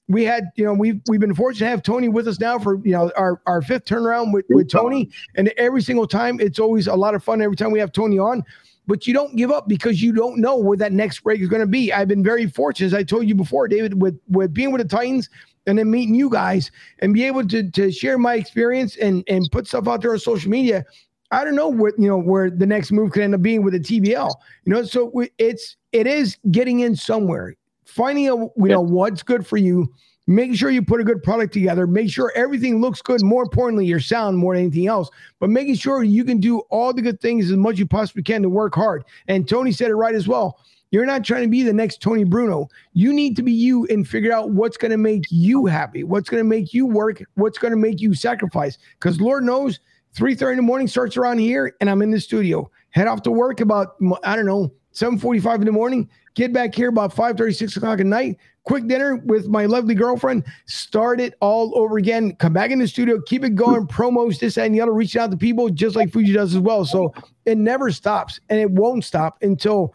We 0.09 0.23
had, 0.23 0.51
you 0.55 0.63
know, 0.63 0.73
we've 0.73 1.01
we've 1.09 1.19
been 1.19 1.35
fortunate 1.35 1.65
to 1.65 1.69
have 1.69 1.83
Tony 1.83 2.07
with 2.07 2.27
us 2.27 2.39
now 2.39 2.59
for 2.59 2.79
you 2.85 2.91
know 2.91 3.11
our 3.17 3.41
our 3.45 3.61
fifth 3.61 3.85
turnaround 3.85 4.33
with, 4.33 4.45
with 4.49 4.69
Tony. 4.69 5.09
And 5.35 5.49
every 5.57 5.81
single 5.81 6.07
time 6.07 6.39
it's 6.39 6.59
always 6.59 6.87
a 6.87 6.95
lot 6.95 7.13
of 7.15 7.23
fun 7.23 7.41
every 7.41 7.57
time 7.57 7.71
we 7.71 7.79
have 7.79 7.91
Tony 7.91 8.17
on. 8.17 8.43
But 8.87 9.05
you 9.05 9.13
don't 9.13 9.35
give 9.35 9.51
up 9.51 9.67
because 9.67 10.01
you 10.01 10.13
don't 10.13 10.39
know 10.39 10.55
where 10.55 10.77
that 10.77 10.93
next 10.93 11.19
break 11.19 11.41
is 11.41 11.49
going 11.49 11.59
to 11.59 11.67
be. 11.67 11.91
I've 11.91 12.07
been 12.07 12.23
very 12.23 12.47
fortunate, 12.47 12.87
as 12.87 12.93
I 12.93 13.03
told 13.03 13.27
you 13.27 13.35
before, 13.35 13.67
David, 13.67 14.01
with 14.01 14.17
with 14.29 14.53
being 14.53 14.71
with 14.71 14.81
the 14.81 14.87
Titans 14.87 15.29
and 15.67 15.77
then 15.77 15.91
meeting 15.91 16.15
you 16.15 16.29
guys 16.29 16.71
and 16.99 17.13
be 17.13 17.25
able 17.25 17.45
to 17.45 17.69
to 17.69 17.91
share 17.91 18.17
my 18.17 18.35
experience 18.35 18.95
and 18.95 19.25
and 19.27 19.45
put 19.51 19.67
stuff 19.67 19.89
out 19.89 20.01
there 20.01 20.13
on 20.13 20.19
social 20.19 20.49
media. 20.49 20.85
I 21.31 21.43
don't 21.43 21.55
know 21.55 21.67
what 21.67 21.93
you 21.97 22.07
know 22.07 22.17
where 22.17 22.49
the 22.49 22.65
next 22.65 22.91
move 22.91 23.11
could 23.11 23.23
end 23.23 23.35
up 23.35 23.41
being 23.41 23.63
with 23.63 23.73
the 23.73 23.79
TBL. 23.79 24.33
You 24.65 24.73
know, 24.73 24.83
so 24.83 25.11
it's 25.37 25.75
it 25.91 26.07
is 26.07 26.37
getting 26.51 26.79
in 26.81 26.95
somewhere, 26.95 27.55
finding 27.85 28.27
out 28.27 28.51
you 28.55 28.67
know 28.67 28.81
what's 28.81 29.23
good 29.23 29.45
for 29.45 29.57
you, 29.57 29.91
making 30.27 30.55
sure 30.55 30.69
you 30.69 30.81
put 30.81 31.01
a 31.01 31.03
good 31.03 31.23
product 31.23 31.53
together, 31.53 31.87
make 31.87 32.09
sure 32.09 32.31
everything 32.35 32.79
looks 32.79 33.01
good. 33.01 33.23
More 33.23 33.43
importantly, 33.43 33.85
your 33.85 33.99
sound 33.99 34.37
more 34.37 34.55
than 34.55 34.65
anything 34.65 34.87
else, 34.87 35.09
but 35.39 35.49
making 35.49 35.75
sure 35.75 36.03
you 36.03 36.23
can 36.23 36.39
do 36.39 36.59
all 36.69 36.93
the 36.93 37.01
good 37.01 37.19
things 37.19 37.51
as 37.51 37.57
much 37.57 37.73
as 37.73 37.79
you 37.79 37.87
possibly 37.87 38.23
can 38.23 38.41
to 38.41 38.49
work 38.49 38.75
hard. 38.75 39.03
And 39.27 39.47
Tony 39.47 39.71
said 39.71 39.89
it 39.89 39.95
right 39.95 40.15
as 40.15 40.27
well. 40.27 40.59
You're 40.91 41.05
not 41.05 41.25
trying 41.25 41.41
to 41.41 41.49
be 41.49 41.63
the 41.63 41.73
next 41.73 42.01
Tony 42.01 42.23
Bruno. 42.23 42.69
You 42.93 43.11
need 43.11 43.35
to 43.35 43.43
be 43.43 43.51
you 43.51 43.85
and 43.87 44.07
figure 44.07 44.31
out 44.31 44.51
what's 44.51 44.77
going 44.77 44.91
to 44.91 44.97
make 44.97 45.25
you 45.29 45.65
happy, 45.65 46.05
what's 46.05 46.29
going 46.29 46.41
to 46.41 46.47
make 46.47 46.73
you 46.73 46.85
work, 46.85 47.21
what's 47.35 47.57
going 47.57 47.71
to 47.71 47.77
make 47.77 47.99
you 47.99 48.13
sacrifice. 48.13 48.77
Because 48.97 49.19
Lord 49.19 49.43
knows 49.43 49.81
3.30 50.17 50.51
in 50.51 50.55
the 50.57 50.63
morning 50.63 50.87
starts 50.87 51.15
around 51.15 51.37
here 51.37 51.75
and 51.79 51.89
I'm 51.89 52.01
in 52.01 52.09
the 52.09 52.19
studio. 52.19 52.69
Head 52.89 53.07
off 53.07 53.21
to 53.23 53.31
work 53.31 53.61
about, 53.61 53.95
I 54.23 54.35
don't 54.35 54.47
know, 54.47 54.73
7.45 54.93 55.55
in 55.59 55.65
the 55.65 55.71
morning. 55.71 56.09
Get 56.33 56.51
back 56.51 56.73
here 56.73 56.89
about 56.89 57.13
5.30, 57.13 57.55
6 57.55 57.77
o'clock 57.77 57.99
at 57.99 58.05
night. 58.07 58.37
Quick 58.63 58.87
dinner 58.87 59.17
with 59.17 59.47
my 59.47 59.65
lovely 59.65 59.93
girlfriend. 59.93 60.43
Start 60.65 61.21
it 61.21 61.35
all 61.39 61.77
over 61.77 61.97
again. 61.97 62.35
Come 62.35 62.53
back 62.53 62.71
in 62.71 62.79
the 62.79 62.87
studio. 62.87 63.21
Keep 63.27 63.43
it 63.43 63.55
going. 63.55 63.87
Promos, 63.87 64.39
this, 64.39 64.57
and 64.57 64.73
the 64.73 64.81
other. 64.81 64.91
Reaching 64.91 65.21
out 65.21 65.31
to 65.31 65.37
people 65.37 65.69
just 65.69 65.95
like 65.95 66.11
Fuji 66.11 66.33
does 66.33 66.55
as 66.55 66.61
well. 66.61 66.83
So 66.83 67.13
it 67.45 67.57
never 67.57 67.91
stops 67.91 68.39
and 68.49 68.59
it 68.59 68.71
won't 68.71 69.05
stop 69.05 69.37
until 69.41 69.93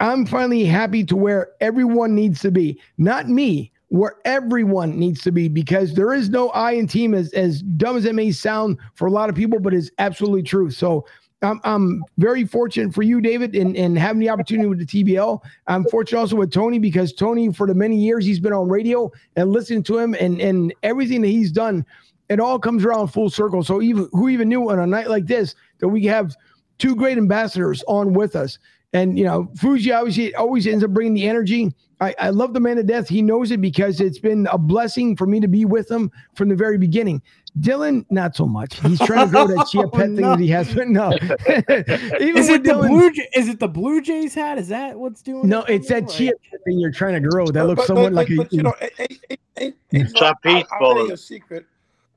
I'm 0.00 0.24
finally 0.24 0.64
happy 0.64 1.04
to 1.04 1.16
where 1.16 1.50
everyone 1.60 2.14
needs 2.14 2.40
to 2.40 2.50
be. 2.50 2.80
Not 2.96 3.28
me, 3.28 3.69
where 3.90 4.16
everyone 4.24 4.98
needs 4.98 5.20
to 5.22 5.32
be 5.32 5.48
because 5.48 5.94
there 5.94 6.12
is 6.12 6.30
no 6.30 6.48
I 6.50 6.72
in 6.72 6.86
team 6.86 7.12
as 7.12 7.32
as 7.32 7.60
dumb 7.62 7.96
as 7.96 8.04
it 8.04 8.14
may 8.14 8.30
sound 8.30 8.78
for 8.94 9.06
a 9.06 9.10
lot 9.10 9.28
of 9.28 9.34
people, 9.34 9.58
but 9.58 9.74
it's 9.74 9.90
absolutely 9.98 10.44
true. 10.44 10.70
So 10.70 11.04
I'm 11.42 11.60
I'm 11.64 12.04
very 12.16 12.44
fortunate 12.44 12.94
for 12.94 13.02
you, 13.02 13.20
David, 13.20 13.56
and 13.56 13.76
and 13.76 13.98
having 13.98 14.20
the 14.20 14.30
opportunity 14.30 14.68
with 14.68 14.78
the 14.78 14.86
TBL. 14.86 15.40
I'm 15.66 15.84
fortunate 15.86 16.20
also 16.20 16.36
with 16.36 16.52
Tony 16.52 16.78
because 16.78 17.12
Tony, 17.12 17.52
for 17.52 17.66
the 17.66 17.74
many 17.74 17.96
years 17.96 18.24
he's 18.24 18.38
been 18.38 18.52
on 18.52 18.68
radio 18.68 19.10
and 19.34 19.50
listening 19.50 19.82
to 19.84 19.98
him 19.98 20.14
and 20.14 20.40
and 20.40 20.72
everything 20.84 21.20
that 21.22 21.28
he's 21.28 21.50
done, 21.50 21.84
it 22.28 22.38
all 22.38 22.60
comes 22.60 22.84
around 22.84 23.08
full 23.08 23.28
circle. 23.28 23.64
So 23.64 23.82
even 23.82 24.08
who 24.12 24.28
even 24.28 24.48
knew 24.48 24.70
on 24.70 24.78
a 24.78 24.86
night 24.86 25.10
like 25.10 25.26
this 25.26 25.56
that 25.78 25.88
we 25.88 26.04
have 26.04 26.36
two 26.78 26.94
great 26.94 27.18
ambassadors 27.18 27.82
on 27.88 28.12
with 28.12 28.36
us. 28.36 28.58
And 28.92 29.16
you 29.18 29.24
know, 29.24 29.50
Fuji 29.56 29.92
obviously 29.92 30.34
always 30.34 30.66
ends 30.66 30.82
up 30.82 30.90
bringing 30.90 31.14
the 31.14 31.28
energy. 31.28 31.72
I, 32.00 32.14
I 32.18 32.30
love 32.30 32.54
the 32.54 32.60
man 32.60 32.76
to 32.76 32.82
death. 32.82 33.08
He 33.08 33.20
knows 33.22 33.50
it 33.50 33.60
because 33.60 34.00
it's 34.00 34.18
been 34.18 34.48
a 34.50 34.56
blessing 34.58 35.14
for 35.16 35.26
me 35.26 35.38
to 35.38 35.48
be 35.48 35.64
with 35.66 35.90
him 35.90 36.10
from 36.34 36.48
the 36.48 36.56
very 36.56 36.78
beginning. 36.78 37.22
Dylan, 37.60 38.06
not 38.10 38.34
so 38.34 38.46
much. 38.46 38.80
He's 38.80 38.98
trying 39.00 39.26
to 39.26 39.30
grow 39.30 39.46
that 39.48 39.68
chia 39.70 39.82
Oh, 39.84 39.90
pet 39.90 40.06
thing 40.06 40.16
that 40.22 40.38
he 40.40 40.48
has, 40.48 40.72
but 40.74 40.88
no. 40.88 41.12
Even 41.48 42.36
Is 42.36 42.48
with 42.48 42.60
it 42.60 42.64
the 42.64 42.74
blue? 42.74 43.10
J- 43.12 43.28
Is 43.34 43.48
it 43.48 43.58
the 43.60 43.68
Blue 43.68 44.00
Jays 44.00 44.34
hat? 44.34 44.56
Is 44.56 44.68
that 44.68 44.96
what's 44.98 45.20
doing? 45.20 45.46
No, 45.48 45.62
it's 45.64 45.88
that 45.88 46.04
you? 46.18 46.26
chia 46.28 46.32
pet 46.50 46.60
thing 46.64 46.78
you're 46.80 46.90
trying 46.92 47.20
to 47.22 47.28
grow. 47.28 47.46
That 47.48 47.66
looks 47.66 47.80
but- 47.82 47.86
somewhat 47.88 48.12
but- 48.14 48.28
like 48.28 48.30
a. 48.30 48.36
but, 48.36 48.52
you 48.52 48.62
know, 48.62 48.74
a- 48.80 49.02
a- 49.02 49.18
a- 49.30 49.38
a- 49.68 49.74
Angel, 49.92 50.16
Stop 50.16 50.38
I'll- 50.44 50.64
I'll 50.80 50.94
tell 50.94 51.06
you 51.08 51.12
a 51.12 51.16
secret. 51.16 51.66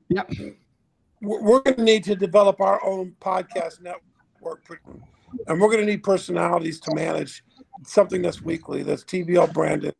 Yep. 0.08 0.32
We're, 1.20 1.42
we're 1.42 1.60
going 1.60 1.76
to 1.76 1.82
need 1.82 2.04
to 2.04 2.14
develop 2.16 2.60
our 2.60 2.82
own 2.84 3.14
podcast 3.20 3.80
network, 3.82 4.64
pretty- 4.64 4.82
and 5.46 5.60
we're 5.60 5.68
going 5.68 5.80
to 5.80 5.86
need 5.86 6.02
personalities 6.02 6.80
to 6.80 6.94
manage 6.94 7.44
something 7.86 8.22
that's 8.22 8.42
weekly, 8.42 8.82
that's 8.82 9.04
TBL 9.04 9.52
branded. 9.52 9.94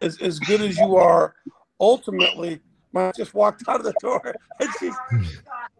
As, 0.00 0.18
as 0.20 0.38
good 0.40 0.60
as 0.60 0.76
you 0.78 0.96
are, 0.96 1.34
ultimately, 1.80 2.60
My 2.92 3.12
just 3.16 3.34
walked 3.34 3.62
out 3.68 3.80
of 3.80 3.84
the 3.84 3.94
door, 4.00 4.34
and 4.60 4.70
she's 4.78 4.94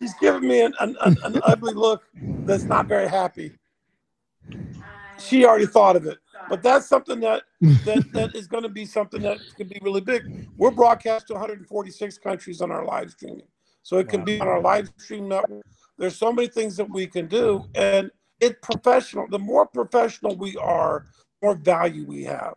she's 0.00 0.14
giving 0.20 0.48
me 0.48 0.62
an, 0.62 0.72
an, 0.80 0.96
an, 1.04 1.16
an 1.24 1.40
ugly 1.44 1.74
look 1.74 2.04
that's 2.44 2.64
not 2.64 2.86
very 2.86 3.08
happy. 3.08 3.52
She 5.18 5.44
already 5.44 5.66
thought 5.66 5.96
of 5.96 6.06
it, 6.06 6.18
but 6.48 6.62
that's 6.62 6.86
something 6.86 7.20
that 7.20 7.42
that, 7.60 8.04
that 8.12 8.34
is 8.34 8.46
going 8.46 8.64
to 8.64 8.68
be 8.68 8.84
something 8.84 9.22
that 9.22 9.38
can 9.56 9.68
be 9.68 9.78
really 9.82 10.00
big. 10.00 10.48
We're 10.56 10.70
broadcast 10.70 11.28
to 11.28 11.34
146 11.34 12.18
countries 12.18 12.60
on 12.60 12.70
our 12.70 12.84
live 12.84 13.10
streaming, 13.10 13.46
so 13.82 13.98
it 13.98 14.08
can 14.08 14.24
be 14.24 14.40
on 14.40 14.48
our 14.48 14.60
live 14.60 14.90
stream 14.98 15.28
network. 15.28 15.64
There's 15.98 16.16
so 16.16 16.32
many 16.32 16.48
things 16.48 16.76
that 16.76 16.88
we 16.88 17.06
can 17.06 17.26
do, 17.26 17.64
and 17.74 18.10
it's 18.42 18.58
professional. 18.62 19.28
The 19.28 19.40
more 19.40 19.66
professional 19.66 20.36
we 20.36 20.56
are, 20.58 21.06
the 21.42 21.46
more 21.48 21.56
value 21.56 22.06
we 22.06 22.24
have. 22.24 22.54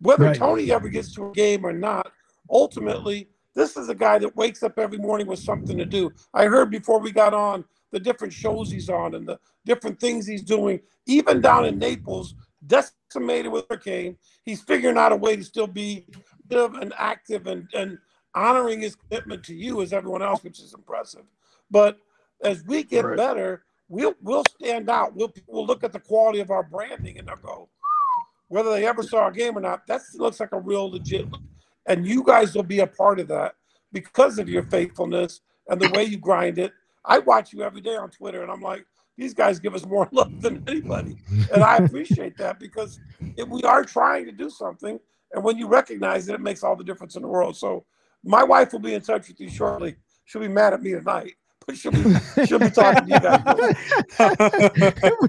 Whether 0.00 0.26
Right. 0.26 0.38
Tony 0.38 0.72
ever 0.72 0.90
gets 0.90 1.14
to 1.14 1.30
a 1.30 1.32
game 1.34 1.66
or 1.66 1.72
not, 1.74 2.12
ultimately, 2.50 3.30
this 3.56 3.78
is 3.78 3.90
a 3.90 3.96
guy 3.96 4.18
that 4.20 4.36
wakes 4.36 4.64
up 4.64 4.78
every 4.78 4.98
morning 4.98 5.28
with 5.28 5.40
something 5.40 5.78
to 5.78 5.86
do. 5.86 6.12
I 6.34 6.46
heard 6.46 6.70
before 6.70 7.00
we 7.00 7.12
got 7.12 7.34
on 7.34 7.64
the 7.92 8.00
different 8.00 8.34
shows 8.34 8.70
he's 8.70 8.90
on 8.90 9.14
and 9.16 9.28
the 9.28 9.40
different 9.66 10.00
things 10.00 10.26
he's 10.26 10.44
doing, 10.44 10.80
even 11.06 11.40
down 11.42 11.66
in 11.66 11.78
Naples, 11.78 12.34
decimated 12.66 13.52
with 13.52 13.66
hurricane. 13.70 14.18
He's 14.44 14.62
figuring 14.62 14.98
out 14.98 15.12
a 15.12 15.16
way 15.16 15.36
to 15.36 15.44
still 15.44 15.68
be 15.68 16.06
live 16.50 16.74
and 16.74 16.94
active 16.98 17.48
and, 17.48 17.68
and 17.74 17.98
honoring 18.34 18.82
his 18.82 18.96
commitment 18.96 19.44
to 19.44 19.54
you 19.56 19.82
as 19.82 19.94
everyone 19.94 20.22
else, 20.22 20.44
which 20.44 20.60
is 20.60 20.74
impressive. 20.74 21.24
But 21.70 21.98
as 22.44 22.64
we 22.64 22.84
get 22.84 23.04
Right. 23.06 23.16
better, 23.16 23.64
we'll 23.88 24.14
we'll 24.22 24.44
stand 24.44 24.90
out. 24.90 25.14
We'll 25.14 25.32
we'll 25.46 25.66
look 25.66 25.84
at 25.84 25.92
the 25.92 26.00
quality 26.00 26.40
of 26.40 26.50
our 26.50 26.62
branding 26.62 27.18
and 27.18 27.28
they'll 27.28 27.36
go, 27.36 27.68
whether 28.48 28.70
they 28.70 28.86
ever 28.86 29.02
saw 29.02 29.28
a 29.28 29.32
game 29.32 29.56
or 29.56 29.60
not, 29.60 29.86
that 29.86 30.00
looks 30.14 30.40
like 30.40 30.52
a 30.52 30.60
real 30.60 30.90
legit. 30.90 31.26
And 31.86 32.06
you 32.06 32.22
guys 32.22 32.54
will 32.54 32.62
be 32.62 32.80
a 32.80 32.86
part 32.86 33.20
of 33.20 33.28
that 33.28 33.54
because 33.92 34.38
of 34.38 34.48
your 34.48 34.62
faithfulness 34.64 35.40
and 35.68 35.80
the 35.80 35.88
way 35.88 36.04
you 36.04 36.18
grind 36.18 36.58
it. 36.58 36.72
I 37.04 37.18
watch 37.20 37.52
you 37.52 37.62
every 37.62 37.80
day 37.80 37.96
on 37.96 38.10
Twitter, 38.10 38.42
and 38.42 38.50
I'm 38.50 38.60
like, 38.60 38.84
these 39.16 39.32
guys 39.32 39.58
give 39.58 39.74
us 39.74 39.86
more 39.86 40.08
love 40.12 40.42
than 40.42 40.62
anybody, 40.68 41.16
and 41.52 41.62
I 41.62 41.76
appreciate 41.76 42.36
that 42.38 42.58
because 42.60 43.00
if 43.36 43.48
we 43.48 43.62
are 43.62 43.84
trying 43.84 44.26
to 44.26 44.32
do 44.32 44.50
something, 44.50 44.98
and 45.32 45.44
when 45.44 45.56
you 45.56 45.66
recognize 45.66 46.28
it, 46.28 46.34
it 46.34 46.40
makes 46.40 46.62
all 46.62 46.76
the 46.76 46.84
difference 46.84 47.16
in 47.16 47.22
the 47.22 47.28
world. 47.28 47.56
So, 47.56 47.84
my 48.24 48.42
wife 48.42 48.72
will 48.72 48.80
be 48.80 48.94
in 48.94 49.00
touch 49.00 49.28
with 49.28 49.40
you 49.40 49.48
shortly. 49.48 49.96
She'll 50.24 50.42
be 50.42 50.48
mad 50.48 50.72
at 50.74 50.82
me 50.82 50.92
tonight, 50.92 51.34
she'll 51.74 51.92
be 51.92 52.14
she'll 52.46 52.58
be 52.58 52.70
talking 52.70 53.06
to 53.06 53.14
you 53.14 53.20
guys. 53.20 53.76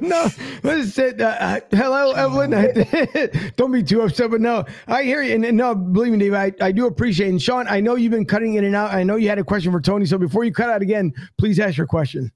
no, 0.02 0.28
listen. 0.64 1.22
Uh, 1.22 1.26
uh, 1.26 1.60
hello, 1.72 2.12
Evelyn. 2.14 3.52
Don't 3.56 3.72
be 3.72 3.84
too 3.84 4.02
upset, 4.02 4.32
but 4.32 4.42
no, 4.42 4.66
I 4.88 5.04
hear 5.04 5.22
you. 5.22 5.36
And, 5.36 5.46
and 5.46 5.58
no, 5.58 5.76
believe 5.76 6.14
me, 6.14 6.20
Dave, 6.20 6.34
I, 6.34 6.52
I 6.62 6.72
do 6.72 6.88
appreciate. 6.88 7.28
it. 7.28 7.32
And 7.32 7.42
Sean, 7.42 7.68
I 7.68 7.80
know 7.80 7.96
you've 7.96 8.12
been 8.12 8.26
cutting 8.26 8.56
in 8.56 8.64
and 8.64 8.76
out. 8.76 8.94
I 8.94 9.04
know 9.04 9.16
you 9.16 9.30
had 9.30 9.40
a 9.40 9.44
question 9.44 9.72
for 9.72 9.82
Tony. 9.82 10.06
So 10.06 10.18
before 10.18 10.44
you 10.44 10.52
cut 10.52 10.70
out 10.70 10.82
again, 10.82 11.14
please 11.38 11.60
ask 11.60 11.78
your 11.78 11.88
question. 11.88 12.32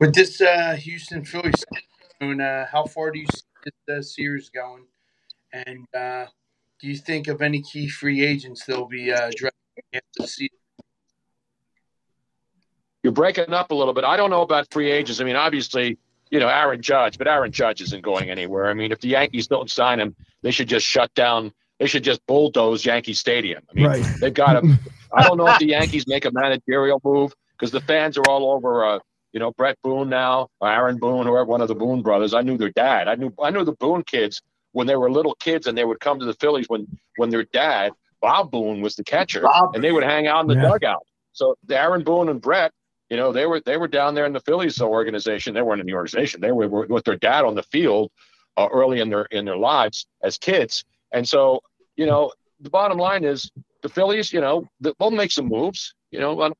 With 0.00 0.14
this 0.14 0.40
uh, 0.40 0.76
Houston 0.78 1.24
Phillies, 1.24 1.64
and, 2.20 2.40
uh, 2.40 2.66
how 2.66 2.84
far 2.84 3.10
do 3.10 3.18
you 3.18 3.26
see 3.34 3.42
this 3.64 3.96
uh, 3.96 4.02
series 4.02 4.50
going? 4.50 4.84
And 5.52 5.86
uh, 5.94 6.26
do 6.80 6.88
you 6.88 6.96
think 6.96 7.28
of 7.28 7.42
any 7.42 7.62
key 7.62 7.88
free 7.88 8.24
agents 8.24 8.64
they'll 8.64 8.86
be 8.86 9.12
uh, 9.12 9.30
drafting 9.36 9.84
after 9.94 10.06
the 10.18 10.26
season? 10.26 10.56
You're 13.04 13.12
breaking 13.12 13.52
up 13.52 13.70
a 13.70 13.74
little 13.74 13.92
bit. 13.94 14.02
I 14.02 14.16
don't 14.16 14.30
know 14.30 14.40
about 14.42 14.66
free 14.72 14.90
agents. 14.90 15.20
I 15.20 15.24
mean, 15.24 15.36
obviously, 15.36 15.98
you 16.30 16.40
know, 16.40 16.48
Aaron 16.48 16.80
Judge, 16.82 17.18
but 17.18 17.28
Aaron 17.28 17.52
Judge 17.52 17.80
isn't 17.82 18.02
going 18.02 18.30
anywhere. 18.30 18.66
I 18.68 18.74
mean, 18.74 18.90
if 18.92 19.00
the 19.00 19.08
Yankees 19.08 19.46
don't 19.46 19.70
sign 19.70 20.00
him, 20.00 20.16
they 20.42 20.50
should 20.50 20.68
just 20.68 20.86
shut 20.86 21.12
down. 21.14 21.52
They 21.78 21.86
should 21.86 22.02
just 22.02 22.26
bulldoze 22.26 22.84
Yankee 22.84 23.12
Stadium. 23.14 23.62
I 23.70 23.74
mean, 23.74 23.84
Right. 23.86 24.06
they've 24.20 24.32
got 24.32 24.54
to. 24.54 24.78
I 25.14 25.22
don't 25.22 25.36
know 25.36 25.50
if 25.50 25.58
the 25.58 25.66
Yankees 25.78 26.06
make 26.08 26.24
a 26.24 26.30
managerial 26.32 27.00
move 27.04 27.34
because 27.58 27.70
the 27.72 27.80
fans 27.82 28.16
are 28.16 28.26
all 28.26 28.50
over. 28.52 28.84
Uh, 28.86 28.98
you 29.32 29.40
know, 29.40 29.50
Bret 29.52 29.76
Boone 29.82 30.08
now, 30.08 30.48
or 30.60 30.68
Aaron 30.70 30.96
Boone, 30.98 31.26
whoever 31.26 31.44
one 31.44 31.60
of 31.60 31.68
the 31.68 31.74
Boone 31.74 32.02
brothers. 32.02 32.32
I 32.34 32.40
knew 32.42 32.56
their 32.56 32.70
dad. 32.70 33.06
I 33.08 33.16
knew 33.16 33.32
I 33.42 33.50
knew 33.50 33.64
the 33.64 33.72
Boone 33.72 34.02
kids 34.04 34.40
when 34.72 34.86
they 34.86 34.96
were 34.96 35.10
little 35.10 35.34
kids, 35.34 35.66
and 35.66 35.76
they 35.76 35.84
would 35.84 36.00
come 36.00 36.18
to 36.20 36.24
the 36.24 36.34
Phillies 36.34 36.66
when 36.68 36.86
when 37.16 37.28
their 37.30 37.44
dad 37.44 37.92
Bob 38.22 38.50
Boone 38.50 38.80
was 38.80 38.94
the 38.96 39.04
catcher, 39.04 39.42
Bob. 39.42 39.74
and 39.74 39.84
they 39.84 39.92
would 39.92 40.04
hang 40.04 40.26
out 40.26 40.40
in 40.40 40.46
the 40.46 40.54
Yeah. 40.54 40.68
dugout. 40.68 41.02
So 41.32 41.56
Aaron 41.68 42.02
Boone 42.04 42.28
and 42.28 42.40
Bret, 42.40 42.70
you 43.10 43.16
know, 43.16 43.32
they 43.32 43.46
were 43.46 43.60
they 43.60 43.76
were 43.76 43.88
down 43.88 44.14
there 44.14 44.26
in 44.26 44.32
the 44.32 44.40
Phillies 44.40 44.80
organization. 44.80 45.54
They 45.54 45.62
weren't 45.62 45.80
in 45.80 45.86
the 45.86 45.94
organization. 45.94 46.40
They 46.40 46.52
were, 46.52 46.68
with 46.68 47.04
their 47.04 47.16
dad 47.16 47.44
on 47.44 47.54
the 47.54 47.62
field 47.62 48.10
uh, 48.56 48.68
early 48.72 49.00
in 49.00 49.10
their 49.10 49.24
in 49.26 49.44
their 49.44 49.56
lives 49.56 50.06
as 50.22 50.38
kids. 50.38 50.84
And 51.12 51.28
so, 51.28 51.60
you 51.96 52.06
know, 52.06 52.32
the 52.60 52.70
bottom 52.70 52.98
line 52.98 53.24
is 53.24 53.50
the 53.82 53.88
Phillies. 53.88 54.32
You 54.32 54.40
know, 54.40 54.66
they'll 54.80 55.10
make 55.10 55.32
some 55.32 55.48
moves. 55.48 55.94
You 56.10 56.20
know, 56.20 56.52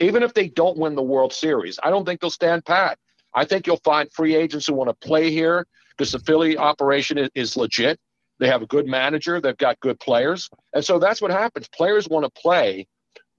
even 0.00 0.22
if 0.22 0.34
they 0.34 0.48
don't 0.48 0.78
win 0.78 0.94
the 0.94 1.02
World 1.02 1.32
Series, 1.32 1.78
I 1.82 1.90
don't 1.90 2.04
think 2.04 2.20
they'll 2.20 2.30
stand 2.30 2.64
pat. 2.64 2.98
I 3.34 3.44
think 3.44 3.66
you'll 3.66 3.80
find 3.84 4.10
free 4.12 4.34
agents 4.34 4.66
who 4.66 4.74
want 4.74 4.88
to 4.88 5.06
play 5.06 5.30
here 5.30 5.66
because 5.90 6.10
the 6.10 6.18
Philly 6.20 6.56
operation 6.56 7.18
is, 7.18 7.30
is 7.34 7.56
legit. 7.56 8.00
They 8.40 8.48
have 8.48 8.62
a 8.62 8.66
good 8.66 8.86
manager. 8.86 9.40
They've 9.40 9.56
got 9.56 9.78
good 9.80 10.00
players, 10.00 10.48
and 10.72 10.84
so 10.84 10.98
that's 10.98 11.20
what 11.20 11.30
happens. 11.30 11.68
Players 11.68 12.08
want 12.08 12.24
to 12.24 12.40
play 12.40 12.86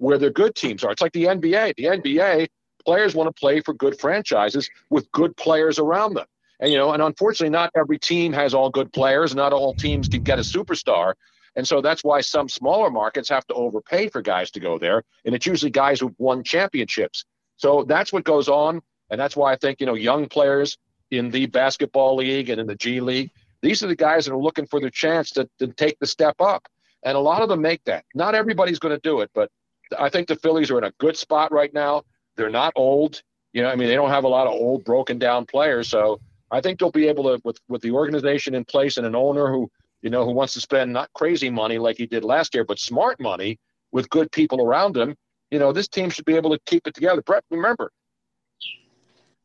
where 0.01 0.17
their 0.17 0.31
good 0.31 0.55
teams 0.55 0.83
are. 0.83 0.91
It's 0.91 1.01
like 1.01 1.13
the 1.13 1.25
NBA. 1.25 1.75
The 1.75 1.83
NBA 1.83 2.47
players 2.83 3.13
want 3.13 3.27
to 3.33 3.39
play 3.39 3.61
for 3.61 3.73
good 3.75 3.99
franchises 3.99 4.67
with 4.89 5.11
good 5.11 5.37
players 5.37 5.77
around 5.77 6.15
them. 6.15 6.25
And 6.59 6.71
you 6.71 6.77
know, 6.77 6.91
and 6.93 7.03
unfortunately, 7.03 7.51
not 7.51 7.71
every 7.75 7.99
team 7.99 8.33
has 8.33 8.53
all 8.55 8.71
good 8.71 8.91
players. 8.91 9.35
Not 9.35 9.53
all 9.53 9.75
teams 9.75 10.07
can 10.07 10.23
get 10.23 10.39
a 10.39 10.41
superstar. 10.41 11.13
And 11.55 11.67
so 11.67 11.81
that's 11.81 12.03
why 12.03 12.21
some 12.21 12.49
smaller 12.49 12.89
markets 12.89 13.29
have 13.29 13.45
to 13.47 13.53
overpay 13.53 14.09
for 14.09 14.21
guys 14.21 14.49
to 14.51 14.59
go 14.59 14.79
there. 14.79 15.03
And 15.25 15.35
it's 15.35 15.45
usually 15.45 15.71
guys 15.71 15.99
who've 15.99 16.17
won 16.17 16.43
championships. 16.43 17.25
So 17.57 17.83
that's 17.83 18.11
what 18.11 18.23
goes 18.23 18.47
on. 18.47 18.81
And 19.11 19.19
that's 19.19 19.35
why 19.35 19.51
I 19.51 19.55
think, 19.57 19.79
you 19.81 19.85
know, 19.85 19.93
young 19.93 20.27
players 20.27 20.77
in 21.11 21.29
the 21.29 21.45
basketball 21.45 22.15
league 22.15 22.49
and 22.49 22.59
in 22.59 22.65
the 22.65 22.75
G 22.75 23.01
League, 23.01 23.31
these 23.61 23.83
are 23.83 23.87
the 23.87 23.95
guys 23.95 24.25
that 24.25 24.33
are 24.33 24.41
looking 24.41 24.65
for 24.65 24.79
their 24.79 24.89
chance 24.89 25.29
to, 25.31 25.47
to 25.59 25.67
take 25.67 25.99
the 25.99 26.07
step 26.07 26.39
up. 26.39 26.67
And 27.03 27.17
a 27.17 27.19
lot 27.19 27.41
of 27.41 27.49
them 27.49 27.61
make 27.61 27.83
that. 27.83 28.05
Not 28.15 28.33
everybody's 28.33 28.79
going 28.79 28.95
to 28.95 29.01
do 29.01 29.21
it, 29.21 29.29
but 29.35 29.51
I 29.97 30.09
think 30.09 30.27
the 30.27 30.35
Phillies 30.35 30.71
are 30.71 30.77
in 30.77 30.83
a 30.83 30.91
good 30.99 31.17
spot 31.17 31.51
right 31.51 31.73
now. 31.73 32.03
They're 32.37 32.49
not 32.49 32.73
old. 32.75 33.21
You 33.53 33.63
know, 33.63 33.69
I 33.69 33.75
mean, 33.75 33.87
they 33.87 33.95
don't 33.95 34.09
have 34.09 34.23
a 34.23 34.29
lot 34.29 34.47
of 34.47 34.53
old, 34.53 34.83
broken 34.85 35.19
down 35.19 35.45
players. 35.45 35.89
So 35.89 36.19
I 36.49 36.61
think 36.61 36.79
they'll 36.79 36.91
be 36.91 37.07
able 37.07 37.23
to, 37.25 37.41
with, 37.43 37.59
with 37.67 37.81
the 37.81 37.91
organization 37.91 38.55
in 38.55 38.63
place 38.65 38.97
and 38.97 39.05
an 39.05 39.15
owner 39.15 39.51
who, 39.51 39.69
you 40.01 40.09
know, 40.09 40.25
who 40.25 40.31
wants 40.31 40.53
to 40.53 40.61
spend 40.61 40.93
not 40.93 41.09
crazy 41.13 41.49
money 41.49 41.77
like 41.77 41.97
he 41.97 42.05
did 42.05 42.23
last 42.23 42.53
year, 42.53 42.63
but 42.63 42.79
smart 42.79 43.19
money 43.19 43.59
with 43.91 44.09
good 44.09 44.31
people 44.31 44.61
around 44.61 44.95
him. 44.95 45.15
You 45.49 45.59
know, 45.59 45.73
this 45.73 45.87
team 45.87 46.09
should 46.09 46.25
be 46.25 46.35
able 46.35 46.51
to 46.51 46.59
keep 46.65 46.87
it 46.87 46.93
together. 46.93 47.21
Brett, 47.21 47.43
remember, 47.51 47.91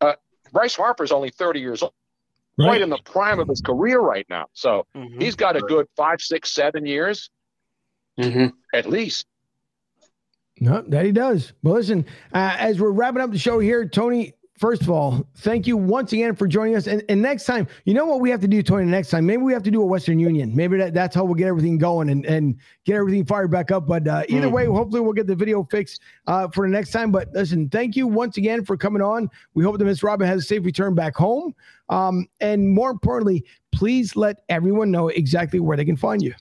uh, 0.00 0.14
Bryce 0.52 0.76
Harper's 0.76 1.10
only 1.10 1.30
30 1.30 1.60
years 1.60 1.82
old, 1.82 1.92
right 2.58 2.80
in 2.80 2.90
the 2.90 2.98
prime 2.98 3.40
of 3.40 3.48
his 3.48 3.60
career 3.60 3.98
right 4.00 4.26
now. 4.28 4.46
So 4.52 4.86
Mhm. 4.94 5.20
he's 5.20 5.34
got 5.34 5.56
a 5.56 5.60
good 5.60 5.86
five, 5.96 6.20
six, 6.20 6.52
seven 6.52 6.86
years 6.86 7.28
Mm-hmm. 8.18 8.46
at 8.72 8.86
least. 8.86 9.26
No, 10.60 10.82
that 10.88 11.04
he 11.04 11.12
does. 11.12 11.52
Well, 11.62 11.74
listen, 11.74 12.04
uh, 12.32 12.56
as 12.58 12.80
we're 12.80 12.90
wrapping 12.90 13.20
up 13.20 13.30
the 13.30 13.38
show 13.38 13.58
here, 13.58 13.86
Tony, 13.86 14.32
first 14.58 14.80
of 14.80 14.88
all, 14.88 15.26
thank 15.36 15.66
you 15.66 15.76
once 15.76 16.14
again 16.14 16.34
for 16.34 16.48
joining 16.48 16.76
us. 16.76 16.86
And, 16.86 17.02
and 17.10 17.20
next 17.20 17.44
time, 17.44 17.68
you 17.84 17.92
know 17.92 18.06
what 18.06 18.20
we 18.20 18.30
have 18.30 18.40
to 18.40 18.48
do, 18.48 18.62
Tony, 18.62 18.86
next 18.86 19.10
time? 19.10 19.26
Maybe 19.26 19.42
we 19.42 19.52
have 19.52 19.62
to 19.64 19.70
do 19.70 19.82
a 19.82 19.84
Western 19.84 20.18
Union. 20.18 20.56
Maybe 20.56 20.78
that, 20.78 20.94
that's 20.94 21.14
how 21.14 21.24
we'll 21.26 21.34
get 21.34 21.48
everything 21.48 21.76
going 21.76 22.08
and, 22.08 22.24
and 22.24 22.56
get 22.86 22.94
everything 22.96 23.26
fired 23.26 23.50
back 23.50 23.70
up. 23.70 23.86
But 23.86 24.08
uh, 24.08 24.22
either 24.30 24.46
Mm. 24.48 24.52
way, 24.52 24.64
hopefully 24.64 25.02
we'll 25.02 25.12
get 25.12 25.26
the 25.26 25.34
video 25.36 25.62
fixed 25.64 26.00
uh, 26.26 26.48
for 26.48 26.66
the 26.66 26.72
next 26.72 26.90
time. 26.90 27.12
But 27.12 27.28
listen, 27.34 27.68
thank 27.68 27.94
you 27.94 28.06
once 28.06 28.38
again 28.38 28.64
for 28.64 28.78
coming 28.78 29.02
on. 29.02 29.28
We 29.52 29.62
hope 29.62 29.76
that 29.76 29.84
Miss 29.84 30.02
Robin 30.02 30.26
has 30.26 30.40
a 30.42 30.46
safe 30.46 30.64
return 30.64 30.94
back 30.94 31.14
home. 31.16 31.54
Um, 31.90 32.26
and 32.40 32.66
more 32.70 32.90
importantly, 32.90 33.44
please 33.72 34.16
let 34.16 34.36
everyone 34.48 34.90
know 34.90 35.08
exactly 35.08 35.60
where 35.60 35.76
they 35.76 35.84
can 35.84 35.96
find 35.96 36.22
you. 36.22 36.32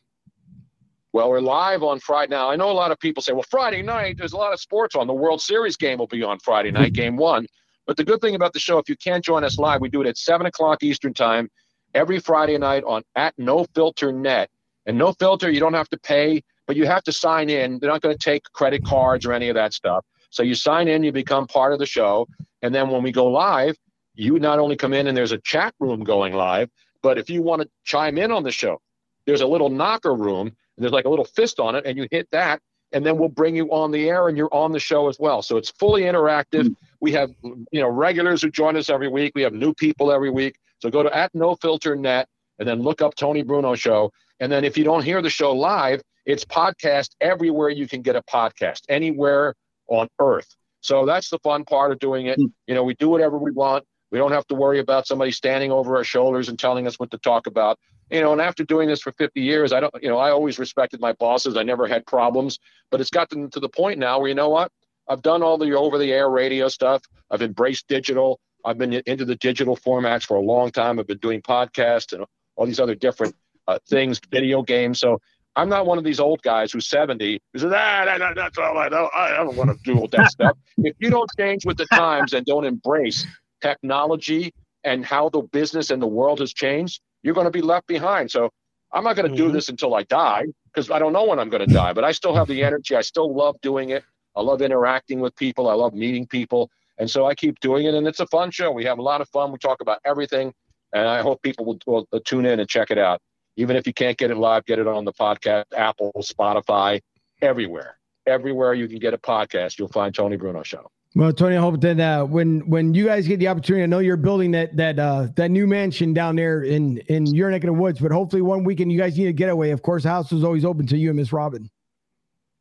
Well, 1.15 1.29
we're 1.29 1.39
live 1.39 1.81
on 1.81 2.01
Friday 2.01 2.31
now. 2.31 2.51
I 2.51 2.57
know 2.57 2.69
a 2.69 2.73
lot 2.73 2.91
of 2.91 2.99
people 2.99 3.23
say, 3.23 3.31
well, 3.31 3.45
Friday 3.49 3.81
night, 3.81 4.17
there's 4.17 4.33
a 4.33 4.37
lot 4.37 4.51
of 4.51 4.59
sports 4.59 4.97
on. 4.97 5.07
The 5.07 5.13
World 5.13 5.39
Series 5.39 5.77
game 5.77 5.97
will 5.97 6.07
be 6.07 6.21
on 6.23 6.39
Friday 6.39 6.71
night, 6.71 6.91
game 7.03 7.15
one. 7.15 7.47
But 7.87 7.95
the 7.95 8.03
good 8.03 8.19
thing 8.19 8.35
about 8.35 8.51
the 8.51 8.59
show, 8.59 8.79
if 8.79 8.89
you 8.89 8.97
can't 8.97 9.23
join 9.23 9.45
us 9.45 9.57
live, 9.57 9.79
we 9.79 9.87
do 9.87 10.01
it 10.01 10.07
at 10.07 10.17
7 10.17 10.45
o'clock 10.45 10.83
Eastern 10.83 11.13
Time 11.13 11.49
every 11.93 12.19
Friday 12.19 12.57
night 12.57 12.83
on 12.85 13.01
at 13.15 13.33
No 13.37 13.63
Filter 13.73 14.11
Net. 14.11 14.49
And 14.87 14.97
No 14.97 15.13
Filter, 15.13 15.49
you 15.49 15.61
don't 15.61 15.73
have 15.73 15.87
to 15.91 15.97
pay, 15.97 16.43
but 16.67 16.75
you 16.75 16.85
have 16.85 17.03
to 17.03 17.13
sign 17.13 17.49
in. 17.49 17.79
They're 17.79 17.89
not 17.89 18.01
going 18.01 18.17
to 18.17 18.21
take 18.21 18.43
credit 18.51 18.83
cards 18.83 19.25
or 19.25 19.31
any 19.31 19.47
of 19.47 19.55
that 19.55 19.71
stuff. 19.71 20.03
So 20.31 20.43
you 20.43 20.53
sign 20.53 20.89
in, 20.89 21.01
you 21.01 21.13
become 21.13 21.47
part 21.47 21.71
of 21.71 21.79
the 21.79 21.85
show. 21.85 22.27
And 22.61 22.75
then 22.75 22.89
when 22.89 23.03
we 23.03 23.13
go 23.13 23.27
live, 23.27 23.77
you 24.15 24.37
not 24.37 24.59
only 24.59 24.75
come 24.75 24.91
in 24.91 25.07
and 25.07 25.15
there's 25.15 25.31
a 25.31 25.39
chat 25.45 25.75
room 25.79 26.03
going 26.03 26.33
live, 26.33 26.69
but 27.01 27.17
if 27.17 27.29
you 27.29 27.41
want 27.41 27.61
to 27.61 27.69
chime 27.85 28.17
in 28.17 28.33
on 28.33 28.43
the 28.43 28.51
show, 28.51 28.81
there's 29.25 29.39
a 29.39 29.47
little 29.47 29.69
knocker 29.69 30.13
room 30.13 30.51
and 30.77 30.83
there's 30.83 30.93
like 30.93 31.05
a 31.05 31.09
little 31.09 31.25
fist 31.25 31.59
on 31.59 31.75
it, 31.75 31.85
and 31.85 31.97
you 31.97 32.07
hit 32.11 32.27
that, 32.31 32.59
and 32.91 33.05
then 33.05 33.17
we'll 33.17 33.29
bring 33.29 33.55
you 33.55 33.69
on 33.71 33.91
the 33.91 34.09
air, 34.09 34.27
and 34.27 34.37
you're 34.37 34.53
on 34.53 34.71
the 34.71 34.79
show 34.79 35.07
as 35.09 35.17
well. 35.19 35.41
So 35.41 35.57
it's 35.57 35.69
fully 35.69 36.03
interactive. 36.03 36.67
Hmm. 36.67 36.73
We 37.01 37.11
have 37.13 37.31
you 37.43 37.81
know 37.81 37.89
regulars 37.89 38.41
who 38.41 38.49
join 38.49 38.75
us 38.75 38.89
every 38.89 39.07
week. 39.07 39.33
We 39.35 39.41
have 39.41 39.53
new 39.53 39.73
people 39.73 40.11
every 40.11 40.29
week. 40.29 40.57
So 40.79 40.89
go 40.89 41.03
to 41.03 41.15
at 41.15 41.33
No 41.33 41.55
Filter 41.55 41.95
Net, 41.95 42.27
and 42.59 42.67
then 42.67 42.81
look 42.81 43.01
up 43.01 43.15
Tony 43.15 43.43
Bruno 43.43 43.75
Show. 43.75 44.11
And 44.39 44.51
then 44.51 44.63
if 44.65 44.77
you 44.77 44.83
don't 44.83 45.03
hear 45.03 45.21
the 45.21 45.29
show 45.29 45.53
live, 45.53 46.01
It's 46.25 46.43
podcast 46.43 47.11
everywhere 47.21 47.69
you 47.69 47.87
can 47.87 48.01
get 48.01 48.15
a 48.15 48.21
podcast, 48.23 48.81
anywhere 48.89 49.53
on 49.87 50.07
earth. 50.19 50.47
So 50.81 51.05
that's 51.05 51.29
the 51.29 51.39
fun 51.39 51.65
part 51.65 51.91
of 51.91 51.99
doing 51.99 52.27
it. 52.27 52.37
Hmm. 52.37 52.47
You 52.67 52.75
know, 52.75 52.83
we 52.83 52.95
do 52.95 53.09
whatever 53.09 53.37
we 53.37 53.51
want. 53.51 53.85
We 54.11 54.19
don't 54.19 54.31
have 54.31 54.47
to 54.47 54.55
worry 54.55 54.79
about 54.79 55.07
somebody 55.07 55.31
standing 55.31 55.71
over 55.71 55.97
our 55.97 56.03
shoulders 56.03 56.49
and 56.49 56.57
telling 56.57 56.87
us 56.87 56.99
what 56.99 57.11
to 57.11 57.17
talk 57.17 57.47
about. 57.47 57.79
You 58.11 58.21
know, 58.21 58.33
and 58.33 58.41
after 58.41 58.63
doing 58.63 58.87
this 58.87 59.01
for 59.01 59.11
50 59.13 59.41
years, 59.41 59.73
I 59.73 59.79
don't, 59.79 59.93
you 60.01 60.09
know, 60.09 60.17
I 60.17 60.29
always 60.29 60.59
respected 60.59 61.01
my 61.01 61.13
bosses. 61.13 61.57
I 61.57 61.63
never 61.63 61.87
had 61.87 62.05
problems, 62.05 62.59
but 62.91 63.01
it's 63.01 63.09
gotten 63.09 63.49
to 63.49 63.59
the 63.59 63.69
point 63.69 63.99
now 63.99 64.19
where 64.19 64.29
you 64.29 64.35
know 64.35 64.49
what? 64.49 64.71
I've 65.07 65.21
done 65.21 65.43
all 65.43 65.57
the 65.57 65.73
over 65.73 65.97
the 65.97 66.11
air 66.11 66.29
radio 66.29 66.67
stuff. 66.67 67.01
I've 67.31 67.41
embraced 67.41 67.87
digital. 67.87 68.39
I've 68.63 68.77
been 68.77 68.93
into 68.93 69.25
the 69.25 69.35
digital 69.35 69.75
formats 69.75 70.23
for 70.23 70.37
a 70.37 70.41
long 70.41 70.71
time. 70.71 70.99
I've 70.99 71.07
been 71.07 71.19
doing 71.19 71.41
podcasts 71.41 72.13
and 72.13 72.25
all 72.55 72.65
these 72.65 72.79
other 72.79 72.95
different 72.95 73.35
uh, 73.67 73.79
things, 73.87 74.19
video 74.31 74.61
games. 74.61 74.99
So 74.99 75.19
I'm 75.55 75.69
not 75.69 75.85
one 75.85 75.97
of 75.97 76.03
these 76.03 76.19
old 76.19 76.41
guys 76.41 76.71
who's 76.71 76.87
70 76.87 77.41
who 77.53 77.59
says, 77.59 77.71
ah, 77.71 78.05
that, 78.05 78.19
that, 78.19 78.35
that's 78.35 78.57
all 78.57 78.77
I 78.77 78.89
know. 78.89 79.09
I 79.15 79.29
don't 79.37 79.55
want 79.55 79.69
to 79.69 79.77
do 79.83 79.99
all 79.99 80.07
that 80.09 80.31
stuff. 80.31 80.57
If 80.77 80.95
you 80.99 81.09
don't 81.09 81.29
change 81.37 81.65
with 81.65 81.77
the 81.77 81.85
times 81.87 82.33
and 82.33 82.45
don't 82.45 82.65
embrace 82.65 83.25
technology 83.61 84.53
and 84.83 85.05
how 85.05 85.29
the 85.29 85.41
business 85.41 85.89
and 85.89 86.01
the 86.01 86.07
world 86.07 86.39
has 86.39 86.53
changed, 86.53 87.01
you're 87.23 87.33
going 87.33 87.45
to 87.45 87.51
be 87.51 87.61
left 87.61 87.87
behind. 87.87 88.31
So 88.31 88.49
I'm 88.93 89.03
not 89.03 89.15
going 89.15 89.27
to 89.29 89.35
Mm-hmm. 89.35 89.47
do 89.47 89.51
this 89.51 89.69
until 89.69 89.95
I 89.95 90.03
die 90.03 90.45
because 90.73 90.89
I 90.91 90.99
don't 90.99 91.13
know 91.13 91.25
when 91.25 91.39
I'm 91.39 91.49
going 91.49 91.65
to 91.67 91.73
die, 91.73 91.93
but 91.93 92.03
I 92.03 92.11
still 92.11 92.35
have 92.35 92.47
the 92.47 92.63
energy. 92.63 92.95
I 92.95 93.01
still 93.01 93.33
love 93.33 93.55
doing 93.61 93.89
it. 93.89 94.03
I 94.35 94.41
love 94.41 94.61
interacting 94.61 95.19
with 95.21 95.35
people. 95.35 95.69
I 95.69 95.73
love 95.73 95.93
meeting 95.93 96.27
people. 96.27 96.69
And 96.97 97.09
so 97.09 97.25
I 97.25 97.35
keep 97.35 97.59
doing 97.59 97.85
it. 97.85 97.93
And 97.93 98.07
it's 98.07 98.19
a 98.19 98.27
fun 98.27 98.51
show. 98.51 98.71
We 98.71 98.85
have 98.85 98.99
a 98.99 99.01
lot 99.01 99.21
of 99.21 99.29
fun. 99.29 99.51
We 99.51 99.57
talk 99.57 99.81
about 99.81 99.99
everything. 100.05 100.53
And 100.93 101.07
I 101.07 101.21
hope 101.21 101.41
people 101.41 101.65
will, 101.65 101.79
will, 101.85 102.07
will 102.11 102.19
tune 102.21 102.45
in 102.45 102.59
and 102.59 102.69
check 102.69 102.91
it 102.91 102.97
out. 102.97 103.19
Even 103.57 103.75
if 103.75 103.87
you 103.87 103.93
can't 103.93 104.17
get 104.17 104.31
it 104.31 104.37
live, 104.37 104.65
get 104.65 104.79
it 104.79 104.87
on 104.87 105.03
the 105.05 105.13
podcast, 105.13 105.65
Apple, 105.75 106.11
Spotify, 106.19 107.01
everywhere. 107.41 107.97
Everywhere 108.27 108.73
you 108.73 108.87
can 108.87 108.99
get 108.99 109.13
a 109.13 109.17
podcast, 109.17 109.77
you'll 109.79 109.87
find 109.89 110.13
Tony 110.13 110.35
Bruno 110.37 110.63
Show. 110.63 110.89
Well, 111.15 111.31
Tony, 111.31 111.55
I 111.55 111.61
hope 111.61 111.79
that 111.79 111.97
uh, 111.97 112.25
when 112.25 112.59
when 112.69 112.93
you 112.93 113.05
guys 113.05 113.25
get 113.25 113.39
the 113.39 113.47
opportunity, 113.47 113.83
I 113.83 113.85
know 113.85 113.99
you're 113.99 114.17
building 114.17 114.51
that 114.51 114.75
that 114.75 114.99
uh, 114.99 115.27
that 115.37 115.49
new 115.49 115.65
mansion 115.65 116.13
down 116.13 116.35
there 116.35 116.63
in 116.63 116.97
in 117.07 117.25
your 117.27 117.49
neck 117.49 117.63
of 117.63 117.67
the 117.67 117.73
woods, 117.73 117.99
but 118.01 118.11
hopefully 118.11 118.41
one 118.41 118.65
weekend 118.65 118.91
you 118.91 118.97
guys 118.97 119.17
need 119.17 119.27
a 119.27 119.33
getaway. 119.33 119.69
Of 119.69 119.81
course, 119.81 120.03
the 120.03 120.09
house 120.09 120.33
is 120.33 120.43
always 120.43 120.65
open 120.65 120.85
to 120.87 120.97
you 120.97 121.09
and 121.09 121.17
Miss 121.17 121.31
Robin. 121.31 121.69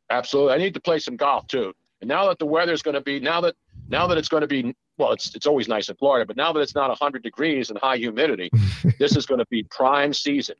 Absolutely. 0.09 0.53
I 0.53 0.57
need 0.57 0.73
to 0.73 0.79
play 0.79 0.99
some 0.99 1.17
golf 1.17 1.47
too. 1.47 1.73
And 1.99 2.07
now 2.07 2.29
that 2.29 2.39
the 2.39 2.45
weather's 2.45 2.81
going 2.81 2.93
to 2.93 3.01
be 3.01 3.19
now 3.19 3.41
that 3.41 3.55
now 3.89 4.07
that 4.07 4.17
it's 4.17 4.29
going 4.29 4.41
to 4.41 4.47
be 4.47 4.73
well, 4.97 5.11
it's 5.11 5.35
it's 5.35 5.47
always 5.47 5.67
nice 5.67 5.89
in 5.89 5.97
Florida, 5.97 6.25
but 6.25 6.37
now 6.37 6.53
that 6.53 6.61
it's 6.61 6.75
not 6.75 6.87
100 6.87 7.23
degrees 7.23 7.69
and 7.69 7.79
high 7.79 7.97
humidity, 7.97 8.49
this 8.99 9.17
is 9.17 9.25
going 9.25 9.39
to 9.39 9.47
be 9.49 9.63
prime 9.63 10.13
season. 10.13 10.55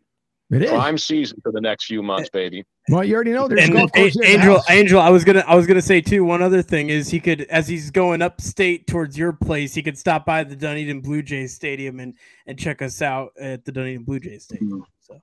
It 0.52 0.62
is. 0.62 0.70
Prime 0.70 0.98
season 0.98 1.40
for 1.42 1.52
the 1.52 1.60
next 1.60 1.86
few 1.86 2.04
months, 2.04 2.30
baby. 2.30 2.64
Well, 2.90 3.04
you 3.04 3.16
already 3.16 3.32
know 3.32 3.48
there's 3.48 3.64
And 3.64 3.74
golf 3.74 3.90
A- 3.96 4.00
course 4.02 4.14
here 4.14 4.24
Angel, 4.26 4.56
house. 4.58 4.70
Angel, 4.70 5.02
I 5.02 5.10
was 5.10 5.24
gonna, 5.26 5.44
I 5.48 5.56
was 5.56 5.66
gonna 5.66 5.82
say 5.82 6.02
too. 6.02 6.24
One 6.24 6.44
other 6.44 6.62
thing 6.62 6.90
is 6.92 7.10
he 7.10 7.20
could, 7.20 7.42
as 7.44 7.68
he's 7.68 7.90
going 7.90 8.22
upstate 8.22 8.86
towards 8.86 9.18
your 9.18 9.34
place, 9.34 9.74
he 9.74 9.82
could 9.82 9.98
stop 9.98 10.24
by 10.24 10.44
the 10.44 10.56
Dunedin 10.56 11.02
Blue 11.02 11.24
Jays 11.24 11.56
Stadium 11.56 12.00
and 12.00 12.14
and 12.46 12.60
check 12.60 12.84
us 12.84 13.02
out 13.02 13.32
at 13.40 13.66
the 13.66 13.72
Dunedin 13.72 14.04
Blue 14.04 14.20
Jays 14.20 14.44
Stadium. 14.44 14.70
Mm-hmm. 14.82 14.82
So, 15.00 15.20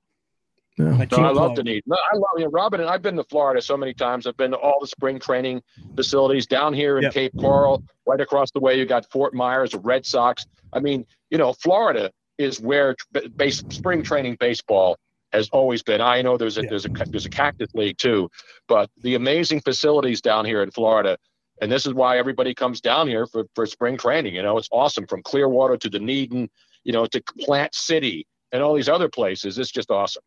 Yeah. 0.77 0.85
my 0.97 1.07
No, 1.13 1.19
I 1.19 1.31
love. 1.31 1.55
Dunedin. 1.55 1.83
No, 1.87 1.97
I 2.13 2.17
love 2.17 2.39
you, 2.39 2.49
Robin. 2.49 2.81
And 2.81 2.91
I've 2.91 3.03
been 3.03 3.15
to 3.17 3.25
Florida 3.25 3.63
so 3.63 3.77
many 3.77 3.95
times. 3.95 4.27
I've 4.27 4.37
been 4.37 4.51
to 4.51 4.57
all 4.59 4.79
the 4.81 4.89
spring 4.89 5.21
training 5.21 5.63
facilities 5.95 6.47
down 6.49 6.75
here 6.75 6.97
in 6.97 7.05
Yep. 7.05 7.13
Cape 7.13 7.33
Coral. 7.39 7.85
Right 8.09 8.21
across 8.21 8.51
the 8.51 8.59
way, 8.61 8.77
you 8.77 8.87
got 8.87 9.09
Fort 9.13 9.35
Myers, 9.35 9.71
the 9.71 9.79
Red 9.79 10.05
Sox. 10.05 10.45
I 10.73 10.81
mean, 10.81 11.07
you 11.31 11.39
know, 11.39 11.53
Florida 11.53 12.11
is 12.39 12.61
where 12.61 12.97
base 13.37 13.63
spring 13.69 14.03
training 14.03 14.37
baseball 14.41 14.99
has 15.33 15.49
always 15.51 15.83
been. 15.83 16.01
I 16.01 16.23
know 16.23 16.37
there's 16.37 16.59
a 16.59 16.63
Yeah. 16.63 16.71
there's 16.71 16.87
a 16.87 16.91
there's 17.11 17.27
a 17.27 17.31
cactus 17.31 17.75
league 17.75 17.99
too, 17.99 18.31
but 18.69 18.91
the 19.03 19.15
amazing 19.15 19.61
facilities 19.61 20.21
down 20.21 20.45
here 20.45 20.63
in 20.63 20.71
Florida. 20.71 21.19
And 21.61 21.71
this 21.71 21.87
is 21.87 21.95
why 21.95 22.19
everybody 22.19 22.55
comes 22.55 22.81
down 22.81 23.07
here 23.07 23.27
for, 23.27 23.45
for 23.55 23.67
spring 23.67 23.97
training. 23.97 24.35
You 24.35 24.43
know, 24.43 24.59
it's 24.59 24.69
awesome 24.73 25.07
from 25.07 25.23
Clearwater 25.23 25.77
to 25.77 25.89
Dunedin, 25.91 26.51
you 26.85 26.93
know, 26.93 27.07
to 27.07 27.23
Plant 27.41 27.75
City 27.75 28.27
and 28.51 28.63
all 28.63 28.75
these 28.75 28.89
other 28.89 29.09
places. 29.09 29.59
It's 29.59 29.71
just 29.71 29.91
awesome. 29.91 30.23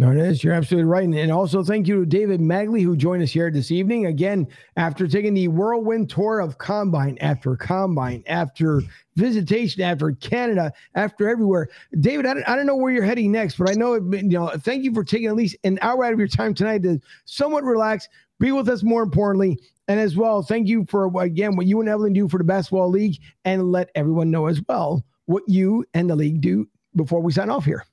No, 0.00 0.10
it 0.10 0.16
is. 0.16 0.42
You're 0.42 0.54
absolutely 0.54 0.90
right. 0.90 1.08
And, 1.08 1.30
also 1.30 1.62
thank 1.62 1.86
you 1.86 2.00
to 2.00 2.06
David 2.06 2.40
Magley, 2.40 2.82
who 2.82 2.96
joined 2.96 3.22
us 3.22 3.30
here 3.30 3.48
this 3.52 3.70
evening. 3.70 4.06
Again, 4.06 4.48
after 4.76 5.06
taking 5.06 5.34
the 5.34 5.46
whirlwind 5.46 6.10
tour 6.10 6.40
of 6.40 6.58
Combine 6.58 7.16
after 7.20 7.56
Combine, 7.56 8.24
after 8.26 8.82
visitation, 9.14 9.82
after 9.82 10.10
Canada, 10.12 10.72
after 10.96 11.28
everywhere. 11.28 11.68
David, 12.00 12.26
I 12.26 12.34
don't, 12.34 12.48
I 12.48 12.56
don't 12.56 12.66
know 12.66 12.74
where 12.74 12.92
you're 12.92 13.04
heading 13.04 13.30
next, 13.30 13.56
but 13.56 13.70
I 13.70 13.74
know, 13.74 13.94
it, 13.94 14.02
you 14.02 14.30
know, 14.30 14.48
thank 14.58 14.82
you 14.82 14.92
for 14.92 15.04
taking 15.04 15.28
at 15.28 15.36
least 15.36 15.56
an 15.62 15.78
hour 15.80 16.04
out 16.04 16.12
of 16.12 16.18
your 16.18 16.26
time 16.26 16.54
tonight 16.54 16.82
to 16.82 17.00
somewhat 17.24 17.62
relax, 17.62 18.08
be 18.40 18.50
with 18.50 18.68
us 18.68 18.82
more 18.82 19.04
importantly. 19.04 19.60
And 19.86 20.00
as 20.00 20.16
well, 20.16 20.42
thank 20.42 20.66
you 20.66 20.86
for, 20.88 21.08
again, 21.22 21.54
what 21.54 21.66
you 21.66 21.78
and 21.78 21.88
Evelyn 21.88 22.14
do 22.14 22.28
for 22.28 22.38
the 22.38 22.44
Basketball 22.44 22.90
League 22.90 23.20
and 23.44 23.70
let 23.70 23.90
everyone 23.94 24.32
know 24.32 24.46
as 24.46 24.60
well 24.68 25.04
what 25.26 25.44
you 25.46 25.84
and 25.94 26.10
the 26.10 26.16
league 26.16 26.40
do 26.40 26.68
before 26.96 27.20
we 27.20 27.30
sign 27.30 27.48
off 27.48 27.64
here. 27.64 27.84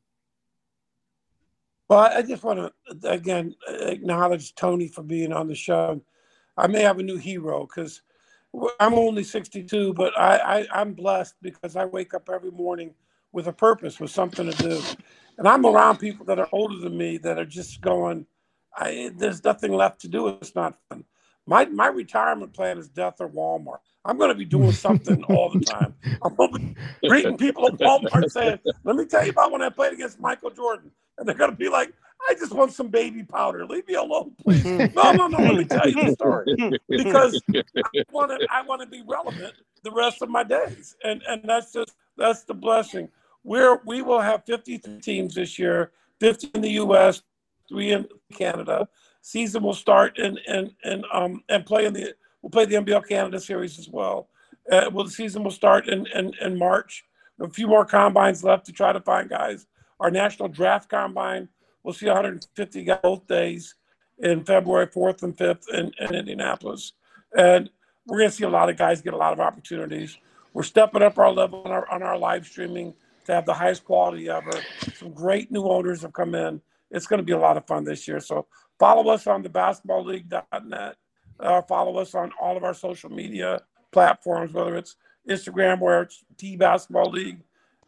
Well, 1.92 2.02
I 2.02 2.24
just 2.24 2.44
want 2.44 2.60
to 3.02 3.12
again 3.12 3.56
acknowledge 3.70 4.56
Tony 4.56 4.90
for 4.90 5.04
being 5.04 5.34
on 5.34 5.50
the 5.50 5.56
show. 5.56 6.02
I 6.58 6.68
may 6.68 6.84
have 6.84 7.00
a 7.00 7.04
new 7.04 7.18
hero 7.18 7.68
because 7.68 8.04
I'm 8.80 8.96
only 8.96 9.24
62, 9.24 9.96
but 9.96 10.18
I, 10.20 10.38
I 10.62 10.68
I'm 10.82 10.94
blessed 10.96 11.36
because 11.44 11.78
I 11.78 11.86
wake 11.86 12.16
up 12.16 12.30
every 12.34 12.52
morning 12.52 12.96
with 13.34 13.48
a 13.48 13.54
purpose, 13.54 14.00
with 14.02 14.12
something 14.12 14.52
to 14.52 14.58
do, 14.70 14.84
and 15.40 15.48
I'm 15.48 15.66
around 15.68 16.00
people 16.00 16.26
that 16.28 16.40
are 16.40 16.50
older 16.54 16.80
than 16.80 16.98
me 16.98 17.20
that 17.20 17.40
are 17.40 17.46
just 17.46 17.82
going. 17.82 18.28
I, 18.78 19.12
there's 19.18 19.44
nothing 19.46 19.74
left 19.74 20.02
to 20.04 20.10
do. 20.10 20.30
It's 20.30 20.56
not 20.56 20.80
fun. 20.90 21.06
My 21.48 21.66
my 21.68 21.90
retirement 21.90 22.54
plan 22.54 22.80
is 22.80 22.90
death 22.90 23.18
or 23.22 23.30
Walmart. 23.30 23.80
I'm 24.06 24.18
going 24.18 24.30
to 24.30 24.36
be 24.36 24.46
doing 24.46 24.72
something 24.72 25.24
all 25.26 25.50
the 25.52 25.60
time. 25.60 25.94
I'm 26.24 26.36
going 26.36 26.52
to 26.54 26.60
be 26.60 26.76
greeting 27.08 27.38
people 27.38 27.68
at 27.68 27.74
Walmart 27.74 28.32
saying, 28.32 28.60
"Let 28.84 28.96
me 28.96 29.06
tell 29.06 29.24
you 29.24 29.32
about 29.32 29.52
when 29.52 29.62
I 29.62 29.70
played 29.70 29.94
against 29.94 30.20
Michael 30.20 30.50
Jordan," 30.50 30.92
and 31.18 31.28
they're 31.28 31.36
going 31.36 31.52
to 31.52 31.58
be 31.58 31.70
like, 31.70 31.94
"I 32.28 32.34
just 32.34 32.54
want 32.54 32.74
some 32.74 32.88
baby 32.88 33.24
powder. 33.24 33.66
Leave 33.66 33.88
me 33.88 33.94
alone, 33.94 34.34
please." 34.42 34.66
no, 34.96 35.12
no, 35.12 35.28
no. 35.28 35.38
Let 35.38 35.56
me 35.56 35.66
tell 35.66 35.88
you 35.88 36.04
the 36.06 36.12
story 36.14 36.80
because 36.90 37.42
I 37.54 38.04
want 38.12 38.32
to. 38.32 38.48
I 38.52 38.64
want 38.64 38.82
to 38.82 38.88
be 38.88 39.04
relevant 39.06 39.54
the 39.84 39.92
rest 39.92 40.22
of 40.22 40.30
my 40.30 40.44
days, 40.44 40.96
and 41.04 41.22
and 41.28 41.42
that's 41.46 41.72
just 41.72 41.94
that's 42.18 42.44
the 42.44 42.56
blessing. 42.56 43.08
We're 43.44 43.82
we 43.86 44.02
will 44.02 44.22
have 44.22 44.46
53 44.46 45.00
teams 45.00 45.36
this 45.36 45.60
year, 45.60 45.92
50 46.20 46.52
in 46.56 46.62
the 46.62 46.72
U.S., 46.72 47.22
three 47.70 47.92
in 47.92 48.08
Canada. 48.34 48.88
Season 49.22 49.62
will 49.62 49.76
start 49.76 50.18
and 50.18 50.40
and 50.48 50.72
and 50.84 51.06
um 51.14 51.44
and 51.50 51.66
play 51.66 51.86
in 51.86 51.94
the 51.94 52.16
we'll 52.42 52.50
play 52.50 52.66
the 52.66 52.76
NBL 52.76 53.08
Canada 53.08 53.40
series 53.40 53.80
as 53.80 53.90
well. 53.90 54.30
Uh, 54.72 54.90
well, 54.94 55.06
the 55.06 55.12
season 55.12 55.44
will 55.44 55.52
start 55.52 55.88
in, 55.88 56.06
in 56.08 56.34
in 56.42 56.58
March. 56.58 57.04
A 57.40 57.50
few 57.50 57.68
more 57.68 57.86
combines 57.86 58.44
left 58.44 58.66
to 58.68 58.72
try 58.72 58.94
to 58.94 59.00
find 59.00 59.30
guys. 59.30 59.66
Our 60.00 60.12
national 60.12 60.50
draft 60.50 60.90
combine, 60.90 61.50
we'll 61.84 61.94
see 61.94 62.06
150 62.06 62.84
guys 62.84 63.00
both 63.02 63.28
days 63.28 63.76
in 64.20 64.44
February 64.44 64.88
4th 64.88 65.24
and 65.24 65.36
5th 65.36 65.70
in, 65.74 65.92
in 66.00 66.16
Indianapolis. 66.16 66.94
And 67.36 67.70
we're 68.06 68.20
going 68.20 68.30
to 68.30 68.36
see 68.36 68.44
a 68.44 68.50
lot 68.50 68.70
of 68.70 68.78
guys 68.78 69.02
get 69.02 69.14
a 69.14 69.18
lot 69.18 69.34
of 69.34 69.40
opportunities. 69.40 70.18
We're 70.54 70.64
stepping 70.64 71.02
up 71.02 71.18
our 71.18 71.32
level 71.32 71.64
on 71.64 71.72
our, 71.72 71.90
on 71.92 72.04
our 72.04 72.18
live 72.18 72.46
streaming 72.46 72.94
to 73.26 73.34
have 73.34 73.46
the 73.46 73.54
highest 73.54 73.86
quality 73.86 74.30
ever. 74.30 74.52
Some 74.96 75.14
great 75.14 75.52
new 75.52 75.64
owners 75.64 76.02
have 76.02 76.14
come 76.14 76.36
in. 76.36 76.62
It's 76.90 77.08
going 77.08 77.20
to 77.20 77.26
be 77.26 77.32
a 77.32 77.40
lot 77.40 77.58
of 77.58 77.66
fun 77.66 77.84
this 77.84 78.08
year. 78.08 78.20
So 78.20 78.48
follow 78.80 79.10
us 79.12 79.28
on 79.28 79.44
the 79.44 79.50
basketballleague.net. 79.50 80.96
Uh, 81.42 81.62
follow 81.62 81.98
us 81.98 82.14
on 82.16 82.32
all 82.40 82.56
of 82.58 82.64
our 82.64 82.74
social 82.74 83.10
media 83.10 83.62
platforms, 83.92 84.54
whether 84.54 84.76
it's 84.76 84.96
Instagram, 85.30 85.80
where 85.80 86.02
it's 86.04 86.24
T 86.38 86.56
Basketball 86.56 87.10
League, 87.12 87.40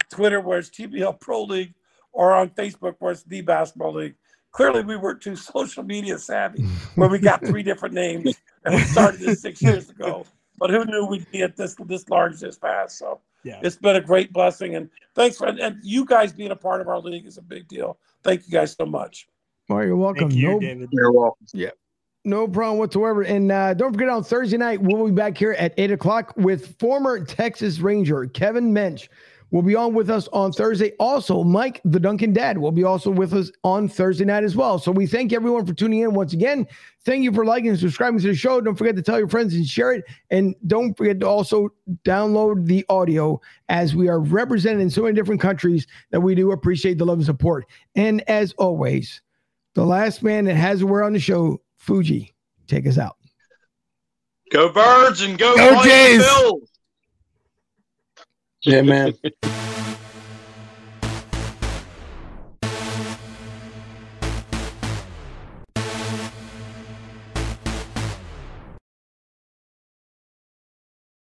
Twitter, 0.10 0.42
where 0.42 0.60
it's 0.60 0.70
TBL 0.70 1.20
Pro 1.20 1.44
League, 1.44 1.74
or 2.12 2.34
on 2.34 2.50
Facebook, 2.52 2.96
where 3.00 3.12
it's 3.12 3.24
The 3.24 3.42
Basketball 3.42 3.94
League. 3.94 4.16
Clearly, 4.52 4.84
we 4.84 4.98
were 4.98 5.16
too 5.16 5.36
social 5.54 5.84
media 5.84 6.18
savvy, 6.18 6.64
where 6.96 7.10
we 7.10 7.20
got 7.20 7.46
three 7.46 7.64
different 7.64 7.96
names, 7.96 8.36
and 8.66 8.76
we 8.76 8.82
started 8.82 9.20
this 9.20 9.42
six 9.42 9.62
years 9.62 9.90
ago. 9.90 10.26
But 10.60 10.70
who 10.70 10.86
knew 10.86 11.06
we'd 11.08 11.30
be 11.32 11.42
at 11.42 11.56
this 11.58 11.76
this 11.86 12.08
large 12.10 12.40
this 12.40 12.58
fast? 12.58 12.98
So 13.00 13.20
Yeah. 13.44 13.60
it's 13.64 13.76
been 13.76 13.96
a 13.96 14.02
great 14.02 14.32
blessing, 14.32 14.76
and 14.76 14.90
thanks 15.16 15.38
for 15.38 15.48
and, 15.48 15.60
and 15.60 15.78
you 15.84 16.06
guys 16.06 16.32
being 16.34 16.52
a 16.52 16.56
part 16.56 16.82
of 16.82 16.88
our 16.88 17.00
league 17.00 17.26
is 17.26 17.38
a 17.38 17.42
big 17.42 17.68
deal. 17.68 17.98
Thank 18.24 18.46
you 18.46 18.52
guys 18.52 18.74
so 18.74 18.86
much. 18.86 19.28
Well, 19.70 19.84
you're 19.84 19.96
welcome. 19.98 20.30
Thank 20.30 20.40
you, 20.42 20.50
No- 20.52 20.60
David. 20.60 20.90
You're 20.92 21.12
welcome. 21.12 21.48
No 22.26 22.48
problem 22.48 22.78
whatsoever. 22.78 23.24
And 23.24 23.52
uh, 23.52 23.74
don't 23.74 23.92
forget 23.92 24.08
on 24.08 24.24
Thursday 24.24 24.58
night, 24.58 24.82
we'll 24.82 25.06
be 25.06 25.12
back 25.12 25.38
here 25.38 25.54
at 25.54 25.74
8 25.78 25.92
o'clock 25.92 26.34
with 26.38 26.80
former 26.80 27.24
Texas 27.24 27.80
Ranger 27.80 28.28
Kevin 28.28 28.74
Mench. 28.74 29.10
Will 29.52 29.62
be 29.62 29.76
on 29.76 29.94
with 29.94 30.10
us 30.10 30.28
on 30.34 30.52
Thursday. 30.52 30.94
Also, 31.00 31.44
Mike, 31.44 31.80
the 31.86 32.00
Duncan 32.00 32.34
dad, 32.34 32.58
will 32.58 32.72
be 32.72 32.84
also 32.84 33.12
with 33.12 33.36
us 33.36 33.52
on 33.64 33.88
Thursday 33.88 34.26
night 34.26 34.44
as 34.44 34.56
well. 34.56 34.80
So 34.80 34.92
we 34.92 35.06
thank 35.06 35.32
everyone 35.32 35.64
for 35.68 35.76
tuning 35.76 36.00
in 36.00 36.16
once 36.16 36.34
again. 36.34 36.66
Thank 37.06 37.24
you 37.24 37.32
for 37.32 37.46
liking 37.46 37.70
and 37.70 37.78
subscribing 37.78 38.20
to 38.22 38.30
the 38.30 38.36
show. 38.36 38.60
Don't 38.62 38.76
forget 38.76 38.96
to 38.96 39.04
tell 39.04 39.20
your 39.20 39.28
friends 39.28 39.54
and 39.54 39.68
share 39.68 39.92
it. 39.94 40.06
And 40.32 40.56
don't 40.66 40.98
forget 40.98 41.20
to 41.20 41.28
also 41.28 41.70
download 42.04 42.66
the 42.66 42.84
audio 42.90 43.40
as 43.70 43.94
we 43.94 44.08
are 44.08 44.22
represented 44.22 44.82
in 44.82 44.90
so 44.90 45.04
many 45.04 45.14
different 45.14 45.40
countries 45.42 45.86
that 46.10 46.22
we 46.22 46.34
do 46.34 46.52
appreciate 46.52 46.98
the 46.98 47.06
love 47.06 47.20
and 47.20 47.26
support. 47.26 47.68
And 47.94 48.28
as 48.28 48.54
always, 48.54 49.22
the 49.76 49.86
last 49.86 50.24
man 50.24 50.46
that 50.46 50.56
has 50.56 50.82
a 50.82 50.88
word 50.88 51.04
on 51.04 51.14
the 51.14 51.20
show, 51.20 51.62
Fuji, 51.84 52.34
take 52.66 52.88
us 52.88 52.98
out. 52.98 53.18
Go 54.54 54.70
birds 54.72 55.22
and 55.22 55.38
go, 55.38 55.54
Go 55.54 55.84
Jays. 55.84 56.22
Bills. 56.22 56.70
Yeah, 58.62 58.84
man. 58.84 59.14